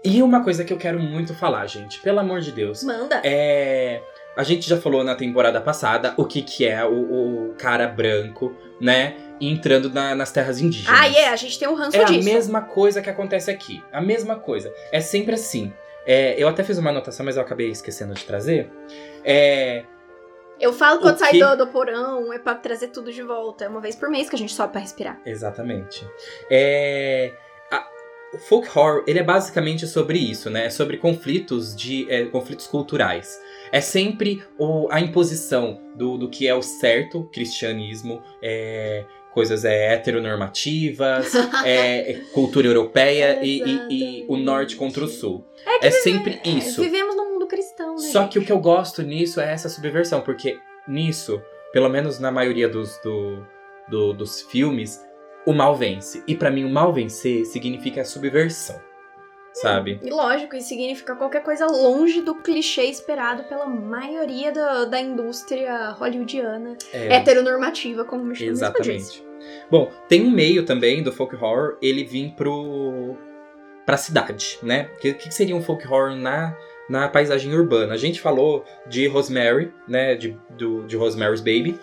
E 0.04 0.22
uma 0.22 0.42
coisa 0.42 0.64
que 0.64 0.72
eu 0.72 0.78
quero 0.78 0.98
muito 0.98 1.34
falar, 1.34 1.66
gente, 1.66 2.00
pelo 2.00 2.20
amor 2.20 2.40
de 2.40 2.52
Deus. 2.52 2.82
Manda! 2.84 3.20
É. 3.24 4.02
A 4.36 4.42
gente 4.42 4.68
já 4.68 4.80
falou 4.80 5.02
na 5.02 5.14
temporada 5.14 5.60
passada 5.60 6.14
o 6.16 6.24
que, 6.24 6.42
que 6.42 6.64
é 6.64 6.84
o, 6.84 7.50
o 7.50 7.54
cara 7.54 7.88
branco, 7.88 8.54
né? 8.80 9.16
Entrando 9.40 9.90
na- 9.90 10.14
nas 10.14 10.30
terras 10.32 10.60
indígenas. 10.60 10.98
Ah, 11.00 11.08
é, 11.08 11.28
a 11.28 11.36
gente 11.36 11.58
tem 11.58 11.68
um 11.68 11.74
ranço 11.74 11.96
É 11.96 12.00
a 12.02 12.04
disso. 12.04 12.28
mesma 12.28 12.62
coisa 12.62 13.00
que 13.02 13.08
acontece 13.10 13.50
aqui. 13.50 13.82
A 13.92 14.00
mesma 14.00 14.36
coisa. 14.36 14.72
É 14.92 15.00
sempre 15.00 15.34
assim. 15.34 15.72
É, 16.06 16.34
eu 16.42 16.48
até 16.48 16.64
fiz 16.64 16.78
uma 16.78 16.90
anotação, 16.90 17.24
mas 17.26 17.36
eu 17.36 17.42
acabei 17.42 17.68
esquecendo 17.70 18.14
de 18.14 18.24
trazer. 18.24 18.70
É, 19.24 19.84
Eu 20.60 20.72
falo 20.72 21.00
quando 21.00 21.18
sai 21.18 21.38
do, 21.38 21.56
do 21.56 21.66
porão, 21.68 22.32
é 22.32 22.38
pra 22.38 22.54
trazer 22.54 22.88
tudo 22.88 23.12
de 23.12 23.22
volta. 23.22 23.64
É 23.64 23.68
uma 23.68 23.80
vez 23.80 23.94
por 23.94 24.08
mês 24.10 24.28
que 24.28 24.34
a 24.34 24.38
gente 24.38 24.52
sobe 24.52 24.72
pra 24.72 24.80
respirar. 24.80 25.20
Exatamente. 25.24 26.04
É, 26.50 27.32
a- 27.70 27.86
o 28.34 28.38
folk 28.38 28.68
horror 28.76 29.04
ele 29.06 29.18
é 29.20 29.22
basicamente 29.22 29.86
sobre 29.86 30.18
isso, 30.18 30.50
né? 30.50 30.66
É 30.66 30.70
sobre 30.70 30.96
conflitos 30.96 31.76
de 31.76 32.10
é, 32.10 32.24
conflitos 32.24 32.66
culturais. 32.66 33.38
É 33.70 33.80
sempre 33.80 34.42
o- 34.58 34.88
a 34.90 34.98
imposição 35.00 35.80
do, 35.94 36.16
do 36.18 36.28
que 36.28 36.48
é 36.48 36.54
o 36.54 36.62
certo 36.62 37.28
cristianismo, 37.32 38.22
é, 38.42 39.04
coisas 39.38 39.64
é, 39.64 39.94
heteronormativas, 39.94 41.32
é, 41.64 42.12
é 42.12 42.14
cultura 42.32 42.66
europeia 42.66 43.38
e, 43.42 43.62
e- 43.62 44.22
e 44.22 44.24
o 44.28 44.36
norte 44.36 44.74
contra 44.76 45.04
o 45.04 45.08
sul. 45.08 45.44
É, 45.82 45.90
sempre 45.90 46.40
isso. 46.44 46.82
Vivemos 46.82 47.14
num 47.16 47.32
mundo 47.34 47.46
cristão, 47.46 47.94
né? 47.94 48.08
Só 48.12 48.26
que 48.26 48.38
o 48.38 48.44
que 48.44 48.50
eu 48.50 48.58
gosto 48.58 49.02
nisso 49.02 49.40
é 49.40 49.52
essa 49.52 49.68
subversão, 49.68 50.20
porque 50.22 50.58
nisso, 50.88 51.40
pelo 51.72 51.88
menos 51.88 52.18
na 52.18 52.30
maioria 52.32 52.68
dos, 52.68 52.98
do- 53.04 53.46
do- 53.88 54.12
dos 54.12 54.42
filmes, 54.42 55.00
o 55.46 55.52
mal 55.52 55.76
vence. 55.76 56.22
E 56.26 56.34
pra 56.34 56.50
mim, 56.50 56.64
o 56.64 56.68
mal 56.70 56.92
vencer 56.92 57.44
significa 57.46 58.04
subversão. 58.04 58.80
Sabe? 59.54 59.98
E 60.04 60.10
lógico, 60.10 60.54
isso 60.54 60.68
significa 60.68 61.16
qualquer 61.16 61.42
coisa 61.42 61.66
longe 61.66 62.20
do 62.20 62.34
clichê 62.36 62.84
esperado 62.84 63.42
pela 63.44 63.66
maioria 63.66 64.52
da, 64.52 64.84
da 64.84 65.00
indústria 65.00 65.90
hollywoodiana 65.98 66.76
É, 66.92 67.16
heteronormativa, 67.16 68.04
como 68.04 68.22
mesmo 68.22 68.34
disse. 68.34 68.50
exatamente. 68.50 69.24
Bom, 69.70 69.90
tem 70.08 70.22
um 70.22 70.30
meio 70.30 70.64
também 70.64 71.02
do 71.02 71.12
folk 71.12 71.34
horror 71.36 71.76
ele 71.80 72.04
vir 72.04 72.32
pro 72.36 73.16
pra 73.84 73.96
cidade, 73.96 74.58
né? 74.62 74.90
O 74.96 75.00
que, 75.00 75.14
que 75.14 75.34
seria 75.34 75.56
um 75.56 75.62
folk 75.62 75.86
horror 75.86 76.14
na, 76.14 76.54
na 76.90 77.08
paisagem 77.08 77.54
urbana? 77.54 77.94
A 77.94 77.96
gente 77.96 78.20
falou 78.20 78.62
de 78.86 79.06
Rosemary, 79.06 79.72
né? 79.88 80.14
De, 80.14 80.36
do, 80.50 80.86
de 80.86 80.94
Rosemary's 80.94 81.40
Baby. 81.40 81.78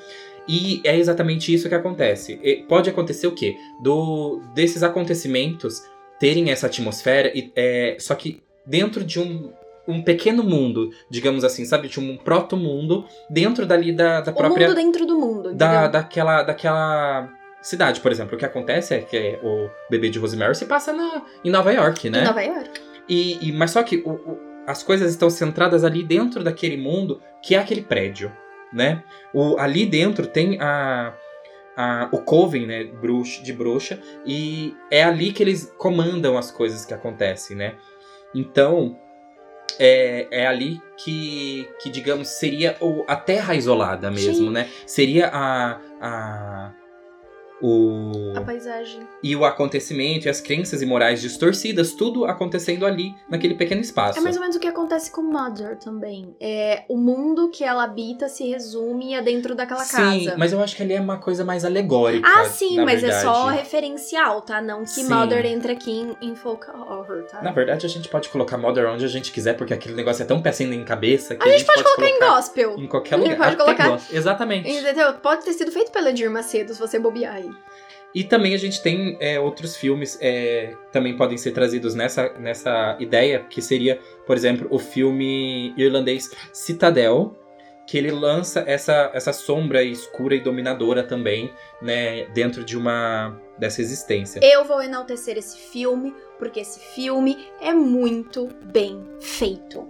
E 0.48 0.82
é 0.84 0.96
exatamente 0.96 1.52
isso 1.52 1.68
que 1.68 1.74
acontece. 1.74 2.40
E 2.44 2.58
pode 2.58 2.90
acontecer 2.90 3.26
o 3.26 3.32
quê? 3.32 3.58
Do, 3.82 4.40
desses 4.54 4.84
acontecimentos 4.84 5.82
terem 6.20 6.52
essa 6.52 6.68
atmosfera, 6.68 7.32
e, 7.36 7.52
é, 7.56 7.98
só 8.00 8.16
que 8.16 8.42
dentro 8.66 9.04
de 9.04 9.20
um, 9.20 9.52
um 9.88 10.02
pequeno 10.02 10.44
mundo, 10.44 10.92
digamos 11.10 11.44
assim, 11.44 11.66
sabe? 11.66 11.88
De 11.88 12.00
um 12.00 12.18
proto-mundo 12.18 13.06
dentro 13.30 13.66
dali 13.66 13.92
da, 13.92 14.22
da 14.22 14.32
O 14.32 14.36
própria 14.36 14.68
mundo 14.68 14.76
dentro 14.76 15.06
do 15.06 15.18
mundo, 15.18 15.54
da, 15.54 15.88
daquela, 15.88 16.44
daquela 16.44 17.30
cidade, 17.68 18.00
por 18.00 18.12
exemplo. 18.12 18.36
O 18.36 18.38
que 18.40 18.46
acontece 18.46 18.94
é 18.94 19.00
que 19.00 19.40
o 19.44 19.70
bebê 19.90 20.10
de 20.10 20.20
Rosemary 20.20 20.56
se 20.56 20.66
passa 20.66 20.94
na, 20.94 21.24
em 21.44 21.50
Nova 21.50 21.72
York, 21.72 22.10
né? 22.10 22.22
Em 22.22 22.24
Nova 22.26 22.42
York. 22.42 22.82
E, 23.10 23.50
e- 23.50 23.52
mas 23.52 23.72
só 23.72 23.84
que 23.84 23.98
o- 24.06 24.12
o- 24.14 24.40
as 24.68 24.82
coisas 24.84 25.12
estão 25.12 25.30
centradas 25.30 25.84
ali 25.84 26.04
dentro 26.04 26.44
daquele 26.44 26.78
mundo 26.78 27.22
que 27.42 27.56
é 27.56 27.60
aquele 27.60 27.82
prédio, 27.82 28.32
né? 28.74 29.04
O, 29.34 29.58
ali 29.60 29.86
dentro 29.86 30.26
tem 30.28 30.58
a, 30.60 31.14
a- 31.78 32.10
o 32.12 32.20
coven, 32.20 32.66
né, 32.66 32.84
bruxa, 32.86 33.44
de 33.44 33.54
bruxa, 33.54 34.00
e 34.26 34.76
é 34.90 35.04
ali 35.04 35.32
que 35.32 35.44
eles 35.44 35.72
comandam 35.78 36.38
as 36.38 36.50
coisas 36.52 36.86
que 36.86 36.94
acontecem, 36.94 37.56
né? 37.56 37.76
Então, 38.34 38.98
é, 39.80 40.28
é 40.32 40.48
ali 40.48 40.82
que, 40.98 41.68
que, 41.82 41.90
digamos, 41.90 42.28
seria 42.30 42.76
o, 42.82 43.04
a 43.08 43.16
terra 43.16 43.56
isolada 43.56 44.10
mesmo, 44.10 44.48
Sim. 44.48 44.52
né? 44.52 44.70
Seria 44.86 45.28
a, 45.32 45.80
a, 46.02 46.72
o 47.62 48.34
A 48.36 48.42
paisagem. 48.42 49.08
e 49.24 49.36
o 49.36 49.46
acontecimento 49.46 50.26
e 50.26 50.30
as 50.30 50.42
crenças 50.42 50.82
e 50.82 50.86
morais 50.86 51.22
distorcidas, 51.22 51.94
tudo 51.94 52.26
acontecendo 52.26 52.86
ali 52.86 53.16
naquele 53.30 53.56
pequeno 53.56 53.82
espaço. 53.82 54.20
É 54.20 54.22
mais 54.22 54.36
ou 54.36 54.42
menos 54.42 54.56
o 54.56 54.60
que 54.60 54.68
acontece 54.68 55.10
com 55.10 55.22
Mother 55.22 55.78
também. 55.78 56.36
É, 56.40 56.84
o 56.90 56.98
mundo 56.98 57.50
que 57.50 57.64
ela 57.64 57.84
habita 57.84 58.28
se 58.28 58.48
resume 58.50 59.16
a 59.16 59.22
dentro 59.22 59.56
daquela 59.56 59.84
Sim, 59.84 60.26
casa. 60.26 60.38
mas 60.38 60.52
eu 60.52 60.62
acho 60.62 60.76
que 60.76 60.84
ali 60.84 60.94
é 60.94 61.00
uma 61.02 61.18
coisa 61.18 61.44
mais 61.46 61.64
alegórica. 61.66 62.28
Ah, 62.28 62.46
sim, 62.46 62.80
mas 62.84 63.04
é 63.04 63.12
só 63.22 63.46
verdade. 63.46 63.58
referencial, 63.60 64.42
tá? 64.42 64.62
Não 64.62 64.82
que 64.84 64.90
Sim. 64.90 65.10
Mother 65.10 65.46
entra 65.46 65.72
aqui 65.74 65.92
em, 66.22 66.30
em 66.30 66.36
folk 66.36 66.70
horror, 66.70 67.24
tá? 67.24 67.42
Na 67.42 67.52
verdade, 67.52 67.86
a 67.86 67.90
gente 67.90 68.10
pode 68.10 68.30
colocar 68.30 68.58
Mother 68.58 68.88
onde 68.90 69.06
a 69.06 69.10
gente 69.10 69.32
quiser, 69.32 69.54
porque 69.56 69.74
aquele 69.74 69.96
negócio 69.96 70.24
é 70.24 70.26
tão 70.26 70.42
peçando 70.42 70.74
em 70.74 70.84
cabeça 70.84 71.36
que 71.36 71.48
a, 71.48 71.52
gente 71.52 71.66
pode 71.66 71.84
colocar 71.84 72.08
em 72.08 72.20
gospel. 72.20 72.76
em 72.78 72.88
qualquer 72.88 73.16
A 73.16 73.18
gente 73.20 73.32
lugar. 73.32 73.38
pode 73.56 73.56
Até 73.56 73.64
colocar- 73.64 73.90
gospel. 73.90 74.18
Exatamente. 74.18 74.70
Entendeu? 74.70 75.14
Pode 75.14 75.46
ter 75.46 75.54
sido 75.54 75.72
feito 75.72 75.92
pela 75.92 76.10
Edir 76.10 76.30
Macedo, 76.30 76.74
se 76.74 76.80
você 76.80 77.00
bobear 77.00 77.45
aí. 77.50 77.66
E 78.16 78.24
também 78.24 78.54
a 78.54 78.58
gente 78.58 78.82
tem 78.82 79.18
é, 79.20 79.38
outros 79.38 79.76
filmes 79.76 80.18
é, 80.22 80.74
também 80.90 81.18
podem 81.18 81.38
ser 81.38 81.52
trazidos 81.52 81.94
nessa, 81.94 82.30
nessa 82.40 82.96
ideia, 82.98 83.46
que 83.50 83.62
seria, 83.62 84.00
por 84.26 84.38
exemplo, 84.38 84.68
o 84.72 84.80
filme 84.80 85.74
irlandês 85.76 86.32
Citadel, 86.54 87.38
que 87.86 87.98
ele 87.98 88.12
lança 88.12 88.64
essa, 88.66 89.12
essa 89.14 89.34
sombra 89.34 89.84
escura 89.84 90.34
e 90.34 90.40
dominadora 90.40 91.04
também, 91.04 91.54
né, 91.82 92.26
dentro 92.34 92.64
de 92.64 92.78
uma 92.78 93.38
dessa 93.58 93.82
existência. 93.82 94.40
Eu 94.42 94.64
vou 94.64 94.82
enaltecer 94.82 95.38
esse 95.38 95.58
filme, 95.58 96.16
porque 96.40 96.62
esse 96.62 96.80
filme 96.80 97.48
é 97.62 97.74
muito 97.74 98.48
bem 98.64 99.04
feito. 99.20 99.88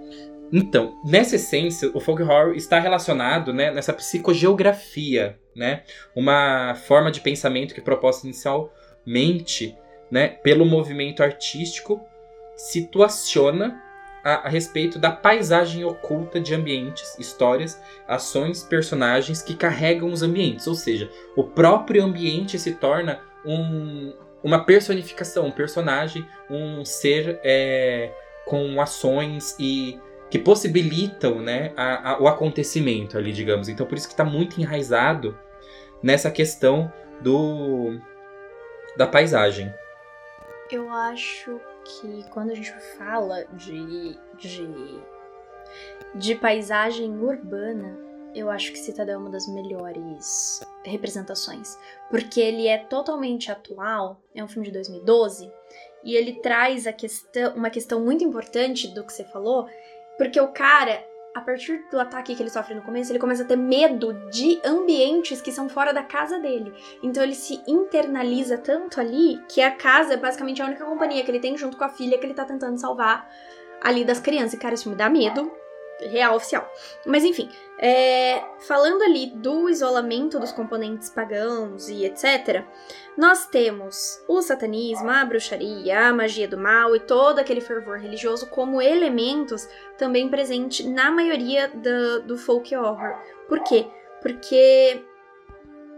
Então, 0.52 1.00
nessa 1.04 1.36
essência, 1.36 1.90
o 1.94 2.00
folk 2.00 2.22
horror 2.22 2.54
está 2.56 2.80
relacionado 2.80 3.54
né, 3.54 3.72
nessa 3.72 3.94
psicogeografia, 3.94 5.38
né? 5.56 5.84
Uma 6.16 6.76
forma 6.76 7.12
de 7.12 7.22
pensamento 7.22 7.74
que 7.74 7.82
proposta 7.82 8.28
inicialmente 8.28 9.76
né, 10.10 10.28
pelo 10.28 10.66
movimento 10.66 11.24
artístico 11.24 12.02
situaciona 12.56 13.82
a, 14.24 14.48
a 14.48 14.50
respeito 14.50 14.98
da 14.98 15.12
paisagem 15.12 15.84
oculta 15.84 16.40
de 16.40 16.54
ambientes, 16.56 17.16
histórias, 17.20 17.82
ações, 18.08 18.64
personagens 18.64 19.42
que 19.42 19.56
carregam 19.56 20.12
os 20.12 20.24
ambientes. 20.24 20.68
Ou 20.68 20.76
seja, 20.76 21.10
o 21.36 21.44
próprio 21.44 22.04
ambiente 22.04 22.58
se 22.58 22.74
torna 22.74 23.20
um, 23.46 24.14
uma 24.44 24.64
personificação, 24.64 25.48
um 25.48 25.52
personagem, 25.52 26.26
um 26.50 26.84
ser 26.84 27.40
é, 27.44 28.12
com 28.46 28.82
ações 28.82 29.56
e 29.60 30.00
que 30.36 30.40
possibilitam 30.40 31.40
né, 31.40 31.72
a- 31.78 32.12
a- 32.12 32.22
o 32.22 32.28
acontecimento 32.28 33.18
ali, 33.18 33.32
digamos. 33.32 33.70
Então, 33.70 33.86
por 33.86 33.98
isso 33.98 34.06
que 34.06 34.14
está 34.14 34.26
muito 34.26 34.60
enraizado 34.60 35.38
nessa 36.04 36.30
questão 36.30 36.92
do 37.22 37.98
da 38.98 39.08
paisagem. 39.08 39.74
Eu 40.70 40.90
acho 40.90 41.58
que 41.86 42.26
quando 42.32 42.52
a 42.52 42.54
gente 42.54 42.74
fala 42.98 43.46
de, 43.54 44.18
de, 44.38 45.00
de 46.16 46.36
paisagem 46.36 47.18
urbana, 47.18 47.98
eu 48.34 48.50
acho 48.50 48.74
que 48.74 48.78
Citadel 48.80 49.16
é 49.16 49.18
uma 49.18 49.30
das 49.30 49.48
melhores 49.48 50.60
representações. 50.84 51.78
Porque 52.10 52.42
ele 52.42 52.68
é 52.68 52.78
totalmente 52.78 53.50
atual, 53.50 54.20
é 54.34 54.44
um 54.44 54.50
filme 54.50 54.68
de 54.68 54.74
2012, 54.74 55.50
e 56.04 56.14
ele 56.14 56.34
traz 56.42 56.86
a 56.86 56.92
questão, 56.94 57.56
uma 57.56 57.70
questão 57.70 58.02
muito 58.02 58.24
importante 58.24 58.88
do 58.90 59.04
que 59.06 59.14
você 59.14 59.24
falou, 59.24 59.68
porque 60.18 60.40
o 60.40 60.48
cara, 60.50 61.04
a 61.36 61.42
partir 61.42 61.86
do 61.92 62.00
ataque 62.00 62.36
que 62.36 62.42
ele 62.42 62.50
sofre 62.50 62.74
no 62.74 62.82
começo, 62.82 63.12
ele 63.12 63.20
começa 63.20 63.44
a 63.44 63.46
ter 63.46 63.56
medo 63.56 64.14
de 64.30 64.60
ambientes 64.66 65.42
que 65.42 65.52
são 65.52 65.68
fora 65.68 65.94
da 65.94 66.04
casa 66.04 66.40
dele. 66.40 66.74
Então 67.04 67.22
ele 67.22 67.36
se 67.36 67.62
internaliza 67.68 68.58
tanto 68.58 69.00
ali 69.00 69.42
que 69.50 69.62
a 69.62 69.72
casa 69.72 70.14
é 70.14 70.18
basicamente 70.18 70.62
a 70.62 70.66
única 70.66 70.86
companhia 70.86 71.24
que 71.24 71.32
ele 71.32 71.40
tem 71.40 71.58
junto 71.58 71.78
com 71.78 71.84
a 71.84 71.90
filha 71.90 72.18
que 72.18 72.26
ele 72.26 72.34
tá 72.34 72.46
tentando 72.46 72.80
salvar 72.80 73.30
ali 73.82 74.06
das 74.06 74.20
crianças. 74.20 74.54
E, 74.54 74.58
cara, 74.58 74.76
isso 74.76 74.90
me 74.90 74.96
dá 74.96 75.10
medo. 75.10 75.52
Real 76.02 76.36
oficial. 76.36 76.70
Mas 77.06 77.24
enfim, 77.24 77.50
é, 77.80 78.44
falando 78.60 79.02
ali 79.04 79.28
do 79.28 79.70
isolamento 79.70 80.40
dos 80.40 80.52
componentes 80.52 81.10
pagãos 81.10 81.88
e 81.88 82.06
etc., 82.06 82.64
nós 83.18 83.46
temos 83.48 84.22
o 84.28 84.42
satanismo, 84.42 85.10
a 85.10 85.24
bruxaria, 85.24 86.08
a 86.08 86.14
magia 86.14 86.48
do 86.48 86.58
mal 86.58 86.96
e 86.96 87.00
todo 87.00 87.40
aquele 87.40 87.62
fervor 87.62 87.98
religioso 87.98 88.50
como 88.50 88.82
elementos 88.82 89.68
também 89.98 90.30
presente 90.30 90.88
na 90.88 91.12
maioria 91.12 91.70
do, 91.70 92.24
do 92.24 92.38
folk 92.38 92.76
horror. 92.76 93.16
Por 93.48 93.64
quê? 93.64 93.88
Porque 94.22 95.02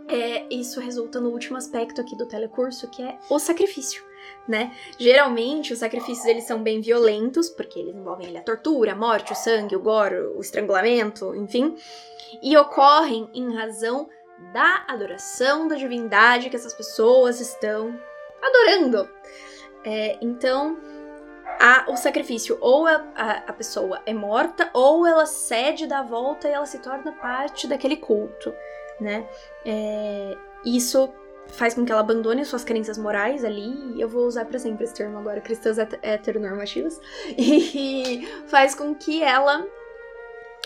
é, 0.07 0.45
isso 0.49 0.79
resulta 0.79 1.19
no 1.19 1.29
último 1.29 1.57
aspecto 1.57 2.01
aqui 2.01 2.15
do 2.15 2.25
telecurso, 2.25 2.89
que 2.89 3.01
é 3.01 3.17
o 3.29 3.37
sacrifício, 3.37 4.03
né? 4.47 4.71
Geralmente, 4.97 5.73
os 5.73 5.79
sacrifícios 5.79 6.25
eles 6.25 6.45
são 6.45 6.61
bem 6.63 6.79
violentos, 6.81 7.49
porque 7.49 7.79
eles 7.79 7.95
envolvem 7.95 8.27
ali, 8.27 8.37
a 8.37 8.43
tortura, 8.43 8.93
a 8.93 8.95
morte, 8.95 9.33
o 9.33 9.35
sangue, 9.35 9.75
o 9.75 9.79
gore, 9.81 10.15
o 10.35 10.39
estrangulamento, 10.41 11.35
enfim, 11.35 11.75
e 12.41 12.55
ocorrem 12.57 13.29
em 13.33 13.53
razão 13.55 14.07
da 14.53 14.85
adoração 14.87 15.67
da 15.67 15.75
divindade 15.75 16.49
que 16.49 16.55
essas 16.55 16.73
pessoas 16.73 17.39
estão 17.41 17.99
adorando. 18.41 19.09
É, 19.83 20.17
então, 20.21 20.77
a- 21.59 21.85
o 21.89 21.97
sacrifício, 21.97 22.57
ou 22.61 22.85
a, 22.85 23.03
a, 23.15 23.31
a 23.47 23.53
pessoa 23.53 24.01
é 24.05 24.13
morta, 24.13 24.69
ou 24.73 25.05
ela 25.07 25.25
cede 25.25 25.87
da 25.87 26.01
volta 26.03 26.47
e 26.47 26.51
ela 26.51 26.65
se 26.65 26.79
torna 26.79 27.11
parte 27.13 27.67
daquele 27.67 27.97
culto, 27.97 28.53
né? 28.99 29.27
É, 29.65 30.35
isso 30.65 31.11
faz 31.49 31.73
com 31.73 31.85
que 31.85 31.91
ela 31.91 32.01
abandone 32.01 32.43
suas 32.45 32.63
crenças 32.63 32.97
morais 32.97 33.43
ali, 33.45 33.73
e 33.95 34.01
eu 34.01 34.07
vou 34.09 34.25
usar 34.27 34.45
pra 34.45 34.59
sempre 34.59 34.83
esse 34.83 34.93
termo 34.93 35.17
agora, 35.17 35.41
cristãs 35.41 35.77
het- 35.77 35.99
heteronormativas, 36.01 36.99
e 37.37 38.27
faz 38.47 38.75
com 38.75 38.93
que 38.93 39.21
ela 39.23 39.65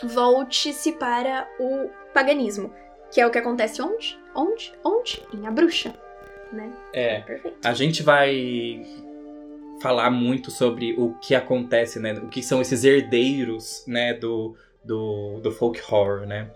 volte-se 0.03 0.93
para 0.93 1.47
o 1.59 1.89
paganismo, 2.13 2.73
que 3.11 3.21
é 3.21 3.27
o 3.27 3.31
que 3.31 3.37
acontece 3.37 3.81
onde? 3.81 4.19
Onde? 4.35 4.73
Onde? 4.83 5.23
Em 5.33 5.45
A 5.45 5.51
Bruxa, 5.51 5.93
né? 6.51 6.71
É. 6.93 7.21
Perfeito. 7.21 7.57
A 7.67 7.73
gente 7.73 8.01
vai 8.01 8.85
falar 9.81 10.09
muito 10.09 10.49
sobre 10.51 10.93
o 10.97 11.13
que 11.21 11.35
acontece, 11.35 11.99
né? 11.99 12.13
O 12.13 12.27
que 12.29 12.41
são 12.41 12.61
esses 12.61 12.83
herdeiros, 12.83 13.83
né? 13.87 14.13
Do, 14.13 14.55
do, 14.83 15.39
do 15.41 15.51
folk 15.51 15.81
horror, 15.91 16.25
né? 16.25 16.49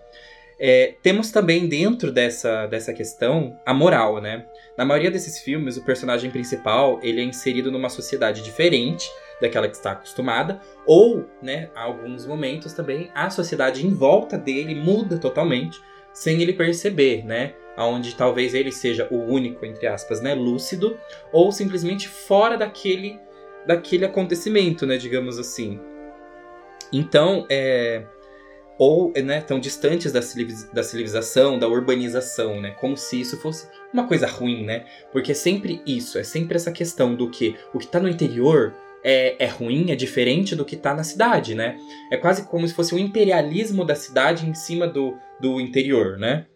É, 0.58 0.94
temos 1.02 1.30
também 1.30 1.68
dentro 1.68 2.10
dessa, 2.10 2.66
dessa 2.66 2.92
questão 2.92 3.58
a 3.64 3.74
moral, 3.74 4.20
né? 4.20 4.46
Na 4.76 4.84
maioria 4.84 5.10
desses 5.10 5.38
filmes, 5.38 5.76
o 5.76 5.84
personagem 5.84 6.30
principal 6.30 6.98
ele 7.02 7.20
é 7.20 7.24
inserido 7.24 7.70
numa 7.70 7.90
sociedade 7.90 8.42
diferente 8.42 9.10
daquela 9.40 9.68
que 9.68 9.76
está 9.76 9.92
acostumada, 9.92 10.60
ou, 10.86 11.26
né, 11.42 11.68
a 11.74 11.82
alguns 11.82 12.26
momentos 12.26 12.72
também 12.72 13.10
a 13.14 13.28
sociedade 13.28 13.86
em 13.86 13.92
volta 13.92 14.38
dele 14.38 14.74
muda 14.74 15.18
totalmente 15.18 15.78
sem 16.12 16.40
ele 16.40 16.54
perceber, 16.54 17.22
né? 17.26 17.52
Onde 17.76 18.14
talvez 18.14 18.54
ele 18.54 18.72
seja 18.72 19.06
o 19.10 19.18
único, 19.18 19.66
entre 19.66 19.86
aspas, 19.86 20.22
né, 20.22 20.34
lúcido, 20.34 20.98
ou 21.30 21.52
simplesmente 21.52 22.08
fora 22.08 22.56
daquele, 22.56 23.20
daquele 23.66 24.06
acontecimento, 24.06 24.86
né, 24.86 24.96
digamos 24.96 25.38
assim. 25.38 25.78
Então, 26.90 27.44
é, 27.50 28.04
ou 28.78 29.12
né, 29.12 29.40
tão 29.40 29.58
distantes 29.58 30.12
da, 30.12 30.20
da 30.72 30.82
civilização, 30.82 31.58
da 31.58 31.66
urbanização, 31.66 32.60
né, 32.60 32.72
como 32.72 32.96
se 32.96 33.20
isso 33.20 33.36
fosse 33.38 33.68
uma 33.92 34.06
coisa 34.06 34.26
ruim, 34.26 34.64
né? 34.64 34.84
Porque 35.10 35.32
é 35.32 35.34
sempre 35.34 35.80
isso, 35.86 36.18
é 36.18 36.22
sempre 36.22 36.56
essa 36.56 36.70
questão 36.70 37.14
do 37.14 37.30
que 37.30 37.56
o 37.72 37.78
que 37.78 37.86
tá 37.86 37.98
no 37.98 38.08
interior 38.08 38.74
é, 39.02 39.36
é 39.38 39.46
ruim, 39.46 39.90
é 39.90 39.96
diferente 39.96 40.56
do 40.56 40.64
que 40.64 40.76
tá 40.76 40.92
na 40.92 41.04
cidade, 41.04 41.54
né? 41.54 41.78
É 42.10 42.16
quase 42.16 42.46
como 42.46 42.66
se 42.66 42.74
fosse 42.74 42.94
um 42.94 42.98
imperialismo 42.98 43.84
da 43.84 43.94
cidade 43.94 44.48
em 44.48 44.54
cima 44.54 44.86
do, 44.86 45.16
do 45.40 45.60
interior, 45.60 46.18
né? 46.18 46.46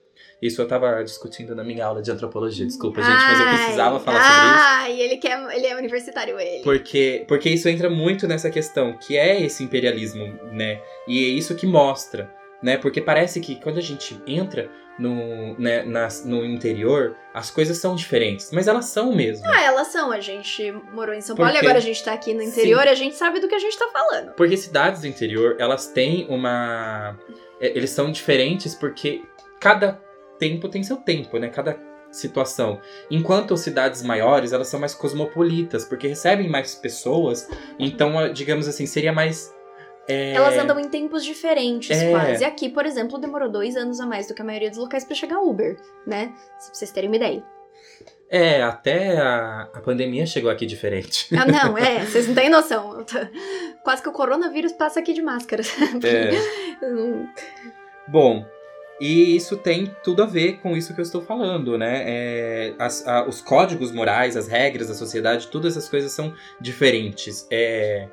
Isso 0.40 0.60
eu 0.62 0.66
tava 0.66 1.02
discutindo 1.04 1.54
na 1.54 1.62
minha 1.62 1.84
aula 1.84 2.00
de 2.00 2.10
antropologia, 2.10 2.64
desculpa, 2.66 3.02
gente, 3.02 3.12
mas 3.14 3.40
eu 3.40 3.46
precisava 3.46 4.00
falar 4.00 4.22
sobre 4.22 4.46
isso. 4.56 4.64
Ah, 4.66 4.90
e 4.90 5.00
ele, 5.02 5.16
quer, 5.18 5.38
ele 5.54 5.66
é 5.66 5.76
universitário, 5.76 6.40
ele. 6.40 6.62
Porque, 6.62 7.24
porque 7.28 7.50
isso 7.50 7.68
entra 7.68 7.90
muito 7.90 8.26
nessa 8.26 8.48
questão, 8.50 8.96
que 8.96 9.18
é 9.18 9.40
esse 9.42 9.62
imperialismo, 9.62 10.24
né? 10.52 10.80
E 11.06 11.18
é 11.24 11.28
isso 11.28 11.54
que 11.54 11.66
mostra, 11.66 12.32
né? 12.62 12.78
Porque 12.78 13.00
parece 13.02 13.38
que 13.40 13.56
quando 13.56 13.76
a 13.78 13.82
gente 13.82 14.18
entra 14.26 14.70
no, 14.98 15.58
né, 15.58 15.82
nas- 15.82 16.24
no 16.24 16.44
interior, 16.44 17.16
as 17.34 17.50
coisas 17.50 17.76
são 17.78 17.94
diferentes. 17.94 18.50
Mas 18.52 18.66
elas 18.68 18.86
são 18.86 19.14
mesmo. 19.14 19.46
Ah, 19.46 19.62
elas 19.62 19.88
são. 19.88 20.10
A 20.12 20.20
gente 20.20 20.72
morou 20.92 21.14
em 21.14 21.20
São 21.22 21.36
Paulo 21.36 21.52
e 21.54 21.58
agora 21.58 21.78
a 21.78 21.82
gente 21.82 22.02
tá 22.04 22.12
aqui 22.12 22.32
no 22.34 22.42
interior 22.42 22.82
Sim. 22.82 22.86
e 22.86 22.90
a 22.90 22.94
gente 22.94 23.14
sabe 23.16 23.40
do 23.40 23.48
que 23.48 23.54
a 23.54 23.58
gente 23.58 23.78
tá 23.78 23.88
falando. 23.92 24.32
Porque 24.34 24.56
cidades 24.56 25.02
do 25.02 25.06
interior, 25.06 25.56
elas 25.58 25.86
têm 25.86 26.26
uma. 26.28 27.18
é, 27.60 27.68
Eles 27.76 27.90
são 27.90 28.10
diferentes 28.10 28.74
porque 28.74 29.22
cada 29.58 30.00
tempo 30.40 30.68
tem 30.68 30.82
seu 30.82 30.96
tempo, 30.96 31.38
né? 31.38 31.48
Cada 31.48 31.78
situação. 32.10 32.80
Enquanto 33.08 33.54
as 33.54 33.60
cidades 33.60 34.02
maiores, 34.02 34.52
elas 34.52 34.66
são 34.66 34.80
mais 34.80 34.92
cosmopolitas, 34.94 35.84
porque 35.84 36.08
recebem 36.08 36.48
mais 36.48 36.74
pessoas. 36.74 37.48
Então, 37.78 38.18
a- 38.18 38.28
digamos 38.30 38.66
assim, 38.66 38.84
seria 38.86 39.12
mais. 39.12 39.54
é, 40.08 40.32
Elas 40.32 40.58
andam 40.58 40.80
em 40.80 40.88
tempos 40.88 41.24
diferentes, 41.24 41.96
É. 41.96 42.10
quase. 42.10 42.44
Aqui, 42.44 42.68
por 42.68 42.84
exemplo, 42.84 43.16
demorou 43.18 43.48
dois 43.48 43.76
anos 43.76 44.00
a 44.00 44.06
mais 44.06 44.26
do 44.26 44.34
que 44.34 44.42
a 44.42 44.44
maioria 44.44 44.68
dos 44.70 44.78
locais 44.80 45.04
pra 45.04 45.14
chegar 45.14 45.38
Uber, 45.40 45.76
né? 46.04 46.32
Se 46.58 46.66
pra 46.70 46.74
vocês 46.74 46.90
terem 46.90 47.08
uma 47.08 47.14
ideia. 47.16 47.44
É, 48.28 48.62
até 48.62 49.16
a, 49.18 49.68
a 49.74 49.80
pandemia 49.80 50.24
chegou 50.26 50.50
aqui 50.50 50.64
diferente. 50.66 51.28
Ah, 51.36 51.44
não, 51.46 51.76
é, 51.78 52.00
vocês 52.06 52.26
não 52.26 52.34
têm 52.34 52.48
noção. 52.48 53.04
Quase 53.84 54.02
que 54.02 54.08
o 54.08 54.12
coronavírus 54.12 54.72
passa 54.72 54.98
aqui 55.00 55.12
de 55.12 55.22
máscara. 55.22 55.62
É. 56.04 56.30
Bom, 58.08 58.44
e 59.01 59.35
isso 59.35 59.56
tem 59.56 59.90
tudo 60.05 60.22
a 60.22 60.27
ver 60.27 60.59
com 60.59 60.77
isso 60.77 60.93
que 60.94 61.01
eu 61.01 61.05
estou 61.05 61.22
falando, 61.22 61.78
né? 61.78 62.05
É, 62.06 62.74
as, 62.78 63.06
a, 63.06 63.27
os 63.27 63.40
códigos 63.40 63.90
morais, 63.90 64.36
as 64.36 64.47
regras 64.47 64.89
da 64.89 64.94
sociedade, 64.94 65.48
todas 65.48 65.77
essas 65.77 65.89
coisas 65.89 66.12
são 66.12 66.35
diferentes. 66.60 67.47
É, 67.51 68.06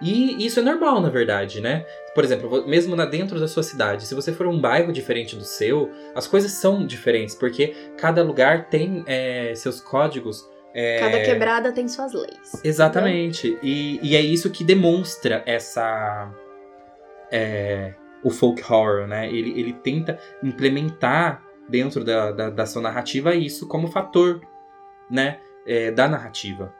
e 0.00 0.44
isso 0.44 0.60
é 0.60 0.62
normal, 0.62 1.00
na 1.00 1.10
verdade, 1.10 1.60
né? 1.60 1.84
Por 2.14 2.24
exemplo, 2.24 2.66
mesmo 2.66 2.96
na, 2.96 3.04
dentro 3.04 3.38
da 3.38 3.46
sua 3.46 3.62
cidade, 3.62 4.06
se 4.06 4.14
você 4.14 4.32
for 4.32 4.46
um 4.46 4.58
bairro 4.58 4.92
diferente 4.92 5.36
do 5.36 5.44
seu, 5.44 5.90
as 6.14 6.26
coisas 6.26 6.52
são 6.52 6.86
diferentes, 6.86 7.34
porque 7.34 7.74
cada 7.98 8.22
lugar 8.22 8.68
tem 8.70 9.04
é, 9.06 9.52
seus 9.54 9.80
códigos. 9.80 10.48
É... 10.72 10.98
Cada 11.00 11.20
quebrada 11.20 11.72
tem 11.72 11.86
suas 11.86 12.14
leis. 12.14 12.62
Exatamente. 12.64 13.58
E, 13.62 14.00
e, 14.02 14.16
é 14.16 14.20
isso 14.20 14.48
que 14.50 14.64
demonstra 14.64 15.42
essa. 15.44 16.32
É, 17.30 17.92
o 18.22 18.30
folk 18.30 18.62
horror, 18.70 19.06
né? 19.06 19.28
Ele, 19.28 19.58
ele 19.58 19.72
tenta 19.72 20.18
implementar 20.42 21.42
dentro 21.68 22.04
da, 22.04 22.32
da, 22.32 22.50
da 22.50 22.66
sua 22.66 22.82
narrativa 22.82 23.34
isso 23.34 23.68
como 23.68 23.88
fator, 23.88 24.40
né? 25.10 25.38
É, 25.66 25.90
da 25.90 26.08
narrativa. 26.08 26.74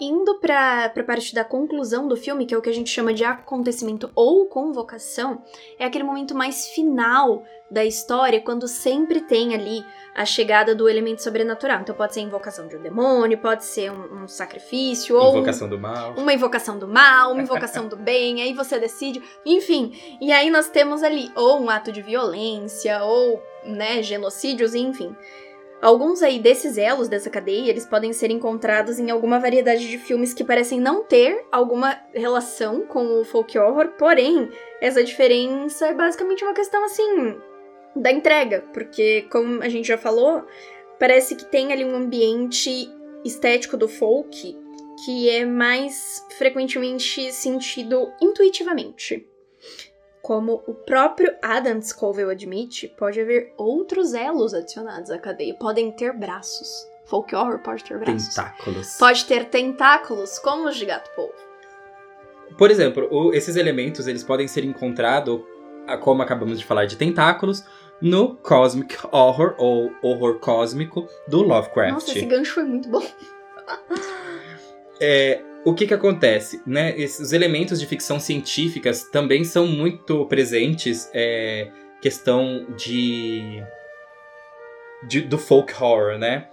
Indo 0.00 0.38
para 0.40 0.92
a 0.94 1.04
parte 1.04 1.34
da 1.34 1.44
conclusão 1.44 2.06
do 2.06 2.16
filme, 2.16 2.44
que 2.44 2.54
é 2.54 2.58
o 2.58 2.62
que 2.62 2.68
a 2.68 2.74
gente 2.74 2.90
chama 2.90 3.14
de 3.14 3.24
acontecimento 3.24 4.10
ou 4.14 4.46
convocação, 4.46 5.42
é 5.78 5.86
aquele 5.86 6.04
momento 6.04 6.34
mais 6.34 6.68
final 6.68 7.42
da 7.70 7.84
história, 7.84 8.40
quando 8.40 8.68
sempre 8.68 9.20
tem 9.22 9.54
ali 9.54 9.84
a 10.14 10.24
chegada 10.24 10.74
do 10.74 10.88
elemento 10.88 11.22
sobrenatural. 11.22 11.80
Então 11.80 11.94
pode 11.94 12.14
ser 12.14 12.20
a 12.20 12.22
invocação 12.22 12.68
de 12.68 12.76
um 12.76 12.82
demônio, 12.82 13.38
pode 13.38 13.64
ser 13.64 13.90
um, 13.90 14.22
um 14.22 14.28
sacrifício, 14.28 15.16
ou. 15.16 15.36
Invocação 15.36 15.68
do 15.68 15.78
mal. 15.78 16.14
Uma 16.16 16.32
invocação 16.32 16.78
do 16.78 16.86
mal, 16.86 17.32
uma 17.32 17.42
invocação 17.42 17.88
do 17.88 17.96
bem, 17.96 18.40
aí 18.40 18.52
você 18.52 18.78
decide. 18.78 19.22
Enfim. 19.44 19.92
E 20.20 20.30
aí 20.30 20.50
nós 20.50 20.68
temos 20.68 21.02
ali 21.02 21.30
ou 21.34 21.60
um 21.60 21.68
ato 21.68 21.90
de 21.90 22.02
violência, 22.02 23.02
ou, 23.02 23.42
né, 23.64 24.02
genocídios, 24.02 24.74
enfim. 24.74 25.14
Alguns 25.80 26.22
aí 26.22 26.38
desses 26.38 26.78
elos 26.78 27.06
dessa 27.06 27.28
cadeia, 27.28 27.68
eles 27.68 27.84
podem 27.84 28.12
ser 28.12 28.30
encontrados 28.30 28.98
em 28.98 29.10
alguma 29.10 29.38
variedade 29.38 29.88
de 29.88 29.98
filmes 29.98 30.32
que 30.32 30.42
parecem 30.42 30.80
não 30.80 31.04
ter 31.04 31.44
alguma 31.52 32.00
relação 32.14 32.82
com 32.86 33.20
o 33.20 33.24
folk 33.24 33.58
horror, 33.58 33.88
porém, 33.98 34.50
essa 34.80 35.04
diferença 35.04 35.88
é 35.88 35.94
basicamente 35.94 36.42
uma 36.44 36.54
questão 36.54 36.82
assim 36.84 37.36
da 37.94 38.10
entrega, 38.10 38.64
porque 38.72 39.26
como 39.30 39.62
a 39.62 39.68
gente 39.68 39.88
já 39.88 39.98
falou, 39.98 40.44
parece 40.98 41.36
que 41.36 41.44
tem 41.44 41.72
ali 41.72 41.84
um 41.84 41.94
ambiente 41.94 42.90
estético 43.24 43.76
do 43.76 43.88
folk 43.88 44.56
que 45.04 45.28
é 45.28 45.44
mais 45.44 46.24
frequentemente 46.38 47.30
sentido 47.32 48.10
intuitivamente. 48.20 49.26
Como 50.26 50.60
o 50.66 50.74
próprio 50.74 51.36
Adam 51.40 51.80
Scoville 51.80 52.32
admite, 52.32 52.88
pode 52.88 53.20
haver 53.20 53.54
outros 53.56 54.12
elos 54.12 54.54
adicionados 54.54 55.08
à 55.08 55.20
cadeia. 55.20 55.54
Podem 55.54 55.92
ter 55.92 56.12
braços. 56.12 56.68
Folk 57.04 57.32
horror 57.32 57.60
pode 57.60 57.84
ter 57.84 57.96
braços. 57.96 58.34
Tentáculos. 58.34 58.96
Pode 58.98 59.24
ter 59.24 59.44
tentáculos, 59.44 60.40
como 60.40 60.68
os 60.68 60.74
de 60.74 60.84
gato 60.84 61.08
polvo. 61.14 61.32
Por 62.58 62.72
exemplo, 62.72 63.06
o, 63.08 63.32
esses 63.32 63.54
elementos 63.54 64.08
eles 64.08 64.24
podem 64.24 64.48
ser 64.48 64.64
encontrados, 64.64 65.42
como 66.00 66.22
acabamos 66.22 66.58
de 66.58 66.64
falar 66.64 66.86
de 66.86 66.96
tentáculos, 66.96 67.62
no 68.02 68.34
Cosmic 68.34 68.96
Horror, 69.12 69.54
ou 69.58 69.92
Horror 70.02 70.40
Cósmico, 70.40 71.06
do 71.28 71.40
Lovecraft. 71.42 71.92
Nossa, 71.92 72.10
esse 72.10 72.26
gancho 72.26 72.52
foi 72.52 72.64
muito 72.64 72.88
bom. 72.88 73.06
é, 75.00 75.40
o 75.66 75.74
que 75.74 75.84
que 75.84 75.92
acontece, 75.92 76.62
né? 76.64 76.94
Esses 76.96 77.32
elementos 77.32 77.80
de 77.80 77.86
ficção 77.86 78.20
científicas 78.20 79.02
também 79.02 79.42
são 79.42 79.66
muito 79.66 80.24
presentes, 80.26 81.10
é, 81.12 81.68
questão 82.00 82.64
de, 82.76 83.60
de, 85.08 85.22
do 85.22 85.36
folk 85.36 85.74
horror, 85.74 86.18
né? 86.18 86.48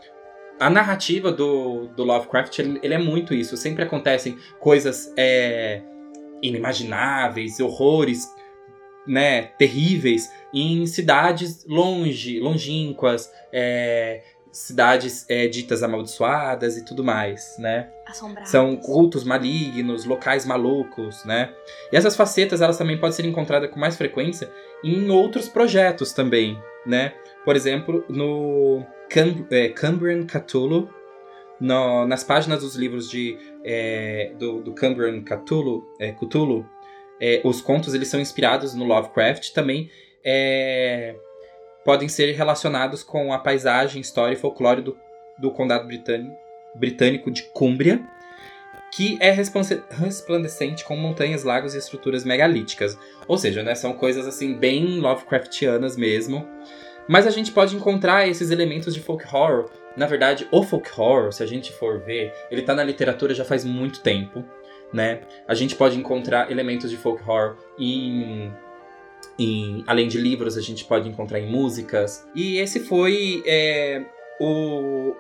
A 0.60 0.68
narrativa 0.68 1.32
do, 1.32 1.90
do 1.90 2.04
Lovecraft, 2.04 2.58
ele, 2.58 2.80
ele 2.82 2.96
é 2.96 2.98
muito 2.98 3.36
isso. 3.36 3.56
Sempre 3.56 3.84
acontecem 3.84 4.36
coisas 4.60 5.14
é, 5.16 5.84
inimagináveis, 6.42 7.60
horrores, 7.60 8.28
né, 9.06 9.44
terríveis 9.60 10.32
em 10.52 10.88
cidades 10.88 11.64
longe, 11.68 12.40
longínquas, 12.40 13.32
é, 13.52 14.24
cidades 14.54 15.26
é, 15.28 15.48
ditas 15.48 15.82
amaldiçoadas 15.82 16.78
e 16.78 16.86
tudo 16.86 17.04
mais, 17.04 17.56
né? 17.58 17.90
Assombradas. 18.06 18.50
São 18.50 18.78
cultos 18.78 19.24
malignos, 19.24 20.06
locais 20.06 20.46
malucos, 20.46 21.26
né? 21.26 21.52
E 21.92 21.98
essas 21.98 22.16
facetas, 22.16 22.62
elas 22.62 22.78
também 22.78 22.98
podem 22.98 23.16
ser 23.16 23.26
encontradas 23.26 23.70
com 23.72 23.80
mais 23.80 23.98
frequência 23.98 24.50
em 24.84 25.10
outros 25.10 25.50
projetos 25.50 26.14
também, 26.14 26.58
né? 26.86 27.14
Por 27.44 27.56
exemplo, 27.56 28.06
no 28.08 28.86
Cam 29.10 29.46
é, 29.50 29.70
Cambrian 29.70 30.26
Cthulhu, 30.26 30.88
no, 31.60 32.06
nas 32.06 32.24
páginas 32.24 32.62
dos 32.62 32.76
livros 32.76 33.10
de, 33.10 33.38
é, 33.66 34.34
do, 34.38 34.62
do 34.62 34.74
Cambrian 34.74 35.22
Cthulhu, 35.24 35.84
é, 36.00 36.12
Cthulhu 36.12 36.70
é, 37.20 37.42
os 37.44 37.60
contos 37.60 37.94
eles 37.94 38.08
são 38.08 38.20
inspirados 38.20 38.76
no 38.76 38.86
Lovecraft 38.86 39.52
também 39.52 39.90
é, 40.24 41.16
podem 41.84 42.08
ser 42.08 42.32
relacionados 42.34 43.04
com 43.04 43.34
a 43.34 43.40
paisagem, 43.40 44.02
história 44.02 44.34
e 44.34 44.38
folclore 44.38 44.82
do, 44.82 44.98
do 45.38 45.52
condado 45.52 45.88
britânico, 45.88 46.38
britânico 46.76 47.32
de 47.32 47.44
Cúmbria, 47.44 48.02
que 48.96 49.18
é 49.20 49.32
resplandecente 49.32 50.86
com 50.86 50.96
montanhas, 50.96 51.44
lagos 51.44 51.74
e 51.74 51.80
estruturas 51.80 52.24
megalíticas. 52.24 52.98
Ou 53.28 53.38
seja, 53.38 53.64
né, 53.64 53.74
são 53.74 53.94
coisas 53.94 54.28
assim 54.28 54.54
bem 54.54 55.00
Lovecraftianas 55.00 55.98
mesmo. 55.98 56.48
Mas 57.08 57.28
a 57.28 57.32
gente 57.32 57.52
pode 57.52 57.76
encontrar 57.76 58.28
esses 58.28 58.52
elementos 58.52 58.94
de 58.94 59.02
folk 59.02 59.26
horror. 59.26 59.70
Na 59.98 60.06
verdade, 60.06 60.48
o 60.52 60.64
folk 60.64 60.90
horror, 60.98 61.34
se 61.34 61.44
a 61.44 61.46
gente 61.46 61.72
for 61.74 62.00
ver, 62.00 62.34
ele 62.50 62.62
está 62.62 62.74
na 62.74 62.84
literatura 62.84 63.34
já 63.34 63.44
faz 63.44 63.66
muito 63.66 64.00
tempo, 64.02 64.44
né? 64.92 65.22
A 65.48 65.54
gente 65.54 65.76
pode 65.76 65.98
encontrar 65.98 66.52
elementos 66.52 66.90
de 66.90 66.98
folk 66.98 67.22
horror 67.24 67.58
em 67.78 68.54
em, 69.38 69.84
além 69.88 70.08
de 70.08 70.18
livros, 70.18 70.58
a 70.58 70.62
gente 70.62 70.86
pode 70.86 71.08
encontrar 71.08 71.40
em 71.40 71.50
músicas. 71.50 72.26
E 72.36 72.58
esse 72.58 72.80
foi 72.80 73.44
é, 73.46 74.06
o, 74.40 75.16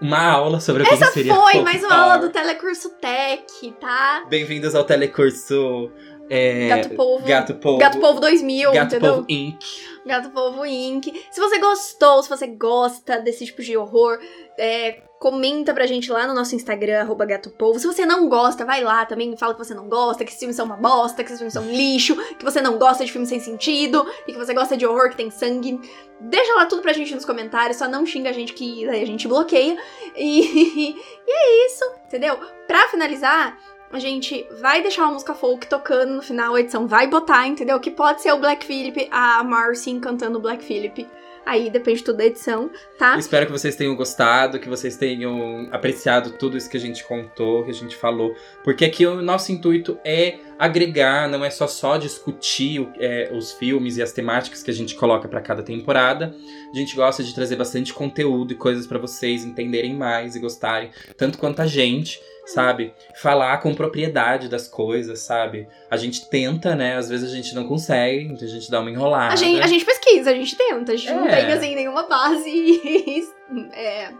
uma 0.00 0.30
aula 0.30 0.60
sobre 0.60 0.82
Essa 0.82 0.94
o 0.94 1.08
que 1.08 1.14
seria 1.14 1.34
foi 1.34 1.60
mais 1.62 1.82
uma 1.82 1.94
aula 1.96 2.18
do 2.18 2.30
Telecurso 2.30 2.90
Tech, 3.00 3.44
tá? 3.80 4.24
Bem-vindos 4.28 4.74
ao 4.74 4.84
Telecurso 4.84 5.90
é, 6.28 6.68
Gato 6.68 6.90
Povo. 6.90 7.26
Gato 7.26 7.54
Povo. 7.54 7.78
Gato 7.78 7.98
Povo 7.98 8.20
2000, 8.20 8.72
Gato 8.72 8.86
entendeu? 8.86 9.14
Povo 9.16 9.26
Inc. 9.28 9.64
Gato 10.04 10.30
Povo 10.30 10.66
Inc. 10.66 11.06
Se 11.30 11.40
você 11.40 11.58
gostou, 11.58 12.22
se 12.22 12.28
você 12.28 12.46
gosta 12.46 13.20
desse 13.20 13.46
tipo 13.46 13.62
de 13.62 13.76
horror, 13.76 14.18
é, 14.58 15.02
comenta 15.26 15.74
pra 15.74 15.86
gente 15.86 16.08
lá 16.12 16.24
no 16.24 16.32
nosso 16.32 16.54
Instagram, 16.54 17.00
arroba 17.00 17.26
gatopovo. 17.26 17.80
Se 17.80 17.86
você 17.88 18.06
não 18.06 18.28
gosta, 18.28 18.64
vai 18.64 18.80
lá 18.80 19.04
também, 19.04 19.36
fala 19.36 19.54
que 19.54 19.58
você 19.58 19.74
não 19.74 19.88
gosta, 19.88 20.24
que 20.24 20.30
esses 20.30 20.38
filmes 20.38 20.54
são 20.54 20.64
uma 20.64 20.76
bosta, 20.76 21.24
que 21.24 21.30
esses 21.30 21.38
filmes 21.38 21.52
são 21.52 21.64
lixo, 21.64 22.14
que 22.36 22.44
você 22.44 22.62
não 22.62 22.78
gosta 22.78 23.04
de 23.04 23.10
filmes 23.10 23.28
sem 23.28 23.40
sentido, 23.40 24.06
e 24.24 24.32
que 24.32 24.38
você 24.38 24.54
gosta 24.54 24.76
de 24.76 24.86
horror 24.86 25.10
que 25.10 25.16
tem 25.16 25.28
sangue. 25.28 25.80
Deixa 26.20 26.54
lá 26.54 26.66
tudo 26.66 26.80
pra 26.80 26.92
gente 26.92 27.12
nos 27.12 27.24
comentários, 27.24 27.76
só 27.76 27.88
não 27.88 28.06
xinga 28.06 28.30
a 28.30 28.32
gente 28.32 28.52
que 28.52 28.88
a 28.88 29.04
gente 29.04 29.26
bloqueia. 29.26 29.76
E, 30.14 30.94
e 31.26 31.28
é 31.28 31.66
isso, 31.66 31.84
entendeu? 32.06 32.38
Pra 32.68 32.86
finalizar, 32.86 33.58
a 33.90 33.98
gente 33.98 34.46
vai 34.60 34.80
deixar 34.80 35.02
uma 35.06 35.14
música 35.14 35.34
folk 35.34 35.66
tocando 35.66 36.14
no 36.14 36.22
final, 36.22 36.54
a 36.54 36.60
edição 36.60 36.86
vai 36.86 37.08
botar, 37.08 37.48
entendeu? 37.48 37.80
Que 37.80 37.90
pode 37.90 38.22
ser 38.22 38.32
o 38.32 38.38
Black 38.38 38.64
Phillip, 38.64 39.08
a 39.10 39.42
Marcy 39.42 39.98
cantando 39.98 40.38
o 40.38 40.40
Black 40.40 40.64
Phillip. 40.64 41.04
Aí 41.46 41.70
depende 41.70 42.02
tudo 42.02 42.16
da 42.16 42.26
edição, 42.26 42.68
tá? 42.98 43.16
Espero 43.16 43.46
que 43.46 43.52
vocês 43.52 43.76
tenham 43.76 43.94
gostado, 43.94 44.58
que 44.58 44.68
vocês 44.68 44.96
tenham 44.96 45.68
apreciado 45.70 46.32
tudo 46.32 46.56
isso 46.56 46.68
que 46.68 46.76
a 46.76 46.80
gente 46.80 47.04
contou, 47.04 47.64
que 47.64 47.70
a 47.70 47.74
gente 47.74 47.94
falou. 47.94 48.34
Porque 48.64 48.84
aqui 48.84 49.06
o 49.06 49.22
nosso 49.22 49.52
intuito 49.52 49.96
é 50.04 50.40
agregar, 50.58 51.28
não 51.28 51.44
é 51.44 51.50
só 51.50 51.66
só 51.66 51.96
discutir 51.96 52.88
é, 52.98 53.30
os 53.32 53.52
filmes 53.52 53.96
e 53.96 54.02
as 54.02 54.12
temáticas 54.12 54.62
que 54.62 54.70
a 54.70 54.74
gente 54.74 54.94
coloca 54.94 55.28
para 55.28 55.40
cada 55.40 55.62
temporada. 55.62 56.34
A 56.72 56.76
gente 56.76 56.96
gosta 56.96 57.22
de 57.22 57.34
trazer 57.34 57.56
bastante 57.56 57.92
conteúdo 57.92 58.52
e 58.52 58.56
coisas 58.56 58.86
para 58.86 58.98
vocês 58.98 59.44
entenderem 59.44 59.94
mais 59.94 60.34
e 60.34 60.40
gostarem, 60.40 60.90
tanto 61.16 61.38
quanto 61.38 61.60
a 61.60 61.66
gente 61.66 62.20
sabe? 62.46 62.94
Falar 63.20 63.58
com 63.58 63.74
propriedade 63.74 64.48
das 64.48 64.68
coisas, 64.68 65.18
sabe? 65.18 65.68
A 65.90 65.96
gente 65.96 66.30
tenta, 66.30 66.74
né? 66.74 66.96
Às 66.96 67.08
vezes 67.08 67.30
a 67.30 67.34
gente 67.34 67.54
não 67.54 67.66
consegue, 67.66 68.24
então 68.24 68.46
a 68.46 68.50
gente 68.50 68.70
dá 68.70 68.80
uma 68.80 68.90
enrolada. 68.90 69.32
A 69.32 69.36
gente, 69.36 69.60
a 69.60 69.66
gente 69.66 69.84
pesquisa, 69.84 70.30
a 70.30 70.34
gente 70.34 70.56
tenta, 70.56 70.92
a 70.92 70.96
gente 70.96 71.08
é. 71.08 71.14
não 71.14 71.26
tem, 71.26 71.52
assim, 71.52 71.74
nenhuma 71.74 72.04
base. 72.04 73.26
é. 73.74 74.12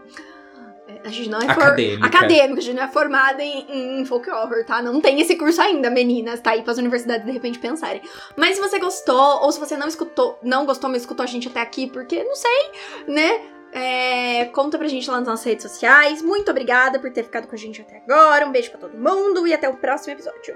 A 1.07 1.09
gente 1.09 1.29
não 1.29 1.39
é 1.39 1.45
acadêmica. 1.49 1.99
For... 1.99 2.05
acadêmica, 2.05 2.59
a 2.59 2.61
gente 2.61 2.75
não 2.75 2.83
é 2.83 2.87
formada 2.89 3.41
em, 3.41 4.01
em 4.01 4.05
folk 4.05 4.29
horror, 4.29 4.65
tá? 4.65 4.81
Não 4.81 4.99
tem 4.99 5.21
esse 5.21 5.37
curso 5.37 5.61
ainda, 5.61 5.89
meninas, 5.89 6.41
tá? 6.41 6.51
Aí 6.51 6.61
para 6.61 6.73
as 6.73 6.77
universidades 6.77 7.25
de 7.25 7.31
repente 7.31 7.59
pensarem. 7.59 8.01
Mas 8.35 8.57
se 8.57 8.61
você 8.61 8.77
gostou, 8.77 9.41
ou 9.41 9.51
se 9.51 9.59
você 9.59 9.77
não 9.77 9.87
escutou, 9.87 10.37
não 10.43 10.65
gostou, 10.65 10.89
mas 10.89 11.03
escutou 11.03 11.23
a 11.23 11.27
gente 11.27 11.47
até 11.47 11.61
aqui, 11.61 11.87
porque 11.87 12.21
não 12.23 12.35
sei, 12.35 12.71
né? 13.07 13.41
É, 13.71 14.45
conta 14.45 14.77
pra 14.77 14.87
gente 14.87 15.09
lá 15.09 15.17
nas 15.19 15.27
nossas 15.27 15.45
redes 15.45 15.63
sociais. 15.63 16.21
Muito 16.21 16.51
obrigada 16.51 16.99
por 16.99 17.09
ter 17.11 17.23
ficado 17.23 17.47
com 17.47 17.55
a 17.55 17.57
gente 17.57 17.81
até 17.81 18.03
agora. 18.05 18.45
Um 18.45 18.51
beijo 18.51 18.69
pra 18.69 18.79
todo 18.79 18.97
mundo 18.97 19.47
e 19.47 19.53
até 19.53 19.69
o 19.69 19.77
próximo 19.77 20.13
episódio. 20.13 20.55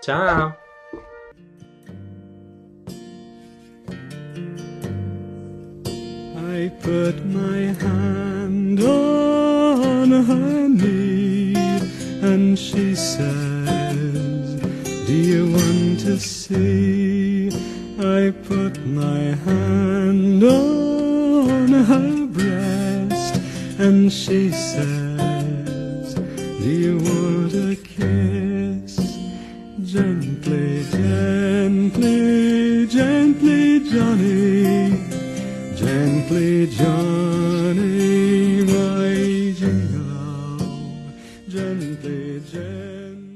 Tchau! 0.00 0.56
I 6.52 6.70
put 6.80 7.24
my 7.26 7.72
on 8.78 10.10
her 10.10 10.68
knee 10.68 11.54
and 12.22 12.58
she 12.58 12.94
says, 12.94 14.60
Do 15.06 15.14
you 15.14 15.50
want 15.50 16.00
to 16.00 16.18
see? 16.20 17.48
I 17.98 18.30
put 18.44 18.84
my 18.86 19.34
hand 19.46 20.44
on 20.44 21.68
her 21.72 22.26
breast 22.26 23.40
and 23.78 24.12
she 24.12 24.50
says, 24.52 26.14
Do 26.14 26.68
you 26.84 26.98
want 26.98 27.54
a 27.54 27.76
kiss? 27.76 28.96
Gently, 29.82 30.84
gently, 30.84 32.86
gently, 32.86 33.80
Johnny. 33.90 35.08
Gently, 35.74 36.66
Johnny. 36.68 38.59